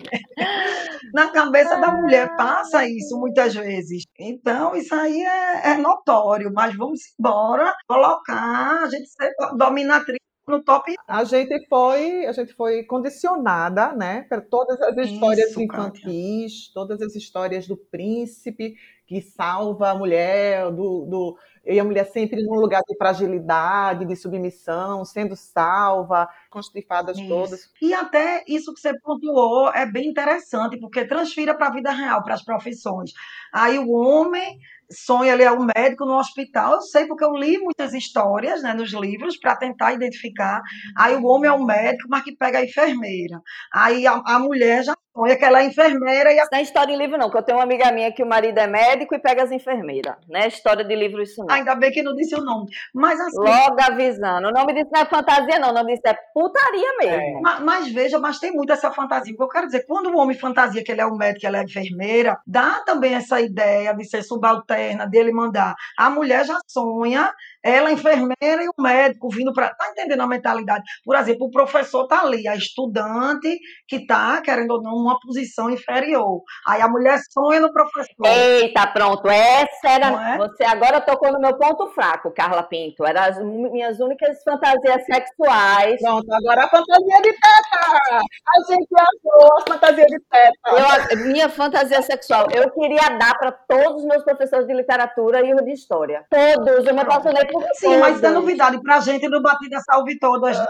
Na 1.13 1.29
cabeça 1.29 1.77
da 1.81 1.93
mulher 1.93 2.37
passa 2.37 2.87
isso 2.87 3.19
muitas 3.19 3.55
vezes. 3.55 4.05
Então, 4.19 4.75
isso 4.75 4.95
aí 4.95 5.23
é, 5.23 5.71
é 5.73 5.75
notório. 5.77 6.51
Mas 6.55 6.77
vamos 6.77 7.01
embora 7.19 7.75
colocar 7.87 8.83
a 8.83 8.89
gente 8.89 9.09
ser 9.09 9.33
dominatriz 9.57 10.19
no 10.47 10.63
top. 10.63 10.95
A 11.07 11.25
gente 11.25 11.67
foi, 11.69 12.27
a 12.27 12.33
gente 12.33 12.53
foi 12.55 12.85
condicionada, 12.85 13.93
né, 13.93 14.23
para 14.23 14.41
todas 14.41 14.81
as 14.81 14.97
histórias 14.97 15.51
Isso, 15.51 15.61
infantis, 15.61 16.71
todas 16.73 17.01
as 17.01 17.15
histórias 17.15 17.67
do 17.67 17.77
príncipe 17.77 18.75
que 19.13 19.21
salva 19.21 19.91
a 19.91 19.95
mulher, 19.95 20.71
do, 20.71 21.05
do 21.05 21.39
e 21.65 21.79
a 21.79 21.85
mulher 21.85 22.07
sempre 22.07 22.43
num 22.43 22.57
lugar 22.57 22.83
de 22.89 22.97
fragilidade, 22.97 24.05
de 24.05 24.17
submissão, 24.17 25.05
sendo 25.05 25.37
salva, 25.37 26.29
com 26.51 26.59
as 26.59 26.69
trifadas 26.69 27.17
todas. 27.29 27.71
E 27.81 27.95
até 27.95 28.43
isso 28.49 28.75
que 28.75 28.81
você 28.81 28.99
pontuou 28.99 29.69
é 29.69 29.87
bem 29.87 30.09
interessante, 30.09 30.77
porque 30.81 31.05
transfira 31.05 31.55
para 31.55 31.69
a 31.69 31.73
vida 31.73 31.93
real, 31.93 32.25
para 32.25 32.35
as 32.35 32.45
profissões. 32.45 33.13
Aí 33.53 33.79
o 33.79 33.91
homem 33.91 34.59
sonha 34.91 35.33
ele 35.33 35.45
é 35.45 35.53
um 35.53 35.67
médico 35.77 36.05
no 36.05 36.19
hospital. 36.19 36.75
Eu 36.75 36.81
sei 36.83 37.07
porque 37.07 37.25
eu 37.25 37.35
li 37.35 37.59
muitas 37.59 37.95
histórias 37.95 38.63
né, 38.63 38.75
nos 38.75 38.93
livros 38.93 39.37
para 39.37 39.55
tentar 39.55 39.93
identificar. 39.93 40.61
Aí 40.97 41.15
o 41.15 41.25
homem 41.25 41.49
é 41.49 41.53
um 41.53 41.65
médico, 41.65 42.09
mas 42.11 42.25
que 42.25 42.37
pega 42.37 42.59
a 42.59 42.65
enfermeira. 42.65 43.41
Aí 43.73 44.07
a, 44.07 44.21
a 44.27 44.39
mulher 44.41 44.83
já 44.83 44.97
sonha 45.15 45.37
que 45.37 45.45
ela 45.45 45.61
é 45.61 45.67
enfermeira 45.67 46.33
e 46.33 46.39
a... 46.39 46.47
Não 46.51 46.59
é 46.59 46.63
história 46.63 46.93
em 46.93 46.97
livro, 46.97 47.19
não, 47.19 47.27
porque 47.27 47.39
eu 47.39 47.43
tenho 47.43 47.59
uma 47.59 47.65
amiga 47.65 47.91
minha 47.93 48.13
que 48.13 48.23
o 48.23 48.27
marido 48.27 48.59
é 48.59 48.67
médico 48.67 49.15
e 49.15 49.19
pega 49.19 49.43
as 49.43 49.53
enfermeiras. 49.53 50.17
Não 50.29 50.41
é 50.41 50.49
história 50.49 50.85
de 50.85 50.95
livro 50.95 51.23
isso, 51.23 51.45
não. 51.45 51.55
Ainda 51.55 51.75
bem 51.75 51.91
que 51.91 52.03
não 52.03 52.15
disse 52.15 52.35
o 52.35 52.43
nome. 52.43 52.67
Mas 52.95 53.21
assim. 53.21 53.39
Logo 53.39 53.81
avisando. 53.81 54.49
O 54.49 54.53
nome 54.53 54.75
disso 54.75 54.91
não 54.93 55.03
é 55.03 55.07
fantasia, 55.07 55.59
não. 55.59 55.71
O 55.71 55.75
nome 55.75 55.95
disso 55.95 56.03
é 56.07 56.19
putaria 56.35 56.93
mesmo. 56.99 57.43
Mas, 57.43 57.61
mas 57.61 57.93
veja, 57.93 58.19
mas 58.19 58.39
tem 58.39 58.53
muito 58.53 58.73
essa 58.73 58.91
fantasia. 58.91 59.33
O 59.35 59.37
que 59.37 59.43
eu 59.43 59.49
quero 59.49 59.67
dizer, 59.67 59.85
quando 59.87 60.11
o 60.11 60.17
homem 60.17 60.37
fantasia 60.37 60.83
que 60.83 60.93
ele 60.93 61.01
é 61.01 61.07
um 61.07 61.17
médico, 61.17 61.41
que 61.41 61.47
ela 61.47 61.59
é 61.59 61.65
enfermeira, 61.65 62.39
dá 62.47 62.83
também 62.85 63.15
essa 63.15 63.41
ideia 63.41 63.93
de 63.95 64.05
ser 64.05 64.23
subalterna, 64.23 65.07
dele 65.07 65.33
mandar. 65.33 65.75
A 65.99 66.11
mulher 66.11 66.45
já 66.45 66.59
sonha 66.67 67.33
ela, 67.63 67.91
a 67.91 67.93
enfermeira 67.93 68.65
e 68.65 68.69
o 68.69 68.83
médico 68.83 69.29
vindo 69.29 69.53
para. 69.53 69.75
Tá 69.75 69.91
entendendo 69.91 70.21
a 70.21 70.27
mentalidade? 70.27 70.83
Por 71.05 71.17
exemplo, 71.17 71.47
o 71.47 71.51
professor 71.51 72.07
tá 72.07 72.23
ali, 72.23 72.49
a 72.49 72.57
estudante 72.57 73.59
que 73.87 74.07
tá, 74.07 74.41
querendo 74.41 74.73
ou 74.73 74.83
não, 74.83 75.02
uma 75.03 75.19
posição 75.21 75.71
inferior. 75.71 76.43
Aí 76.67 76.81
a 76.81 76.89
mulher 76.89 77.19
sonha 77.31 77.61
no 77.61 77.73
professor. 77.73 78.27
Eita, 78.27 78.87
pronto. 78.87 79.29
Essa 79.29 79.89
era. 79.89 80.35
É? 80.35 80.39
Você 80.39 80.65
agora 80.65 81.01
tocou 81.01 81.33
no 81.33 81.41
meu 81.41 81.57
ponto 81.57 81.89
fraco, 81.89 82.31
Carla 82.31 82.63
Pinto. 82.63 83.05
Eram 83.05 83.23
as 83.23 83.39
minhas 83.39 84.01
únicas 84.01 84.43
fantasias 84.43 85.05
sexuais. 85.05 86.01
Pronto, 86.01 86.33
agora 86.33 86.65
a 86.65 86.69
fantasia 86.69 87.23
de 87.23 87.33
teta! 87.33 88.21
A 88.21 88.73
gente 88.73 88.89
achou 88.93 89.59
a 89.59 89.63
fantasia 89.69 90.07
de 90.07 90.21
teta. 90.21 91.11
Eu, 91.11 91.27
minha 91.27 91.49
fantasia 91.49 92.03
sexual, 92.03 92.49
eu 92.51 92.71
queria 92.71 93.09
dar 93.19 93.39
para 93.39 93.53
todos 93.53 94.03
os 94.03 94.05
meus 94.05 94.23
professores 94.23 94.67
de 94.67 94.75
literatura 94.75 95.41
e 95.41 95.55
de 95.55 95.73
história. 95.73 96.25
Todos. 96.31 96.87
Eu 96.87 96.95
me 96.95 97.01
apaixonei 97.01 97.43
Sim, 97.75 97.99
mas 97.99 98.23
é 98.23 98.31
novidade 98.31 98.81
pra 98.83 99.01
gente 99.01 99.29
no 99.29 99.43
Batida 99.43 99.81
Salve 99.81 100.19
Todas 100.19 100.59
as 100.59 100.67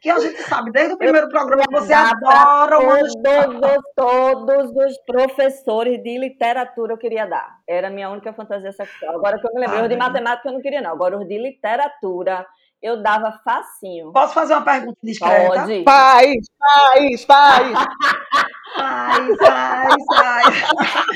que 0.00 0.10
a 0.10 0.18
gente 0.18 0.42
sabe 0.42 0.70
desde 0.70 0.94
o 0.94 0.98
primeiro 0.98 1.28
programa 1.28 1.64
que 1.64 1.74
você 1.74 1.92
adora 1.92 2.76
todos, 2.76 3.14
todos 3.94 4.70
os 4.70 4.98
professores 5.06 6.02
de 6.02 6.18
literatura 6.18 6.92
eu 6.92 6.98
queria 6.98 7.26
dar. 7.26 7.58
Era 7.66 7.88
a 7.88 7.90
minha 7.90 8.10
única 8.10 8.32
fantasia 8.32 8.72
sexual. 8.72 9.16
Agora 9.16 9.38
que 9.38 9.46
eu 9.46 9.54
me 9.54 9.60
lembrei, 9.60 9.80
ah, 9.80 9.82
os 9.82 9.88
de 9.88 9.96
matemática 9.96 10.48
eu 10.48 10.52
não 10.52 10.60
queria, 10.60 10.80
não. 10.80 10.90
Agora 10.90 11.18
os 11.18 11.26
de 11.26 11.38
literatura 11.38 12.46
eu 12.82 13.02
dava 13.02 13.40
facinho. 13.42 14.12
Posso 14.12 14.34
fazer 14.34 14.54
uma 14.54 14.64
pergunta 14.64 14.98
discreta? 15.02 15.60
Pode. 15.60 15.84
Faz, 15.84 16.36
faz, 16.58 17.24
faz. 17.24 17.78
Faz, 18.74 19.36
faz, 19.38 19.94
faz. 20.06 21.06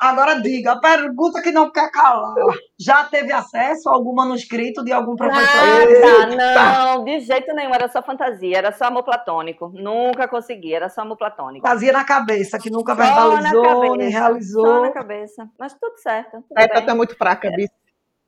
Agora 0.00 0.40
diga, 0.40 0.72
a 0.72 0.80
pergunta 0.80 1.40
que 1.40 1.52
não 1.52 1.70
quer 1.70 1.90
calar. 1.92 2.34
Já 2.78 3.04
teve 3.04 3.32
acesso 3.32 3.88
a 3.88 3.92
algum 3.92 4.12
manuscrito 4.12 4.82
de 4.84 4.90
algum 4.92 5.14
professor? 5.14 6.36
Nada, 6.36 6.94
não, 6.96 7.04
de 7.04 7.20
jeito 7.20 7.54
nenhum. 7.54 7.72
Era 7.72 7.88
só 7.88 8.02
fantasia, 8.02 8.58
era 8.58 8.72
só 8.72 8.86
amor 8.86 9.04
platônico. 9.04 9.70
Nunca 9.74 10.26
consegui, 10.26 10.74
era 10.74 10.88
só 10.88 11.02
amor 11.02 11.16
platônico. 11.16 11.66
Fazia 11.66 11.92
na 11.92 12.04
cabeça, 12.04 12.58
que 12.58 12.68
nunca 12.68 12.96
só 12.96 13.02
verbalizou, 13.02 13.96
nem 13.96 14.10
realizou. 14.10 14.66
Só 14.66 14.80
na 14.82 14.90
cabeça, 14.90 15.48
mas 15.58 15.72
tudo 15.74 15.96
certo. 15.98 16.42
Tudo 16.42 16.54
Teta 16.56 16.82
tá 16.82 16.94
muito 16.94 17.16
fraca, 17.16 17.46
é. 17.46 17.50
bicho. 17.52 17.72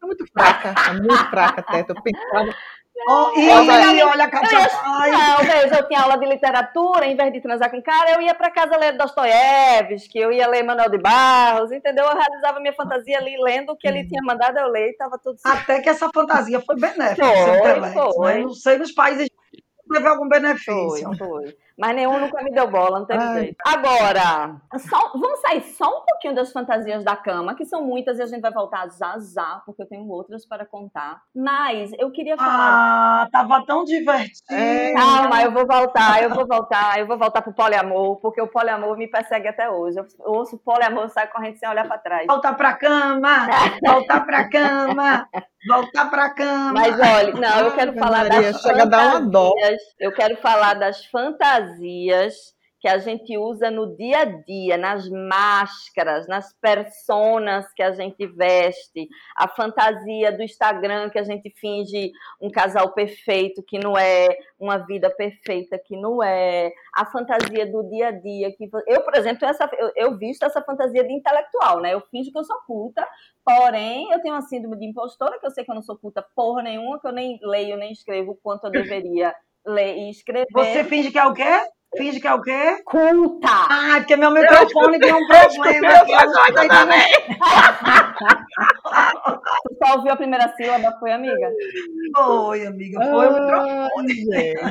É 0.00 0.06
muito 0.06 0.24
fraca, 0.32 0.74
é 0.90 0.92
muito 0.92 1.30
fraca, 1.30 1.62
Teta. 1.62 1.92
Eu 1.92 2.02
pensava... 2.02 2.54
Oh, 3.06 3.32
e 3.38 3.50
aí, 3.50 4.02
olha, 4.02 4.28
Katia 4.28 4.58
Não, 4.58 5.38
veja, 5.38 5.76
eu 5.78 5.86
tinha 5.88 6.00
aula 6.00 6.16
de 6.16 6.26
literatura, 6.26 7.06
em 7.06 7.16
vez 7.16 7.32
de 7.32 7.40
transar 7.40 7.70
com 7.70 7.82
cara, 7.82 8.12
eu 8.12 8.22
ia 8.22 8.34
para 8.34 8.50
casa 8.50 8.76
ler 8.76 8.96
Dostoiévski, 8.96 10.18
eu 10.18 10.32
ia 10.32 10.48
ler 10.48 10.62
Manuel 10.62 10.90
de 10.90 10.98
Barros, 10.98 11.70
entendeu? 11.70 12.04
Eu 12.04 12.16
realizava 12.16 12.60
minha 12.60 12.72
fantasia 12.72 13.18
ali, 13.18 13.36
lendo 13.38 13.72
o 13.72 13.76
que 13.76 13.86
ele 13.86 14.06
tinha 14.06 14.22
mandado 14.22 14.58
eu 14.58 14.68
ler 14.68 14.88
e 14.88 14.90
estava 14.92 15.18
tudo 15.18 15.38
certo. 15.38 15.58
Até 15.62 15.80
que 15.80 15.88
essa 15.88 16.08
fantasia 16.12 16.60
foi 16.60 16.76
benéfica. 16.76 17.26
Foi, 17.26 18.12
foi. 18.14 18.34
Né? 18.34 18.40
Não 18.40 18.54
sei 18.54 18.78
nos 18.78 18.92
países 18.92 19.28
teve 19.92 20.08
algum 20.08 20.28
benefício. 20.28 21.14
Foi, 21.16 21.16
foi. 21.16 21.56
Mas 21.76 21.94
nenhum 21.96 22.20
nunca 22.20 22.40
me 22.42 22.52
deu 22.52 22.70
bola, 22.70 23.00
não 23.00 23.06
teve 23.06 23.22
Ai. 23.22 23.40
jeito. 23.40 23.56
Agora, 23.66 24.60
só, 24.78 25.10
vamos 25.12 25.40
sair 25.40 25.60
só 25.62 25.88
um 25.88 26.04
pouquinho 26.04 26.34
das 26.34 26.52
fantasias 26.52 27.02
da 27.04 27.16
cama, 27.16 27.56
que 27.56 27.64
são 27.64 27.82
muitas 27.82 28.18
e 28.18 28.22
a 28.22 28.26
gente 28.26 28.40
vai 28.40 28.52
voltar 28.52 28.88
já 28.90 29.16
já, 29.18 29.60
porque 29.66 29.82
eu 29.82 29.88
tenho 29.88 30.08
outras 30.08 30.46
para 30.46 30.64
contar. 30.64 31.20
Mas 31.34 31.90
eu 31.98 32.12
queria 32.12 32.36
falar. 32.36 33.24
Ah, 33.24 33.28
tava 33.32 33.66
tão 33.66 33.82
divertido. 33.84 34.34
É, 34.52 34.92
calma, 34.92 35.42
eu 35.42 35.50
vou 35.50 35.66
voltar, 35.66 36.22
eu 36.22 36.30
vou 36.30 36.46
voltar, 36.46 36.98
eu 36.98 37.06
vou 37.08 37.18
voltar 37.18 37.42
pro 37.42 37.52
poliamor, 37.52 38.20
porque 38.20 38.40
o 38.40 38.46
poliamor 38.46 38.96
me 38.96 39.08
persegue 39.08 39.48
até 39.48 39.68
hoje. 39.68 39.98
Eu 39.98 40.06
ouço 40.20 40.56
poliamor 40.58 41.08
sai 41.08 41.26
correndo 41.26 41.56
sem 41.56 41.68
olhar 41.68 41.88
para 41.88 41.98
trás. 41.98 42.26
Voltar 42.28 42.54
pra 42.54 42.74
cama! 42.74 43.48
voltar 43.84 44.24
pra 44.24 44.48
cama! 44.48 45.28
Voltar 45.68 46.10
pra 46.10 46.30
cama! 46.30 46.72
Mas 46.72 46.94
olha, 46.94 47.32
não, 47.32 47.66
eu 47.66 47.74
quero 47.74 47.94
falar 47.94 48.28
Maria, 48.28 48.52
das 48.52 48.62
chega 48.62 48.80
fantasias. 48.80 48.86
A 48.86 49.10
dar 49.10 49.16
uma 49.16 49.30
dó. 49.30 49.52
Eu 49.98 50.12
quero 50.12 50.36
falar 50.36 50.74
das 50.74 51.04
fantasias 51.06 51.63
fantasias 51.64 52.54
que 52.80 52.88
a 52.88 52.98
gente 52.98 53.38
usa 53.38 53.70
no 53.70 53.96
dia 53.96 54.18
a 54.18 54.24
dia, 54.26 54.76
nas 54.76 55.08
máscaras, 55.08 56.28
nas 56.28 56.52
personas 56.60 57.72
que 57.72 57.82
a 57.82 57.92
gente 57.92 58.26
veste, 58.26 59.08
a 59.34 59.48
fantasia 59.48 60.30
do 60.30 60.42
Instagram 60.42 61.08
que 61.08 61.18
a 61.18 61.22
gente 61.22 61.48
finge 61.58 62.12
um 62.38 62.50
casal 62.50 62.92
perfeito 62.92 63.62
que 63.62 63.78
não 63.78 63.96
é, 63.96 64.28
uma 64.60 64.76
vida 64.76 65.08
perfeita 65.08 65.80
que 65.82 65.96
não 65.96 66.22
é, 66.22 66.70
a 66.94 67.06
fantasia 67.06 67.64
do 67.64 67.88
dia 67.88 68.08
a 68.08 68.10
dia 68.10 68.54
que 68.54 68.68
eu, 68.86 69.02
por 69.02 69.14
exemplo, 69.14 69.48
essa, 69.48 69.66
eu, 69.78 69.90
eu 69.96 70.18
visto 70.18 70.42
essa 70.42 70.60
fantasia 70.60 71.02
de 71.02 71.12
intelectual, 71.14 71.80
né? 71.80 71.94
Eu 71.94 72.02
finjo 72.10 72.30
que 72.30 72.38
eu 72.38 72.44
sou 72.44 72.58
culta, 72.66 73.08
porém 73.42 74.12
eu 74.12 74.20
tenho 74.20 74.34
uma 74.34 74.42
síndrome 74.42 74.76
de 74.78 74.84
impostora 74.84 75.38
que 75.40 75.46
eu 75.46 75.50
sei 75.50 75.64
que 75.64 75.70
eu 75.70 75.74
não 75.74 75.82
sou 75.82 75.96
culta 75.96 76.22
porra 76.36 76.62
nenhuma, 76.62 77.00
que 77.00 77.06
eu 77.06 77.12
nem 77.12 77.38
leio 77.42 77.78
nem 77.78 77.92
escrevo 77.92 78.38
quanto 78.42 78.64
eu 78.64 78.70
deveria 78.70 79.34
ler 79.66 79.96
e 79.96 80.10
escrever. 80.10 80.46
Você 80.52 80.84
finge 80.84 81.10
que 81.10 81.18
é 81.18 81.24
o 81.24 81.32
quê? 81.32 81.60
Finge 81.96 82.20
que 82.20 82.26
é 82.26 82.34
o 82.34 82.42
quê? 82.42 82.82
Culta! 82.84 83.48
Ah, 83.48 83.94
porque 83.98 84.16
meu 84.16 84.30
microfone 84.32 84.98
deu 84.98 85.16
um 85.16 85.26
problema. 85.26 86.04
Tu 89.62 89.74
só 89.84 89.96
ouviu 89.96 90.12
a 90.12 90.16
primeira 90.16 90.52
sílaba, 90.56 90.96
foi, 90.98 91.12
amiga? 91.12 91.52
Foi, 92.16 92.66
amiga, 92.66 93.00
foi 93.00 93.28
o 93.28 93.32
microfone. 93.32 94.24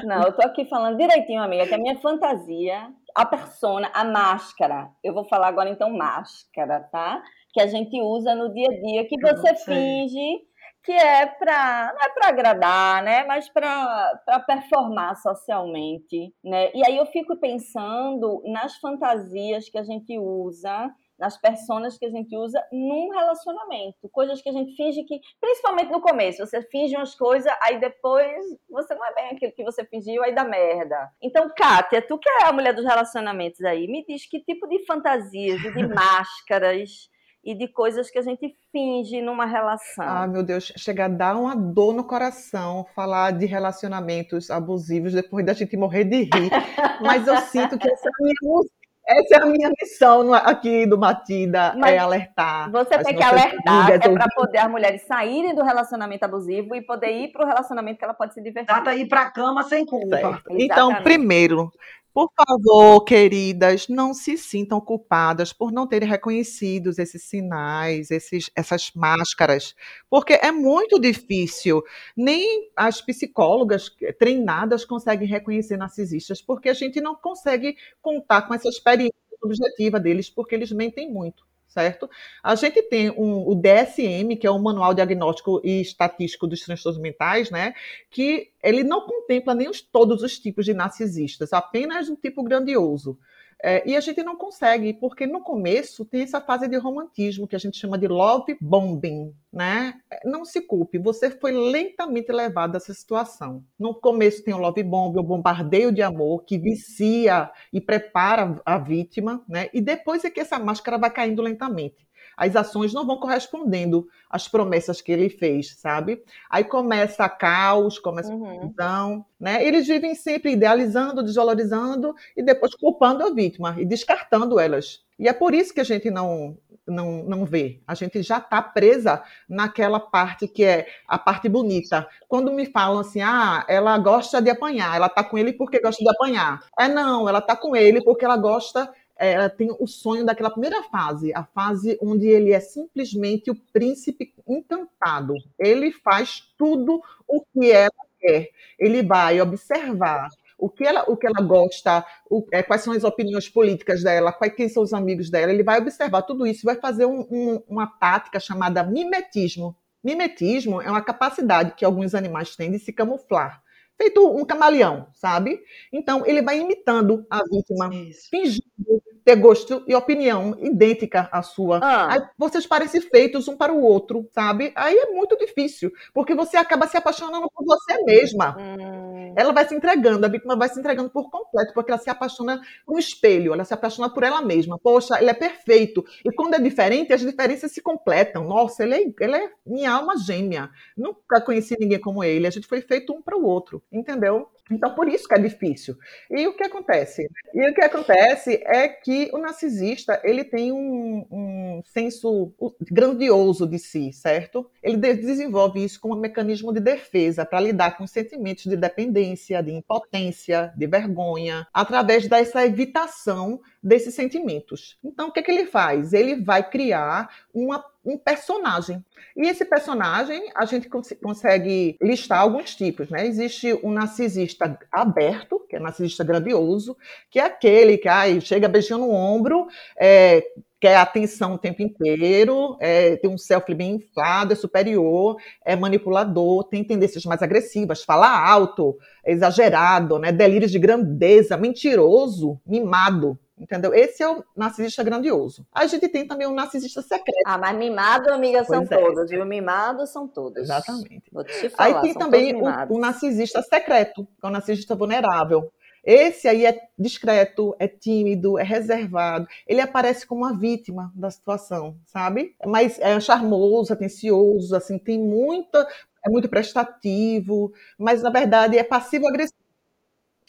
Não, 0.05 0.23
eu 0.23 0.33
tô 0.33 0.45
aqui 0.45 0.65
falando 0.65 0.97
direitinho, 0.97 1.41
amiga, 1.41 1.65
que 1.65 1.73
a 1.73 1.77
minha 1.77 1.97
fantasia, 1.99 2.89
a 3.15 3.25
persona, 3.25 3.89
a 3.93 4.03
máscara, 4.03 4.89
eu 5.03 5.13
vou 5.13 5.23
falar 5.23 5.47
agora 5.47 5.69
então 5.69 5.89
máscara, 5.89 6.81
tá? 6.91 7.23
Que 7.53 7.61
a 7.61 7.67
gente 7.67 8.01
usa 8.01 8.35
no 8.35 8.53
dia 8.53 8.67
a 8.67 8.81
dia, 8.81 9.07
que 9.07 9.17
você 9.19 9.55
finge 9.55 10.41
que 10.83 10.91
é 10.91 11.25
para 11.25 11.93
não 11.93 12.01
é 12.01 12.09
para 12.09 12.27
agradar, 12.29 13.03
né, 13.03 13.23
mas 13.25 13.49
para 13.49 14.39
performar 14.45 15.15
socialmente, 15.15 16.33
né? 16.43 16.71
E 16.73 16.85
aí 16.85 16.97
eu 16.97 17.05
fico 17.05 17.37
pensando 17.37 18.43
nas 18.45 18.77
fantasias 18.77 19.69
que 19.69 19.77
a 19.77 19.83
gente 19.83 20.17
usa, 20.19 20.93
nas 21.17 21.39
personas 21.39 21.97
que 21.97 22.05
a 22.05 22.09
gente 22.09 22.35
usa 22.35 22.61
num 22.71 23.09
relacionamento, 23.11 24.09
coisas 24.11 24.41
que 24.41 24.49
a 24.49 24.51
gente 24.51 24.75
finge 24.75 25.03
que, 25.03 25.21
principalmente 25.39 25.89
no 25.89 26.01
começo, 26.01 26.45
você 26.45 26.61
finge 26.63 26.97
umas 26.97 27.15
coisas, 27.15 27.51
aí 27.61 27.79
depois 27.79 28.43
você 28.69 28.93
não 28.93 29.05
é 29.05 29.13
bem 29.13 29.25
aquilo 29.27 29.53
que 29.53 29.63
você 29.63 29.85
fingiu, 29.85 30.21
aí 30.21 30.35
dá 30.35 30.43
merda. 30.43 31.09
Então, 31.21 31.49
Kátia, 31.55 32.01
tu 32.01 32.17
que 32.17 32.27
é 32.27 32.45
a 32.45 32.51
mulher 32.51 32.73
dos 32.73 32.83
relacionamentos 32.83 33.61
aí, 33.63 33.87
me 33.87 34.03
diz 34.05 34.27
que 34.27 34.41
tipo 34.41 34.67
de 34.67 34.85
fantasias 34.85 35.61
de 35.61 35.87
máscaras 35.87 37.09
e 37.43 37.53
de 37.53 37.67
coisas 37.67 38.09
que 38.09 38.17
a 38.17 38.21
gente 38.21 38.55
finge 38.71 39.21
numa 39.21 39.45
relação. 39.45 40.05
Ah, 40.07 40.25
meu 40.25 40.43
Deus, 40.43 40.71
chega 40.77 41.05
a 41.05 41.09
dar 41.09 41.35
uma 41.35 41.55
dor 41.55 41.93
no 41.93 42.05
coração 42.05 42.85
falar 42.95 43.31
de 43.31 43.45
relacionamentos 43.45 44.49
abusivos 44.49 45.13
depois 45.13 45.45
da 45.45 45.53
gente 45.53 45.75
morrer 45.75 46.05
de 46.05 46.23
rir. 46.23 46.29
Mas 47.01 47.27
eu 47.27 47.37
sinto 47.37 47.77
que 47.77 47.91
essa 47.91 48.07
é 48.07 48.11
a 48.11 48.23
minha, 48.23 48.63
essa 49.05 49.35
é 49.35 49.41
a 49.41 49.45
minha 49.45 49.71
missão 49.81 50.33
aqui 50.33 50.85
do 50.85 50.97
Matida, 50.97 51.75
Mas 51.77 51.93
é 51.93 51.97
alertar. 51.97 52.71
Você 52.71 52.97
tem 52.99 53.15
que 53.15 53.23
alertar 53.23 53.91
é 53.91 53.99
para 53.99 54.27
poder 54.33 54.59
as 54.59 54.71
mulheres 54.71 55.01
saírem 55.01 55.53
do 55.53 55.63
relacionamento 55.63 56.23
abusivo 56.23 56.73
e 56.73 56.81
poder 56.81 57.11
ir 57.11 57.31
para 57.33 57.43
o 57.43 57.47
relacionamento 57.47 57.99
que 57.99 58.05
ela 58.05 58.13
pode 58.13 58.33
se 58.33 58.41
divertir. 58.41 58.83
Dá 58.83 58.95
ir 58.95 59.07
para 59.09 59.23
a 59.23 59.31
cama 59.31 59.63
sem 59.63 59.85
culpa. 59.85 60.41
Então, 60.51 60.95
primeiro, 61.03 61.69
por 62.13 62.29
favor, 62.35 63.03
queridas, 63.05 63.87
não 63.87 64.13
se 64.13 64.37
sintam 64.37 64.79
culpadas 64.79 65.51
por 65.51 65.71
não 65.71 65.87
terem 65.87 66.07
reconhecido 66.07 66.91
esses 66.97 67.23
sinais, 67.23 68.11
esses, 68.11 68.51
essas 68.55 68.91
máscaras, 68.95 69.75
porque 70.09 70.33
é 70.33 70.51
muito 70.51 70.99
difícil. 70.99 71.81
Nem 72.15 72.69
as 72.75 73.01
psicólogas 73.01 73.89
treinadas 74.19 74.85
conseguem 74.85 75.27
reconhecer 75.27 75.75
narcisistas, 75.77 76.41
porque 76.41 76.69
a 76.69 76.73
gente 76.73 77.01
não 77.01 77.15
consegue 77.15 77.75
contar 78.01 78.43
com 78.43 78.53
essa 78.53 78.69
experiência 78.69 79.13
subjetiva 79.41 79.99
deles, 79.99 80.29
porque 80.29 80.55
eles 80.55 80.71
mentem 80.71 81.11
muito 81.11 81.43
certo? 81.73 82.09
A 82.43 82.53
gente 82.55 82.81
tem 82.83 83.09
um, 83.09 83.47
o 83.47 83.55
DSM, 83.55 84.37
que 84.39 84.45
é 84.45 84.51
o 84.51 84.59
Manual 84.59 84.93
Diagnóstico 84.93 85.59
e 85.63 85.81
Estatístico 85.81 86.45
dos 86.45 86.61
Transtornos 86.61 87.01
Mentais, 87.01 87.49
né? 87.49 87.73
Que 88.11 88.51
ele 88.61 88.83
não 88.83 89.01
contempla 89.01 89.55
nem 89.55 89.67
os, 89.67 89.81
todos 89.81 90.21
os 90.21 90.37
tipos 90.37 90.65
de 90.65 90.73
narcisistas, 90.73 91.51
apenas 91.51 92.07
um 92.09 92.15
tipo 92.15 92.43
grandioso. 92.43 93.17
É, 93.65 93.81
e 93.89 93.95
a 93.95 94.01
gente 94.01 94.21
não 94.23 94.35
consegue, 94.35 94.93
porque 94.93 95.25
no 95.25 95.39
começo 95.39 96.03
tem 96.03 96.21
essa 96.21 96.41
fase 96.41 96.67
de 96.67 96.75
romantismo 96.75 97.47
que 97.47 97.55
a 97.55 97.59
gente 97.59 97.77
chama 97.77 97.97
de 97.97 98.09
love 98.09 98.57
bombing, 98.59 99.33
né? 99.53 99.93
Não 100.25 100.43
se 100.43 100.59
culpe, 100.59 100.97
você 100.97 101.31
foi 101.31 101.53
lentamente 101.53 102.29
levado 102.29 102.75
a 102.75 102.77
essa 102.77 102.93
situação. 102.93 103.63
No 103.79 103.95
começo 103.95 104.43
tem 104.43 104.53
o 104.53 104.57
love 104.57 104.83
bomb, 104.83 105.17
o 105.17 105.23
bombardeio 105.23 105.93
de 105.93 106.01
amor 106.01 106.43
que 106.43 106.57
vicia 106.57 107.49
e 107.71 107.79
prepara 107.79 108.61
a 108.65 108.77
vítima, 108.77 109.41
né? 109.47 109.69
E 109.73 109.79
depois 109.79 110.25
é 110.25 110.29
que 110.29 110.41
essa 110.41 110.59
máscara 110.59 110.97
vai 110.97 111.09
caindo 111.09 111.41
lentamente 111.41 112.05
as 112.37 112.55
ações 112.55 112.93
não 112.93 113.05
vão 113.05 113.17
correspondendo 113.17 114.07
às 114.29 114.47
promessas 114.47 115.01
que 115.01 115.11
ele 115.11 115.29
fez, 115.29 115.75
sabe? 115.77 116.23
Aí 116.49 116.63
começa 116.63 117.27
caos, 117.29 117.99
começa 117.99 118.31
uhum. 118.31 118.59
confusão, 118.59 119.25
né? 119.39 119.65
Eles 119.65 119.87
vivem 119.87 120.15
sempre 120.15 120.51
idealizando, 120.51 121.23
desvalorizando 121.23 122.15
e 122.35 122.43
depois 122.43 122.73
culpando 122.75 123.23
a 123.23 123.29
vítima 123.29 123.75
e 123.77 123.85
descartando 123.85 124.59
elas. 124.59 125.03
E 125.19 125.27
é 125.27 125.33
por 125.33 125.53
isso 125.53 125.73
que 125.73 125.81
a 125.81 125.85
gente 125.85 126.09
não 126.09 126.57
não, 126.85 127.23
não 127.23 127.45
vê. 127.45 127.81
A 127.87 127.95
gente 127.95 128.21
já 128.21 128.37
está 128.37 128.61
presa 128.61 129.23
naquela 129.47 129.99
parte 129.99 130.47
que 130.47 130.63
é 130.63 130.87
a 131.07 131.17
parte 131.17 131.47
bonita. 131.47 132.07
Quando 132.27 132.51
me 132.51 132.65
falam 132.65 132.99
assim, 132.99 133.21
ah, 133.21 133.65
ela 133.67 133.97
gosta 133.97 134.41
de 134.41 134.49
apanhar, 134.49 134.95
ela 134.95 135.07
está 135.07 135.23
com 135.23 135.37
ele 135.37 135.53
porque 135.53 135.79
gosta 135.79 136.03
de 136.03 136.09
apanhar. 136.09 136.59
É 136.77 136.87
não, 136.87 137.27
ela 137.27 137.39
está 137.39 137.55
com 137.55 137.75
ele 137.75 138.03
porque 138.03 138.25
ela 138.25 138.37
gosta 138.37 138.91
ela 139.25 139.49
tem 139.49 139.75
o 139.79 139.87
sonho 139.87 140.25
daquela 140.25 140.49
primeira 140.49 140.83
fase, 140.83 141.33
a 141.33 141.43
fase 141.43 141.97
onde 142.01 142.27
ele 142.27 142.51
é 142.51 142.59
simplesmente 142.59 143.49
o 143.49 143.55
príncipe 143.71 144.33
encantado. 144.47 145.33
Ele 145.57 145.91
faz 145.91 146.43
tudo 146.57 147.01
o 147.27 147.41
que 147.41 147.71
ela 147.71 147.91
quer. 148.19 148.49
Ele 148.77 149.01
vai 149.01 149.39
observar 149.41 150.29
o 150.57 150.69
que 150.69 150.83
ela, 150.85 151.03
o 151.09 151.17
que 151.17 151.27
ela 151.27 151.41
gosta, 151.41 152.05
o, 152.29 152.45
é, 152.51 152.63
quais 152.63 152.81
são 152.81 152.93
as 152.93 153.03
opiniões 153.03 153.49
políticas 153.49 154.03
dela, 154.03 154.31
quais 154.31 154.53
quem 154.53 154.69
são 154.69 154.83
os 154.83 154.93
amigos 154.93 155.29
dela. 155.29 155.51
Ele 155.51 155.63
vai 155.63 155.79
observar 155.79 156.21
tudo 156.23 156.45
isso 156.45 156.65
vai 156.65 156.75
fazer 156.75 157.05
um, 157.05 157.21
um, 157.31 157.63
uma 157.67 157.87
tática 157.87 158.39
chamada 158.39 158.83
mimetismo. 158.83 159.75
Mimetismo 160.03 160.81
é 160.81 160.89
uma 160.89 161.01
capacidade 161.01 161.75
que 161.75 161.85
alguns 161.85 162.13
animais 162.13 162.55
têm 162.55 162.71
de 162.71 162.79
se 162.79 162.91
camuflar 162.91 163.62
feito 163.97 164.25
um 164.27 164.45
camaleão, 164.45 165.07
sabe? 165.13 165.61
Então 165.91 166.25
ele 166.25 166.41
vai 166.41 166.59
imitando 166.59 167.25
a 167.29 167.43
vítima, 167.43 167.93
Isso. 167.93 168.29
fingindo 168.29 169.03
ter 169.23 169.35
gosto 169.35 169.83
e 169.87 169.95
opinião 169.95 170.55
idêntica 170.59 171.29
à 171.31 171.41
sua. 171.41 171.79
Ah. 171.81 172.13
Aí 172.13 172.21
vocês 172.37 172.65
parecem 172.67 173.01
feitos 173.01 173.47
um 173.47 173.55
para 173.55 173.73
o 173.73 173.81
outro, 173.81 174.27
sabe? 174.33 174.71
Aí 174.75 174.95
é 174.95 175.11
muito 175.11 175.37
difícil, 175.37 175.91
porque 176.13 176.35
você 176.35 176.57
acaba 176.57 176.87
se 176.87 176.97
apaixonando 176.97 177.49
por 177.49 177.65
você 177.65 178.03
mesma. 178.03 178.55
Hum. 178.59 179.33
Ela 179.35 179.53
vai 179.53 179.67
se 179.67 179.73
entregando, 179.73 180.25
a 180.25 180.29
vítima 180.29 180.55
vai 180.55 180.69
se 180.69 180.79
entregando 180.79 181.09
por 181.09 181.29
completo, 181.29 181.73
porque 181.73 181.91
ela 181.91 181.99
se 181.99 182.09
apaixona 182.09 182.61
no 182.87 182.99
espelho, 182.99 183.53
ela 183.53 183.63
se 183.63 183.73
apaixona 183.73 184.09
por 184.09 184.23
ela 184.23 184.41
mesma. 184.41 184.77
Poxa, 184.77 185.19
ele 185.19 185.29
é 185.29 185.33
perfeito. 185.33 186.03
E 186.23 186.31
quando 186.31 186.55
é 186.55 186.59
diferente, 186.59 187.13
as 187.13 187.21
diferenças 187.21 187.71
se 187.71 187.81
completam. 187.81 188.43
Nossa, 188.43 188.83
ele 188.83 188.95
é, 188.95 189.13
ele 189.19 189.35
é 189.35 189.49
minha 189.65 189.91
alma 189.91 190.17
gêmea. 190.17 190.69
Nunca 190.95 191.41
conheci 191.41 191.75
ninguém 191.79 191.99
como 191.99 192.23
ele. 192.23 192.47
A 192.47 192.51
gente 192.51 192.67
foi 192.67 192.81
feito 192.81 193.13
um 193.13 193.21
para 193.21 193.37
o 193.37 193.45
outro, 193.45 193.81
entendeu? 193.91 194.49
Então, 194.71 194.95
por 194.95 195.07
isso 195.09 195.27
que 195.27 195.35
é 195.35 195.39
difícil. 195.39 195.97
E 196.31 196.47
o 196.47 196.55
que 196.55 196.63
acontece? 196.63 197.29
E 197.53 197.69
o 197.69 197.73
que 197.73 197.81
acontece 197.81 198.61
é 198.65 198.87
que 198.87 199.29
o 199.33 199.37
narcisista 199.37 200.19
ele 200.23 200.43
tem 200.43 200.71
um, 200.71 201.25
um 201.29 201.81
senso 201.85 202.53
grandioso 202.89 203.67
de 203.67 203.77
si, 203.77 204.13
certo? 204.13 204.69
Ele 204.81 204.97
desenvolve 204.97 205.83
isso 205.83 205.99
como 205.99 206.15
um 206.15 206.19
mecanismo 206.19 206.73
de 206.73 206.79
defesa 206.79 207.45
para 207.45 207.59
lidar 207.59 207.97
com 207.97 208.07
sentimentos 208.07 208.63
de 208.63 208.77
dependência, 208.77 209.61
de 209.61 209.71
impotência, 209.71 210.73
de 210.77 210.87
vergonha, 210.87 211.67
através 211.73 212.27
dessa 212.27 212.65
evitação 212.65 213.59
desses 213.81 214.15
sentimentos. 214.15 214.97
Então, 215.03 215.27
o 215.27 215.31
que, 215.31 215.41
é 215.41 215.43
que 215.43 215.51
ele 215.51 215.65
faz? 215.65 216.13
Ele 216.13 216.41
vai 216.41 216.67
criar 216.67 217.29
uma 217.53 217.83
um 218.05 218.17
personagem. 218.17 219.03
E 219.35 219.47
esse 219.47 219.65
personagem, 219.65 220.51
a 220.55 220.65
gente 220.65 220.89
cons 220.89 221.13
consegue 221.21 221.97
listar 222.01 222.41
alguns 222.41 222.75
tipos, 222.75 223.09
né? 223.09 223.25
Existe 223.25 223.73
um 223.83 223.91
narcisista 223.91 224.77
aberto, 224.91 225.59
que 225.69 225.75
é 225.75 225.79
narcisista 225.79 226.23
grandioso, 226.23 226.97
que 227.29 227.39
é 227.39 227.43
aquele 227.43 227.97
que 227.97 228.07
ai, 228.07 228.41
chega 228.41 228.67
beijando 228.67 229.05
o 229.05 229.13
ombro, 229.13 229.67
é, 229.97 230.43
quer 230.83 230.97
atenção 230.97 231.53
o 231.53 231.57
tempo 231.57 231.81
inteiro, 231.81 232.75
é, 232.77 233.15
tem 233.15 233.29
um 233.29 233.37
self 233.37 233.73
bem 233.73 233.95
inflado, 233.95 234.51
é 234.51 234.55
superior, 234.55 235.37
é 235.65 235.77
manipulador, 235.77 236.65
tem 236.65 236.83
tendências 236.83 237.23
mais 237.23 237.41
agressivas, 237.41 238.03
fala 238.03 238.27
alto, 238.27 238.97
é 239.25 239.31
exagerado, 239.31 240.19
né? 240.19 240.33
delírios 240.33 240.71
de 240.71 240.79
grandeza, 240.79 241.55
mentiroso, 241.55 242.59
mimado. 242.67 243.39
Entendeu? 243.57 243.93
Esse 243.93 244.23
é 244.23 244.27
o 244.27 244.43
narcisista 244.55 245.03
grandioso. 245.03 245.65
A 245.71 245.85
gente 245.85 246.07
tem 246.09 246.27
também 246.27 246.47
o 246.47 246.53
narcisista 246.53 247.01
secreto. 247.01 247.43
Ah, 247.45 247.57
mas 247.57 247.77
mimado, 247.77 248.33
amiga, 248.33 248.63
são 248.63 248.81
é. 248.81 248.85
todos, 248.85 249.29
viu? 249.29 249.45
Mimados 249.45 250.09
são 250.09 250.27
todos. 250.27 250.63
Exatamente. 250.63 251.23
Vou 251.31 251.43
te 251.43 251.69
falar, 251.69 251.97
aí 251.97 252.01
tem 252.01 252.13
também 252.15 252.55
o, 252.55 252.63
o, 252.89 252.99
narcisista 252.99 253.61
secreto, 253.61 254.25
que 254.25 254.45
é 254.45 254.47
o 254.47 254.51
narcisista 254.51 254.95
vulnerável. 254.95 255.71
Esse 256.03 256.47
aí 256.47 256.65
é 256.65 256.89
discreto, 256.97 257.75
é 257.79 257.87
tímido, 257.87 258.57
é 258.57 258.63
reservado. 258.63 259.47
Ele 259.67 259.79
aparece 259.79 260.25
como 260.25 260.41
uma 260.41 260.57
vítima 260.57 261.11
da 261.15 261.29
situação, 261.29 261.95
sabe? 262.05 262.55
Mas 262.65 262.99
é 262.99 263.17
charmoso, 263.19 263.93
atencioso, 263.93 264.75
assim, 264.75 264.97
tem 264.97 265.17
muita, 265.19 265.87
é 266.25 266.29
muito 266.29 266.49
prestativo, 266.49 267.71
mas 267.97 268.21
na 268.23 268.31
verdade 268.31 268.77
é 268.77 268.83
passivo-agressivo. 268.83 269.57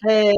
É, 0.08 0.32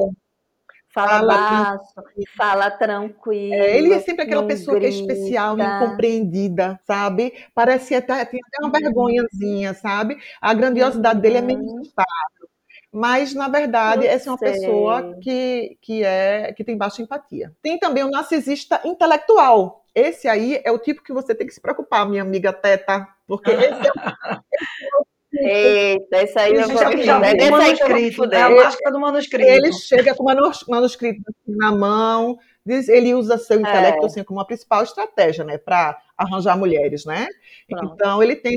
Fala, 0.96 1.10
fala 1.10 1.26
baixo, 1.26 1.94
fala 2.38 2.70
tranquilo. 2.70 3.52
É, 3.52 3.76
ele 3.76 3.92
é 3.92 4.00
sempre 4.00 4.22
aquela 4.22 4.46
pessoa 4.46 4.78
grita. 4.78 4.90
que 4.90 4.96
é 4.96 5.02
especial, 5.02 5.54
incompreendida, 5.58 6.80
sabe? 6.86 7.34
Parece 7.54 7.94
até 7.94 8.24
tem 8.24 8.40
até 8.42 8.64
uma 8.64 8.74
uhum. 8.74 8.82
vergonhazinha, 8.82 9.74
sabe? 9.74 10.16
A 10.40 10.54
grandiosidade 10.54 11.20
dele 11.20 11.36
é 11.36 11.42
meio 11.42 11.58
uhum. 11.58 11.80
instável. 11.82 12.48
Mas, 12.90 13.34
na 13.34 13.46
verdade, 13.46 14.06
Eu 14.06 14.10
essa 14.10 14.30
é 14.30 14.32
uma 14.32 14.38
sei. 14.38 14.52
pessoa 14.52 15.18
que, 15.20 15.76
que, 15.82 16.02
é, 16.02 16.54
que 16.54 16.64
tem 16.64 16.78
baixa 16.78 17.02
empatia. 17.02 17.52
Tem 17.60 17.78
também 17.78 18.02
o 18.02 18.10
narcisista 18.10 18.80
intelectual. 18.82 19.84
Esse 19.94 20.26
aí 20.26 20.62
é 20.64 20.72
o 20.72 20.78
tipo 20.78 21.02
que 21.02 21.12
você 21.12 21.34
tem 21.34 21.46
que 21.46 21.52
se 21.52 21.60
preocupar, 21.60 22.08
minha 22.08 22.22
amiga 22.22 22.54
Teta, 22.54 23.06
porque 23.26 23.50
esse 23.52 23.86
é, 23.86 23.90
é 23.90 25.15
Eita, 25.38 26.22
isso 26.22 26.38
aí 26.38 26.54
eu 26.54 26.68
vou 26.68 26.78
já, 26.78 26.96
já 26.96 27.26
é 27.26 27.50
manuscrito, 27.50 28.24
é 28.32 28.42
a 28.42 28.50
máscara 28.50 28.92
do 28.92 29.00
manuscrito. 29.00 29.48
Ele 29.48 29.72
chega 29.72 30.14
com 30.14 30.22
o 30.22 30.26
manuscrito 30.68 31.22
na 31.46 31.72
mão, 31.72 32.38
diz, 32.64 32.88
ele 32.88 33.14
usa 33.14 33.38
seu 33.38 33.60
intelecto 33.60 34.02
é. 34.02 34.06
assim, 34.06 34.24
como 34.24 34.40
a 34.40 34.44
principal 34.44 34.82
estratégia, 34.82 35.44
né, 35.44 35.58
para 35.58 35.98
arranjar 36.16 36.56
mulheres, 36.56 37.04
né? 37.04 37.26
Pronto. 37.68 37.94
Então 37.94 38.22
ele 38.22 38.36
tem, 38.36 38.56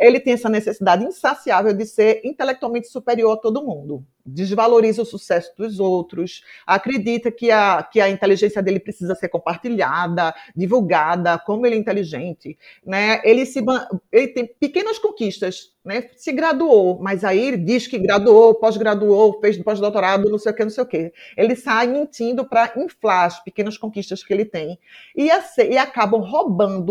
ele 0.00 0.20
tem 0.20 0.32
essa 0.34 0.48
necessidade 0.48 1.04
insaciável 1.04 1.72
de 1.72 1.86
ser 1.86 2.20
intelectualmente 2.24 2.88
superior 2.88 3.32
a 3.32 3.36
todo 3.36 3.64
mundo 3.64 4.04
desvaloriza 4.24 5.02
o 5.02 5.06
sucesso 5.06 5.52
dos 5.56 5.80
outros, 5.80 6.42
acredita 6.66 7.30
que 7.30 7.50
a, 7.50 7.82
que 7.82 8.00
a 8.00 8.08
inteligência 8.08 8.62
dele 8.62 8.80
precisa 8.80 9.14
ser 9.14 9.28
compartilhada, 9.28 10.34
divulgada, 10.54 11.38
como 11.38 11.66
ele 11.66 11.76
é 11.76 11.78
inteligente, 11.78 12.56
né? 12.84 13.20
Ele 13.24 13.44
se 13.44 13.62
ele 14.10 14.28
tem 14.28 14.46
pequenas 14.46 14.98
conquistas, 14.98 15.72
né? 15.84 16.08
Se 16.16 16.32
graduou, 16.32 17.00
mas 17.00 17.24
aí 17.24 17.48
ele 17.48 17.56
diz 17.56 17.86
que 17.86 17.98
graduou, 17.98 18.54
pós-graduou, 18.54 19.40
fez 19.40 19.58
pós-doutorado, 19.58 20.30
não 20.30 20.38
sei 20.38 20.52
o 20.52 20.54
que, 20.54 20.62
não 20.62 20.70
sei 20.70 20.84
o 20.84 20.86
que. 20.86 21.12
Ele 21.36 21.56
sai 21.56 21.86
mentindo 21.88 22.44
para 22.44 22.72
inflar 22.76 23.26
as 23.26 23.42
pequenas 23.42 23.76
conquistas 23.76 24.22
que 24.22 24.32
ele 24.32 24.44
tem 24.44 24.78
e, 25.16 25.28
e 25.68 25.78
acabam 25.78 26.20
roubando 26.20 26.81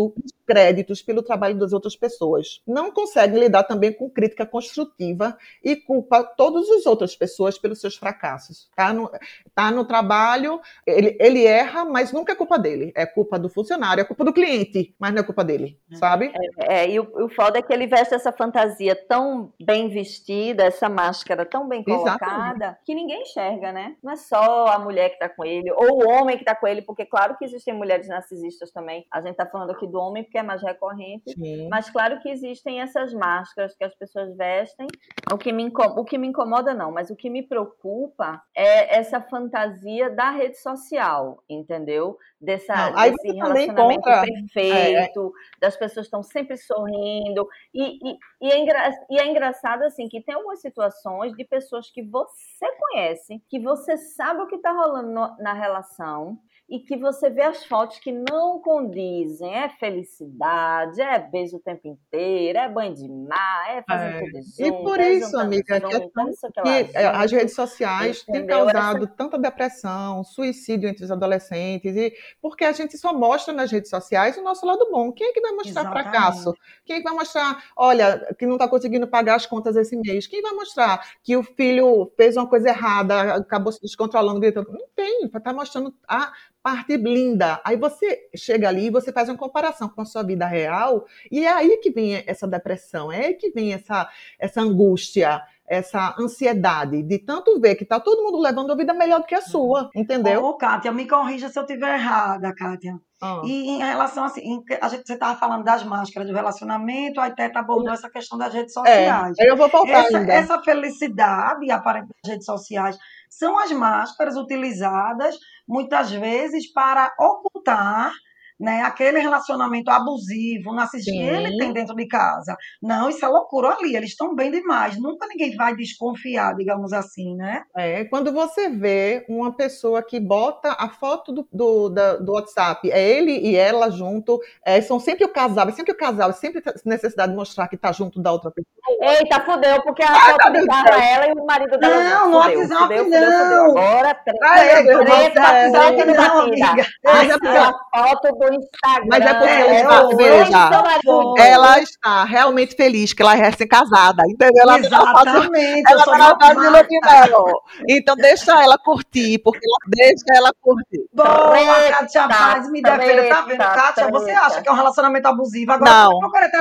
créditos 0.46 1.00
pelo 1.00 1.22
trabalho 1.22 1.58
das 1.58 1.72
outras 1.72 1.96
pessoas. 1.96 2.60
Não 2.66 2.92
conseguem 2.92 3.38
lidar 3.38 3.64
também 3.64 3.92
com 3.92 4.10
crítica 4.10 4.44
construtiva 4.44 5.36
e 5.62 5.76
culpa 5.76 6.22
todas 6.22 6.68
as 6.70 6.84
outras 6.86 7.16
pessoas 7.16 7.58
pelos 7.58 7.80
seus 7.80 7.96
fracassos. 7.96 8.68
Tá 8.76 8.92
no, 8.92 9.10
tá 9.54 9.70
no 9.70 9.84
trabalho, 9.84 10.60
ele, 10.86 11.16
ele 11.20 11.44
erra, 11.44 11.84
mas 11.84 12.12
nunca 12.12 12.32
é 12.32 12.36
culpa 12.36 12.58
dele. 12.58 12.92
É 12.94 13.06
culpa 13.06 13.38
do 13.38 13.48
funcionário, 13.48 14.02
é 14.02 14.04
culpa 14.04 14.24
do 14.24 14.32
cliente, 14.32 14.94
mas 14.98 15.12
não 15.12 15.20
é 15.20 15.24
culpa 15.24 15.44
dele, 15.44 15.78
é. 15.90 15.96
sabe? 15.96 16.32
É, 16.58 16.82
é 16.82 16.90
e 16.90 17.00
o, 17.00 17.24
o 17.24 17.28
foda 17.28 17.58
é 17.58 17.62
que 17.62 17.72
ele 17.72 17.86
veste 17.86 18.14
essa 18.14 18.32
fantasia 18.32 18.94
tão 18.94 19.52
bem 19.60 19.88
vestida, 19.88 20.64
essa 20.64 20.88
máscara 20.88 21.46
tão 21.46 21.68
bem 21.68 21.82
colocada, 21.82 22.24
Exatamente. 22.24 22.78
que 22.84 22.94
ninguém 22.94 23.22
enxerga, 23.22 23.72
né? 23.72 23.96
Não 24.02 24.12
é 24.12 24.16
só 24.16 24.66
a 24.66 24.78
mulher 24.78 25.10
que 25.10 25.18
tá 25.18 25.28
com 25.28 25.44
ele, 25.44 25.70
ou 25.72 26.04
o 26.04 26.08
homem 26.08 26.36
que 26.36 26.44
tá 26.44 26.54
com 26.54 26.66
ele, 26.66 26.82
porque 26.82 27.04
claro 27.04 27.36
que 27.36 27.44
existem 27.44 27.74
mulheres 27.74 28.08
narcisistas 28.08 28.70
também. 28.70 29.06
A 29.10 29.20
gente 29.20 29.36
tá 29.36 29.46
falando 29.46 29.70
aqui 29.70 29.81
do 29.86 29.98
homem 29.98 30.22
porque 30.22 30.38
é 30.38 30.42
mais 30.42 30.62
recorrente, 30.62 31.32
Sim. 31.32 31.68
mas 31.68 31.90
claro 31.90 32.20
que 32.20 32.28
existem 32.28 32.80
essas 32.80 33.12
máscaras 33.12 33.74
que 33.74 33.84
as 33.84 33.94
pessoas 33.94 34.36
vestem. 34.36 34.86
O 35.32 35.38
que 35.38 35.52
me 35.52 35.62
incomoda, 35.62 36.00
o 36.00 36.04
que 36.04 36.18
me 36.18 36.26
incomoda 36.26 36.74
não, 36.74 36.90
mas 36.92 37.10
o 37.10 37.16
que 37.16 37.30
me 37.30 37.42
preocupa 37.42 38.42
é 38.54 38.98
essa 38.98 39.20
fantasia 39.20 40.10
da 40.10 40.30
rede 40.30 40.58
social, 40.58 41.42
entendeu? 41.48 42.18
Dessa, 42.40 42.90
não, 42.90 43.02
desse 43.02 43.32
relacionamento 43.32 44.02
perfeito, 44.02 45.32
é. 45.34 45.60
das 45.60 45.76
pessoas 45.76 46.06
estão 46.06 46.22
sempre 46.22 46.56
sorrindo. 46.56 47.48
E, 47.72 47.98
e, 48.02 48.18
e, 48.40 48.52
é 48.52 48.58
engra, 48.58 48.90
e 49.10 49.18
é 49.18 49.26
engraçado 49.26 49.82
assim 49.84 50.08
que 50.08 50.20
tem 50.20 50.34
algumas 50.34 50.60
situações 50.60 51.32
de 51.34 51.44
pessoas 51.44 51.90
que 51.90 52.02
você 52.02 52.66
conhece, 52.78 53.42
que 53.48 53.60
você 53.60 53.96
sabe 53.96 54.42
o 54.42 54.46
que 54.46 54.56
está 54.56 54.72
rolando 54.72 55.10
no, 55.10 55.36
na 55.38 55.52
relação, 55.52 56.38
e 56.72 56.80
que 56.80 56.96
você 56.96 57.28
vê 57.28 57.42
as 57.42 57.66
fotos 57.66 57.98
que 57.98 58.10
não 58.10 58.58
condizem. 58.58 59.54
É 59.54 59.68
felicidade, 59.68 61.02
é 61.02 61.18
beijo 61.18 61.58
o 61.58 61.60
tempo 61.60 61.86
inteiro, 61.86 62.58
é 62.58 62.66
banho 62.66 62.94
de 62.94 63.06
mar, 63.06 63.76
é 63.76 63.82
fazer 63.82 64.06
é. 64.06 64.20
tudo 64.20 64.42
junto. 64.42 64.62
E 64.62 64.72
por 64.72 64.98
é 64.98 65.12
isso, 65.12 65.38
amiga, 65.38 65.78
que, 65.78 65.94
é 65.94 66.00
que, 66.00 66.92
que 66.92 66.96
as 66.96 67.30
redes 67.30 67.54
sociais 67.54 68.22
têm 68.22 68.46
causado 68.46 69.04
Essa... 69.04 69.14
tanta 69.14 69.38
depressão, 69.38 70.24
suicídio 70.24 70.88
entre 70.88 71.04
os 71.04 71.10
adolescentes, 71.10 71.94
e 71.94 72.14
porque 72.40 72.64
a 72.64 72.72
gente 72.72 72.96
só 72.96 73.12
mostra 73.12 73.52
nas 73.52 73.70
redes 73.70 73.90
sociais 73.90 74.38
o 74.38 74.42
nosso 74.42 74.64
lado 74.64 74.88
bom. 74.90 75.12
Quem 75.12 75.28
é 75.28 75.32
que 75.34 75.42
vai 75.42 75.52
mostrar 75.52 75.82
Exatamente. 75.82 76.10
fracasso? 76.10 76.54
Quem 76.86 76.96
é 76.96 76.98
que 77.00 77.04
vai 77.04 77.14
mostrar, 77.14 77.62
olha, 77.76 78.34
que 78.38 78.46
não 78.46 78.54
está 78.54 78.66
conseguindo 78.66 79.06
pagar 79.06 79.34
as 79.34 79.44
contas 79.44 79.76
esse 79.76 79.94
mês? 79.94 80.26
Quem 80.26 80.40
vai 80.40 80.52
mostrar 80.52 81.06
que 81.22 81.36
o 81.36 81.42
filho 81.42 82.10
fez 82.16 82.34
uma 82.34 82.46
coisa 82.46 82.70
errada, 82.70 83.34
acabou 83.34 83.70
se 83.70 83.82
descontrolando, 83.82 84.40
gritando? 84.40 84.72
Não 84.72 84.86
tem, 84.96 85.26
está 85.26 85.52
mostrando 85.52 85.94
a 86.08 86.32
parte 86.62 86.96
linda. 86.96 87.60
Aí 87.64 87.76
você 87.76 88.28
chega 88.34 88.68
ali 88.68 88.86
e 88.86 88.90
você 88.90 89.12
faz 89.12 89.28
uma 89.28 89.36
comparação 89.36 89.88
com 89.88 90.00
a 90.02 90.04
sua 90.04 90.22
vida 90.22 90.46
real, 90.46 91.04
e 91.30 91.44
é 91.44 91.52
aí 91.52 91.78
que 91.78 91.90
vem 91.90 92.22
essa 92.26 92.46
depressão, 92.46 93.10
é 93.10 93.26
aí 93.26 93.34
que 93.34 93.50
vem 93.50 93.72
essa, 93.72 94.08
essa 94.38 94.60
angústia, 94.60 95.42
essa 95.66 96.14
ansiedade 96.18 97.02
de 97.02 97.18
tanto 97.18 97.58
ver 97.60 97.74
que 97.76 97.84
tá 97.84 97.98
todo 97.98 98.22
mundo 98.22 98.38
levando 98.38 98.72
a 98.72 98.76
vida 98.76 98.92
melhor 98.92 99.20
do 99.20 99.26
que 99.26 99.34
a 99.34 99.40
sua, 99.40 99.90
entendeu? 99.94 100.44
Ô, 100.44 100.54
Kátia, 100.54 100.92
me 100.92 101.08
corrija 101.08 101.48
se 101.48 101.58
eu 101.58 101.62
estiver 101.62 101.94
errada, 101.94 102.54
Kátia. 102.54 103.00
Ah. 103.22 103.40
E 103.44 103.68
em 103.68 103.78
relação 103.78 104.24
assim, 104.24 104.40
em, 104.40 104.64
a 104.80 104.88
gente, 104.88 105.06
você 105.06 105.14
estava 105.14 105.38
falando 105.38 105.62
das 105.62 105.84
máscaras 105.84 106.28
do 106.28 106.34
relacionamento, 106.34 107.20
a 107.20 107.30
Teta 107.30 107.60
abordou 107.60 107.92
essa 107.92 108.10
questão 108.10 108.36
das 108.36 108.52
redes 108.52 108.76
é, 108.76 108.80
sociais. 108.80 109.36
É, 109.38 109.48
eu 109.48 109.56
vou 109.56 109.68
voltar 109.68 110.06
essa, 110.06 110.18
ainda. 110.18 110.32
essa 110.32 110.62
felicidade 110.62 111.70
aparente 111.70 112.08
das 112.22 112.32
redes 112.32 112.44
sociais 112.44 112.98
são 113.30 113.56
as 113.56 113.70
máscaras 113.70 114.36
utilizadas 114.36 115.38
muitas 115.68 116.10
vezes 116.10 116.70
para 116.72 117.14
ocultar 117.18 118.12
né, 118.58 118.82
aquele 118.82 119.18
relacionamento 119.18 119.90
abusivo, 119.90 120.72
narcisista 120.72 121.12
que 121.12 121.18
ele 121.18 121.58
tem 121.58 121.72
dentro 121.72 121.94
de 121.94 122.06
casa. 122.06 122.56
Não, 122.82 123.08
isso 123.08 123.24
é 123.24 123.28
loucura 123.28 123.70
ali, 123.70 123.96
eles 123.96 124.10
estão 124.10 124.34
bem 124.34 124.50
demais. 124.50 124.98
Nunca 125.00 125.26
ninguém 125.26 125.54
vai 125.56 125.74
desconfiar, 125.74 126.54
digamos 126.54 126.92
assim, 126.92 127.34
né? 127.36 127.64
É, 127.76 128.04
quando 128.04 128.32
você 128.32 128.68
vê 128.68 129.24
uma 129.28 129.52
pessoa 129.52 130.02
que 130.02 130.20
bota 130.20 130.72
a 130.78 130.88
foto 130.88 131.32
do, 131.32 131.48
do, 131.52 131.88
do 131.88 132.32
WhatsApp, 132.32 132.90
é 132.90 133.02
ele 133.02 133.38
e 133.38 133.56
ela 133.56 133.90
junto, 133.90 134.40
é, 134.64 134.80
são 134.80 134.98
sempre 135.00 135.24
o 135.24 135.28
casal, 135.28 135.68
é 135.68 135.72
sempre 135.72 135.92
o 135.92 135.96
casal, 135.96 136.30
é 136.30 136.32
sempre 136.32 136.62
necessidade 136.84 137.32
de 137.32 137.36
mostrar 137.36 137.68
que 137.68 137.76
está 137.76 137.92
junto 137.92 138.20
da 138.20 138.32
outra 138.32 138.50
pessoa. 138.50 138.72
Eita, 139.00 139.40
fudeu, 139.40 139.82
porque 139.82 140.02
a 140.02 140.12
Ai, 140.12 140.32
foto 140.32 140.52
de 140.52 140.66
carro 140.66 140.88
é 140.88 141.12
ela 141.12 141.28
e 141.28 141.32
o 141.32 141.44
marido 141.44 141.78
dela. 141.78 142.04
Não, 142.04 142.30
no 142.30 142.36
WhatsApp 142.36 142.58
fudeu, 142.58 142.68
não. 142.68 142.88
Fudeu, 142.88 143.04
fudeu. 143.04 143.64
Agora, 143.64 144.14
treta, 144.14 145.04
treta, 145.04 145.70
treta, 145.72 146.04
não, 146.04 146.40
amiga. 146.40 146.86
A 147.04 148.08
foto 148.08 148.36
do 148.50 148.54
Instagram. 148.54 149.06
Mas 149.08 149.24
é 149.24 149.34
porque 149.34 149.52
ela 149.52 149.74
está, 149.74 150.16
veja, 150.16 151.44
ela 151.44 151.80
está 151.80 152.24
realmente 152.24 152.74
feliz 152.74 153.12
que 153.12 153.22
ela 153.22 153.36
é 153.36 153.40
recém-casada, 153.40 154.22
entendeu? 154.28 154.62
Ela 154.62 154.78
Exatamente. 154.78 155.90
Ela 155.90 156.00
está 156.00 156.18
na 156.18 156.38
fase 156.38 156.60
de 156.60 156.66
lua 156.68 156.82
de 156.82 157.00
mel. 157.00 157.44
Então 157.88 158.16
deixa 158.16 158.62
ela 158.62 158.78
curtir, 158.78 159.38
porque 159.38 159.60
ela, 159.64 159.78
deixa 159.88 160.24
ela 160.34 160.52
curtir. 160.60 161.04
Boa, 161.12 161.90
Kátia 161.90 162.28
Paz, 162.28 162.70
me 162.70 162.82
defenda. 162.82 163.28
Tá 163.28 163.40
vendo, 163.42 163.58
Kátia? 163.58 164.10
Você 164.10 164.30
acha 164.30 164.62
que 164.62 164.68
é 164.68 164.72
um 164.72 164.76
relacionamento 164.76 165.28
abusivo? 165.28 165.72
Agora 165.72 165.90
não, 165.90 166.20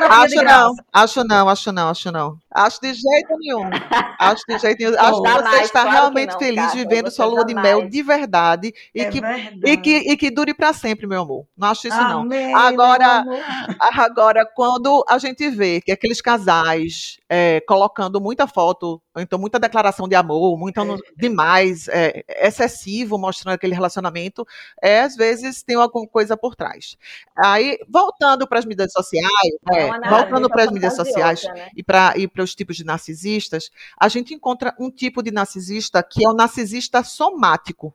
acho 0.09 0.43
não, 0.43 0.75
acho 0.93 1.23
não, 1.23 1.49
acho 1.49 1.71
não, 1.71 1.89
acho 1.89 2.11
não. 2.11 2.37
Acho 2.53 2.81
de 2.81 2.93
jeito 2.93 3.37
nenhum. 3.39 3.69
Acho 4.19 4.43
de 4.47 4.59
jeito 4.59 4.79
nenhum. 4.79 4.99
Acho 4.99 5.21
que 5.21 5.29
você 5.29 5.63
está 5.63 5.83
realmente 5.89 6.37
feliz 6.37 6.73
vivendo 6.73 7.09
sua 7.09 7.25
lua 7.25 7.45
de 7.45 7.55
mel 7.55 7.87
de 7.87 8.03
verdade 8.03 8.73
e, 8.93 9.01
é 9.01 9.09
que, 9.09 9.21
e 9.65 9.77
que 9.77 10.11
e 10.11 10.17
que 10.17 10.29
dure 10.29 10.53
para 10.53 10.73
sempre, 10.73 11.07
meu 11.07 11.21
amor. 11.21 11.45
Não 11.57 11.69
acho 11.71 11.87
isso 11.87 11.97
Amém, 11.97 12.51
não. 12.51 12.59
Agora, 12.59 13.23
agora 13.79 14.45
quando 14.53 15.03
a 15.07 15.17
gente 15.17 15.49
vê 15.49 15.81
que 15.81 15.91
aqueles 15.91 16.21
casais 16.21 17.17
é, 17.29 17.61
colocando 17.61 18.19
muita 18.19 18.47
foto, 18.47 19.01
então 19.17 19.39
muita 19.39 19.59
declaração 19.59 20.07
de 20.07 20.15
amor, 20.15 20.57
muito 20.57 20.79
é. 20.79 20.97
demais, 21.17 21.87
é, 21.87 22.23
excessivo, 22.45 23.17
mostrando 23.17 23.55
aquele 23.55 23.73
relacionamento, 23.73 24.45
é, 24.81 25.01
às 25.01 25.15
vezes 25.15 25.63
tem 25.63 25.75
alguma 25.75 26.07
coisa 26.07 26.37
por 26.37 26.55
trás. 26.55 26.97
Aí, 27.37 27.77
voltando 27.89 28.47
para 28.47 28.59
as 28.59 28.65
mídias 28.65 28.91
sociais, 28.91 29.53
é, 29.73 30.09
voltando 30.09 30.49
para 30.49 30.63
as 30.63 30.71
mídias 30.71 30.95
sociais 30.95 31.43
outra, 31.43 31.55
né? 31.55 31.69
e 31.75 31.83
para 31.83 32.13
e 32.17 32.29
os 32.41 32.55
tipos 32.55 32.75
de 32.75 32.83
narcisistas, 32.83 33.69
a 33.99 34.07
gente 34.07 34.33
encontra 34.33 34.75
um 34.79 34.89
tipo 34.89 35.23
de 35.23 35.31
narcisista 35.31 36.03
que 36.03 36.25
é 36.25 36.29
o 36.29 36.33
narcisista 36.33 37.03
somático 37.03 37.93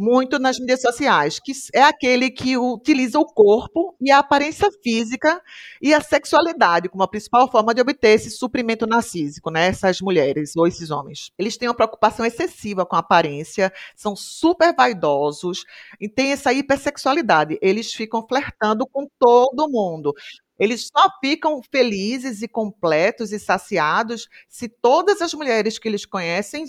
muito 0.00 0.38
nas 0.38 0.58
mídias 0.58 0.80
sociais, 0.80 1.38
que 1.38 1.52
é 1.74 1.82
aquele 1.82 2.30
que 2.30 2.56
utiliza 2.56 3.18
o 3.18 3.26
corpo 3.26 3.94
e 4.00 4.10
a 4.10 4.20
aparência 4.20 4.70
física 4.82 5.42
e 5.82 5.92
a 5.92 6.00
sexualidade 6.00 6.88
como 6.88 7.02
a 7.02 7.08
principal 7.08 7.50
forma 7.50 7.74
de 7.74 7.82
obter 7.82 8.08
esse 8.08 8.30
suprimento 8.30 8.86
narcísico, 8.86 9.50
né? 9.50 9.66
Essas 9.66 10.00
mulheres 10.00 10.56
ou 10.56 10.66
esses 10.66 10.90
homens. 10.90 11.30
Eles 11.38 11.58
têm 11.58 11.68
uma 11.68 11.74
preocupação 11.74 12.24
excessiva 12.24 12.86
com 12.86 12.96
a 12.96 13.00
aparência, 13.00 13.70
são 13.94 14.16
super 14.16 14.74
vaidosos 14.74 15.66
e 16.00 16.08
têm 16.08 16.32
essa 16.32 16.50
hipersexualidade. 16.50 17.58
Eles 17.60 17.92
ficam 17.92 18.26
flertando 18.26 18.86
com 18.86 19.06
todo 19.18 19.68
mundo. 19.70 20.14
Eles 20.60 20.90
só 20.94 21.08
ficam 21.22 21.62
felizes 21.62 22.42
e 22.42 22.48
completos 22.48 23.32
e 23.32 23.38
saciados 23.38 24.28
se 24.46 24.68
todas 24.68 25.22
as 25.22 25.32
mulheres 25.32 25.78
que 25.78 25.88
eles 25.88 26.04
conhecem 26.04 26.66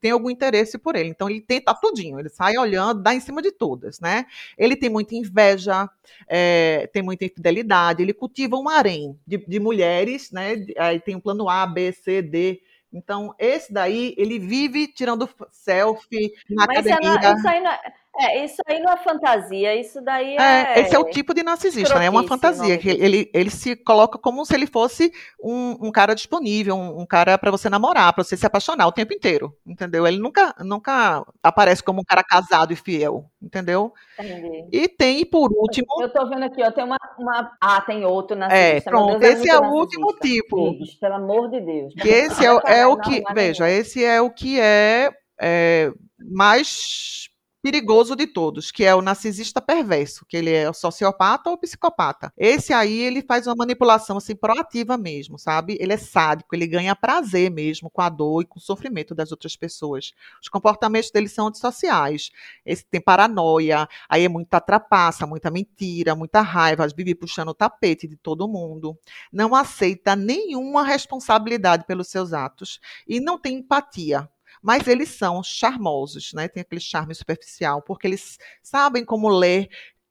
têm 0.00 0.12
algum 0.12 0.30
interesse 0.30 0.78
por 0.78 0.94
ele. 0.94 1.08
Então 1.08 1.28
ele 1.28 1.40
tenta 1.40 1.74
tudinho, 1.74 2.20
ele 2.20 2.28
sai 2.28 2.56
olhando, 2.56 3.02
dá 3.02 3.12
em 3.12 3.18
cima 3.18 3.42
de 3.42 3.50
todas, 3.50 3.98
né? 3.98 4.26
Ele 4.56 4.76
tem 4.76 4.88
muita 4.88 5.16
inveja, 5.16 5.90
é, 6.28 6.88
tem 6.92 7.02
muita 7.02 7.24
infidelidade, 7.24 8.00
ele 8.00 8.14
cultiva 8.14 8.56
um 8.56 8.68
harém 8.68 9.18
de, 9.26 9.38
de 9.38 9.58
mulheres, 9.58 10.30
né? 10.30 10.64
Aí 10.78 11.00
tem 11.00 11.16
o 11.16 11.20
plano 11.20 11.48
A, 11.48 11.66
B, 11.66 11.92
C, 11.92 12.22
D. 12.22 12.62
Então, 12.92 13.34
esse 13.38 13.72
daí, 13.72 14.14
ele 14.18 14.38
vive 14.38 14.86
tirando 14.86 15.28
selfie 15.50 16.30
na 16.48 16.66
Mas 16.66 16.86
academia. 16.86 17.18
Isso, 17.18 17.38
isso 17.38 17.48
aí 17.48 17.60
não 17.60 17.70
é 17.70 17.80
é, 18.18 18.44
isso 18.44 18.60
aí 18.66 18.78
não 18.80 18.92
é 18.92 18.96
fantasia, 18.98 19.74
isso 19.74 20.00
daí 20.02 20.36
é. 20.36 20.74
é 20.74 20.80
esse 20.80 20.94
é 20.94 20.98
o 20.98 21.08
tipo 21.08 21.32
de 21.32 21.42
narcisista, 21.42 21.98
né? 21.98 22.06
É 22.06 22.10
uma 22.10 22.26
fantasia. 22.26 22.76
que 22.76 22.90
ele, 22.90 23.30
ele 23.32 23.48
se 23.48 23.74
coloca 23.74 24.18
como 24.18 24.44
se 24.44 24.54
ele 24.54 24.66
fosse 24.66 25.10
um, 25.42 25.86
um 25.86 25.90
cara 25.90 26.14
disponível, 26.14 26.76
um, 26.76 27.00
um 27.00 27.06
cara 27.06 27.38
para 27.38 27.50
você 27.50 27.70
namorar, 27.70 28.12
para 28.12 28.22
você 28.22 28.36
se 28.36 28.44
apaixonar 28.44 28.86
o 28.86 28.92
tempo 28.92 29.14
inteiro, 29.14 29.56
entendeu? 29.66 30.06
Ele 30.06 30.18
nunca, 30.18 30.54
nunca 30.60 31.24
aparece 31.42 31.82
como 31.82 32.02
um 32.02 32.04
cara 32.04 32.22
casado 32.22 32.72
e 32.72 32.76
fiel, 32.76 33.24
entendeu? 33.40 33.94
Entendi. 34.20 34.68
E 34.70 34.88
tem, 34.88 35.24
por 35.24 35.50
último. 35.50 35.86
Eu 36.02 36.12
tô 36.12 36.28
vendo 36.28 36.44
aqui, 36.44 36.62
ó, 36.62 36.70
tem 36.70 36.84
uma. 36.84 36.98
uma... 37.18 37.56
Ah, 37.58 37.80
tem 37.80 38.04
outro 38.04 38.36
narcisista. 38.36 38.90
É, 38.90 38.92
pronto, 38.92 39.18
Deus, 39.20 39.22
é 39.24 39.38
esse 39.38 39.50
é, 39.50 39.54
é 39.54 39.58
o 39.58 39.72
último 39.72 40.12
tipo. 40.20 40.74
Pelo 41.00 41.14
amor 41.14 41.48
de 41.48 41.60
Deus. 41.62 41.94
Que 41.94 42.08
esse 42.08 42.44
é, 42.44 42.80
é 42.80 42.86
o 42.86 42.98
que. 42.98 43.22
Veja, 43.32 43.70
esse 43.70 44.04
é 44.04 44.20
o 44.20 44.30
que 44.30 44.60
é, 44.60 45.10
é 45.40 45.90
mais 46.30 47.31
perigoso 47.62 48.16
de 48.16 48.26
todos, 48.26 48.72
que 48.72 48.84
é 48.84 48.92
o 48.92 49.00
narcisista 49.00 49.60
perverso, 49.60 50.26
que 50.26 50.36
ele 50.36 50.50
é 50.50 50.68
o 50.68 50.74
sociopata 50.74 51.48
ou 51.48 51.56
psicopata. 51.56 52.32
Esse 52.36 52.72
aí, 52.72 52.98
ele 52.98 53.22
faz 53.22 53.46
uma 53.46 53.54
manipulação 53.54 54.16
assim 54.16 54.34
proativa 54.34 54.98
mesmo, 54.98 55.38
sabe? 55.38 55.78
Ele 55.80 55.92
é 55.92 55.96
sádico, 55.96 56.56
ele 56.56 56.66
ganha 56.66 56.96
prazer 56.96 57.50
mesmo 57.52 57.88
com 57.88 58.02
a 58.02 58.08
dor 58.08 58.42
e 58.42 58.46
com 58.46 58.58
o 58.58 58.62
sofrimento 58.62 59.14
das 59.14 59.30
outras 59.30 59.54
pessoas. 59.54 60.12
Os 60.42 60.48
comportamentos 60.48 61.12
dele 61.12 61.28
são 61.28 61.46
antissociais. 61.46 62.30
Esse 62.66 62.84
tem 62.84 63.00
paranoia, 63.00 63.88
aí 64.08 64.24
é 64.24 64.28
muita 64.28 64.60
trapaça, 64.60 65.24
muita 65.24 65.48
mentira, 65.48 66.16
muita 66.16 66.40
raiva, 66.40 66.88
vive 66.88 67.14
puxando 67.14 67.50
o 67.50 67.54
tapete 67.54 68.08
de 68.08 68.16
todo 68.16 68.48
mundo. 68.48 68.98
Não 69.32 69.54
aceita 69.54 70.16
nenhuma 70.16 70.82
responsabilidade 70.82 71.84
pelos 71.86 72.08
seus 72.08 72.32
atos 72.32 72.80
e 73.06 73.20
não 73.20 73.38
tem 73.38 73.58
empatia 73.58 74.28
mas 74.62 74.86
eles 74.86 75.08
são 75.08 75.42
charmosos, 75.42 76.32
né? 76.32 76.48
Tem 76.48 76.60
aquele 76.60 76.80
charme 76.80 77.14
superficial, 77.14 77.82
porque 77.82 78.06
eles 78.06 78.38
sabem 78.62 79.04
como 79.04 79.28
ler 79.28 79.68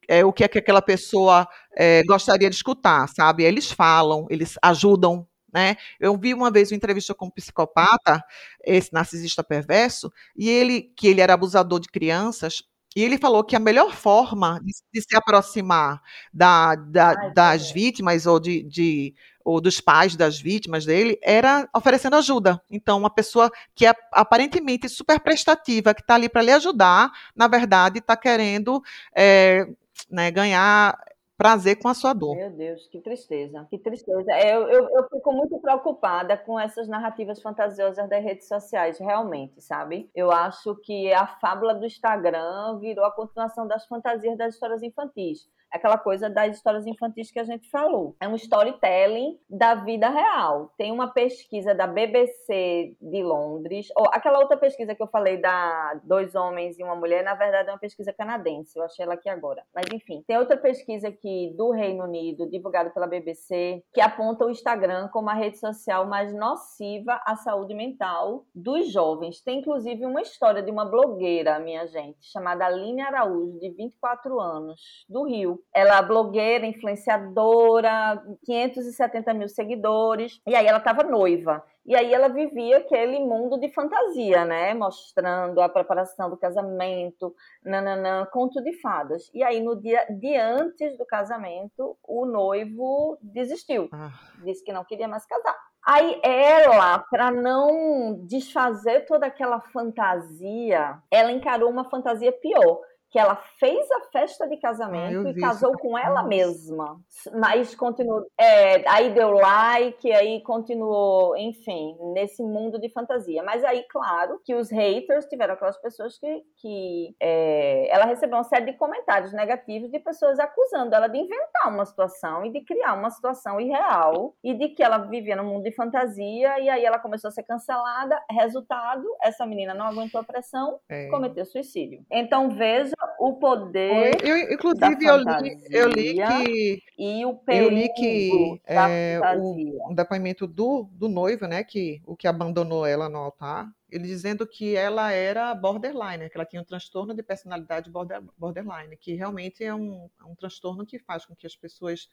é, 0.08 0.26
o 0.26 0.34
que 0.34 0.44
é 0.44 0.48
que 0.48 0.58
aquela 0.58 0.82
pessoa 0.82 1.48
é, 1.76 2.04
gostaria 2.04 2.50
de 2.50 2.56
escutar, 2.58 3.08
sabe? 3.08 3.44
Eles 3.44 3.72
falam, 3.72 4.28
eles 4.30 4.56
ajudam. 4.62 5.26
Né? 5.54 5.76
Eu 6.00 6.18
vi 6.18 6.34
uma 6.34 6.50
vez 6.50 6.72
uma 6.72 6.78
entrevista 6.78 7.14
com 7.14 7.26
um 7.26 7.30
psicopata, 7.30 8.24
esse 8.64 8.92
narcisista 8.94 9.44
perverso, 9.44 10.12
e 10.36 10.50
ele, 10.50 10.82
que 10.96 11.08
ele 11.08 11.20
era 11.20 11.34
abusador 11.34 11.80
de 11.80 11.90
crianças, 11.90 12.64
e 12.96 13.04
ele 13.04 13.18
falou 13.18 13.44
que 13.44 13.56
a 13.56 13.60
melhor 13.60 13.94
forma 13.94 14.60
de, 14.64 14.74
de 14.94 15.02
se 15.02 15.16
aproximar 15.16 16.02
da, 16.34 16.76
da, 16.76 17.10
Ai, 17.10 17.34
das 17.34 17.72
vítimas 17.72 18.26
ou 18.26 18.40
de, 18.40 18.64
de, 18.64 19.14
ou 19.46 19.62
dos 19.62 19.80
pais 19.80 20.16
das 20.16 20.40
vítimas 20.40 20.86
dele, 20.86 21.18
era 21.24 21.70
oferecendo 21.74 22.18
ajuda. 22.18 22.62
Então, 22.70 23.00
uma 23.00 23.10
pessoa 23.10 23.50
que 23.74 23.86
é 23.86 23.94
aparentemente 24.12 24.90
super 24.90 25.20
prestativa, 25.22 25.94
que 25.94 26.02
está 26.02 26.16
ali 26.16 26.28
para 26.28 26.42
lhe 26.42 26.52
ajudar, 26.52 27.12
na 27.36 27.48
verdade 27.48 28.00
está 28.00 28.18
querendo 28.18 28.82
é, 29.16 29.66
né, 30.10 30.30
ganhar 30.30 30.98
prazer 31.42 31.76
com 31.78 31.88
a 31.88 31.94
sua 31.96 32.14
dor. 32.14 32.36
Meu 32.36 32.52
Deus, 32.52 32.88
que 32.88 33.00
tristeza, 33.00 33.66
que 33.68 33.80
tristeza. 33.80 34.32
É, 34.32 34.56
eu, 34.56 34.70
eu, 34.70 34.88
eu 34.90 35.08
fico 35.10 35.32
muito 35.34 35.58
preocupada 35.60 36.38
com 36.38 36.60
essas 36.60 36.88
narrativas 36.88 37.42
fantasiosas 37.42 38.08
das 38.08 38.24
redes 38.24 38.48
sociais, 38.48 39.00
realmente, 39.00 39.60
sabe? 39.60 40.08
Eu 40.14 40.32
acho 40.32 40.76
que 40.84 41.12
a 41.12 41.26
fábula 41.26 41.74
do 41.74 41.86
Instagram 41.86 42.78
virou 42.80 43.04
a 43.04 43.12
continuação 43.12 43.68
das 43.68 43.88
fantasias 43.88 44.38
das 44.38 44.54
histórias 44.54 44.84
infantis 44.84 45.50
aquela 45.72 45.98
coisa 45.98 46.30
das 46.30 46.56
histórias 46.56 46.86
infantis 46.86 47.32
que 47.32 47.40
a 47.40 47.44
gente 47.44 47.70
falou. 47.70 48.16
É 48.20 48.28
um 48.28 48.36
storytelling 48.36 49.40
da 49.50 49.76
vida 49.76 50.10
real. 50.10 50.74
Tem 50.78 50.92
uma 50.92 51.08
pesquisa 51.08 51.74
da 51.74 51.88
BBC 51.88 52.96
de 53.02 53.24
Londres, 53.24 53.88
ou 53.96 54.06
aquela 54.12 54.40
outra 54.40 54.58
pesquisa 54.58 54.94
que 54.94 55.02
eu 55.02 55.08
falei 55.08 55.38
da 55.38 56.00
dois 56.04 56.36
homens 56.36 56.78
e 56.78 56.84
uma 56.84 56.96
mulher, 56.96 57.24
na 57.24 57.36
verdade 57.36 57.70
é 57.70 57.72
uma 57.72 57.80
pesquisa 57.80 58.14
canadense, 58.14 58.78
eu 58.78 58.84
achei 58.84 59.04
ela 59.04 59.14
aqui 59.14 59.30
agora. 59.30 59.64
Mas 59.74 59.86
enfim, 59.94 60.24
tem 60.28 60.38
outra 60.38 60.58
pesquisa 60.58 61.08
aqui 61.08 61.54
do 61.56 61.72
Reino 61.72 62.04
Unido, 62.04 62.50
divulgada 62.50 62.90
pela 62.90 63.08
BBC, 63.08 63.84
que 63.94 64.02
aponta 64.02 64.46
o 64.46 64.50
Instagram 64.50 65.08
como 65.10 65.30
a 65.30 65.34
rede 65.34 65.58
social 65.58 66.08
mais 66.08 66.34
nociva 66.34 67.22
à 67.26 67.36
saúde 67.36 67.74
mental 67.74 68.46
dos 68.54 68.92
jovens. 68.92 69.42
Tem 69.42 69.60
inclusive 69.60 70.06
uma 70.06 70.22
história 70.22 70.62
de 70.62 70.72
uma 70.72 70.86
blogueira, 70.86 71.60
minha 71.60 71.86
gente, 71.88 72.18
chamada 72.22 72.66
Aline 72.66 73.02
Araújo, 73.02 73.60
de 73.60 73.70
24 73.70 74.40
anos, 74.40 75.06
do 75.08 75.24
Rio, 75.24 75.61
ela 75.74 75.98
é 75.98 76.02
blogueira, 76.02 76.66
influenciadora, 76.66 78.22
570 78.46 79.34
mil 79.34 79.50
seguidores. 79.50 80.42
E 80.48 80.56
aí 80.56 80.66
ela 80.66 80.80
estava 80.80 81.04
noiva. 81.04 81.64
E 81.86 81.96
aí 81.96 82.14
ela 82.14 82.28
vivia 82.28 82.78
aquele 82.78 83.20
mundo 83.20 83.60
de 83.60 83.68
fantasia, 83.74 84.46
né? 84.46 84.74
Mostrando 84.74 85.60
a 85.60 85.68
preparação 85.68 86.30
do 86.30 86.38
casamento, 86.38 87.34
nananã, 87.64 88.28
conto 88.32 88.62
de 88.62 88.80
fadas. 88.80 89.32
E 89.34 89.44
aí 89.44 89.60
no 89.60 89.76
dia 89.82 90.06
de 90.10 90.36
antes 90.38 90.98
do 90.98 91.06
casamento, 91.06 91.98
o 92.04 92.26
noivo 92.26 93.18
desistiu. 93.22 93.90
Ah. 93.92 94.12
Disse 94.44 94.64
que 94.64 94.72
não 94.72 94.86
queria 94.86 95.08
mais 95.08 95.26
casar. 95.26 95.58
Aí 95.84 96.22
ela, 96.24 97.00
para 97.00 97.32
não 97.32 98.24
desfazer 98.28 99.06
toda 99.08 99.26
aquela 99.26 99.60
fantasia, 99.60 101.00
ela 101.10 101.32
encarou 101.32 101.72
uma 101.72 101.90
fantasia 101.90 102.32
pior 102.32 102.80
que 103.12 103.20
ela 103.20 103.36
fez 103.60 103.92
a 103.92 104.00
festa 104.10 104.48
de 104.48 104.56
casamento 104.56 105.28
ah, 105.28 105.32
e 105.32 105.40
casou 105.40 105.74
com 105.74 105.98
ela 105.98 106.24
mesma. 106.24 106.98
Mas 107.34 107.76
continuou. 107.76 108.26
É, 108.40 108.90
aí 108.90 109.14
deu 109.14 109.32
like, 109.32 110.10
aí 110.14 110.42
continuou, 110.42 111.36
enfim, 111.36 111.98
nesse 112.14 112.42
mundo 112.42 112.80
de 112.80 112.88
fantasia. 112.88 113.44
Mas 113.44 113.66
aí, 113.66 113.84
claro, 113.90 114.40
que 114.46 114.56
os 114.56 114.72
haters 114.72 115.26
tiveram 115.26 115.56
aquelas 115.56 115.78
pessoas 115.82 116.18
que. 116.18 116.42
que 116.56 117.14
é, 117.20 117.94
ela 117.94 118.06
recebeu 118.06 118.38
uma 118.38 118.46
série 118.46 118.72
de 118.72 118.78
comentários 118.78 119.34
negativos 119.34 119.92
de 119.92 120.00
pessoas 120.00 120.40
acusando 120.40 120.96
ela 120.96 121.10
de 121.10 121.18
inventar 121.18 121.68
uma 121.68 121.86
situação 121.86 122.46
e 122.46 122.52
de 122.52 122.62
criar 122.62 122.94
uma 122.94 123.10
situação 123.10 123.60
irreal 123.60 124.34
e 124.42 124.54
de 124.54 124.70
que 124.70 124.82
ela 124.82 125.00
vivia 125.00 125.36
no 125.36 125.44
mundo 125.44 125.64
de 125.64 125.76
fantasia 125.76 126.60
e 126.62 126.70
aí 126.70 126.86
ela 126.86 126.98
começou 126.98 127.28
a 127.28 127.32
ser 127.32 127.44
cancelada. 127.44 128.18
Resultado: 128.32 129.04
essa 129.22 129.46
menina 129.46 129.74
não 129.74 129.86
aguentou 129.86 130.22
a 130.22 130.24
pressão, 130.24 130.80
é. 130.88 131.10
cometeu 131.10 131.46
suicídio. 131.46 132.06
Então 132.10 132.50
veja 132.50 133.01
o 133.20 133.34
poder. 133.34 134.18
Eu, 134.24 134.38
inclusive, 134.54 135.06
eu 135.06 135.18
li, 135.18 135.58
eu 135.70 135.88
li 135.90 136.16
que. 136.16 136.84
E 136.98 137.26
o 137.26 137.36
perigo 137.36 137.66
eu 137.66 137.70
li 137.70 137.90
que 137.94 138.62
é, 138.66 139.20
o, 139.38 139.92
o 139.92 139.96
depoimento 139.96 140.48
do, 140.48 140.90
do 140.92 141.08
noivo, 141.08 141.48
né? 141.48 141.64
Que 141.64 142.02
o 142.06 142.16
que 142.16 142.28
abandonou 142.28 142.86
ela 142.86 143.10
no 143.10 143.20
altar, 143.20 143.68
ele 143.92 144.08
dizendo 144.08 144.48
que 144.48 144.76
ela 144.76 145.12
era 145.12 145.54
borderline, 145.54 146.30
que 146.30 146.38
ela 146.38 146.46
tinha 146.46 146.62
um 146.62 146.66
transtorno 146.66 147.14
de 147.14 147.22
personalidade 147.22 147.90
border, 147.90 148.22
borderline, 148.38 148.96
que 148.96 149.14
realmente 149.14 149.64
é 149.64 149.76
um, 149.76 150.10
é 150.20 150.24
um 150.24 150.34
transtorno 150.34 150.86
que 150.86 150.98
faz 150.98 151.26
com 151.26 151.36
que 151.36 151.46
as 151.46 151.56
pessoas 151.56 152.10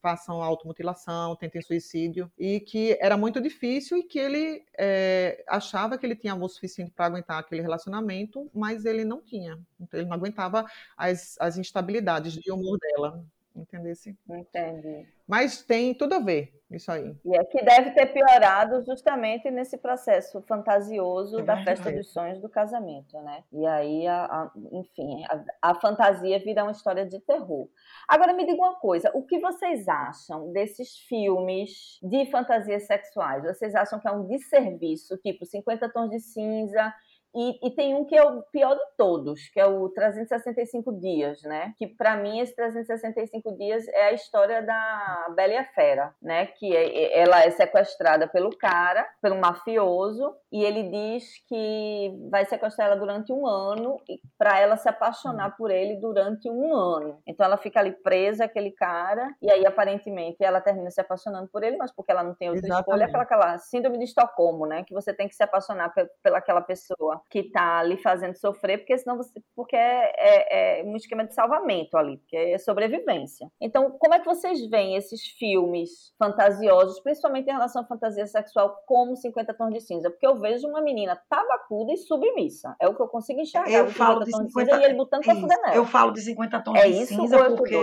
façam 0.00 0.42
automutilação, 0.42 1.36
tentem 1.36 1.60
suicídio, 1.60 2.32
e 2.38 2.60
que 2.60 2.96
era 3.00 3.16
muito 3.16 3.40
difícil 3.40 3.98
e 3.98 4.02
que 4.02 4.18
ele 4.18 4.64
é, 4.78 5.44
achava 5.46 5.98
que 5.98 6.06
ele 6.06 6.16
tinha 6.16 6.32
amor 6.32 6.48
suficiente 6.48 6.90
para 6.90 7.06
aguentar 7.06 7.38
aquele 7.38 7.60
relacionamento, 7.60 8.50
mas 8.54 8.86
ele 8.86 9.04
não 9.04 9.20
tinha. 9.20 9.58
Então, 9.78 10.00
ele 10.00 10.08
não 10.08 10.16
aguentava 10.16 10.64
as, 10.96 11.36
as 11.38 11.58
instabilidades 11.58 12.32
de 12.32 12.50
humor 12.50 12.78
dela. 12.78 13.22
Entendesse? 13.54 14.16
Entendi. 14.28 15.06
Mas 15.26 15.62
tem 15.62 15.92
tudo 15.94 16.14
a 16.14 16.18
ver 16.18 16.52
isso 16.70 16.90
aí. 16.90 17.16
E 17.24 17.36
é 17.36 17.44
que 17.44 17.62
deve 17.64 17.90
ter 17.90 18.06
piorado 18.06 18.80
justamente 18.84 19.50
nesse 19.50 19.76
processo 19.76 20.40
fantasioso 20.42 21.40
é 21.40 21.42
da 21.42 21.62
festa 21.64 21.90
dos 21.90 22.12
sonhos 22.12 22.40
do 22.40 22.48
casamento, 22.48 23.20
né? 23.22 23.42
E 23.52 23.66
aí, 23.66 24.06
a, 24.06 24.24
a, 24.24 24.50
enfim, 24.72 25.24
a, 25.28 25.70
a, 25.70 25.74
fantasia 25.74 26.38
vira 26.38 26.62
uma 26.62 26.72
história 26.72 27.04
de 27.04 27.18
terror. 27.20 27.68
Agora 28.08 28.32
me 28.32 28.46
diga 28.46 28.60
uma 28.62 28.76
coisa, 28.76 29.10
o 29.14 29.24
que 29.24 29.40
vocês 29.40 29.88
acham 29.88 30.52
desses 30.52 30.96
filmes 30.98 31.98
de 32.02 32.26
fantasias 32.26 32.86
sexuais? 32.86 33.44
Vocês 33.44 33.74
acham 33.74 33.98
que 33.98 34.06
é 34.06 34.12
um 34.12 34.26
desserviço, 34.26 35.16
tipo 35.18 35.44
50 35.44 35.88
tons 35.88 36.10
de 36.10 36.20
cinza 36.20 36.94
e, 37.34 37.68
e, 37.68 37.70
tem 37.70 37.94
um 37.94 38.04
que 38.04 38.16
é 38.16 38.22
o 38.22 38.42
pior 38.42 38.74
de 38.74 38.84
todos, 38.96 39.48
que 39.50 39.60
é 39.60 39.66
o 39.66 39.88
365 39.90 40.92
Dias, 40.98 41.42
né? 41.42 41.74
Que 41.78 41.86
para 41.86 42.16
mim 42.16 42.40
esse 42.40 42.54
365 42.56 43.56
Dias 43.56 43.86
é 43.88 44.06
a 44.06 44.12
história 44.12 44.62
da 44.62 45.32
Bela 45.36 45.52
e 45.52 45.56
a 45.56 45.64
Fera, 45.64 46.14
né? 46.20 46.46
Que 46.46 46.74
é, 46.74 47.20
ela 47.20 47.42
é 47.44 47.50
sequestrada 47.50 48.26
pelo 48.26 48.50
cara, 48.56 49.08
pelo 49.22 49.36
mafioso, 49.36 50.34
e 50.50 50.64
ele 50.64 50.82
diz 50.84 51.38
que 51.46 52.18
vai 52.30 52.44
sequestrar 52.44 52.88
ela 52.88 52.96
durante 52.96 53.32
um 53.32 53.46
ano 53.46 53.96
para 54.36 54.58
ela 54.58 54.76
se 54.76 54.88
apaixonar 54.88 55.56
por 55.56 55.70
ele 55.70 55.96
durante 55.96 56.50
um 56.50 56.74
ano. 56.74 57.20
Então 57.26 57.46
ela 57.46 57.56
fica 57.56 57.78
ali 57.78 57.92
presa 57.92 58.46
aquele 58.46 58.72
cara 58.72 59.32
e 59.40 59.50
aí 59.50 59.64
aparentemente 59.64 60.42
ela 60.42 60.60
termina 60.60 60.90
se 60.90 61.00
apaixonando 61.00 61.48
por 61.48 61.62
ele, 61.62 61.76
mas 61.76 61.92
porque 61.92 62.10
ela 62.10 62.24
não 62.24 62.34
tem 62.34 62.48
outra 62.48 62.66
Exatamente. 62.66 62.88
escolha, 62.88 63.06
aquela, 63.06 63.22
aquela 63.22 63.58
síndrome 63.58 63.98
de 63.98 64.04
Estocolmo, 64.04 64.66
né? 64.66 64.82
Que 64.82 64.94
você 64.94 65.14
tem 65.14 65.28
que 65.28 65.34
se 65.34 65.42
apaixonar 65.42 65.92
pelaquela 66.22 66.60
pessoa 66.60 67.19
que 67.28 67.40
está 67.40 67.82
lhe 67.82 67.96
fazendo 67.96 68.34
sofrer, 68.36 68.78
porque 68.78 68.96
senão 68.96 69.16
você, 69.16 69.40
porque 69.54 69.76
é, 69.76 70.12
é, 70.16 70.80
é, 70.80 70.84
um 70.84 70.96
esquema 70.96 71.24
de 71.24 71.34
salvamento 71.34 71.96
ali, 71.96 72.18
porque 72.18 72.36
é 72.36 72.58
sobrevivência. 72.58 73.50
Então, 73.60 73.90
como 73.92 74.14
é 74.14 74.20
que 74.20 74.26
vocês 74.26 74.68
veem 74.68 74.96
esses 74.96 75.22
filmes 75.38 76.14
fantasiosos, 76.18 77.00
principalmente 77.00 77.48
em 77.48 77.52
relação 77.52 77.82
à 77.82 77.86
fantasia 77.86 78.26
sexual, 78.26 78.76
como 78.86 79.16
50 79.16 79.54
Tons 79.54 79.74
de 79.74 79.80
Cinza? 79.80 80.10
Porque 80.10 80.26
eu 80.26 80.36
vejo 80.36 80.66
uma 80.68 80.80
menina 80.80 81.20
tabacuda 81.28 81.92
e 81.92 81.96
submissa. 81.96 82.74
É 82.80 82.88
o 82.88 82.94
que 82.94 83.02
eu 83.02 83.08
consigo 83.08 83.40
enxergar. 83.40 83.70
Eu 83.70 83.90
falo 83.90 84.20
de 84.24 84.30
50 84.30 84.46
de 84.46 84.52
cinza, 84.52 84.80
e 84.80 84.84
ele 84.84 84.94
botando 84.94 85.24
pra 85.24 85.34
fuder 85.34 85.60
nela. 85.62 85.76
Eu 85.76 85.84
falo 85.84 86.12
de 86.12 86.20
50 86.22 86.60
Tons 86.62 86.78
é 86.78 86.88
de 86.88 87.02
isso, 87.02 87.14
Cinza 87.14 87.50
porque 87.56 87.76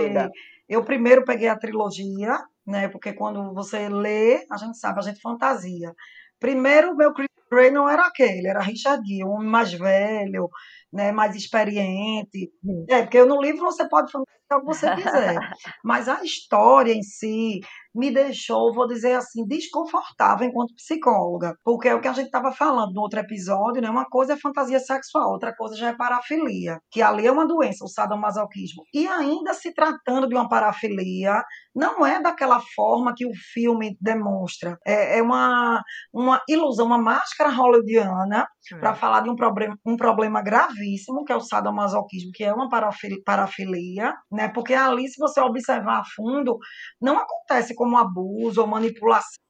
eu 0.68 0.84
primeiro 0.84 1.24
peguei 1.24 1.48
a 1.48 1.58
trilogia, 1.58 2.38
né? 2.66 2.88
Porque 2.88 3.12
quando 3.12 3.54
você 3.54 3.88
lê, 3.88 4.46
a 4.50 4.56
gente 4.56 4.76
sabe, 4.76 4.98
a 4.98 5.02
gente 5.02 5.20
fantasia. 5.20 5.94
Primeiro, 6.38 6.94
meu 6.94 7.12
Chris 7.12 7.28
Gray 7.50 7.70
não 7.70 7.88
era 7.88 8.06
aquele, 8.06 8.48
era 8.48 8.60
Richard 8.60 9.06
Gere, 9.06 9.24
um 9.24 9.30
homem 9.32 9.48
mais 9.48 9.72
velho, 9.72 10.50
né, 10.92 11.12
mais 11.12 11.34
experiente. 11.34 12.50
É, 12.88 13.02
porque 13.02 13.22
no 13.24 13.40
livro 13.40 13.60
você 13.60 13.88
pode 13.88 14.10
fazer 14.10 14.24
o 14.24 14.60
que 14.60 14.66
você 14.66 14.94
quiser. 14.94 15.38
Mas 15.84 16.08
a 16.08 16.22
história 16.22 16.92
em 16.92 17.02
si, 17.02 17.60
me 17.98 18.12
deixou, 18.12 18.72
vou 18.72 18.86
dizer 18.86 19.14
assim, 19.14 19.44
desconfortável 19.44 20.46
enquanto 20.46 20.74
psicóloga. 20.76 21.56
Porque 21.64 21.88
é 21.88 21.94
o 21.94 22.00
que 22.00 22.06
a 22.06 22.12
gente 22.12 22.26
estava 22.26 22.52
falando 22.52 22.92
no 22.92 23.00
outro 23.00 23.18
episódio, 23.18 23.82
né? 23.82 23.90
Uma 23.90 24.08
coisa 24.08 24.34
é 24.34 24.36
fantasia 24.36 24.78
sexual, 24.78 25.32
outra 25.32 25.54
coisa 25.54 25.74
já 25.74 25.88
é 25.88 25.96
parafilia, 25.96 26.78
que 26.90 27.02
ali 27.02 27.26
é 27.26 27.32
uma 27.32 27.46
doença, 27.46 27.84
o 27.84 27.88
sadomasoquismo. 27.88 28.84
E 28.94 29.08
ainda 29.08 29.52
se 29.52 29.74
tratando 29.74 30.28
de 30.28 30.34
uma 30.34 30.48
parafilia, 30.48 31.42
não 31.74 32.06
é 32.06 32.22
daquela 32.22 32.60
forma 32.74 33.14
que 33.16 33.26
o 33.26 33.32
filme 33.52 33.96
demonstra. 34.00 34.78
É, 34.86 35.18
é 35.18 35.22
uma, 35.22 35.82
uma 36.12 36.40
ilusão, 36.48 36.86
uma 36.86 36.98
máscara 36.98 37.50
hollywoodiana 37.50 38.46
é. 38.72 38.76
para 38.78 38.94
falar 38.94 39.22
de 39.22 39.30
um 39.30 39.34
problema, 39.34 39.76
um 39.84 39.96
problema 39.96 40.40
gravíssimo, 40.78 41.24
que 41.24 41.32
é 41.32 41.36
o 41.36 41.40
sadomasoquismo, 41.40 42.30
que 42.32 42.44
é 42.44 42.52
uma 42.52 42.68
parafilia, 43.24 44.14
né? 44.30 44.48
Porque 44.48 44.74
ali, 44.74 45.08
se 45.08 45.18
você 45.18 45.40
observar 45.40 46.00
a 46.00 46.04
fundo, 46.04 46.58
não 47.00 47.18
acontece 47.18 47.74
como 47.74 47.96
abuso 47.96 48.60
ou 48.60 48.66
manipulação 48.66 49.47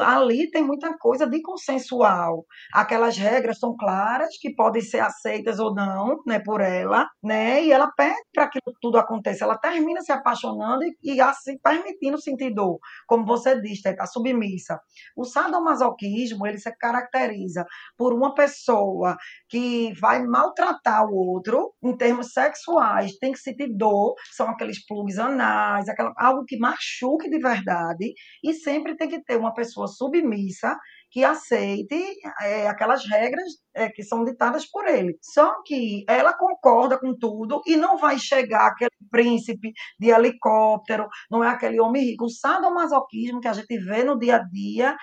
ali 0.00 0.50
tem 0.50 0.62
muita 0.62 0.96
coisa 0.98 1.26
de 1.26 1.40
consensual. 1.42 2.44
Aquelas 2.72 3.16
regras 3.16 3.58
são 3.58 3.76
claras, 3.76 4.36
que 4.40 4.54
podem 4.54 4.82
ser 4.82 5.00
aceitas 5.00 5.58
ou 5.58 5.74
não, 5.74 6.18
né, 6.26 6.38
por 6.38 6.60
ela, 6.60 7.08
né? 7.22 7.64
E 7.64 7.72
ela 7.72 7.90
pede 7.96 8.20
para 8.32 8.48
que 8.48 8.58
tudo 8.80 8.98
aconteça. 8.98 9.44
Ela 9.44 9.58
termina 9.58 10.00
se 10.02 10.12
apaixonando 10.12 10.84
e, 10.84 10.96
e 11.02 11.20
assim 11.20 11.58
permitindo 11.62 12.20
sentir 12.20 12.54
dor, 12.54 12.78
como 13.06 13.24
você 13.24 13.60
disse, 13.60 13.88
está 13.88 14.06
submissa. 14.06 14.78
O 15.16 15.24
sadomasoquismo, 15.24 16.46
ele 16.46 16.58
se 16.58 16.70
caracteriza 16.76 17.64
por 17.96 18.12
uma 18.12 18.34
pessoa 18.34 19.16
que 19.48 19.92
vai 20.00 20.22
maltratar 20.22 21.06
o 21.06 21.14
outro 21.14 21.72
em 21.82 21.96
termos 21.96 22.32
sexuais, 22.32 23.16
tem 23.18 23.32
que 23.32 23.38
sentir 23.38 23.68
dor, 23.76 24.14
são 24.32 24.48
aqueles 24.48 24.84
plugs 24.84 25.18
anais, 25.18 25.88
aquela, 25.88 26.12
algo 26.16 26.44
que 26.44 26.58
machuque 26.58 27.28
de 27.28 27.38
verdade, 27.38 28.12
e 28.42 28.54
sempre 28.54 28.96
tem 28.96 29.08
que 29.08 29.22
ter 29.22 29.36
uma 29.36 29.51
pessoa 29.54 29.86
submissa 29.86 30.76
que 31.10 31.24
aceite 31.24 31.94
é, 32.40 32.66
aquelas 32.66 33.04
regras 33.06 33.44
é, 33.74 33.88
que 33.90 34.02
são 34.02 34.24
ditadas 34.24 34.64
por 34.66 34.86
ele. 34.86 35.16
Só 35.20 35.62
que 35.62 36.04
ela 36.08 36.32
concorda 36.32 36.98
com 36.98 37.14
tudo 37.16 37.60
e 37.66 37.76
não 37.76 37.98
vai 37.98 38.18
chegar 38.18 38.68
aquele 38.68 38.90
príncipe 39.10 39.72
de 40.00 40.08
helicóptero, 40.08 41.06
não 41.30 41.44
é 41.44 41.48
aquele 41.48 41.80
homem 41.80 42.02
rico. 42.02 42.24
O 42.24 42.30
sadomasoquismo 42.30 43.40
que 43.40 43.48
a 43.48 43.52
gente 43.52 43.78
vê 43.78 44.02
no 44.02 44.18
dia 44.18 44.36
a 44.36 44.42
dia 44.42 44.96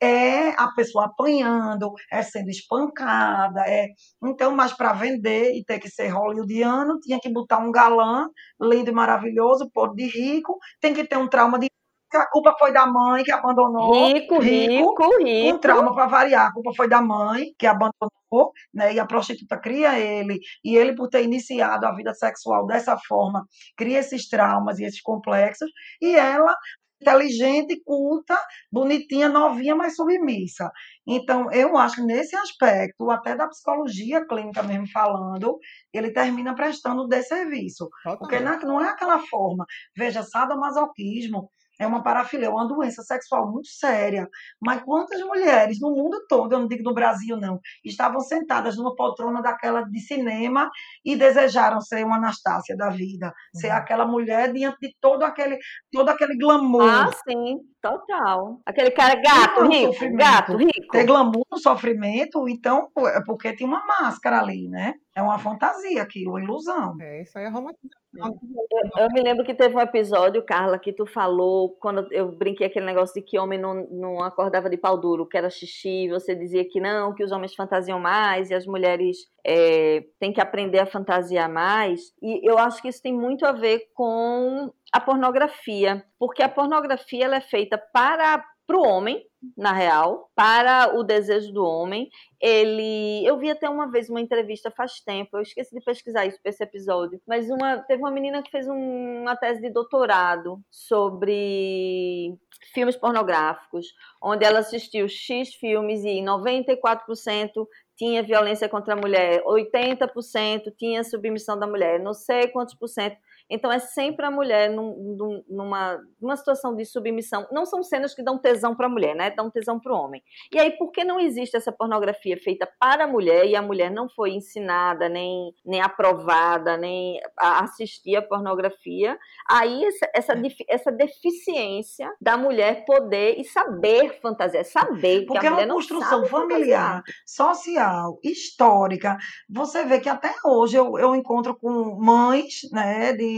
é 0.00 0.50
a 0.50 0.68
pessoa 0.74 1.06
apanhando, 1.06 1.92
é 2.12 2.22
sendo 2.22 2.50
espancada, 2.50 3.62
é 3.66 3.88
então, 4.22 4.54
mas 4.54 4.72
para 4.72 4.92
vender 4.92 5.54
e 5.54 5.64
ter 5.64 5.78
que 5.78 5.88
ser 5.88 6.08
hollywoodiano, 6.08 7.00
tinha 7.00 7.18
que 7.20 7.32
botar 7.32 7.58
um 7.58 7.72
galã 7.72 8.28
lindo 8.60 8.90
e 8.90 8.94
maravilhoso, 8.94 9.70
pôr 9.72 9.94
de 9.94 10.06
rico, 10.06 10.58
tem 10.80 10.92
que 10.94 11.04
ter 11.04 11.16
um 11.16 11.28
trauma 11.28 11.58
de 11.58 11.68
a 12.16 12.26
culpa 12.28 12.54
foi 12.58 12.72
da 12.72 12.86
mãe 12.86 13.22
que 13.22 13.32
abandonou. 13.32 14.08
Rico, 14.08 14.38
rico, 14.38 14.40
rico. 14.40 15.24
rico. 15.24 15.56
Um 15.56 15.58
trauma 15.58 15.94
para 15.94 16.06
variar. 16.06 16.48
A 16.48 16.52
culpa 16.52 16.72
foi 16.76 16.88
da 16.88 17.00
mãe 17.00 17.46
que 17.58 17.66
abandonou, 17.66 18.52
né? 18.72 18.94
E 18.94 18.98
a 18.98 19.06
prostituta 19.06 19.58
cria 19.58 19.98
ele. 19.98 20.38
E 20.64 20.76
ele, 20.76 20.94
por 20.94 21.08
ter 21.08 21.22
iniciado 21.22 21.86
a 21.86 21.94
vida 21.94 22.14
sexual 22.14 22.66
dessa 22.66 22.96
forma, 23.06 23.44
cria 23.76 23.98
esses 23.98 24.28
traumas 24.28 24.78
e 24.78 24.84
esses 24.84 25.00
complexos. 25.00 25.70
E 26.00 26.14
ela 26.14 26.54
inteligente, 27.00 27.80
culta, 27.84 28.38
bonitinha, 28.72 29.28
novinha, 29.28 29.74
mas 29.74 29.96
submissa. 29.96 30.70
Então, 31.06 31.50
eu 31.52 31.76
acho 31.76 31.96
que 31.96 32.02
nesse 32.02 32.34
aspecto, 32.36 33.10
até 33.10 33.36
da 33.36 33.48
psicologia 33.48 34.26
clínica 34.26 34.62
mesmo 34.62 34.88
falando, 34.90 35.58
ele 35.92 36.10
termina 36.10 36.54
prestando 36.54 37.06
desserviço. 37.06 37.88
Porque 38.18 38.40
não 38.40 38.80
é 38.80 38.88
aquela 38.88 39.18
forma. 39.18 39.64
Veja, 39.96 40.22
sadomasoquismo 40.22 41.50
é 41.78 41.86
uma 41.86 42.02
parafilia, 42.02 42.46
é 42.46 42.50
uma 42.50 42.66
doença 42.66 43.02
sexual 43.02 43.50
muito 43.50 43.68
séria. 43.68 44.28
Mas 44.60 44.82
quantas 44.82 45.20
mulheres 45.22 45.80
no 45.80 45.90
mundo 45.90 46.24
todo, 46.28 46.52
eu 46.52 46.60
não 46.60 46.68
digo 46.68 46.82
no 46.82 46.94
Brasil 46.94 47.36
não, 47.36 47.60
estavam 47.84 48.20
sentadas 48.20 48.76
numa 48.76 48.94
poltrona 48.94 49.42
daquela 49.42 49.82
de 49.82 50.00
cinema 50.00 50.70
e 51.04 51.16
desejaram 51.16 51.80
ser 51.80 52.04
uma 52.04 52.16
Anastácia 52.16 52.76
da 52.76 52.88
vida, 52.88 53.26
uhum. 53.26 53.60
ser 53.60 53.70
aquela 53.70 54.06
mulher 54.06 54.52
diante 54.52 54.78
de 54.80 54.96
todo 55.00 55.22
aquele, 55.22 55.58
todo 55.92 56.08
aquele 56.08 56.36
glamour. 56.36 56.82
Ah, 56.82 57.10
sim, 57.28 57.58
total. 57.80 58.60
Aquele 58.64 58.90
cara 58.90 59.14
gato, 59.16 59.66
rico, 59.66 60.16
gato, 60.16 60.56
rico. 60.56 60.92
Ter 60.92 61.04
glamour 61.04 61.44
no 61.50 61.58
sofrimento, 61.58 62.48
então, 62.48 62.88
é 62.98 63.22
porque 63.24 63.54
tem 63.54 63.66
uma 63.66 63.84
máscara 63.86 64.40
ali, 64.40 64.68
né? 64.68 64.94
É 65.16 65.22
uma 65.22 65.38
fantasia 65.38 66.02
aquilo, 66.02 66.32
uma 66.32 66.42
ilusão. 66.42 66.94
É, 67.00 67.22
isso 67.22 67.38
aí 67.38 67.46
é 67.46 67.48
romantização. 67.48 67.98
Eu, 68.14 69.04
eu, 69.04 69.08
me 69.08 69.22
lembro 69.22 69.46
que 69.46 69.54
teve 69.54 69.74
um 69.74 69.80
episódio, 69.80 70.44
Carla, 70.44 70.78
que 70.78 70.92
tu 70.92 71.06
falou, 71.06 71.74
quando 71.80 72.06
eu 72.12 72.30
brinquei 72.30 72.66
aquele 72.66 72.84
negócio 72.84 73.14
de 73.14 73.26
que 73.26 73.38
homem 73.38 73.58
não, 73.58 73.86
não 73.90 74.22
acordava 74.22 74.68
de 74.68 74.76
pau 74.76 75.00
duro, 75.00 75.26
que 75.26 75.38
era 75.38 75.48
xixi, 75.48 76.06
você 76.10 76.34
dizia 76.34 76.68
que 76.68 76.80
não, 76.80 77.14
que 77.14 77.24
os 77.24 77.32
homens 77.32 77.54
fantasiam 77.54 77.98
mais 77.98 78.50
e 78.50 78.54
as 78.54 78.66
mulheres 78.66 79.16
é, 79.42 80.04
têm 80.20 80.34
que 80.34 80.40
aprender 80.40 80.80
a 80.80 80.86
fantasiar 80.86 81.50
mais. 81.50 82.12
E 82.22 82.46
eu 82.46 82.58
acho 82.58 82.82
que 82.82 82.88
isso 82.88 83.00
tem 83.00 83.14
muito 83.14 83.46
a 83.46 83.52
ver 83.52 83.88
com 83.94 84.70
a 84.92 85.00
pornografia, 85.00 86.04
porque 86.18 86.42
a 86.42 86.48
pornografia 86.48 87.24
ela 87.24 87.36
é 87.36 87.40
feita 87.40 87.78
para 87.78 88.44
para 88.66 88.76
o 88.76 88.82
homem, 88.82 89.24
na 89.56 89.72
real, 89.72 90.30
para 90.34 90.96
o 90.98 91.04
desejo 91.04 91.52
do 91.52 91.64
homem. 91.64 92.08
Ele, 92.40 93.24
eu 93.24 93.38
vi 93.38 93.50
até 93.50 93.68
uma 93.68 93.90
vez 93.90 94.10
uma 94.10 94.20
entrevista 94.20 94.70
faz 94.70 95.00
tempo, 95.00 95.36
eu 95.36 95.42
esqueci 95.42 95.74
de 95.74 95.84
pesquisar 95.84 96.26
isso 96.26 96.40
para 96.42 96.50
esse 96.50 96.62
episódio, 96.62 97.20
mas 97.26 97.48
uma 97.48 97.78
teve 97.78 98.02
uma 98.02 98.10
menina 98.10 98.42
que 98.42 98.50
fez 98.50 98.66
um, 98.68 99.22
uma 99.22 99.36
tese 99.36 99.60
de 99.60 99.70
doutorado 99.70 100.60
sobre 100.70 102.34
filmes 102.74 102.96
pornográficos, 102.96 103.86
onde 104.22 104.44
ela 104.44 104.58
assistiu 104.58 105.08
X 105.08 105.54
filmes 105.54 106.04
e 106.04 106.20
94% 106.20 107.66
tinha 107.96 108.22
violência 108.22 108.68
contra 108.68 108.94
a 108.94 108.96
mulher, 108.96 109.42
80% 109.44 110.74
tinha 110.76 111.02
submissão 111.04 111.58
da 111.58 111.66
mulher, 111.66 111.98
não 111.98 112.12
sei 112.12 112.48
quantos 112.48 112.74
por 112.74 112.88
cento 112.88 113.16
então 113.48 113.70
é 113.70 113.78
sempre 113.78 114.26
a 114.26 114.30
mulher 114.30 114.70
num, 114.70 115.44
numa, 115.48 116.00
numa 116.20 116.36
situação 116.36 116.74
de 116.74 116.84
submissão. 116.84 117.46
Não 117.52 117.64
são 117.64 117.82
cenas 117.82 118.14
que 118.14 118.22
dão 118.22 118.38
tesão 118.38 118.74
para 118.74 118.86
a 118.86 118.90
mulher, 118.90 119.14
né? 119.14 119.30
Dão 119.30 119.50
tesão 119.50 119.78
para 119.78 119.92
o 119.92 119.96
homem. 119.96 120.22
E 120.52 120.58
aí, 120.58 120.72
por 120.72 120.90
que 120.90 121.04
não 121.04 121.20
existe 121.20 121.56
essa 121.56 121.70
pornografia 121.70 122.36
feita 122.36 122.68
para 122.80 123.04
a 123.04 123.06
mulher 123.06 123.46
e 123.46 123.54
a 123.54 123.62
mulher 123.62 123.90
não 123.90 124.08
foi 124.08 124.32
ensinada, 124.32 125.08
nem, 125.08 125.54
nem 125.64 125.80
aprovada, 125.80 126.76
nem 126.76 127.20
a 127.38 127.62
assistir 127.64 128.16
a 128.16 128.22
pornografia? 128.22 129.16
Aí 129.48 129.84
essa, 129.84 130.10
essa, 130.12 130.42
essa 130.68 130.92
deficiência 130.92 132.12
da 132.20 132.36
mulher 132.36 132.84
poder 132.84 133.38
e 133.38 133.44
saber 133.44 134.20
fantasiar, 134.20 134.64
saber 134.64 135.24
Porque 135.24 135.40
que 135.40 135.46
a 135.46 135.50
mulher 135.50 135.62
é 135.62 135.66
uma 135.66 135.74
construção 135.74 136.26
familiar, 136.26 137.02
social, 137.24 138.18
histórica. 138.24 139.16
Você 139.48 139.84
vê 139.84 140.00
que 140.00 140.08
até 140.08 140.34
hoje 140.44 140.76
eu, 140.76 140.98
eu 140.98 141.14
encontro 141.14 141.54
com 141.54 141.96
mães, 142.00 142.62
né, 142.72 143.12
de 143.12 143.35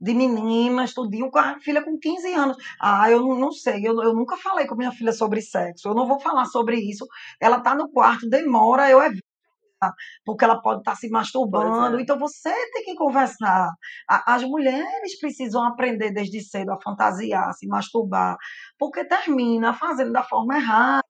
de, 0.00 0.14
menina, 0.14 0.84
estudinho 0.84 1.30
com 1.30 1.38
a 1.38 1.58
filha 1.60 1.82
com 1.82 1.98
15 1.98 2.32
anos. 2.34 2.56
Ah, 2.80 3.10
eu 3.10 3.20
não, 3.20 3.38
não 3.38 3.52
sei, 3.52 3.86
eu, 3.86 4.02
eu 4.02 4.14
nunca 4.14 4.36
falei 4.36 4.66
com 4.66 4.74
minha 4.74 4.92
filha 4.92 5.12
sobre 5.12 5.40
sexo, 5.40 5.88
eu 5.88 5.94
não 5.94 6.06
vou 6.06 6.20
falar 6.20 6.44
sobre 6.46 6.76
isso. 6.76 7.06
Ela 7.40 7.60
tá 7.60 7.74
no 7.74 7.90
quarto, 7.90 8.28
demora, 8.28 8.90
eu 8.90 9.02
evito 9.02 9.32
porque 10.24 10.44
ela 10.44 10.60
pode 10.60 10.80
estar 10.80 10.92
tá 10.92 10.96
se 10.96 11.08
masturbando. 11.08 11.98
É. 11.98 12.02
Então 12.02 12.18
você 12.18 12.52
tem 12.72 12.84
que 12.84 12.94
conversar. 12.94 13.70
As 14.08 14.44
mulheres 14.44 15.18
precisam 15.18 15.64
aprender 15.64 16.12
desde 16.12 16.40
cedo 16.40 16.72
a 16.72 16.80
fantasiar, 16.80 17.48
a 17.48 17.52
se 17.52 17.66
masturbar, 17.66 18.36
porque 18.78 19.04
termina 19.04 19.74
fazendo 19.74 20.12
da 20.12 20.22
forma 20.22 20.56
errada. 20.56 21.02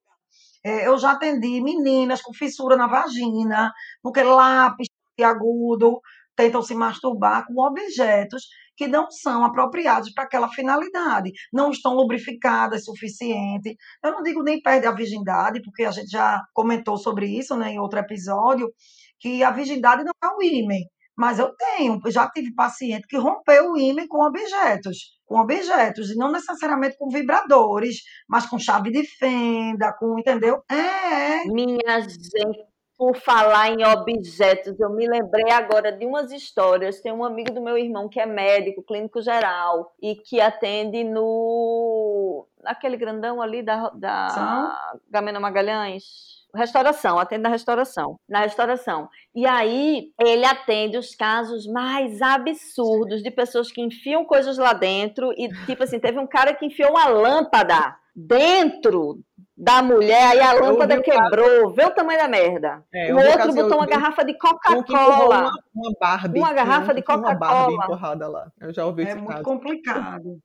É, 0.64 0.86
eu 0.86 0.96
já 0.96 1.12
atendi 1.12 1.60
meninas 1.60 2.22
com 2.22 2.32
fissura 2.32 2.76
na 2.76 2.86
vagina, 2.86 3.72
porque 4.00 4.22
lápis 4.22 4.88
agudo, 5.22 6.00
tentam 6.42 6.62
se 6.62 6.74
masturbar 6.74 7.46
com 7.46 7.60
objetos 7.62 8.46
que 8.76 8.88
não 8.88 9.10
são 9.10 9.44
apropriados 9.44 10.12
para 10.12 10.24
aquela 10.24 10.48
finalidade, 10.48 11.30
não 11.52 11.70
estão 11.70 11.94
lubrificadas 11.94 12.84
suficiente. 12.84 13.76
Eu 14.02 14.12
não 14.12 14.22
digo 14.22 14.42
nem 14.42 14.60
perde 14.60 14.86
a 14.86 14.92
virgindade, 14.92 15.62
porque 15.62 15.84
a 15.84 15.90
gente 15.90 16.10
já 16.10 16.42
comentou 16.52 16.96
sobre 16.96 17.26
isso 17.26 17.56
né, 17.56 17.72
em 17.72 17.78
outro 17.78 18.00
episódio, 18.00 18.72
que 19.20 19.44
a 19.44 19.50
virgindade 19.50 20.02
não 20.02 20.12
é 20.22 20.34
o 20.34 20.42
ímen. 20.42 20.82
Mas 21.16 21.38
eu 21.38 21.54
tenho, 21.54 22.00
já 22.06 22.28
tive 22.30 22.54
paciente 22.54 23.06
que 23.06 23.18
rompeu 23.18 23.72
o 23.72 23.78
ímen 23.78 24.08
com 24.08 24.26
objetos, 24.26 25.12
com 25.26 25.38
objetos, 25.38 26.10
e 26.10 26.16
não 26.16 26.32
necessariamente 26.32 26.96
com 26.98 27.10
vibradores, 27.10 27.98
mas 28.26 28.46
com 28.46 28.58
chave 28.58 28.90
de 28.90 29.04
fenda, 29.04 29.94
com, 29.98 30.18
entendeu? 30.18 30.62
É. 30.70 31.44
Minha 31.44 32.00
gente, 32.00 32.71
por 32.96 33.16
falar 33.16 33.70
em 33.70 33.84
objetos, 33.84 34.78
eu 34.78 34.90
me 34.90 35.08
lembrei 35.08 35.50
agora 35.50 35.90
de 35.90 36.06
umas 36.06 36.30
histórias. 36.30 37.00
Tem 37.00 37.12
um 37.12 37.24
amigo 37.24 37.52
do 37.52 37.60
meu 37.60 37.76
irmão 37.76 38.08
que 38.08 38.20
é 38.20 38.26
médico, 38.26 38.82
clínico 38.82 39.20
geral, 39.20 39.92
e 40.00 40.14
que 40.14 40.40
atende 40.40 41.02
no. 41.02 42.46
naquele 42.62 42.96
grandão 42.96 43.42
ali 43.42 43.62
da, 43.62 43.90
da 43.90 44.98
Gamena 45.10 45.40
Magalhães. 45.40 46.42
Restauração, 46.54 47.18
atende 47.18 47.42
na 47.42 47.48
restauração. 47.48 48.20
Na 48.28 48.40
restauração. 48.40 49.08
E 49.34 49.46
aí, 49.46 50.12
ele 50.20 50.44
atende 50.44 50.98
os 50.98 51.14
casos 51.14 51.66
mais 51.66 52.20
absurdos 52.20 53.22
de 53.22 53.30
pessoas 53.30 53.72
que 53.72 53.80
enfiam 53.80 54.24
coisas 54.24 54.58
lá 54.58 54.74
dentro. 54.74 55.32
E, 55.32 55.48
tipo 55.64 55.82
assim, 55.82 55.98
teve 55.98 56.18
um 56.18 56.26
cara 56.26 56.54
que 56.54 56.66
enfiou 56.66 56.90
uma 56.90 57.06
lâmpada 57.08 57.96
dentro 58.14 59.18
da 59.56 59.82
mulher, 59.82 60.32
aí 60.32 60.40
a 60.40 60.54
lâmpada 60.54 61.00
quebrou. 61.00 61.72
Vê 61.72 61.84
o 61.84 61.90
tamanho 61.90 62.18
da 62.18 62.26
merda. 62.26 62.82
É, 62.92 63.12
o 63.12 63.16
outro 63.16 63.54
botou 63.54 63.78
uma 63.78 63.86
garrafa 63.86 64.24
de 64.24 64.36
Coca-Cola. 64.36 65.40
Uma, 65.40 65.52
uma 65.74 65.92
Barbie. 66.00 66.38
Uma 66.38 66.52
garrafa 66.52 66.94
de 66.94 67.02
Coca-Cola. 67.02 67.30
Uma 67.30 67.38
Barbie 67.38 67.74
empurrada 67.74 68.28
lá. 68.28 68.46
Eu 68.60 68.72
já 68.72 68.84
ouvi 68.86 69.02
é 69.02 69.08
esse 69.08 69.16
muito 69.16 69.30
caso. 69.30 69.42
complicado. 69.44 70.38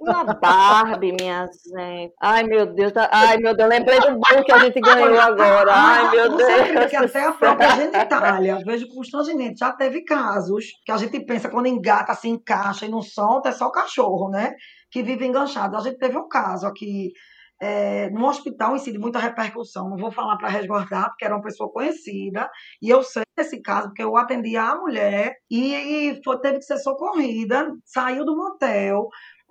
Uma 0.00 0.24
Barbie, 0.24 1.12
minha 1.12 1.46
gente. 1.46 2.14
Ai, 2.20 2.42
meu 2.44 2.66
Deus. 2.66 2.92
Ai, 3.12 3.36
meu 3.36 3.54
Deus. 3.54 3.68
Lembrei 3.68 4.00
do 4.00 4.18
bolo 4.18 4.44
que 4.44 4.52
a 4.52 4.58
gente 4.58 4.80
ganhou 4.80 5.20
agora. 5.20 5.72
Ai, 5.72 6.10
meu 6.10 6.36
Deus. 6.36 6.88
Que 6.90 6.96
até 6.96 7.24
a 7.24 7.32
própria 7.32 7.76
genitália, 7.76 8.58
vejo 8.64 8.88
constrangimento. 8.88 9.58
Já 9.58 9.70
teve 9.72 10.02
casos 10.02 10.64
que 10.84 10.90
a 10.90 10.96
gente 10.96 11.20
pensa 11.20 11.48
quando 11.48 11.66
engata, 11.66 12.14
se 12.14 12.28
encaixa 12.28 12.86
e 12.86 12.88
não 12.88 13.02
solta, 13.02 13.50
é 13.50 13.52
só 13.52 13.66
o 13.66 13.72
cachorro, 13.72 14.28
né? 14.28 14.54
Que 14.90 15.02
vive 15.02 15.26
enganchado. 15.26 15.76
A 15.76 15.80
gente 15.80 15.98
teve 15.98 16.16
um 16.16 16.28
caso 16.28 16.66
aqui 16.66 17.12
é, 17.60 18.10
no 18.10 18.26
hospital 18.26 18.74
em 18.74 18.78
si 18.78 18.92
de 18.92 18.98
muita 18.98 19.18
repercussão. 19.18 19.88
Não 19.88 19.96
vou 19.96 20.10
falar 20.10 20.36
para 20.36 20.48
resguardar, 20.48 21.08
porque 21.08 21.24
era 21.24 21.34
uma 21.34 21.42
pessoa 21.42 21.70
conhecida, 21.70 22.50
e 22.82 22.88
eu 22.88 23.02
sei 23.02 23.24
desse 23.36 23.60
caso, 23.60 23.88
porque 23.88 24.02
eu 24.02 24.16
atendia 24.16 24.62
a 24.62 24.76
mulher 24.76 25.34
e, 25.50 25.74
e 25.74 26.20
foi, 26.24 26.40
teve 26.40 26.58
que 26.58 26.64
ser 26.64 26.78
socorrida, 26.78 27.70
saiu 27.84 28.24
do 28.24 28.36
motel 28.36 29.08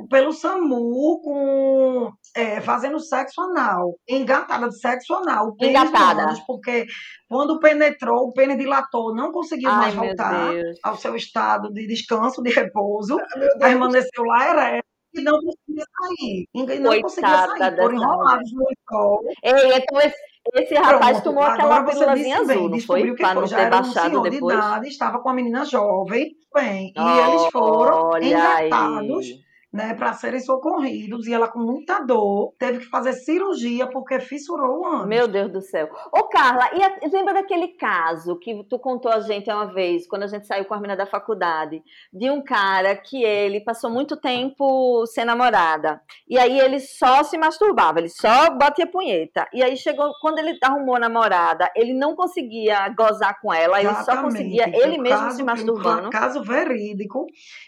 pelo 0.10 0.34
SAMU 0.34 1.22
com 1.22 2.12
é, 2.36 2.60
fazendo 2.60 3.00
sexo 3.00 3.42
anal, 3.42 3.94
engatada 4.10 4.68
de 4.68 4.78
sexo 4.78 5.14
anal, 5.14 5.56
engatada, 5.62 6.34
porque 6.46 6.86
quando 7.30 7.60
penetrou, 7.60 8.28
o 8.28 8.34
pênis 8.34 8.58
dilatou, 8.58 9.16
não 9.16 9.32
conseguiu 9.32 9.70
Ai, 9.70 9.78
mais 9.78 9.94
voltar 9.94 10.52
ao 10.84 10.98
seu 10.98 11.16
estado 11.16 11.72
de 11.72 11.88
descanso, 11.88 12.44
de 12.44 12.50
repouso, 12.50 13.18
permaneceu 13.58 14.24
lá 14.26 14.50
ereto 14.50 14.95
e 15.16 15.24
não 15.24 15.40
conseguia 15.40 15.86
sair. 16.00 16.48
Ninguém 16.54 16.80
não 16.80 17.02
conseguia 17.02 17.48
sair. 17.48 17.76
Foram 17.76 17.96
enrolados 17.96 18.52
no 18.54 18.66
sol. 18.90 19.22
Ei, 19.44 19.78
então 19.78 20.02
esse, 20.02 20.18
esse 20.54 20.76
rapaz 20.76 21.22
tomou 21.22 21.44
aquela 21.44 21.84
pílulazinha 21.84 22.40
azul, 22.40 22.70
não 22.70 22.80
foi? 22.80 23.16
Que 23.16 23.22
para 23.22 23.34
não 23.36 23.48
ter 23.48 23.70
baixado 23.70 24.20
um 24.20 24.22
depois. 24.22 24.56
De 24.56 24.62
idade, 24.62 24.88
estava 24.88 25.20
com 25.20 25.30
a 25.30 25.34
menina 25.34 25.66
jovem, 25.66 26.36
bem, 26.54 26.94
e 26.96 27.00
oh, 27.00 27.32
eles 27.32 27.52
foram 27.52 28.18
engatados. 28.22 29.45
Né, 29.76 29.94
para 29.94 30.14
serem 30.14 30.40
socorridos, 30.40 31.28
e 31.28 31.34
ela 31.34 31.50
com 31.50 31.60
muita 31.60 32.00
dor 32.00 32.54
teve 32.58 32.80
que 32.80 32.86
fazer 32.86 33.12
cirurgia 33.12 33.86
porque 33.88 34.22
fissurou 34.22 34.80
o 34.80 34.88
ânus. 34.88 35.08
Meu 35.08 35.28
Deus 35.28 35.52
do 35.52 35.60
céu. 35.60 35.90
Ô 36.14 36.24
Carla, 36.30 36.70
e 36.74 36.82
a, 36.82 36.98
lembra 37.12 37.34
daquele 37.34 37.68
caso 37.68 38.40
que 38.40 38.64
tu 38.70 38.80
contou 38.80 39.12
a 39.12 39.20
gente 39.20 39.52
uma 39.52 39.66
vez, 39.66 40.08
quando 40.08 40.24
a 40.24 40.28
gente 40.28 40.48
saiu 40.48 40.64
com 40.64 40.74
a 40.74 40.78
menina 40.78 40.96
da 40.96 41.06
faculdade, 41.06 41.84
de 42.14 42.32
um 42.32 42.42
cara 42.42 42.96
que 42.96 43.22
ele 43.22 43.60
passou 43.60 43.90
muito 43.90 44.16
tempo 44.16 45.06
sem 45.08 45.26
namorada, 45.26 46.02
e 46.26 46.40
aí 46.40 46.58
ele 46.58 46.80
só 46.80 47.22
se 47.24 47.38
masturbava, 47.38 48.00
ele 48.00 48.08
só 48.08 48.52
batia 48.52 48.88
punheta, 48.88 49.46
e 49.54 49.62
aí 49.62 49.76
chegou, 49.76 50.10
quando 50.22 50.40
ele 50.40 50.58
arrumou 50.64 50.96
a 50.96 51.00
namorada, 51.00 51.70
ele 51.76 51.94
não 51.94 52.16
conseguia 52.16 52.88
gozar 52.98 53.42
com 53.42 53.54
ela, 53.54 53.82
ele 53.82 53.94
só 54.06 54.22
conseguia 54.22 54.70
ele 54.70 54.98
mesmo 54.98 55.20
caso, 55.20 55.36
se 55.36 55.44
masturbando. 55.44 56.10
Caso 56.12 56.42
verídico, 56.42 57.26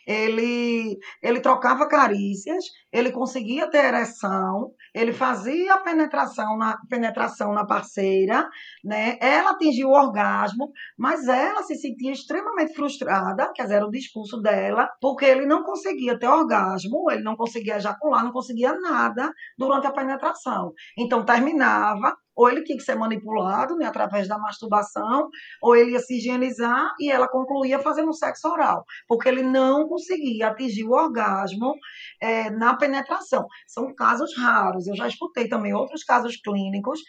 ele, 0.08 0.98
ele 1.22 1.42
trocava 1.42 1.86
carícias, 1.98 2.64
ele 2.94 3.12
conseguia 3.12 3.68
ter 3.72 3.86
ereção, 3.86 4.72
ele 4.94 5.12
fazia 5.12 5.80
penetração 5.80 6.56
na, 6.56 6.78
penetração 6.88 7.54
na 7.54 7.66
parceira, 7.66 8.48
né? 8.84 9.18
Ela 9.20 9.52
atingiu 9.52 9.90
o 9.90 9.98
orgasmo, 9.98 10.72
mas 10.96 11.28
ela 11.28 11.64
se 11.64 11.76
sentia 11.76 12.12
extremamente 12.12 12.76
frustrada, 12.76 13.52
quer 13.56 13.64
dizer, 13.64 13.78
era 13.78 13.88
o 13.88 13.92
discurso 13.92 14.40
dela, 14.40 14.88
porque 15.02 15.26
ele 15.26 15.48
não 15.48 15.64
conseguia 15.64 16.20
ter 16.20 16.28
orgasmo, 16.28 17.10
ele 17.10 17.24
não 17.24 17.36
conseguia 17.36 17.78
ejacular, 17.78 18.24
não 18.24 18.32
conseguia 18.32 18.74
nada 18.80 19.32
durante 19.58 19.88
a 19.88 19.92
penetração. 19.92 20.74
Então 20.96 21.26
terminava, 21.26 22.16
ou 22.38 22.48
ele 22.48 22.64
tinha 22.64 22.78
que 22.78 22.84
ser 22.84 22.96
manipulado 22.96 23.76
né, 23.76 23.88
através 23.88 24.28
da 24.28 24.38
masturbação, 24.38 25.30
ou 25.62 25.76
ele 25.76 25.92
ia 25.92 26.00
se 26.00 26.18
higienizar 26.18 26.94
e 27.00 27.12
ela 27.12 27.28
concluía 27.28 27.80
fazendo 27.80 28.14
sexo 28.14 28.48
oral, 28.48 28.86
porque 29.08 29.28
ele 29.28 29.42
não 29.42 29.88
conseguia 29.88 30.50
atingir 30.50 30.84
o 30.84 30.92
orgasmo 30.92 31.74
é, 32.22 32.52
na 32.52 32.76
penetração. 32.76 33.48
São 33.66 33.94
casos 33.96 34.38
raros. 34.38 34.86
Eu 34.88 34.96
já 34.96 35.08
escutei 35.08 35.50
também 35.50 35.74
outros 35.74 36.04
casos 36.04 36.38
clínicos 36.38 37.02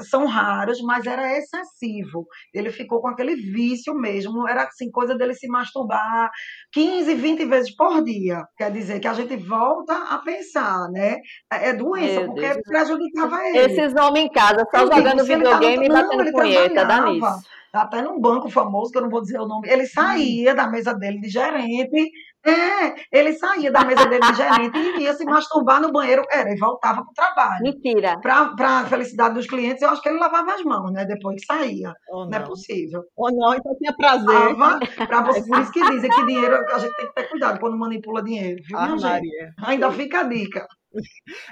são 0.00 0.26
raros, 0.26 0.80
mas 0.82 1.06
era 1.06 1.36
excessivo. 1.36 2.26
Ele 2.52 2.70
ficou 2.70 3.00
com 3.00 3.08
aquele 3.08 3.34
vício 3.34 3.94
mesmo, 3.94 4.48
era 4.48 4.64
assim, 4.64 4.90
coisa 4.90 5.14
dele 5.16 5.34
se 5.34 5.46
masturbar 5.48 6.30
15, 6.72 7.14
20 7.14 7.44
vezes 7.46 7.74
por 7.74 8.02
dia. 8.02 8.44
Quer 8.56 8.70
dizer 8.70 9.00
que 9.00 9.08
a 9.08 9.14
gente 9.14 9.36
volta 9.36 9.94
a 9.94 10.18
pensar, 10.18 10.88
né? 10.90 11.16
É, 11.52 11.70
é 11.70 11.72
doença, 11.72 12.20
Meu 12.20 12.26
porque 12.26 12.48
Deus. 12.48 12.62
prejudicava 12.64 13.48
ele. 13.48 13.58
Esses 13.58 13.94
homens 13.94 14.26
em 14.26 14.30
casa 14.30 14.66
só 14.70 14.80
jogando 14.80 15.24
videogame 15.24 15.86
e 15.86 15.88
batendo 15.88 16.32
punheta, 16.32 16.84
dá 16.84 17.00
nisso 17.02 17.54
até 17.80 18.00
num 18.00 18.20
banco 18.20 18.48
famoso, 18.48 18.92
que 18.92 18.98
eu 18.98 19.02
não 19.02 19.10
vou 19.10 19.20
dizer 19.20 19.40
o 19.40 19.46
nome, 19.46 19.68
ele 19.68 19.86
saía 19.86 20.54
da 20.54 20.68
mesa 20.68 20.94
dele 20.94 21.20
de 21.20 21.28
gerente 21.28 22.10
é, 22.46 22.94
ele 23.10 23.32
saía 23.32 23.70
da 23.70 23.84
mesa 23.84 24.06
dele 24.06 24.20
de 24.20 24.34
gerente 24.34 24.78
e 24.78 25.02
ia 25.02 25.14
se 25.14 25.24
masturbar 25.24 25.80
no 25.80 25.92
banheiro, 25.92 26.22
era, 26.30 26.52
e 26.52 26.58
voltava 26.58 27.02
para 27.02 27.10
o 27.10 27.14
trabalho. 27.14 27.62
Mentira. 27.62 28.18
Para 28.20 28.54
a 28.80 28.86
felicidade 28.86 29.34
dos 29.34 29.46
clientes, 29.46 29.82
eu 29.82 29.90
acho 29.90 30.02
que 30.02 30.08
ele 30.08 30.18
lavava 30.18 30.54
as 30.54 30.62
mãos, 30.62 30.92
né? 30.92 31.04
Depois 31.04 31.40
que 31.40 31.46
saía. 31.46 31.92
Não. 32.08 32.28
não. 32.28 32.38
é 32.38 32.40
possível. 32.40 33.02
Ou 33.16 33.30
não, 33.32 33.54
então 33.54 33.74
tinha 33.76 33.94
prazer. 33.96 34.56
pra 35.06 35.22
você, 35.22 35.46
por 35.46 35.60
isso 35.60 35.72
que 35.72 35.90
dizem 35.90 36.10
que 36.10 36.26
dinheiro, 36.26 36.54
a 36.72 36.78
gente 36.78 36.96
tem 36.96 37.06
que 37.06 37.14
ter 37.14 37.28
cuidado 37.30 37.58
quando 37.58 37.78
manipula 37.78 38.22
dinheiro, 38.22 38.62
viu, 38.66 38.78
ah, 38.78 38.96
Maria. 38.96 39.54
Ainda 39.64 39.90
fica 39.90 40.20
a 40.20 40.24
dica. 40.24 40.66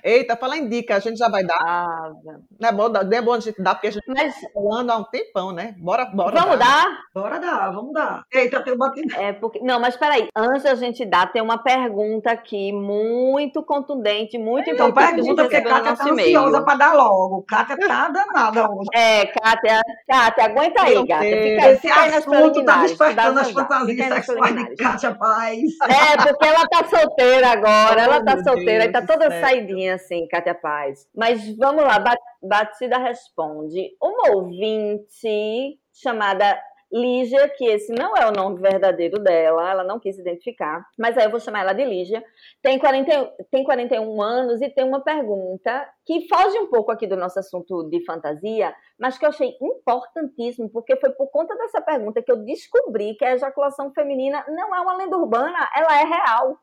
Eita, 0.05 0.37
falar 0.37 0.59
em 0.59 0.69
dica, 0.69 0.97
a 0.97 1.01
gente 1.01 1.19
já 1.19 1.29
vai 1.29 1.45
dar. 1.45 1.59
Ah, 1.61 2.13
não 2.61 2.69
é 2.69 2.73
bom, 2.73 2.89
não 2.89 3.01
é 3.01 3.23
bom 3.23 3.33
a 3.33 3.41
gente 3.41 3.61
dar, 3.63 3.75
porque 3.75 3.89
a 3.89 3.91
gente 3.91 4.05
Mas... 4.09 4.35
tá 4.41 4.49
falando 4.53 4.91
há 4.91 4.97
um 4.97 5.05
tempão, 5.05 5.53
né? 5.53 5.75
Bora, 5.79 6.07
bora. 6.07 6.41
Vamos 6.41 6.59
dar? 6.59 6.85
dar? 6.85 6.99
Bora 7.15 7.39
dar, 7.39 7.71
vamos 7.73 7.93
dar. 7.93 8.25
Eita, 8.33 8.63
tem 8.63 8.75
um 8.75 8.79
batido. 8.79 9.15
É 9.17 9.33
porque... 9.33 9.61
Não, 9.61 9.81
mas 9.81 9.97
peraí, 9.97 10.29
antes 10.37 10.63
da 10.63 10.75
gente 10.75 11.05
dar, 11.05 11.33
tem 11.33 11.43
uma 11.43 11.59
pergunta 11.59 12.31
aqui 12.31 12.73
muito 12.73 13.63
contundente, 13.63 14.39
muito 14.39 14.71
então, 14.71 14.89
importante. 14.89 15.21
Então, 15.21 15.37
pergunta, 15.37 15.43
porque 15.43 15.61
Kátia 15.61 15.97
tá 15.97 16.11
ansiosa 16.11 16.63
para 16.63 16.79
dar 16.79 16.95
logo. 16.95 17.43
Kátia 17.43 17.77
tá 17.77 18.09
danada 18.09 18.71
hoje. 18.71 18.89
É, 18.95 19.27
Kátia, 19.27 19.81
Kátia, 20.09 20.45
aguenta 20.45 20.83
aí, 20.83 21.07
Kátia. 21.07 21.43
Fica, 21.43 21.71
Esse 21.71 21.81
fica 21.81 22.17
assunto 22.17 22.65
tá 22.65 22.83
despertando 22.83 23.41
as 23.41 23.51
fantasias 23.51 24.09
sexuais 24.09 24.55
de 24.55 24.77
Kátia 24.77 25.15
Paz. 25.15 25.61
É, 25.89 26.17
porque 26.17 26.47
ela 26.47 26.67
tá 26.69 26.85
solteira 26.89 27.51
agora, 27.51 27.97
oh, 28.01 28.05
ela 28.05 28.25
tá 28.25 28.43
solteira 28.43 28.85
e 28.85 28.93
tá 28.93 29.03
toda 29.03 29.31
saidinha 29.41 29.95
assim, 29.95 30.27
Cátia 30.29 30.55
Paz. 30.55 31.09
Mas 31.15 31.57
vamos 31.57 31.85
lá, 31.85 32.03
Batida 32.43 32.99
responde. 32.99 33.97
Uma 34.01 34.35
ouvinte 34.35 35.79
chamada 35.93 36.59
Lígia, 36.93 37.49
que 37.49 37.65
esse 37.65 37.91
não 37.91 38.15
é 38.15 38.29
o 38.29 38.33
nome 38.33 38.61
verdadeiro 38.61 39.19
dela, 39.19 39.71
ela 39.71 39.83
não 39.83 39.99
quis 39.99 40.19
identificar, 40.19 40.87
mas 40.99 41.17
aí 41.17 41.25
eu 41.25 41.31
vou 41.31 41.41
chamar 41.41 41.61
ela 41.61 41.73
de 41.73 41.83
Lígia, 41.87 42.23
tem, 42.61 42.79
40, 42.79 43.33
tem 43.51 43.65
41 43.65 44.21
anos 44.21 44.61
e 44.61 44.69
tem 44.69 44.85
uma 44.85 45.01
pergunta 45.01 45.89
que 46.05 46.29
foge 46.29 46.59
um 46.59 46.67
pouco 46.67 46.93
aqui 46.93 47.07
do 47.07 47.17
nosso 47.17 47.39
assunto 47.39 47.89
de 47.89 48.05
fantasia, 48.05 48.75
mas 49.01 49.17
que 49.17 49.25
eu 49.25 49.31
achei 49.31 49.57
importantíssimo, 49.63 50.69
porque 50.69 50.95
foi 50.97 51.09
por 51.13 51.31
conta 51.31 51.57
dessa 51.57 51.81
pergunta 51.81 52.23
que 52.23 52.31
eu 52.31 52.37
descobri 52.45 53.15
que 53.15 53.25
a 53.25 53.33
ejaculação 53.33 53.91
feminina 53.95 54.45
não 54.49 54.77
é 54.77 54.81
uma 54.81 54.95
lenda 54.95 55.17
urbana, 55.17 55.67
ela 55.75 55.99
é 55.99 56.05
real. 56.05 56.59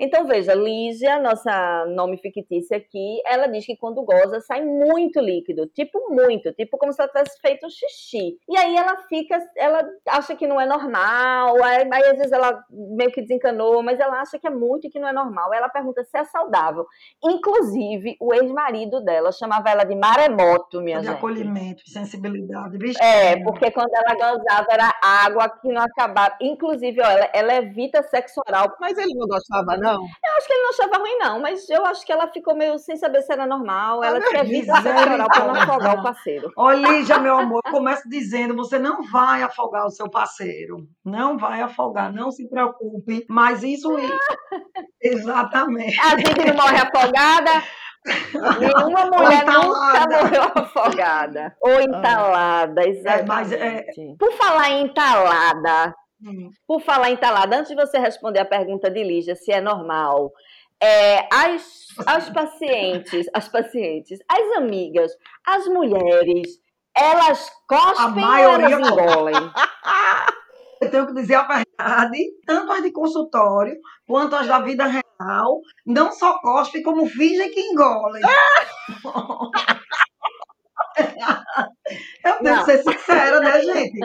Então, 0.00 0.26
veja, 0.26 0.54
Lígia, 0.54 1.18
nossa 1.18 1.86
nome 1.86 2.16
fictícia 2.18 2.76
aqui, 2.76 3.20
ela 3.26 3.46
diz 3.46 3.64
que 3.64 3.76
quando 3.76 4.02
goza 4.02 4.40
sai 4.40 4.62
muito 4.62 5.20
líquido, 5.20 5.66
tipo 5.68 6.10
muito, 6.10 6.52
tipo 6.52 6.76
como 6.76 6.92
se 6.92 7.00
ela 7.00 7.10
tivesse 7.10 7.40
feito 7.40 7.68
xixi. 7.70 8.36
E 8.48 8.56
aí 8.56 8.76
ela 8.76 8.96
fica, 9.08 9.38
ela 9.56 9.86
acha 10.08 10.34
que 10.34 10.46
não 10.46 10.60
é 10.60 10.66
normal, 10.66 11.62
aí, 11.62 11.88
aí 11.92 12.04
às 12.10 12.16
vezes 12.16 12.32
ela 12.32 12.62
meio 12.70 13.12
que 13.12 13.22
desencanou, 13.22 13.82
mas 13.82 14.00
ela 14.00 14.20
acha 14.20 14.38
que 14.38 14.46
é 14.46 14.50
muito 14.50 14.86
e 14.86 14.90
que 14.90 14.98
não 14.98 15.08
é 15.08 15.12
normal. 15.12 15.52
Aí 15.52 15.58
ela 15.58 15.68
pergunta 15.68 16.02
se 16.04 16.16
é 16.16 16.24
saudável. 16.24 16.86
Inclusive, 17.22 18.16
o 18.20 18.34
ex-marido 18.34 19.02
dela 19.02 19.30
chamava 19.32 19.70
ela 19.70 19.84
de 19.84 19.94
maremoto, 19.94 20.80
minha 20.80 20.98
de 20.98 21.06
gente. 21.06 21.12
De 21.12 21.18
acolhimento, 21.18 21.82
sensibilidade. 21.88 22.78
Bicho. 22.78 23.02
É, 23.02 23.42
porque 23.42 23.70
quando 23.70 23.92
ela 23.94 24.14
gozava 24.14 24.66
era 24.70 24.94
água 25.02 25.48
que 25.48 25.68
não 25.68 25.82
acabava. 25.82 26.36
Inclusive, 26.40 27.00
ó, 27.00 27.04
ela, 27.04 27.30
ela 27.32 27.54
evita 27.56 28.02
sexo 28.02 28.40
oral. 28.46 28.74
Mas 28.80 28.98
ele 28.98 29.14
não 29.14 29.26
gostava, 29.26 29.76
não? 29.84 30.02
Eu 30.02 30.36
acho 30.38 30.46
que 30.46 30.52
ele 30.52 30.62
não 30.62 30.70
achava 30.70 30.98
ruim, 30.98 31.18
não, 31.18 31.40
mas 31.40 31.68
eu 31.68 31.84
acho 31.86 32.04
que 32.04 32.12
ela 32.12 32.26
ficou 32.28 32.56
meio 32.56 32.78
sem 32.78 32.96
saber 32.96 33.22
se 33.22 33.32
era 33.32 33.46
normal. 33.46 34.02
Ela 34.02 34.20
tinha 34.20 34.42
oral 34.42 35.28
para 35.28 35.46
não 35.46 35.54
afogar 35.54 36.00
o 36.00 36.02
parceiro. 36.02 36.50
Olha, 36.56 36.88
Lígia, 36.88 37.18
meu 37.18 37.36
amor, 37.38 37.62
começo 37.70 38.08
dizendo: 38.08 38.56
você 38.56 38.78
não 38.78 39.02
vai 39.02 39.42
afogar 39.42 39.86
o 39.86 39.90
seu 39.90 40.08
parceiro. 40.08 40.88
Não 41.04 41.36
vai 41.36 41.60
afogar, 41.60 42.12
não 42.12 42.30
se 42.30 42.48
preocupe. 42.48 43.26
Mas 43.28 43.62
isso. 43.62 43.94
Exatamente. 45.00 46.00
A 46.00 46.16
gente 46.16 46.46
não 46.46 46.54
morre 46.54 46.78
afogada. 46.78 47.62
Nenhuma 48.58 49.06
mulher 49.12 49.44
nunca 49.46 50.06
morreu 50.08 50.52
afogada. 50.54 51.56
Ou 51.60 51.80
entalada, 51.80 52.86
exatamente. 52.86 53.22
É, 53.22 53.26
mas, 53.26 53.52
é... 53.52 53.84
Por 54.18 54.32
falar 54.32 54.70
em 54.70 54.84
entalada, 54.84 55.94
Hum. 56.24 56.50
Por 56.66 56.80
falar 56.80 57.10
em 57.10 57.16
talada, 57.16 57.56
antes 57.56 57.68
de 57.68 57.74
você 57.74 57.98
responder 57.98 58.40
a 58.40 58.44
pergunta 58.44 58.90
de 58.90 59.04
Lígia, 59.04 59.36
se 59.36 59.52
é 59.52 59.60
normal, 59.60 60.32
é, 60.82 61.28
as, 61.32 61.86
as 62.06 62.30
pacientes, 62.30 63.26
as 63.34 63.48
pacientes, 63.48 64.18
as 64.28 64.56
amigas, 64.56 65.12
as 65.46 65.66
mulheres, 65.66 66.60
elas 66.96 67.50
cospem 67.68 68.24
ou 68.24 68.34
elas 68.34 68.72
engolem? 68.72 69.34
Eu 70.80 70.90
tenho 70.90 71.06
que 71.06 71.14
dizer 71.14 71.36
a 71.36 71.46
verdade, 71.46 72.18
tanto 72.44 72.72
as 72.72 72.82
de 72.82 72.92
consultório 72.92 73.74
quanto 74.06 74.36
as 74.36 74.46
da 74.46 74.60
vida 74.60 74.84
real, 74.84 75.60
não 75.86 76.12
só 76.12 76.38
cospem, 76.40 76.82
como 76.82 77.06
fingem 77.06 77.50
que 77.50 77.60
engolem. 77.60 78.22
Eu 82.24 82.38
tenho 82.42 82.58
que 82.58 82.64
ser 82.64 82.82
sincera, 82.82 83.40
né, 83.40 83.62
gente? 83.62 83.98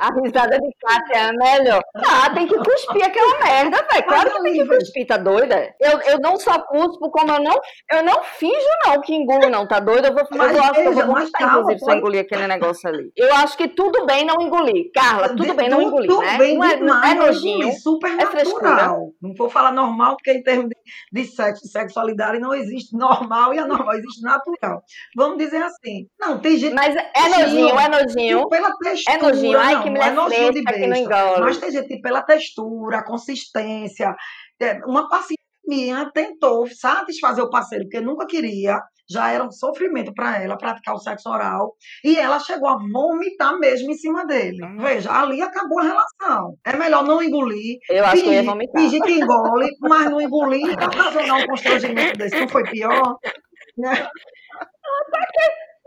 A 0.00 0.20
risada 0.20 0.58
de 0.58 0.70
Kátia 0.80 1.14
é 1.14 1.28
a 1.28 1.32
melhor. 1.32 1.82
Ah, 1.94 2.30
tem 2.34 2.46
que 2.46 2.56
cuspir 2.56 3.04
aquela 3.04 3.38
merda, 3.38 3.86
velho. 3.90 4.06
Claro 4.06 4.30
que 4.30 4.42
tem 4.42 4.52
que 4.54 4.66
cuspir, 4.66 5.06
tá 5.06 5.16
doida? 5.16 5.74
Eu, 5.80 6.00
eu 6.00 6.18
não 6.20 6.38
só 6.38 6.58
cuspo, 6.60 7.10
como 7.10 7.32
eu 7.32 7.42
não, 7.42 7.54
eu 7.92 8.02
não 8.02 8.22
finjo, 8.22 8.54
não, 8.86 9.00
que 9.00 9.14
engulo, 9.14 9.48
não, 9.50 9.66
tá 9.66 9.80
doida? 9.80 10.08
Eu 10.08 10.14
vou, 10.14 10.24
mas, 10.32 10.56
eu 10.56 10.62
acho 10.62 10.74
que 10.74 10.88
eu 10.88 10.92
vou 10.92 11.06
vomitar, 11.06 11.42
inclusive, 11.42 11.78
se 11.78 11.90
eu 11.90 11.96
engolir 11.96 12.20
aquele 12.20 12.46
negócio 12.46 12.88
ali. 12.88 13.12
Eu 13.20 13.34
acho 13.34 13.56
que 13.56 13.68
tudo 13.68 14.06
bem 14.06 14.24
não 14.24 14.40
engolir. 14.40 14.90
Carla, 14.94 15.28
tudo 15.28 15.54
bem 15.54 15.68
não 15.68 15.82
engolir, 15.82 16.08
tudo 16.08 16.22
né? 16.22 16.38
Bem 16.38 16.56
não 16.56 16.64
é, 16.64 16.76
demais, 16.76 17.12
é 17.12 17.14
nojinho, 17.14 17.72
super 17.72 18.10
é 18.10 18.24
natural. 18.24 19.10
Não 19.20 19.34
vou 19.34 19.50
falar 19.50 19.72
normal, 19.72 20.16
porque 20.16 20.32
em 20.32 20.42
termos 20.42 20.68
de, 20.68 20.76
de 21.12 21.26
sexo 21.26 21.66
sexualidade 21.68 22.38
não 22.38 22.54
existe 22.54 22.96
normal 22.96 23.52
e 23.54 23.58
anormal, 23.58 23.94
existe 23.94 24.22
natural. 24.22 24.82
Vamos 25.14 25.38
dizer 25.38 25.62
assim. 25.62 26.08
Não, 26.18 26.38
tem 26.38 26.56
gente. 26.56 26.74
Mas 26.74 26.94
é 26.96 27.28
nojinho, 27.28 27.78
é 27.78 27.88
nojinho. 27.88 28.48
Pela 28.48 28.76
textura. 28.76 29.16
É 29.16 29.22
nojinho. 29.22 29.58
Ai, 29.58 29.82
que 29.82 29.89
mulher 29.90 30.08
é 30.08 30.10
nojinho 30.12 30.52
de 30.52 30.62
besta. 30.62 31.40
Mas 31.40 31.58
tem 31.58 31.70
gente 31.70 32.00
pela 32.00 32.22
textura, 32.22 33.04
consistência. 33.04 34.14
É, 34.60 34.80
uma 34.86 35.08
paciente 35.08 35.40
minha 35.66 36.10
tentou 36.12 36.66
satisfazer 36.66 37.44
o 37.44 37.50
parceiro, 37.50 37.84
porque 37.84 38.00
nunca 38.00 38.26
queria, 38.26 38.80
já 39.08 39.30
era 39.30 39.44
um 39.44 39.50
sofrimento 39.52 40.12
para 40.12 40.42
ela 40.42 40.58
praticar 40.58 40.94
o 40.94 40.98
sexo 40.98 41.28
oral, 41.30 41.74
e 42.04 42.18
ela 42.18 42.40
chegou 42.40 42.68
a 42.68 42.76
vomitar 42.76 43.56
mesmo 43.58 43.90
em 43.90 43.94
cima 43.94 44.26
dele. 44.26 44.64
Hum. 44.64 44.78
Veja, 44.78 45.12
ali 45.12 45.40
acabou 45.40 45.78
a 45.78 45.84
relação. 45.84 46.56
É 46.66 46.76
melhor 46.76 47.04
não 47.04 47.22
engolir, 47.22 47.78
Eu 47.88 48.04
acho 48.04 48.22
que 48.22 48.28
eu 48.28 48.32
ia 48.32 48.38
fingir, 48.40 48.50
vomitar. 48.50 48.82
fingir 48.82 49.02
que 49.02 49.12
engole, 49.12 49.68
mas 49.80 50.10
não 50.10 50.20
engolir 50.20 50.72
ocasionar 50.72 51.42
um 51.42 51.46
constrangimento 51.46 52.18
desse. 52.18 52.40
Não 52.40 52.48
foi 52.48 52.64
pior? 52.64 53.16
Né? 53.78 54.08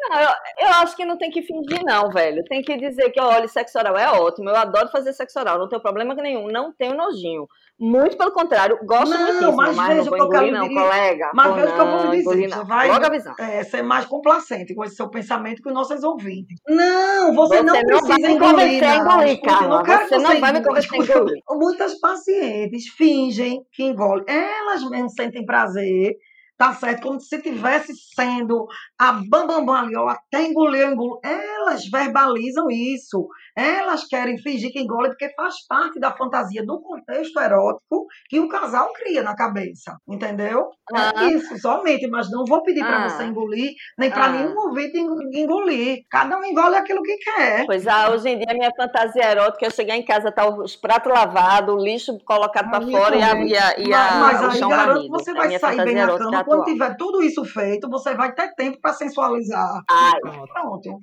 Não, 0.09 0.19
eu, 0.19 0.29
eu 0.59 0.67
acho 0.81 0.95
que 0.95 1.05
não 1.05 1.17
tem 1.17 1.29
que 1.31 1.41
fingir, 1.41 1.81
não, 1.85 2.09
velho. 2.09 2.43
Tem 2.45 2.61
que 2.61 2.75
dizer 2.77 3.09
que, 3.11 3.21
olha, 3.21 3.47
sexo 3.47 3.77
oral 3.79 3.97
é 3.97 4.09
ótimo. 4.11 4.49
Eu 4.49 4.55
adoro 4.55 4.89
fazer 4.89 5.13
sexo 5.13 5.39
oral, 5.39 5.57
não 5.59 5.69
tenho 5.69 5.81
problema 5.81 6.13
nenhum. 6.15 6.47
Não 6.47 6.73
tenho 6.73 6.95
nojinho. 6.95 7.47
Muito 7.79 8.15
pelo 8.17 8.31
contrário, 8.31 8.77
gosto 8.85 9.09
Não, 9.11 9.19
muitíssimo, 9.19 9.55
mas 9.57 9.75
mas, 9.75 9.97
veja 9.97 10.11
não 10.11 10.17
vou 10.17 10.27
o 10.27 10.29
que 10.29 10.35
eu 10.35 10.39
quero 10.39 10.47
engolir, 10.47 10.59
não, 10.59 10.67
dizer. 10.67 10.81
colega. 10.81 11.31
Mas 11.33 11.55
veja 11.55 11.67
o 11.69 11.73
que 11.75 11.81
eu 11.81 11.85
vou 11.87 12.11
lhe 12.11 12.17
dizer. 12.17 12.49
Você 12.49 12.63
vai 12.65 12.87
Logo 12.87 13.05
avisando. 13.05 13.35
é, 13.41 13.63
ser 13.63 13.81
mais 13.81 14.05
complacente 14.05 14.75
com 14.75 14.83
esse 14.83 14.95
seu 14.95 15.09
pensamento 15.09 15.61
que 15.61 15.67
os 15.69 15.73
nossos 15.73 16.03
ouvintes. 16.03 16.59
Não, 16.67 17.33
você, 17.33 17.57
Você 17.57 17.63
não 17.63 17.73
não 17.73 17.81
precisa 17.81 18.07
vai 18.07 18.17
me 18.19 18.33
engolir, 18.35 18.81
não. 18.81 18.95
engolir, 18.95 19.41
Carla. 19.41 19.67
não 19.77 19.83
quero 19.83 20.03
Você 20.07 20.15
que 20.15 20.21
não 20.21 20.39
vai 20.39 20.53
me 20.53 20.63
convencer 20.63 20.93
a 20.93 20.97
engolir. 21.19 21.43
Muitas 21.49 21.99
pacientes 21.99 22.87
fingem 22.89 23.61
que 23.71 23.83
engolem. 23.83 24.23
Elas 24.27 24.87
mesmo 24.89 25.09
sentem 25.09 25.45
prazer, 25.45 26.15
tá 26.63 26.73
certo? 26.75 27.01
Como 27.01 27.19
se 27.19 27.41
tivesse 27.41 27.93
sendo 28.15 28.67
a 28.97 29.11
bambambam 29.11 29.65
bam, 29.65 29.65
bam, 29.65 29.85
ali, 29.85 29.95
ó, 29.97 30.07
até 30.07 30.43
engolir, 30.47 30.87
engulo. 30.87 31.19
Elas 31.21 31.89
verbalizam 31.89 32.69
isso. 32.71 33.27
Elas 33.55 34.05
querem 34.07 34.37
fingir 34.39 34.71
que 34.71 34.79
engolem 34.79 35.11
porque 35.11 35.29
faz 35.35 35.55
parte 35.67 35.99
da 35.99 36.11
fantasia 36.11 36.65
do 36.65 36.81
contexto 36.81 37.39
erótico 37.39 38.05
que 38.29 38.39
o 38.39 38.47
casal 38.49 38.91
cria 38.93 39.21
na 39.21 39.35
cabeça. 39.35 39.95
Entendeu? 40.07 40.69
Ah. 40.93 41.11
É 41.23 41.25
isso, 41.27 41.57
somente. 41.59 42.07
Mas 42.07 42.29
não 42.31 42.45
vou 42.45 42.63
pedir 42.63 42.81
para 42.81 43.05
Ah. 43.05 43.09
você 43.09 43.23
engolir, 43.23 43.71
nem 43.97 44.09
para 44.09 44.25
Ah. 44.25 44.29
nenhum 44.29 44.77
eng- 44.79 45.37
engolir. 45.43 45.99
Cada 46.09 46.37
um 46.37 46.43
engole 46.43 46.75
aquilo 46.75 47.01
que 47.03 47.15
quer. 47.17 47.65
Pois 47.65 47.87
ah, 47.87 48.09
hoje 48.11 48.29
em 48.29 48.37
dia 48.37 48.47
a 48.49 48.53
minha 48.53 48.71
fantasia 48.75 49.29
erótica 49.31 49.67
é 49.67 49.69
chegar 49.69 49.95
em 49.97 50.03
casa, 50.05 50.31
tá 50.31 50.47
os 50.49 50.75
pratos 50.75 51.11
lavados, 51.13 51.73
o 51.75 51.77
lixo 51.77 52.17
colocado 52.25 52.69
para 52.69 52.81
fora 52.81 53.15
e 53.15 53.21
a, 53.23 53.29
também. 53.29 53.47
e 53.49 53.57
a, 53.57 53.79
e 53.79 53.87
Mas, 53.89 54.11
a- 54.11 54.19
mas 54.19 54.41
o 54.41 54.65
aí 54.65 54.69
garanto 54.69 55.07
você 55.09 55.31
É 55.31 55.33
vai 55.33 55.59
sair 55.59 55.83
bem 55.83 55.95
na 55.95 56.07
cama. 56.07 56.17
Quando 56.43 56.61
atual. 56.61 56.63
tiver 56.65 56.95
tudo 56.97 57.21
isso 57.23 57.45
feito, 57.45 57.89
você 57.89 58.13
vai 58.15 58.33
ter 58.33 58.53
tempo 58.55 58.79
para 58.81 58.93
sensualizar. 58.93 59.81
Ai, 59.89 60.19
Pronto. 60.53 60.99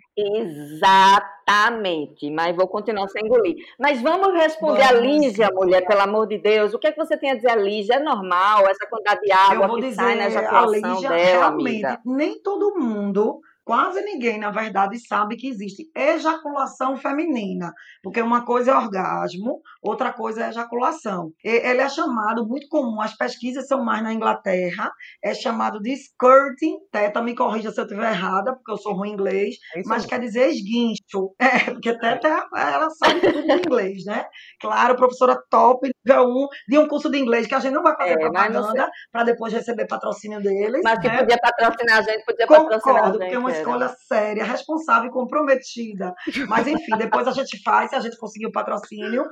Exatamente, 1.51 2.31
mas 2.31 2.57
vou 2.57 2.69
continuar 2.69 3.09
sem 3.09 3.25
engolir. 3.25 3.57
Mas 3.79 4.01
vamos 4.01 4.33
responder 4.35 4.83
a 4.83 4.93
Vamos. 4.93 5.03
Lígia, 5.03 5.51
mulher, 5.53 5.85
pelo 5.87 6.01
amor 6.01 6.27
de 6.27 6.39
Deus. 6.39 6.73
O 6.75 6.79
que 6.79 6.87
é 6.87 6.93
que 6.93 6.99
você 6.99 7.17
tem 7.17 7.33
a 7.33 7.35
dizer 7.35 7.51
a 7.51 7.57
Lígia? 7.57 7.95
É 7.95 8.01
normal 8.01 8.69
essa 8.69 8.87
quantidade 8.89 9.21
de 9.23 9.33
água 9.33 9.65
Eu 9.65 9.69
vou 9.69 9.77
que 9.77 9.83
dizer, 9.83 9.97
sai 9.97 10.15
na 10.15 10.25
a 10.25 10.27
ejaculação 10.29 10.95
Lígia, 10.95 11.09
dela, 11.09 11.21
realmente, 11.23 11.85
amiga? 11.85 12.01
nem 12.05 12.39
todo 12.41 12.79
mundo, 12.79 13.41
quase 13.71 14.03
ninguém, 14.03 14.37
na 14.37 14.51
verdade, 14.51 14.99
sabe 15.07 15.37
que 15.37 15.47
existe 15.49 15.89
ejaculação 15.97 16.97
feminina. 16.97 17.73
Porque 18.03 18.21
uma 18.21 18.45
coisa 18.45 18.73
é 18.73 18.75
orgasmo, 18.75 19.61
outra 19.81 20.13
coisa 20.13 20.45
é 20.45 20.49
ejaculação. 20.49 21.31
E- 21.45 21.49
Ele 21.71 21.81
é 21.81 21.89
chamado, 21.89 22.45
muito 22.49 22.67
comum, 22.69 23.01
as 23.01 23.17
pesquisas 23.17 23.69
são 23.69 23.85
mais 23.85 24.03
na 24.03 24.13
Inglaterra, 24.13 24.91
é 25.23 25.33
chamado 25.35 25.79
de 25.81 25.93
skirting. 25.93 26.79
Teta, 26.91 27.23
me 27.23 27.33
corrija 27.37 27.71
se 27.71 27.79
eu 27.81 27.85
estiver 27.85 28.11
errada, 28.11 28.55
porque 28.57 28.73
eu 28.73 28.77
sou 28.77 28.93
ruim 28.95 29.11
em 29.11 29.13
inglês. 29.13 29.55
É 29.77 29.83
mas 29.87 30.05
quer 30.05 30.19
dizer 30.21 30.49
esguincho. 30.51 31.31
É, 31.39 31.71
porque 31.71 31.97
Teta, 31.99 32.29
ela 32.57 32.91
sabe 32.91 33.21
tudo 33.21 33.43
de 33.43 33.53
inglês, 33.53 34.05
né? 34.05 34.25
Claro, 34.61 34.97
professora 34.97 35.41
top, 35.49 35.89
nível 36.07 36.25
1, 36.29 36.47
de 36.69 36.79
um 36.79 36.89
curso 36.89 37.11
de 37.11 37.19
inglês, 37.19 37.47
que 37.47 37.55
a 37.55 37.61
gente 37.61 37.73
não 37.75 37.83
vai 37.83 37.97
fazer 37.97 38.13
É, 38.13 38.17
propaganda 38.19 38.91
para 39.13 39.25
depois 39.25 39.53
receber 39.53 39.87
patrocínio 39.87 40.41
deles. 40.41 40.81
Mas 40.83 40.99
que 40.99 41.09
né? 41.09 41.19
podia 41.19 41.39
patrocinar 41.39 41.99
a 41.99 42.03
gente, 42.03 42.25
podia 42.25 42.47
patrocinar 42.47 42.79
a 42.79 42.81
Concordo, 42.81 43.13
gente. 43.13 43.19
porque 43.21 43.35
é 43.35 43.39
uma 43.39 43.51
era. 43.51 43.59
escolha 43.59 43.89
séria, 44.09 44.45
responsável 44.45 45.09
e 45.09 45.13
comprometida. 45.13 46.13
Mas, 46.49 46.67
enfim, 46.67 46.97
depois 46.97 47.27
a 47.29 47.33
gente 47.33 47.63
faz, 47.63 47.91
se 47.91 47.97
a 47.97 48.01
gente 48.01 48.17
conseguir 48.19 48.47
o 48.47 48.53
patrocínio. 48.53 49.25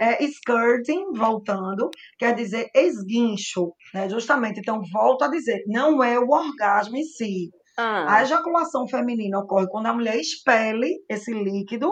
É, 0.00 0.22
skirting, 0.24 1.12
voltando, 1.14 1.90
quer 2.18 2.34
dizer 2.34 2.68
esguincho, 2.74 3.72
né? 3.92 4.08
Justamente. 4.08 4.60
Então, 4.60 4.80
volto 4.92 5.22
a 5.24 5.28
dizer, 5.28 5.62
não 5.66 6.02
é 6.02 6.18
o 6.18 6.28
orgasmo 6.28 6.96
em 6.96 7.04
si. 7.04 7.50
Ah, 7.76 8.18
A 8.18 8.22
ejaculação 8.22 8.86
feminina 8.86 9.38
ocorre 9.40 9.66
quando 9.68 9.86
a 9.86 9.92
mulher 9.92 10.16
expele 10.16 10.90
esse 11.08 11.32
líquido 11.32 11.90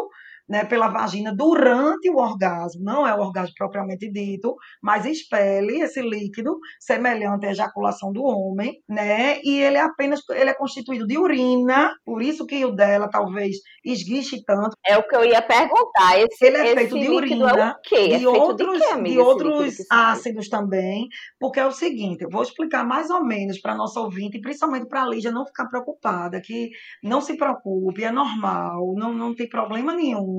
né, 0.48 0.64
pela 0.64 0.88
vagina 0.88 1.34
durante 1.34 2.10
o 2.10 2.16
orgasmo, 2.16 2.82
não 2.82 3.06
é 3.06 3.14
o 3.14 3.20
orgasmo 3.20 3.54
propriamente 3.56 4.10
dito, 4.10 4.54
mas 4.82 5.06
expele 5.06 5.80
esse 5.80 6.00
líquido 6.00 6.58
semelhante 6.78 7.46
à 7.46 7.50
ejaculação 7.50 8.12
do 8.12 8.22
homem, 8.22 8.74
né? 8.88 9.40
E 9.42 9.60
ele 9.60 9.76
é 9.76 9.80
apenas 9.80 10.20
ele 10.30 10.50
é 10.50 10.54
constituído 10.54 11.06
de 11.06 11.18
urina, 11.18 11.94
por 12.04 12.22
isso 12.22 12.46
que 12.46 12.64
o 12.64 12.72
dela 12.72 13.08
talvez 13.08 13.56
esguiche 13.84 14.42
tanto. 14.44 14.76
é 14.86 14.96
o 14.96 15.06
que 15.06 15.16
eu 15.16 15.24
ia 15.24 15.42
perguntar. 15.42 16.18
Esse, 16.18 16.46
Ele 16.46 16.56
é 16.56 16.74
feito 16.74 16.98
de 16.98 17.06
é 17.06 17.10
urina, 17.10 17.76
o 17.78 17.80
quê? 17.82 17.96
É 17.96 18.18
de 18.18 18.24
feito 18.24 18.28
outros, 18.28 18.78
de 18.78 18.88
quê, 18.88 19.02
de 19.02 19.18
outros 19.18 19.76
ácidos 19.90 20.48
também, 20.48 21.08
porque 21.38 21.60
é 21.60 21.66
o 21.66 21.72
seguinte, 21.72 22.22
eu 22.22 22.30
vou 22.30 22.42
explicar 22.42 22.84
mais 22.84 23.10
ou 23.10 23.24
menos 23.24 23.60
para 23.60 23.74
nossa 23.74 24.00
ouvinte, 24.00 24.38
e 24.38 24.40
principalmente 24.40 24.86
para 24.86 25.02
a 25.02 25.08
Lígia 25.08 25.30
não 25.30 25.46
ficar 25.46 25.66
preocupada, 25.66 26.40
que 26.40 26.70
não 27.02 27.20
se 27.20 27.36
preocupe, 27.36 28.04
é 28.04 28.10
normal, 28.10 28.94
não, 28.96 29.12
não 29.12 29.34
tem 29.34 29.48
problema 29.48 29.94
nenhum, 29.94 30.31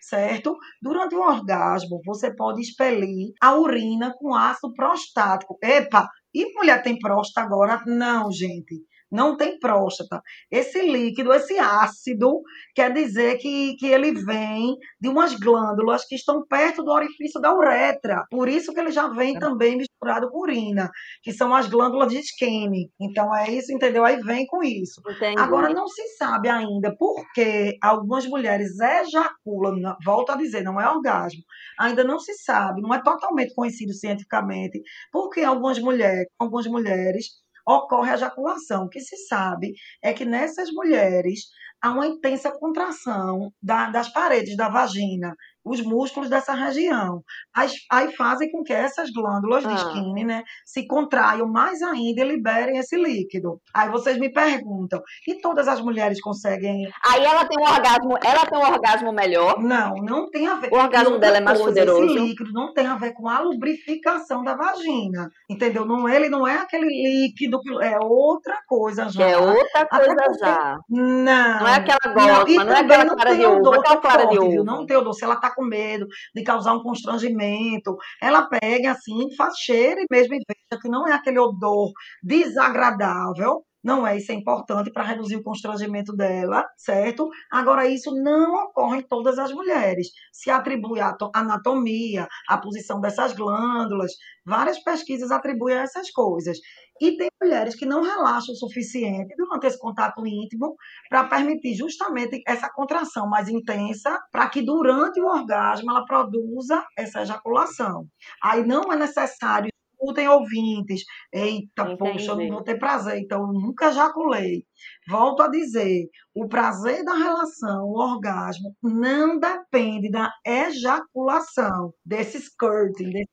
certo? 0.00 0.56
Durante 0.80 1.14
o 1.14 1.20
orgasmo, 1.20 2.00
você 2.04 2.34
pode 2.34 2.60
expelir 2.60 3.32
a 3.40 3.54
urina 3.54 4.12
com 4.18 4.34
ácido 4.34 4.72
prostático. 4.74 5.58
Epa, 5.62 6.08
e 6.34 6.52
mulher 6.54 6.82
tem 6.82 6.98
próstata 6.98 7.46
agora? 7.46 7.82
Não, 7.86 8.30
gente. 8.30 8.84
Não 9.10 9.36
tem 9.36 9.58
próstata. 9.58 10.22
Esse 10.50 10.80
líquido, 10.82 11.32
esse 11.32 11.58
ácido, 11.58 12.42
quer 12.74 12.92
dizer 12.92 13.38
que, 13.38 13.74
que 13.76 13.86
ele 13.86 14.12
vem 14.12 14.76
de 15.00 15.08
umas 15.08 15.34
glândulas 15.34 16.04
que 16.04 16.14
estão 16.14 16.44
perto 16.46 16.82
do 16.82 16.90
orifício 16.90 17.40
da 17.40 17.54
uretra. 17.54 18.24
Por 18.30 18.48
isso 18.48 18.72
que 18.72 18.80
ele 18.80 18.92
já 18.92 19.08
vem 19.08 19.38
também 19.38 19.76
misturado 19.76 20.30
com 20.30 20.40
urina, 20.40 20.90
que 21.22 21.32
são 21.32 21.54
as 21.54 21.68
glândulas 21.68 22.08
de 22.08 22.18
Skene. 22.18 22.90
Então 23.00 23.34
é 23.34 23.50
isso, 23.50 23.72
entendeu? 23.72 24.04
Aí 24.04 24.20
vem 24.20 24.46
com 24.46 24.62
isso. 24.62 25.00
Entendi. 25.08 25.40
Agora, 25.40 25.72
não 25.72 25.88
se 25.88 26.06
sabe 26.16 26.48
ainda 26.48 26.94
por 26.96 27.24
que 27.34 27.76
algumas 27.82 28.26
mulheres 28.26 28.78
ejaculam, 28.78 29.96
volto 30.04 30.30
a 30.30 30.36
dizer, 30.36 30.62
não 30.62 30.80
é 30.80 30.88
orgasmo, 30.88 31.42
ainda 31.78 32.04
não 32.04 32.18
se 32.18 32.34
sabe, 32.34 32.80
não 32.80 32.94
é 32.94 33.02
totalmente 33.02 33.54
conhecido 33.54 33.92
cientificamente, 33.92 34.80
por 35.12 35.30
que 35.30 35.42
algumas 35.42 35.78
mulheres, 35.78 36.26
algumas 36.38 36.66
mulheres 36.66 37.40
ocorre 37.70 38.10
a 38.10 38.14
ejaculação. 38.14 38.84
O 38.84 38.88
que 38.88 39.00
se 39.00 39.16
sabe 39.26 39.74
é 40.02 40.12
que 40.12 40.24
nessas 40.24 40.70
mulheres 40.72 41.40
há 41.80 41.90
uma 41.92 42.06
intensa 42.06 42.50
contração 42.52 43.52
da- 43.62 43.90
das 43.90 44.08
paredes 44.12 44.56
da 44.56 44.68
vagina, 44.68 45.34
os 45.64 45.80
músculos 45.82 46.28
dessa 46.30 46.52
região. 46.54 47.22
As- 47.54 47.74
aí 47.90 48.12
fazem 48.16 48.50
com 48.50 48.62
que 48.62 48.72
essas 48.72 49.10
glândulas 49.10 49.62
de 49.62 49.70
Ah. 49.70 49.74
skin, 49.74 50.24
né, 50.24 50.42
se 50.64 50.86
contraiam 50.86 51.46
mais 51.48 51.82
ainda 51.82 52.22
e 52.22 52.28
liberem 52.28 52.78
esse 52.78 52.96
líquido. 52.96 53.60
Aí 53.74 53.88
vocês 53.90 54.18
me 54.18 54.32
perguntam, 54.32 55.00
e 55.28 55.34
todas 55.40 55.68
as 55.68 55.80
mulheres 55.80 56.20
conseguem? 56.20 56.88
Aí 57.06 57.24
ela 57.24 57.44
tem 57.44 57.58
um 57.58 57.68
orgasmo, 57.68 58.16
ela 58.24 58.46
tem 58.46 58.58
um 58.58 58.62
orgasmo 58.72 59.12
melhor. 59.12 59.58
Não, 59.60 59.94
não 59.96 60.30
tem 60.30 60.46
a 60.46 60.54
ver. 60.54 60.70
O 60.72 60.76
orgasmo 60.76 61.18
dela 61.18 61.36
é 61.36 61.40
mais 61.40 61.58
coisa, 61.60 61.80
poderoso. 61.80 62.04
Esse 62.04 62.18
líquido 62.26 62.50
não 62.52 62.72
tem 62.72 62.86
a 62.86 62.96
ver 62.96 63.12
com 63.12 63.28
a 63.28 63.40
lubrificação 63.40 64.42
da 64.42 64.54
vagina, 64.56 65.28
entendeu? 65.48 65.84
Não, 65.84 66.08
ele 66.08 66.28
não 66.28 66.46
é 66.46 66.56
aquele 66.58 66.86
líquido 66.86 67.60
que 67.60 67.70
é 67.82 67.98
outra 68.00 68.58
coisa 68.66 69.08
já. 69.08 69.26
é 69.28 69.36
outra 69.36 69.86
coisa 69.86 70.14
porque- 70.14 70.38
já. 70.38 70.78
Não. 70.88 71.60
Não 71.60 71.66
é 71.68 71.74
aquela 71.74 71.98
Não, 72.06 72.14
gosma, 72.14 72.44
e 72.50 72.56
não, 72.56 72.62
é 72.62 72.66
também 72.66 72.80
aquela 72.96 73.04
não 73.04 73.14
clara 73.14 73.30
tem 73.30 73.38
de 73.38 73.46
ovo, 73.46 73.56
odor 73.58 73.74
aquela 73.74 73.82
tão 73.94 74.00
clara 74.00 74.26
de 74.26 74.38
ovo. 74.38 74.64
Não 74.64 74.86
tem 74.86 74.96
odor. 74.96 75.12
Se 75.14 75.24
ela 75.24 75.36
tá 75.36 75.49
com 75.54 75.64
medo 75.64 76.06
de 76.34 76.42
causar 76.42 76.74
um 76.74 76.82
constrangimento, 76.82 77.96
ela 78.22 78.48
pega 78.48 78.92
assim, 78.92 79.34
faz 79.36 79.56
cheiro 79.58 80.00
e 80.00 80.06
mesmo 80.10 80.30
veja 80.36 80.80
que 80.80 80.88
não 80.88 81.06
é 81.06 81.12
aquele 81.12 81.38
odor 81.38 81.90
desagradável. 82.22 83.64
Não 83.82 84.06
é, 84.06 84.18
isso 84.18 84.30
é 84.30 84.34
importante 84.34 84.92
para 84.92 85.02
reduzir 85.04 85.36
o 85.36 85.42
constrangimento 85.42 86.14
dela, 86.14 86.66
certo? 86.76 87.30
Agora, 87.50 87.86
isso 87.88 88.14
não 88.14 88.54
ocorre 88.66 88.98
em 88.98 89.02
todas 89.08 89.38
as 89.38 89.50
mulheres. 89.52 90.08
Se 90.30 90.50
atribui 90.50 91.00
a 91.00 91.14
to- 91.14 91.30
anatomia, 91.34 92.28
a 92.46 92.58
posição 92.58 93.00
dessas 93.00 93.32
glândulas, 93.32 94.12
várias 94.44 94.78
pesquisas 94.84 95.30
atribuem 95.30 95.78
essas 95.78 96.10
coisas. 96.10 96.58
E 97.00 97.16
tem 97.16 97.30
mulheres 97.42 97.74
que 97.74 97.86
não 97.86 98.02
relaxam 98.02 98.52
o 98.52 98.56
suficiente 98.56 99.34
durante 99.36 99.66
esse 99.66 99.78
contato 99.78 100.26
íntimo 100.26 100.76
para 101.08 101.24
permitir 101.24 101.74
justamente 101.74 102.42
essa 102.46 102.68
contração 102.70 103.28
mais 103.28 103.48
intensa, 103.48 104.18
para 104.30 104.48
que 104.48 104.62
durante 104.62 105.20
o 105.20 105.26
orgasmo 105.26 105.90
ela 105.90 106.04
produza 106.04 106.84
essa 106.96 107.22
ejaculação. 107.22 108.06
Aí 108.42 108.64
não 108.66 108.92
é 108.92 108.96
necessário, 108.96 109.70
escutem 110.00 110.28
ouvintes, 110.28 111.02
eita, 111.32 111.96
poxa, 111.96 112.32
eu 112.32 112.36
não 112.36 112.42
Entendi. 112.42 112.50
vou 112.50 112.62
ter 112.62 112.78
prazer, 112.78 113.18
então 113.18 113.40
eu 113.42 113.52
nunca 113.52 113.88
ejaculei. 113.90 114.64
Volto 115.08 115.42
a 115.42 115.48
dizer, 115.48 116.08
o 116.34 116.48
prazer 116.48 117.04
da 117.04 117.14
relação, 117.14 117.84
o 117.84 117.98
orgasmo, 117.98 118.74
não 118.82 119.38
depende 119.38 120.10
da 120.10 120.32
ejaculação, 120.46 121.92
desse 122.04 122.38
skirting, 122.38 123.10
desse 123.10 123.28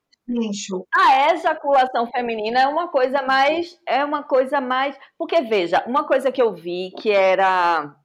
A 0.94 1.34
ejaculação 1.34 2.08
feminina 2.08 2.62
é 2.62 2.68
uma 2.68 2.90
coisa 2.90 3.22
mais. 3.22 3.80
É 3.88 4.04
uma 4.04 4.24
coisa 4.24 4.60
mais. 4.60 4.98
Porque, 5.18 5.42
veja, 5.42 5.84
uma 5.88 6.06
coisa 6.06 6.32
que 6.32 6.42
eu 6.42 6.54
vi 6.54 6.92
que 7.00 7.10
era 7.10 7.96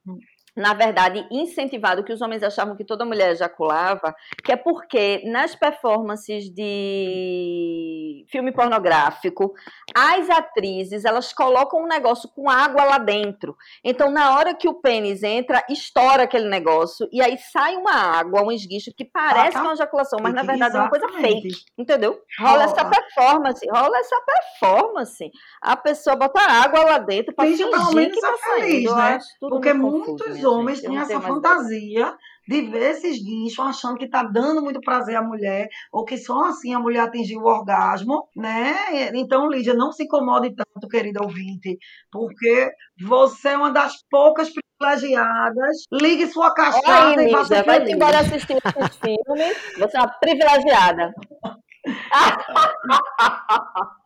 na 0.54 0.74
verdade, 0.74 1.26
incentivado, 1.30 2.04
que 2.04 2.12
os 2.12 2.20
homens 2.20 2.42
achavam 2.42 2.76
que 2.76 2.84
toda 2.84 3.06
mulher 3.06 3.30
ejaculava, 3.30 4.14
que 4.44 4.52
é 4.52 4.56
porque 4.56 5.22
nas 5.24 5.54
performances 5.54 6.50
de 6.50 7.81
filme 8.28 8.52
pornográfico, 8.52 9.54
as 9.94 10.28
atrizes, 10.30 11.04
elas 11.04 11.32
colocam 11.32 11.82
um 11.82 11.86
negócio 11.86 12.28
com 12.28 12.48
água 12.48 12.84
lá 12.84 12.98
dentro. 12.98 13.56
Então, 13.84 14.10
na 14.10 14.36
hora 14.36 14.54
que 14.54 14.68
o 14.68 14.74
pênis 14.74 15.22
entra, 15.22 15.64
estoura 15.68 16.24
aquele 16.24 16.48
negócio, 16.48 17.08
e 17.12 17.22
aí 17.22 17.38
sai 17.38 17.76
uma 17.76 17.94
água, 17.94 18.42
um 18.42 18.52
esguicho, 18.52 18.92
que 18.96 19.04
parece 19.04 19.56
ah, 19.56 19.60
tá. 19.60 19.62
uma 19.62 19.72
ejaculação, 19.72 20.18
mas 20.22 20.34
na 20.34 20.42
verdade 20.42 20.76
Exatamente. 20.76 20.94
é 20.94 21.06
uma 21.06 21.10
coisa 21.10 21.28
fake, 21.28 21.64
entendeu? 21.76 22.20
Rola 22.38 22.64
essa 22.64 22.84
performance, 22.84 23.66
rola 23.68 23.98
essa 23.98 24.20
performance. 24.20 25.30
A 25.60 25.76
pessoa 25.76 26.16
bota 26.16 26.40
água 26.40 26.82
lá 26.84 26.98
dentro 26.98 27.34
para 27.34 27.46
fingir 27.46 27.66
que 27.66 28.20
tá 28.20 28.34
feliz, 28.38 28.90
saindo. 28.90 28.96
Né? 28.96 29.18
Porque 29.40 29.72
muitos 29.72 30.44
homens 30.44 30.80
têm 30.80 30.98
essa 30.98 31.20
fantasia 31.20 32.16
de 32.48 32.62
ver 32.62 32.92
esses 32.92 33.22
guinchos 33.22 33.58
achando 33.58 33.96
que 33.96 34.08
tá 34.08 34.22
dando 34.22 34.62
muito 34.62 34.80
prazer 34.80 35.16
à 35.16 35.22
mulher, 35.22 35.68
ou 35.92 36.04
que 36.04 36.16
só 36.16 36.46
assim 36.46 36.74
a 36.74 36.80
mulher 36.80 37.00
atingiu 37.00 37.40
o 37.40 37.46
orgasmo, 37.46 38.28
né? 38.36 39.10
Então, 39.14 39.48
Lídia, 39.48 39.74
não 39.74 39.92
se 39.92 40.04
incomode 40.04 40.54
tanto, 40.54 40.88
querida 40.88 41.22
ouvinte, 41.22 41.78
porque 42.10 42.70
você 43.06 43.50
é 43.50 43.56
uma 43.56 43.70
das 43.70 43.96
poucas 44.10 44.50
privilegiadas. 44.50 45.84
Ligue 45.92 46.26
sua 46.26 46.52
Oi, 47.16 47.28
e 47.28 47.30
vá 47.30 47.44
ser 47.44 47.64
Vai 47.64 47.90
embora 47.90 48.20
assistir 48.20 48.56
esses 48.56 48.96
filmes. 48.96 49.56
Você 49.78 49.96
é 49.96 50.00
uma 50.00 50.12
privilegiada. 50.20 51.12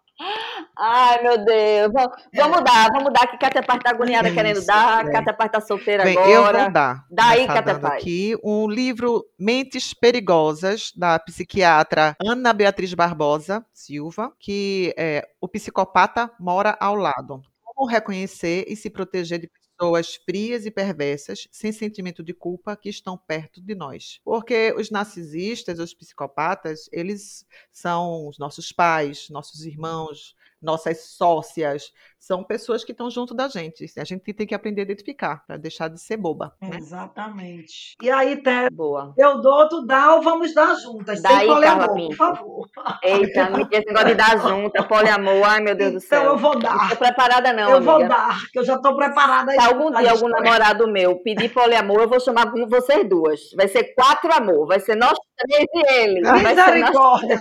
Ai, 0.79 1.23
meu 1.23 1.45
Deus. 1.45 1.93
Vamos, 2.35 2.65
dar, 2.65 2.91
vamos 2.91 3.13
dar 3.13 3.27
que 3.27 3.39
Cátia 3.39 3.63
Paz 3.63 3.81
tá 3.83 3.91
agoniada 3.91 4.33
querendo 4.33 4.65
dar. 4.65 5.07
É. 5.07 5.13
Cátia 5.13 5.35
Paz 5.35 5.51
tá 5.51 5.61
solteira 5.61 6.05
Bem, 6.05 6.17
agora. 6.17 6.59
Eu 6.59 6.63
vou 6.65 6.73
dar. 6.73 7.05
Daí, 7.11 7.47
Cátia 7.47 7.79
Paz. 7.79 7.95
aqui 7.95 8.37
um 8.43 8.69
livro 8.69 9.25
Mentes 9.39 9.93
Perigosas, 9.93 10.93
da 10.97 11.19
psiquiatra 11.19 12.17
Ana 12.21 12.53
Beatriz 12.53 12.93
Barbosa 12.95 13.65
Silva, 13.73 14.33
que 14.39 14.95
é 14.97 15.27
O 15.41 15.49
Psicopata 15.49 16.31
Mora 16.41 16.77
ao 16.81 16.95
Lado. 16.95 17.43
Como 17.63 17.89
reconhecer 17.89 18.65
e 18.69 18.75
se 18.75 18.89
proteger 18.89 19.39
de 19.39 19.51
pessoas 19.77 20.17
frias 20.17 20.67
e 20.67 20.71
perversas, 20.71 21.47
sem 21.53 21.71
sentimento 21.73 22.23
de 22.23 22.33
culpa, 22.33 22.77
que 22.77 22.89
estão 22.89 23.17
perto 23.17 23.61
de 23.61 23.75
nós. 23.75 24.21
Porque 24.25 24.75
os 24.77 24.91
narcisistas, 24.91 25.79
os 25.79 25.93
psicopatas, 25.93 26.89
eles 26.93 27.45
são 27.73 28.29
os 28.29 28.39
nossos 28.39 28.73
pais, 28.73 29.29
nossos 29.31 29.65
irmãos, 29.65 30.35
nossas 30.67 31.07
sócias, 31.17 31.93
são 32.19 32.43
pessoas 32.43 32.85
que 32.85 32.91
estão 32.91 33.09
junto 33.09 33.33
da 33.33 33.47
gente. 33.47 33.87
A 33.97 34.05
gente 34.05 34.33
tem 34.35 34.47
que 34.47 34.55
aprender 34.55 34.81
a 34.81 34.85
identificar, 34.85 35.47
para 35.47 35.57
deixar 35.57 35.89
de 35.89 36.01
ser 36.01 36.17
boba. 36.17 36.53
Né? 36.61 36.77
Exatamente. 36.77 37.95
E 38.03 38.11
aí, 38.11 38.43
Té, 38.43 38.69
Boa. 38.69 39.15
eu 39.17 39.41
dou, 39.41 39.69
tu 39.69 39.87
dá 39.87 40.15
ou 40.17 40.23
vamos 40.23 40.53
dar 40.53 40.75
juntas? 40.75 41.23
Daí, 41.23 41.47
Carla 41.47 41.87
por 41.87 42.15
favor. 42.15 42.67
Eita, 43.03 43.51
me 43.51 43.67
esse 43.71 43.87
negócio 43.87 44.09
de 44.09 44.15
dar 44.17 44.39
junta, 44.43 44.83
poliamor, 44.83 45.45
ai 45.45 45.61
meu 45.61 45.77
Deus 45.77 45.91
então, 45.91 46.01
do 46.01 46.01
céu. 46.01 46.21
Então 46.21 46.33
eu 46.33 46.39
vou 46.39 46.59
dar. 46.59 46.77
Não 46.77 46.89
tô 46.89 46.97
preparada 46.97 47.53
não, 47.53 47.71
Eu 47.71 47.77
amiga. 47.77 47.93
vou 47.93 48.09
dar, 48.09 48.51
que 48.51 48.59
eu 48.59 48.65
já 48.65 48.79
tô 48.79 48.97
preparada. 48.97 49.53
Se 49.53 49.61
algum 49.61 49.93
dia 49.93 50.11
algum 50.11 50.29
namorado 50.29 50.89
meu 50.89 51.17
pedir 51.23 51.49
poliamor, 51.53 52.01
eu 52.01 52.09
vou 52.09 52.19
chamar 52.19 52.51
vocês 52.69 53.09
duas. 53.09 53.41
Vai 53.57 53.69
ser 53.69 53.95
quatro 53.95 54.33
amor, 54.33 54.67
vai 54.67 54.81
ser 54.81 54.97
nós 54.97 55.17
três 55.37 55.67
e 55.73 55.95
ele. 55.95 56.21
Misericórdia. 56.33 57.41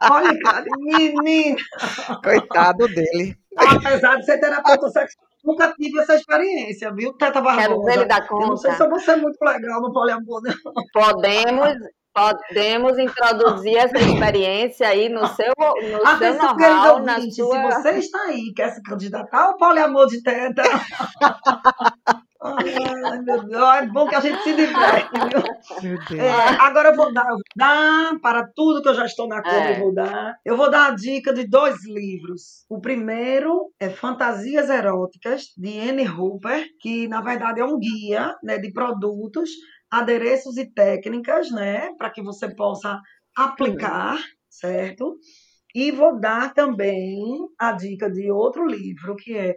Olha, 0.00 0.38
cara, 0.40 0.64
menina. 0.78 1.56
Coitado 2.22 2.88
dele. 2.88 3.36
Apesar 3.56 4.16
de 4.16 4.24
ser 4.24 4.38
terapeuta 4.38 4.88
sexual, 4.88 5.26
nunca 5.44 5.72
tive 5.72 5.98
essa 6.00 6.14
experiência, 6.14 6.92
viu, 6.94 7.12
Teta 7.14 7.40
Barbosa? 7.40 7.68
Quero 7.68 7.82
ver 7.82 7.92
ele 7.94 8.04
dar 8.04 8.26
conta. 8.26 8.44
Eu 8.44 8.48
não 8.48 8.56
sei 8.56 8.72
se 8.72 8.82
eu 8.82 8.90
vou 8.90 9.00
ser 9.00 9.16
muito 9.16 9.38
legal 9.42 9.80
no 9.80 9.92
poliamor, 9.92 10.40
não. 10.42 10.54
Podemos, 10.92 11.74
podemos 12.14 12.98
introduzir 12.98 13.76
essa 13.76 13.98
experiência 13.98 14.88
aí 14.88 15.08
no 15.08 15.26
seu, 15.28 15.52
no 15.56 16.06
Atenção, 16.06 16.56
seu 16.58 16.76
know 16.76 16.98
na 17.00 17.20
sua... 17.20 17.72
Se 17.72 17.82
você 17.82 17.90
está 17.98 18.22
aí 18.26 18.52
quer 18.54 18.70
se 18.70 18.82
candidatar 18.82 19.46
ao 19.46 19.56
poliamor 19.56 20.06
de 20.06 20.22
teta... 20.22 20.62
Ai, 22.40 23.18
meu 23.22 23.44
Deus, 23.44 23.74
é 23.82 23.86
bom 23.86 24.06
que 24.06 24.14
a 24.14 24.20
gente 24.20 24.40
se 24.42 24.54
diverte, 24.54 25.10
viu? 25.82 26.20
É, 26.20 26.30
agora 26.60 26.90
eu 26.90 26.96
vou 26.96 27.12
dar, 27.12 27.24
eu 27.24 27.34
vou 27.34 27.42
dar 27.56 28.18
para 28.20 28.46
tudo 28.54 28.80
que 28.80 28.88
eu 28.88 28.94
já 28.94 29.06
estou 29.06 29.26
na 29.26 29.42
cor, 29.42 29.52
é. 29.52 29.76
eu 29.76 29.80
vou 29.80 29.92
dar. 29.92 30.38
Eu 30.44 30.56
vou 30.56 30.70
dar 30.70 30.92
a 30.92 30.94
dica 30.94 31.32
de 31.32 31.48
dois 31.48 31.84
livros. 31.84 32.64
O 32.68 32.80
primeiro 32.80 33.72
é 33.80 33.90
Fantasias 33.90 34.70
Eróticas, 34.70 35.46
de 35.56 35.80
Anne 35.80 36.08
Hooper, 36.08 36.64
que 36.80 37.08
na 37.08 37.20
verdade 37.20 37.60
é 37.60 37.64
um 37.64 37.78
guia 37.78 38.36
né, 38.42 38.56
de 38.56 38.72
produtos, 38.72 39.50
adereços 39.90 40.56
e 40.56 40.72
técnicas, 40.72 41.50
né? 41.50 41.90
Para 41.98 42.10
que 42.10 42.22
você 42.22 42.54
possa 42.54 43.00
aplicar, 43.36 44.16
certo? 44.48 45.18
E 45.74 45.90
vou 45.90 46.18
dar 46.18 46.54
também 46.54 47.20
a 47.58 47.72
dica 47.72 48.10
de 48.10 48.30
outro 48.30 48.66
livro, 48.66 49.16
que 49.16 49.36
é 49.36 49.54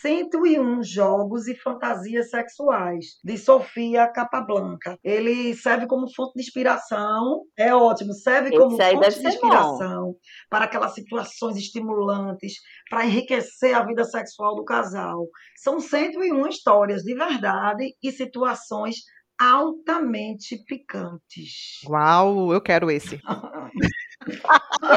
101 0.00 0.82
Jogos 0.84 1.48
e 1.48 1.56
Fantasias 1.56 2.30
Sexuais, 2.30 3.18
de 3.24 3.36
Sofia 3.36 4.06
Capablanca. 4.06 4.96
Ele 5.02 5.54
serve 5.54 5.86
como 5.86 6.12
fonte 6.14 6.34
de 6.36 6.42
inspiração, 6.42 7.42
é 7.58 7.74
ótimo, 7.74 8.12
serve 8.12 8.50
Esse 8.50 8.58
como 8.58 8.76
fonte 8.76 9.20
de 9.20 9.26
inspiração 9.26 10.06
bom. 10.06 10.14
para 10.48 10.66
aquelas 10.66 10.94
situações 10.94 11.56
estimulantes, 11.56 12.54
para 12.88 13.04
enriquecer 13.04 13.74
a 13.74 13.84
vida 13.84 14.04
sexual 14.04 14.54
do 14.54 14.64
casal. 14.64 15.26
São 15.56 15.80
101 15.80 16.46
histórias 16.46 17.02
de 17.02 17.14
verdade 17.14 17.94
e 18.02 18.12
situações 18.12 18.96
altamente 19.38 20.62
picantes. 20.64 21.80
Uau, 21.88 22.52
eu 22.52 22.60
quero 22.60 22.90
esse. 22.90 23.18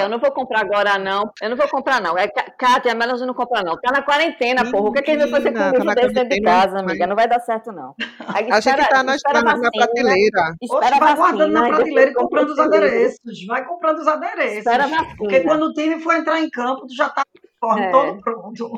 eu 0.01 0.09
não 0.09 0.19
vou 0.19 0.31
comprar 0.31 0.61
agora, 0.61 0.97
não. 0.97 1.31
Eu 1.41 1.49
não 1.49 1.57
vou 1.57 1.67
comprar, 1.67 2.01
não. 2.01 2.17
É, 2.17 2.27
Kátia, 2.27 2.91
a 2.91 2.95
Melas 2.95 3.21
não 3.21 3.33
compra, 3.33 3.63
não. 3.63 3.77
Tá 3.77 3.91
na 3.91 4.01
quarentena, 4.01 4.63
Menina, 4.63 4.71
porra. 4.71 4.89
O 4.89 4.93
que, 4.93 4.99
é 4.99 5.01
que 5.01 5.11
a 5.11 5.19
gente 5.19 5.31
vai 5.31 5.41
fazer 5.41 5.51
com 5.51 5.59
tá 5.59 5.71
isso 5.71 5.95
desse 5.95 6.13
dentro 6.13 6.29
de 6.29 6.41
casa, 6.41 6.79
amiga? 6.79 7.07
Não 7.07 7.15
vai 7.15 7.27
dar 7.27 7.39
certo, 7.39 7.71
não. 7.71 7.95
Aí, 8.27 8.51
a 8.51 8.59
gente 8.59 8.87
tá 8.87 9.03
na, 9.03 9.15
na, 9.15 9.57
na 9.57 9.71
prateleira. 9.71 10.55
Espera 10.61 10.97
vai 10.97 11.15
guardando 11.15 11.51
na 11.51 11.67
prateleira 11.67 12.11
e 12.11 12.13
comprando 12.13 12.49
os 12.49 12.59
adereços. 12.59 13.45
Vai 13.47 13.65
comprando 13.65 13.99
os 13.99 14.07
adereços. 14.07 14.57
Espera 14.57 14.87
Porque 15.17 15.41
quando 15.41 15.63
o 15.63 15.73
time 15.73 15.99
for 15.99 16.15
entrar 16.15 16.39
em 16.39 16.49
campo, 16.49 16.87
tu 16.87 16.95
já 16.95 17.09
tá 17.09 17.23
é. 17.77 17.91
todo 17.91 18.21
pronto. 18.21 18.71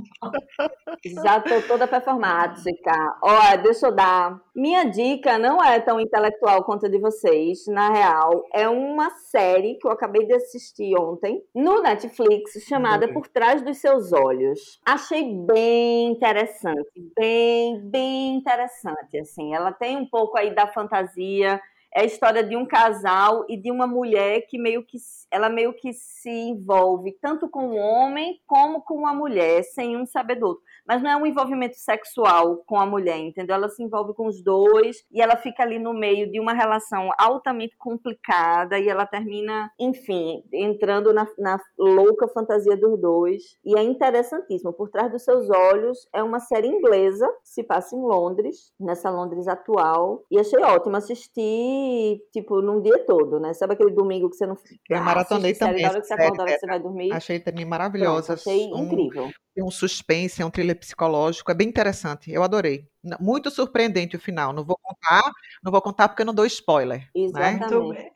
Já 1.24 1.40
tô 1.40 1.62
toda 1.68 1.88
performática. 1.88 3.18
Olha, 3.22 3.58
deixa 3.58 3.88
eu 3.88 3.92
dar. 3.92 4.40
Minha 4.56 4.86
dica 4.86 5.38
não 5.38 5.64
é 5.64 5.80
tão 5.80 6.00
intelectual 6.00 6.64
quanto 6.64 6.86
a 6.86 6.90
de 6.90 6.98
vocês. 7.00 7.66
Na 7.68 7.90
real, 7.90 8.44
é 8.54 8.68
uma 8.68 9.10
série 9.10 9.76
que 9.76 9.88
eu 9.88 9.92
acabei 9.92 10.26
de 10.26 10.34
assistir 10.34 10.98
ontem 11.00 11.44
no 11.54 11.82
Netflix 11.82 12.54
chamada 12.68 13.08
Por 13.08 13.28
Trás 13.28 13.62
dos 13.62 13.78
Seus 13.78 14.12
Olhos. 14.12 14.80
Achei 14.86 15.24
bem 15.46 16.12
interessante, 16.12 16.90
bem, 17.16 17.80
bem 17.90 18.36
interessante. 18.36 19.18
Assim, 19.20 19.54
ela 19.54 19.72
tem 19.72 19.98
um 19.98 20.06
pouco 20.06 20.38
aí 20.38 20.54
da 20.54 20.68
fantasia 20.68 21.62
é 21.98 22.02
a 22.02 22.06
história 22.06 22.44
de 22.44 22.56
um 22.56 22.64
casal 22.64 23.44
e 23.50 23.58
de 23.58 23.72
uma 23.72 23.88
mulher 23.88 24.42
que 24.42 24.60
meio 24.60 24.84
que 24.84 25.00
ela 25.32 25.50
meio 25.50 25.74
que 25.74 25.92
se 25.94 26.30
envolve 26.30 27.12
tanto 27.20 27.50
com 27.50 27.70
o 27.70 27.76
homem 27.76 28.40
como 28.46 28.82
com 28.84 29.08
a 29.08 29.16
mulher, 29.16 29.64
sem 29.64 29.98
um 29.98 30.06
saber 30.06 30.36
do 30.36 30.46
outro. 30.46 30.64
Mas 30.88 31.02
não 31.02 31.10
é 31.10 31.18
um 31.18 31.26
envolvimento 31.26 31.78
sexual 31.78 32.64
com 32.66 32.80
a 32.80 32.86
mulher, 32.86 33.18
entendeu? 33.18 33.56
Ela 33.56 33.70
se 33.70 33.84
envolve 33.84 34.14
com 34.14 34.28
os 34.28 34.42
dois 34.42 35.04
e 35.12 35.22
ela 35.22 35.36
fica 35.36 35.64
ali 35.64 35.78
no 35.78 35.94
meio 35.94 36.32
de 36.32 36.40
uma 36.40 36.54
relação 36.54 37.10
altamente 37.18 37.76
complicada 37.78 38.80
e 38.80 38.88
ela 38.88 39.06
termina, 39.06 39.70
enfim, 39.80 40.44
entrando 40.54 41.14
na, 41.14 41.28
na 41.38 41.60
louca 41.78 42.28
fantasia 42.28 42.78
dos 42.78 43.00
dois. 43.00 43.58
E 43.66 43.78
é 43.78 43.84
interessantíssimo. 43.84 44.72
Por 44.72 44.90
trás 44.90 45.12
dos 45.12 45.24
seus 45.24 45.50
olhos 45.50 46.08
é 46.14 46.24
uma 46.24 46.40
série 46.40 46.68
inglesa, 46.68 47.28
se 47.44 47.64
passa 47.64 47.96
em 47.96 48.02
Londres, 48.02 48.72
nessa 48.80 49.10
Londres 49.10 49.48
atual. 49.48 50.24
E 50.32 50.40
achei 50.40 50.60
ótimo 50.64 50.96
assistir 50.96 52.22
tipo, 52.32 52.62
num 52.62 52.82
dia 52.82 53.04
todo, 53.06 53.40
né? 53.40 53.54
Sabe 53.54 53.74
aquele 53.74 53.92
domingo 53.92 54.30
que 54.30 54.38
você 54.38 54.46
não 54.46 54.58
Eu 54.90 55.02
maratonei 55.02 55.54
também. 55.54 55.84
Na 55.84 55.90
hora 55.90 56.02
que 56.02 56.08
você 56.08 56.14
acordar, 56.14 56.50
você 56.50 56.68
vai 56.68 56.80
dormir. 56.80 57.12
Achei 57.12 57.40
também 57.40 57.66
maravilhosa. 57.66 58.36
Pronto, 58.36 58.40
achei 58.40 58.68
um, 58.74 58.84
incrível. 58.86 59.30
Tem 59.54 59.64
um 59.64 59.72
suspense, 59.72 60.42
é 60.42 60.46
um 60.46 60.52
thriller 60.52 60.77
psicológico, 60.78 61.52
é 61.52 61.54
bem 61.54 61.68
interessante. 61.68 62.32
Eu 62.32 62.44
adorei. 62.44 62.88
Muito 63.20 63.50
surpreendente 63.50 64.16
o 64.16 64.20
final. 64.20 64.54
Não 64.54 64.64
vou 64.64 64.78
contar, 64.82 65.32
não 65.64 65.72
vou 65.72 65.82
contar 65.82 66.08
porque 66.08 66.22
eu 66.22 66.26
não 66.26 66.34
dou 66.34 66.46
spoiler. 66.46 67.00
Né? 67.16 67.24
Exatamente. 67.24 68.14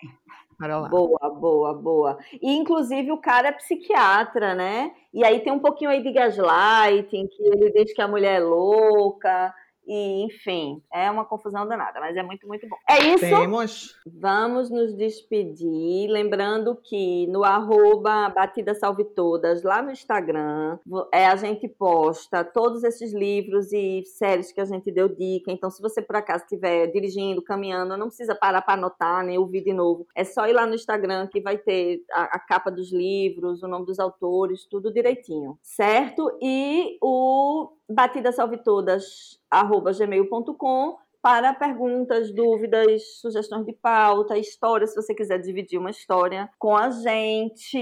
Né? 0.59 0.89
Boa, 0.89 1.29
boa, 1.39 1.73
boa. 1.73 2.19
E 2.39 2.51
inclusive 2.55 3.11
o 3.11 3.17
cara 3.17 3.47
é 3.47 3.51
psiquiatra, 3.51 4.53
né? 4.53 4.91
E 5.11 5.25
aí 5.25 5.39
tem 5.39 5.51
um 5.51 5.59
pouquinho 5.59 5.89
aí 5.89 6.03
de 6.03 6.11
gaslighting, 6.11 7.27
que 7.27 7.43
ele 7.43 7.71
diz 7.71 7.91
que 7.93 8.01
a 8.01 8.07
mulher 8.07 8.35
é 8.35 8.43
louca. 8.43 9.51
E 9.93 10.23
enfim, 10.23 10.81
é 10.93 11.11
uma 11.11 11.25
confusão 11.25 11.67
danada, 11.67 11.99
mas 11.99 12.15
é 12.15 12.23
muito, 12.23 12.47
muito 12.47 12.65
bom. 12.65 12.77
É 12.89 13.13
isso. 13.13 13.25
Temos. 13.25 13.99
Vamos 14.05 14.69
nos 14.69 14.95
despedir, 14.95 16.09
lembrando 16.09 16.77
que 16.81 17.27
no 17.27 17.43
arroba 17.43 18.29
Batida 18.29 18.73
Salve 18.73 19.03
Todas, 19.03 19.63
lá 19.63 19.81
no 19.81 19.91
Instagram, 19.91 20.79
é, 21.13 21.27
a 21.27 21.35
gente 21.35 21.67
posta 21.67 22.41
todos 22.41 22.85
esses 22.85 23.13
livros 23.13 23.73
e 23.73 24.03
séries 24.05 24.53
que 24.53 24.61
a 24.61 24.65
gente 24.65 24.89
deu 24.93 25.09
dica. 25.09 25.51
Então, 25.51 25.69
se 25.69 25.81
você 25.81 26.01
por 26.01 26.15
acaso 26.15 26.45
estiver 26.45 26.87
dirigindo, 26.87 27.41
caminhando, 27.41 27.97
não 27.97 28.07
precisa 28.07 28.33
parar 28.33 28.61
para 28.61 28.75
anotar 28.75 29.25
nem 29.25 29.37
ouvir 29.37 29.61
de 29.61 29.73
novo. 29.73 30.07
É 30.15 30.23
só 30.23 30.47
ir 30.47 30.53
lá 30.53 30.65
no 30.65 30.73
Instagram 30.73 31.27
que 31.27 31.41
vai 31.41 31.57
ter 31.57 32.01
a, 32.13 32.37
a 32.37 32.39
capa 32.39 32.71
dos 32.71 32.93
livros, 32.93 33.61
o 33.61 33.67
nome 33.67 33.85
dos 33.85 33.99
autores, 33.99 34.65
tudo 34.65 34.93
direitinho, 34.93 35.59
certo? 35.61 36.31
E 36.41 36.97
o 37.01 37.69
Batida 37.93 38.31
Salve 38.31 38.57
Todas, 38.57 39.39
arroba 39.49 39.91
gmail.com 39.91 40.97
para 41.21 41.53
perguntas, 41.53 42.33
dúvidas, 42.33 43.19
sugestões 43.19 43.65
de 43.65 43.73
pauta, 43.73 44.37
história, 44.37 44.87
se 44.87 44.95
você 44.95 45.13
quiser 45.13 45.37
dividir 45.39 45.77
uma 45.77 45.91
história 45.91 46.49
com 46.57 46.75
a 46.75 46.89
gente. 46.89 47.77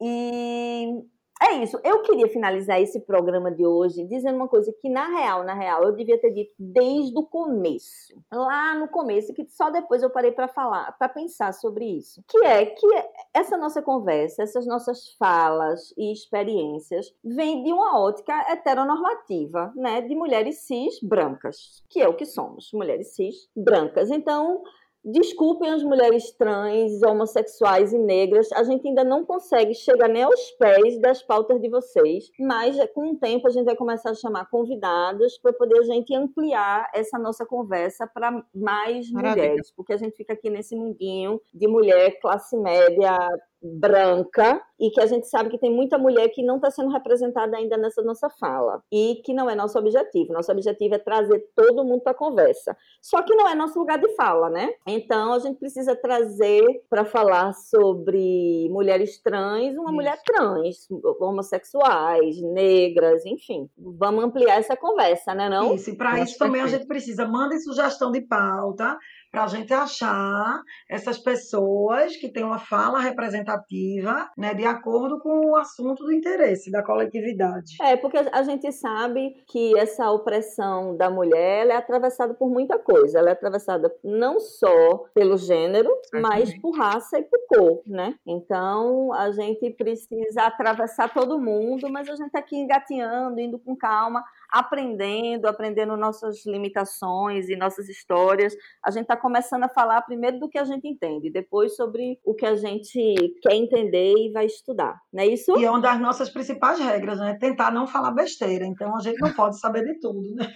E 0.00 1.02
é 1.48 1.62
isso. 1.62 1.78
Eu 1.82 2.02
queria 2.02 2.28
finalizar 2.28 2.80
esse 2.80 3.00
programa 3.00 3.50
de 3.50 3.64
hoje 3.64 4.04
dizendo 4.04 4.36
uma 4.36 4.48
coisa 4.48 4.72
que, 4.80 4.88
na 4.88 5.08
real, 5.08 5.42
na 5.44 5.54
real, 5.54 5.82
eu 5.82 5.92
devia 5.92 6.20
ter 6.20 6.30
dito 6.30 6.52
desde 6.58 7.16
o 7.18 7.24
começo. 7.24 8.14
Lá 8.30 8.74
no 8.74 8.88
começo, 8.88 9.34
que 9.34 9.46
só 9.48 9.70
depois 9.70 10.02
eu 10.02 10.10
parei 10.10 10.32
para 10.32 10.48
falar, 10.48 10.92
para 10.98 11.08
pensar 11.08 11.52
sobre 11.52 11.84
isso. 11.84 12.22
Que 12.28 12.44
é 12.44 12.66
que 12.66 12.86
essa 13.34 13.56
nossa 13.56 13.82
conversa, 13.82 14.42
essas 14.42 14.66
nossas 14.66 15.14
falas 15.18 15.92
e 15.96 16.12
experiências 16.12 17.12
vêm 17.24 17.62
de 17.62 17.72
uma 17.72 17.98
ótica 18.00 18.34
heteronormativa, 18.50 19.72
né? 19.74 20.00
De 20.00 20.14
mulheres 20.14 20.60
cis 20.60 21.00
brancas, 21.02 21.82
que 21.88 22.00
é 22.00 22.08
o 22.08 22.14
que 22.14 22.26
somos, 22.26 22.70
mulheres 22.72 23.14
cis 23.14 23.48
brancas. 23.56 24.10
Então, 24.10 24.62
Desculpem 25.04 25.68
as 25.70 25.82
mulheres 25.82 26.30
trans, 26.32 27.02
homossexuais 27.02 27.92
e 27.92 27.98
negras, 27.98 28.52
a 28.52 28.62
gente 28.62 28.86
ainda 28.86 29.02
não 29.02 29.24
consegue 29.24 29.74
chegar 29.74 30.08
nem 30.08 30.22
aos 30.22 30.52
pés 30.52 31.00
das 31.00 31.22
pautas 31.22 31.60
de 31.60 31.68
vocês, 31.68 32.30
mas 32.38 32.76
com 32.94 33.10
o 33.10 33.16
tempo 33.16 33.48
a 33.48 33.50
gente 33.50 33.64
vai 33.64 33.74
começar 33.74 34.10
a 34.10 34.14
chamar 34.14 34.48
convidados 34.48 35.38
para 35.38 35.52
poder 35.52 35.80
a 35.80 35.82
gente 35.82 36.14
ampliar 36.14 36.88
essa 36.94 37.18
nossa 37.18 37.44
conversa 37.44 38.06
para 38.06 38.44
mais 38.54 39.10
Maravilha. 39.10 39.48
mulheres, 39.48 39.72
porque 39.72 39.92
a 39.92 39.96
gente 39.96 40.16
fica 40.16 40.34
aqui 40.34 40.48
nesse 40.48 40.76
mundinho 40.76 41.40
de 41.52 41.66
mulher 41.66 42.20
classe 42.20 42.56
média 42.56 43.18
branca 43.62 44.60
e 44.78 44.90
que 44.90 45.00
a 45.00 45.06
gente 45.06 45.28
sabe 45.28 45.48
que 45.48 45.58
tem 45.58 45.70
muita 45.70 45.96
mulher 45.96 46.28
que 46.30 46.42
não 46.42 46.56
está 46.56 46.70
sendo 46.70 46.90
representada 46.90 47.56
ainda 47.56 47.76
nessa 47.76 48.02
nossa 48.02 48.28
fala 48.28 48.82
e 48.90 49.22
que 49.24 49.32
não 49.32 49.48
é 49.48 49.54
nosso 49.54 49.78
objetivo. 49.78 50.32
Nosso 50.32 50.50
objetivo 50.50 50.94
é 50.94 50.98
trazer 50.98 51.38
todo 51.54 51.84
mundo 51.84 52.00
para 52.00 52.12
a 52.12 52.16
conversa. 52.16 52.76
Só 53.00 53.22
que 53.22 53.34
não 53.34 53.48
é 53.48 53.54
nosso 53.54 53.78
lugar 53.78 53.98
de 53.98 54.08
fala, 54.14 54.50
né? 54.50 54.70
Então 54.86 55.32
a 55.34 55.38
gente 55.38 55.58
precisa 55.58 55.94
trazer 55.94 56.82
para 56.90 57.04
falar 57.04 57.52
sobre 57.54 58.68
mulheres 58.70 59.20
trans, 59.22 59.76
uma 59.76 59.84
isso. 59.84 59.92
mulher 59.92 60.20
trans, 60.24 60.88
homossexuais, 61.20 62.40
negras, 62.42 63.24
enfim. 63.24 63.70
Vamos 63.78 64.24
ampliar 64.24 64.58
essa 64.58 64.76
conversa, 64.76 65.34
né? 65.34 65.48
Não? 65.48 65.74
Isso. 65.74 65.90
E 65.90 65.96
para 65.96 66.18
isso 66.20 66.36
também 66.36 66.60
a 66.60 66.66
gente 66.66 66.86
precisa 66.86 67.26
mandem 67.26 67.60
sugestão 67.60 68.10
de 68.10 68.20
pauta 68.20 68.98
para 69.32 69.44
a 69.44 69.46
gente 69.46 69.72
achar 69.72 70.62
essas 70.88 71.18
pessoas 71.18 72.14
que 72.16 72.30
têm 72.30 72.44
uma 72.44 72.58
fala 72.58 73.00
representativa, 73.00 74.30
né, 74.36 74.52
de 74.52 74.66
acordo 74.66 75.18
com 75.20 75.52
o 75.52 75.56
assunto 75.56 76.04
do 76.04 76.12
interesse 76.12 76.70
da 76.70 76.82
coletividade. 76.82 77.76
É, 77.80 77.96
porque 77.96 78.18
a 78.18 78.42
gente 78.42 78.70
sabe 78.70 79.42
que 79.48 79.76
essa 79.78 80.10
opressão 80.10 80.94
da 80.96 81.08
mulher 81.08 81.66
é 81.68 81.76
atravessada 81.76 82.34
por 82.34 82.50
muita 82.50 82.78
coisa. 82.78 83.18
Ela 83.18 83.30
é 83.30 83.32
atravessada 83.32 83.90
não 84.04 84.38
só 84.38 85.04
pelo 85.14 85.38
gênero, 85.38 85.90
mas 86.12 86.54
por 86.60 86.76
raça 86.76 87.18
e 87.18 87.22
por 87.22 87.40
cor, 87.48 87.82
né? 87.86 88.14
Então, 88.26 89.12
a 89.14 89.30
gente 89.30 89.70
precisa 89.70 90.42
atravessar 90.42 91.12
todo 91.12 91.40
mundo, 91.40 91.88
mas 91.90 92.06
a 92.08 92.14
gente 92.14 92.26
está 92.26 92.40
aqui 92.40 92.56
engatinhando, 92.56 93.40
indo 93.40 93.58
com 93.58 93.74
calma, 93.74 94.22
aprendendo, 94.52 95.46
aprendendo 95.46 95.96
nossas 95.96 96.44
limitações 96.44 97.48
e 97.48 97.56
nossas 97.56 97.88
histórias. 97.88 98.54
A 98.84 98.90
gente 98.90 99.02
está 99.02 99.16
começando 99.16 99.64
a 99.64 99.68
falar 99.68 100.02
primeiro 100.02 100.38
do 100.38 100.48
que 100.48 100.58
a 100.58 100.64
gente 100.64 100.86
entende, 100.86 101.30
depois 101.30 101.74
sobre 101.74 102.18
o 102.24 102.34
que 102.34 102.44
a 102.44 102.54
gente 102.54 103.34
quer 103.40 103.54
entender 103.54 104.12
e 104.16 104.30
vai 104.30 104.44
estudar, 104.44 105.00
não 105.12 105.22
é 105.22 105.26
isso? 105.26 105.58
E 105.58 105.64
é 105.64 105.70
uma 105.70 105.80
das 105.80 105.98
nossas 105.98 106.28
principais 106.28 106.78
regras, 106.78 107.18
né? 107.18 107.36
Tentar 107.40 107.70
não 107.70 107.86
falar 107.86 108.10
besteira. 108.10 108.66
Então 108.66 108.94
a 108.94 109.00
gente 109.00 109.18
não 109.20 109.32
pode 109.32 109.58
saber 109.58 109.84
de 109.84 109.98
tudo, 109.98 110.34
né? 110.34 110.46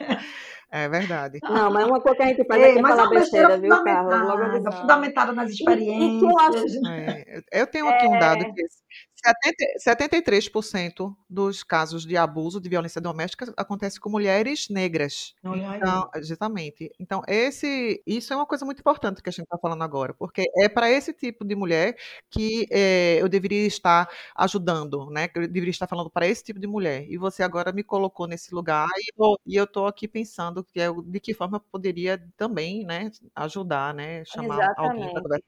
É 0.77 0.89
verdade. 0.91 1.39
Não, 1.43 1.71
mas 1.71 1.87
uma 1.87 2.01
coisa 2.01 2.17
que 2.17 2.23
a 2.23 2.27
gente 2.27 2.45
faz 2.45 2.63
é, 2.63 2.79
é 2.79 2.83
falar 2.83 3.09
besteira, 3.09 3.59
viu, 3.59 3.83
Carla? 3.83 4.23
Logo 4.25 4.73
fundamentada 4.73 5.33
nas 5.33 5.51
experiências. 5.51 6.75
E, 6.75 6.79
e, 6.79 6.89
é, 6.89 7.63
eu 7.63 7.67
tenho 7.67 7.89
aqui 7.89 8.07
um 8.07 8.19
dado 8.19 8.45
que 8.53 8.63
73% 9.85 11.17
dos 11.29 11.63
casos 11.63 12.05
de 12.05 12.17
abuso, 12.17 12.61
de 12.61 12.69
violência 12.69 13.01
doméstica, 13.01 13.53
acontece 13.57 13.99
com 13.99 14.11
mulheres 14.11 14.69
negras. 14.69 15.35
Então, 15.43 16.11
exatamente. 16.15 16.91
Então, 17.01 17.23
esse, 17.27 18.03
isso 18.07 18.33
é 18.33 18.37
uma 18.37 18.47
coisa 18.47 18.65
muito 18.65 18.81
importante 18.81 19.23
que 19.23 19.29
a 19.29 19.33
gente 19.33 19.45
está 19.45 19.59
falando 19.59 19.83
agora, 19.83 20.15
porque 20.15 20.45
é 20.57 20.69
para 20.69 20.91
esse 20.91 21.13
tipo 21.13 21.45
de 21.45 21.55
mulher 21.55 21.97
que 22.31 22.67
é, 22.71 23.17
eu 23.21 23.29
deveria 23.29 23.67
estar 23.67 24.09
ajudando, 24.37 25.11
né? 25.11 25.29
Que 25.29 25.39
eu 25.39 25.49
deveria 25.49 25.71
estar 25.71 25.87
falando 25.87 26.11
para 26.11 26.27
esse 26.27 26.45
tipo 26.45 26.61
de 26.61 26.67
mulher. 26.67 27.07
E 27.09 27.17
você 27.17 27.43
agora 27.43 27.73
me 27.73 27.83
colocou 27.83 28.27
nesse 28.27 28.55
lugar 28.55 28.89
e 29.47 29.57
eu 29.57 29.65
estou 29.65 29.87
aqui 29.87 30.07
pensando 30.07 30.66
que 30.73 30.81
é, 30.81 30.89
de 30.93 31.21
que 31.21 31.35
forma 31.35 31.61
poderia 31.61 32.19
também, 32.37 32.85
né, 32.85 33.11
ajudar, 33.35 33.95
né, 33.95 34.25
chamar 34.25 34.71
Exatamente. 34.71 34.77
alguém 34.77 35.11
para 35.11 35.23
conversar 35.23 35.47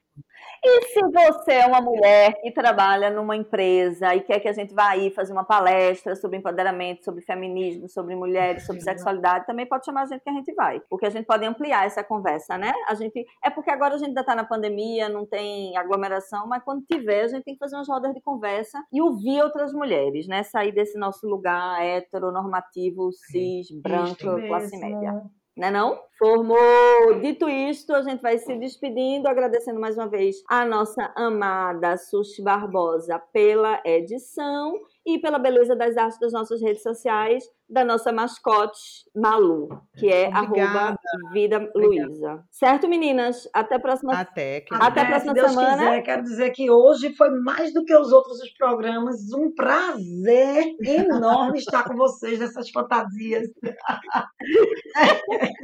e 0.65 0.83
se 0.87 1.01
você 1.01 1.53
é 1.53 1.67
uma 1.67 1.81
mulher 1.81 2.41
que 2.41 2.51
trabalha 2.51 3.11
numa 3.11 3.37
empresa 3.37 4.15
e 4.15 4.21
quer 4.21 4.41
que 4.41 4.49
a 4.49 4.53
gente 4.53 4.75
vá 4.75 4.89
aí 4.91 5.11
fazer 5.11 5.33
uma 5.33 5.45
palestra 5.45 6.17
sobre 6.17 6.39
empoderamento, 6.39 7.05
sobre 7.05 7.23
feminismo, 7.23 7.89
sobre 7.89 8.17
mulheres, 8.17 8.67
sobre 8.67 8.83
sexualidade, 8.83 9.47
também 9.47 9.67
pode 9.67 9.85
chamar 9.85 10.03
a 10.03 10.07
gente 10.07 10.23
que 10.23 10.31
a 10.31 10.33
gente 10.33 10.53
vai. 10.55 10.81
Porque 10.91 11.07
a 11.07 11.11
gente 11.11 11.27
pode 11.27 11.45
ampliar 11.45 11.87
essa 11.87 12.03
conversa, 12.03 12.59
né? 12.59 12.73
A 12.89 12.95
gente 12.95 13.25
é 13.45 13.51
porque 13.51 13.71
agora 13.71 13.95
a 13.95 13.99
gente 13.99 14.09
ainda 14.09 14.23
está 14.23 14.35
na 14.35 14.45
pandemia, 14.45 15.09
não 15.09 15.25
tem 15.25 15.77
aglomeração, 15.77 16.47
mas 16.49 16.63
quando 16.65 16.85
tiver, 16.85 17.23
a 17.23 17.29
gente 17.29 17.45
tem 17.45 17.55
que 17.55 17.61
fazer 17.61 17.77
umas 17.77 17.89
rodas 17.89 18.13
de 18.13 18.21
conversa 18.21 18.83
e 18.93 19.01
ouvir 19.01 19.41
outras 19.43 19.73
mulheres, 19.73 20.27
né? 20.27 20.43
Sair 20.43 20.73
desse 20.73 20.99
nosso 20.99 21.27
lugar 21.29 21.81
heteronormativo, 21.85 23.13
cis, 23.13 23.69
branco, 23.81 24.17
classe 24.49 24.77
média 24.77 25.23
né 25.59 25.73
não? 25.73 26.01
Formou. 26.17 27.21
Dito 27.21 27.49
isto, 27.49 27.93
a 27.93 28.03
gente 28.03 28.23
vai 28.23 28.39
se 28.39 28.55
despedindo, 28.57 29.27
agradecendo 29.27 29.81
mais 29.81 29.97
uma 29.97 30.09
vez 30.09 30.37
a 30.49 30.65
nossa 30.65 31.13
amada 31.17 31.97
Sushi 31.97 32.43
Barbosa 32.43 33.19
pela 33.33 33.83
edição 33.85 34.73
e 35.05 35.19
pela 35.19 35.39
beleza 35.39 35.75
das 35.75 35.97
artes 35.97 36.19
das 36.21 36.33
nossas 36.33 36.63
redes 36.63 36.83
sociais, 36.83 37.45
da 37.69 37.85
nossa 37.85 38.11
mascote 38.11 38.81
Malu, 39.15 39.69
que 39.97 40.09
é 40.09 40.27
arroba 40.33 40.97
Vida 41.33 41.71
Luiza. 41.75 42.43
Certo, 42.51 42.89
meninas? 42.89 43.49
Até 43.53 43.75
a 43.75 43.81
próxima 43.81 44.13
Até, 44.15 44.63
que... 44.63 44.75
Até 44.75 45.03
a 45.03 45.07
próxima 45.07 45.35
se 45.35 45.41
Deus 45.41 45.51
semana. 45.53 45.77
Quiser, 45.77 46.03
quero 46.03 46.23
dizer 46.23 46.51
que 46.51 46.71
hoje 46.71 47.15
foi 47.15 47.31
mais 47.31 47.73
do 47.73 47.85
que 47.85 47.95
os 47.95 48.11
outros 48.11 48.41
os 48.41 48.51
programas. 48.53 49.33
Um 49.33 49.55
prazer 49.55 50.75
enorme 50.83 51.59
estar 51.59 51.85
com 51.85 51.95
vocês 51.95 52.39
nessas 52.39 52.71
fantasias. 52.71 53.47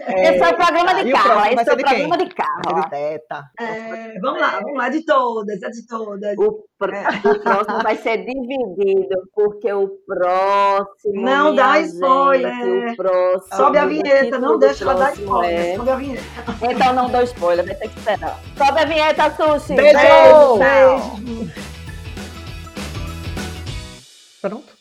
É, 0.00 0.28
esse 0.34 0.42
é 0.42 0.48
o 0.48 0.56
programa 0.56 1.04
de 1.04 1.12
carro. 1.12 1.60
Esse 1.60 1.70
é 1.70 1.72
o 1.72 1.76
programa 1.76 2.18
de 2.18 2.34
carro. 2.34 2.54
É, 3.60 4.18
vamos 4.20 4.40
lá, 4.40 4.60
vamos 4.60 4.76
lá, 4.76 4.88
de 4.88 5.04
todas, 5.04 5.62
é 5.62 5.70
de 5.70 5.86
todas. 5.86 6.36
O, 6.38 6.64
é. 6.84 7.28
o 7.28 7.40
próximo 7.40 7.82
vai 7.82 7.96
ser 7.96 8.18
dividido, 8.18 9.16
porque 9.32 9.72
o 9.72 9.88
próximo. 10.06 11.22
Não 11.22 11.54
dá 11.54 11.78
o 12.02 12.96
próximo. 12.96 13.56
Sobe 13.56 13.78
a 13.78 13.86
vinheta, 13.86 14.38
não 14.38 14.58
deixa 14.58 14.84
ela 14.84 14.94
dar 14.94 15.12
spoiler. 15.12 15.72
É... 15.72 15.76
Sobe 15.76 15.90
a 15.90 15.96
vinheta. 15.96 16.24
Então 16.70 16.92
não 16.92 17.10
dou 17.10 17.22
spoiler, 17.22 17.64
vai 17.64 17.74
ter 17.74 17.88
que 17.88 17.98
esperar. 17.98 18.40
Sobe 18.56 18.80
a 18.80 18.84
vinheta, 18.84 19.30
Sushi. 19.30 19.74
Beijo. 19.74 20.58
Beijo. 20.58 21.52
Pronto. 24.40 24.73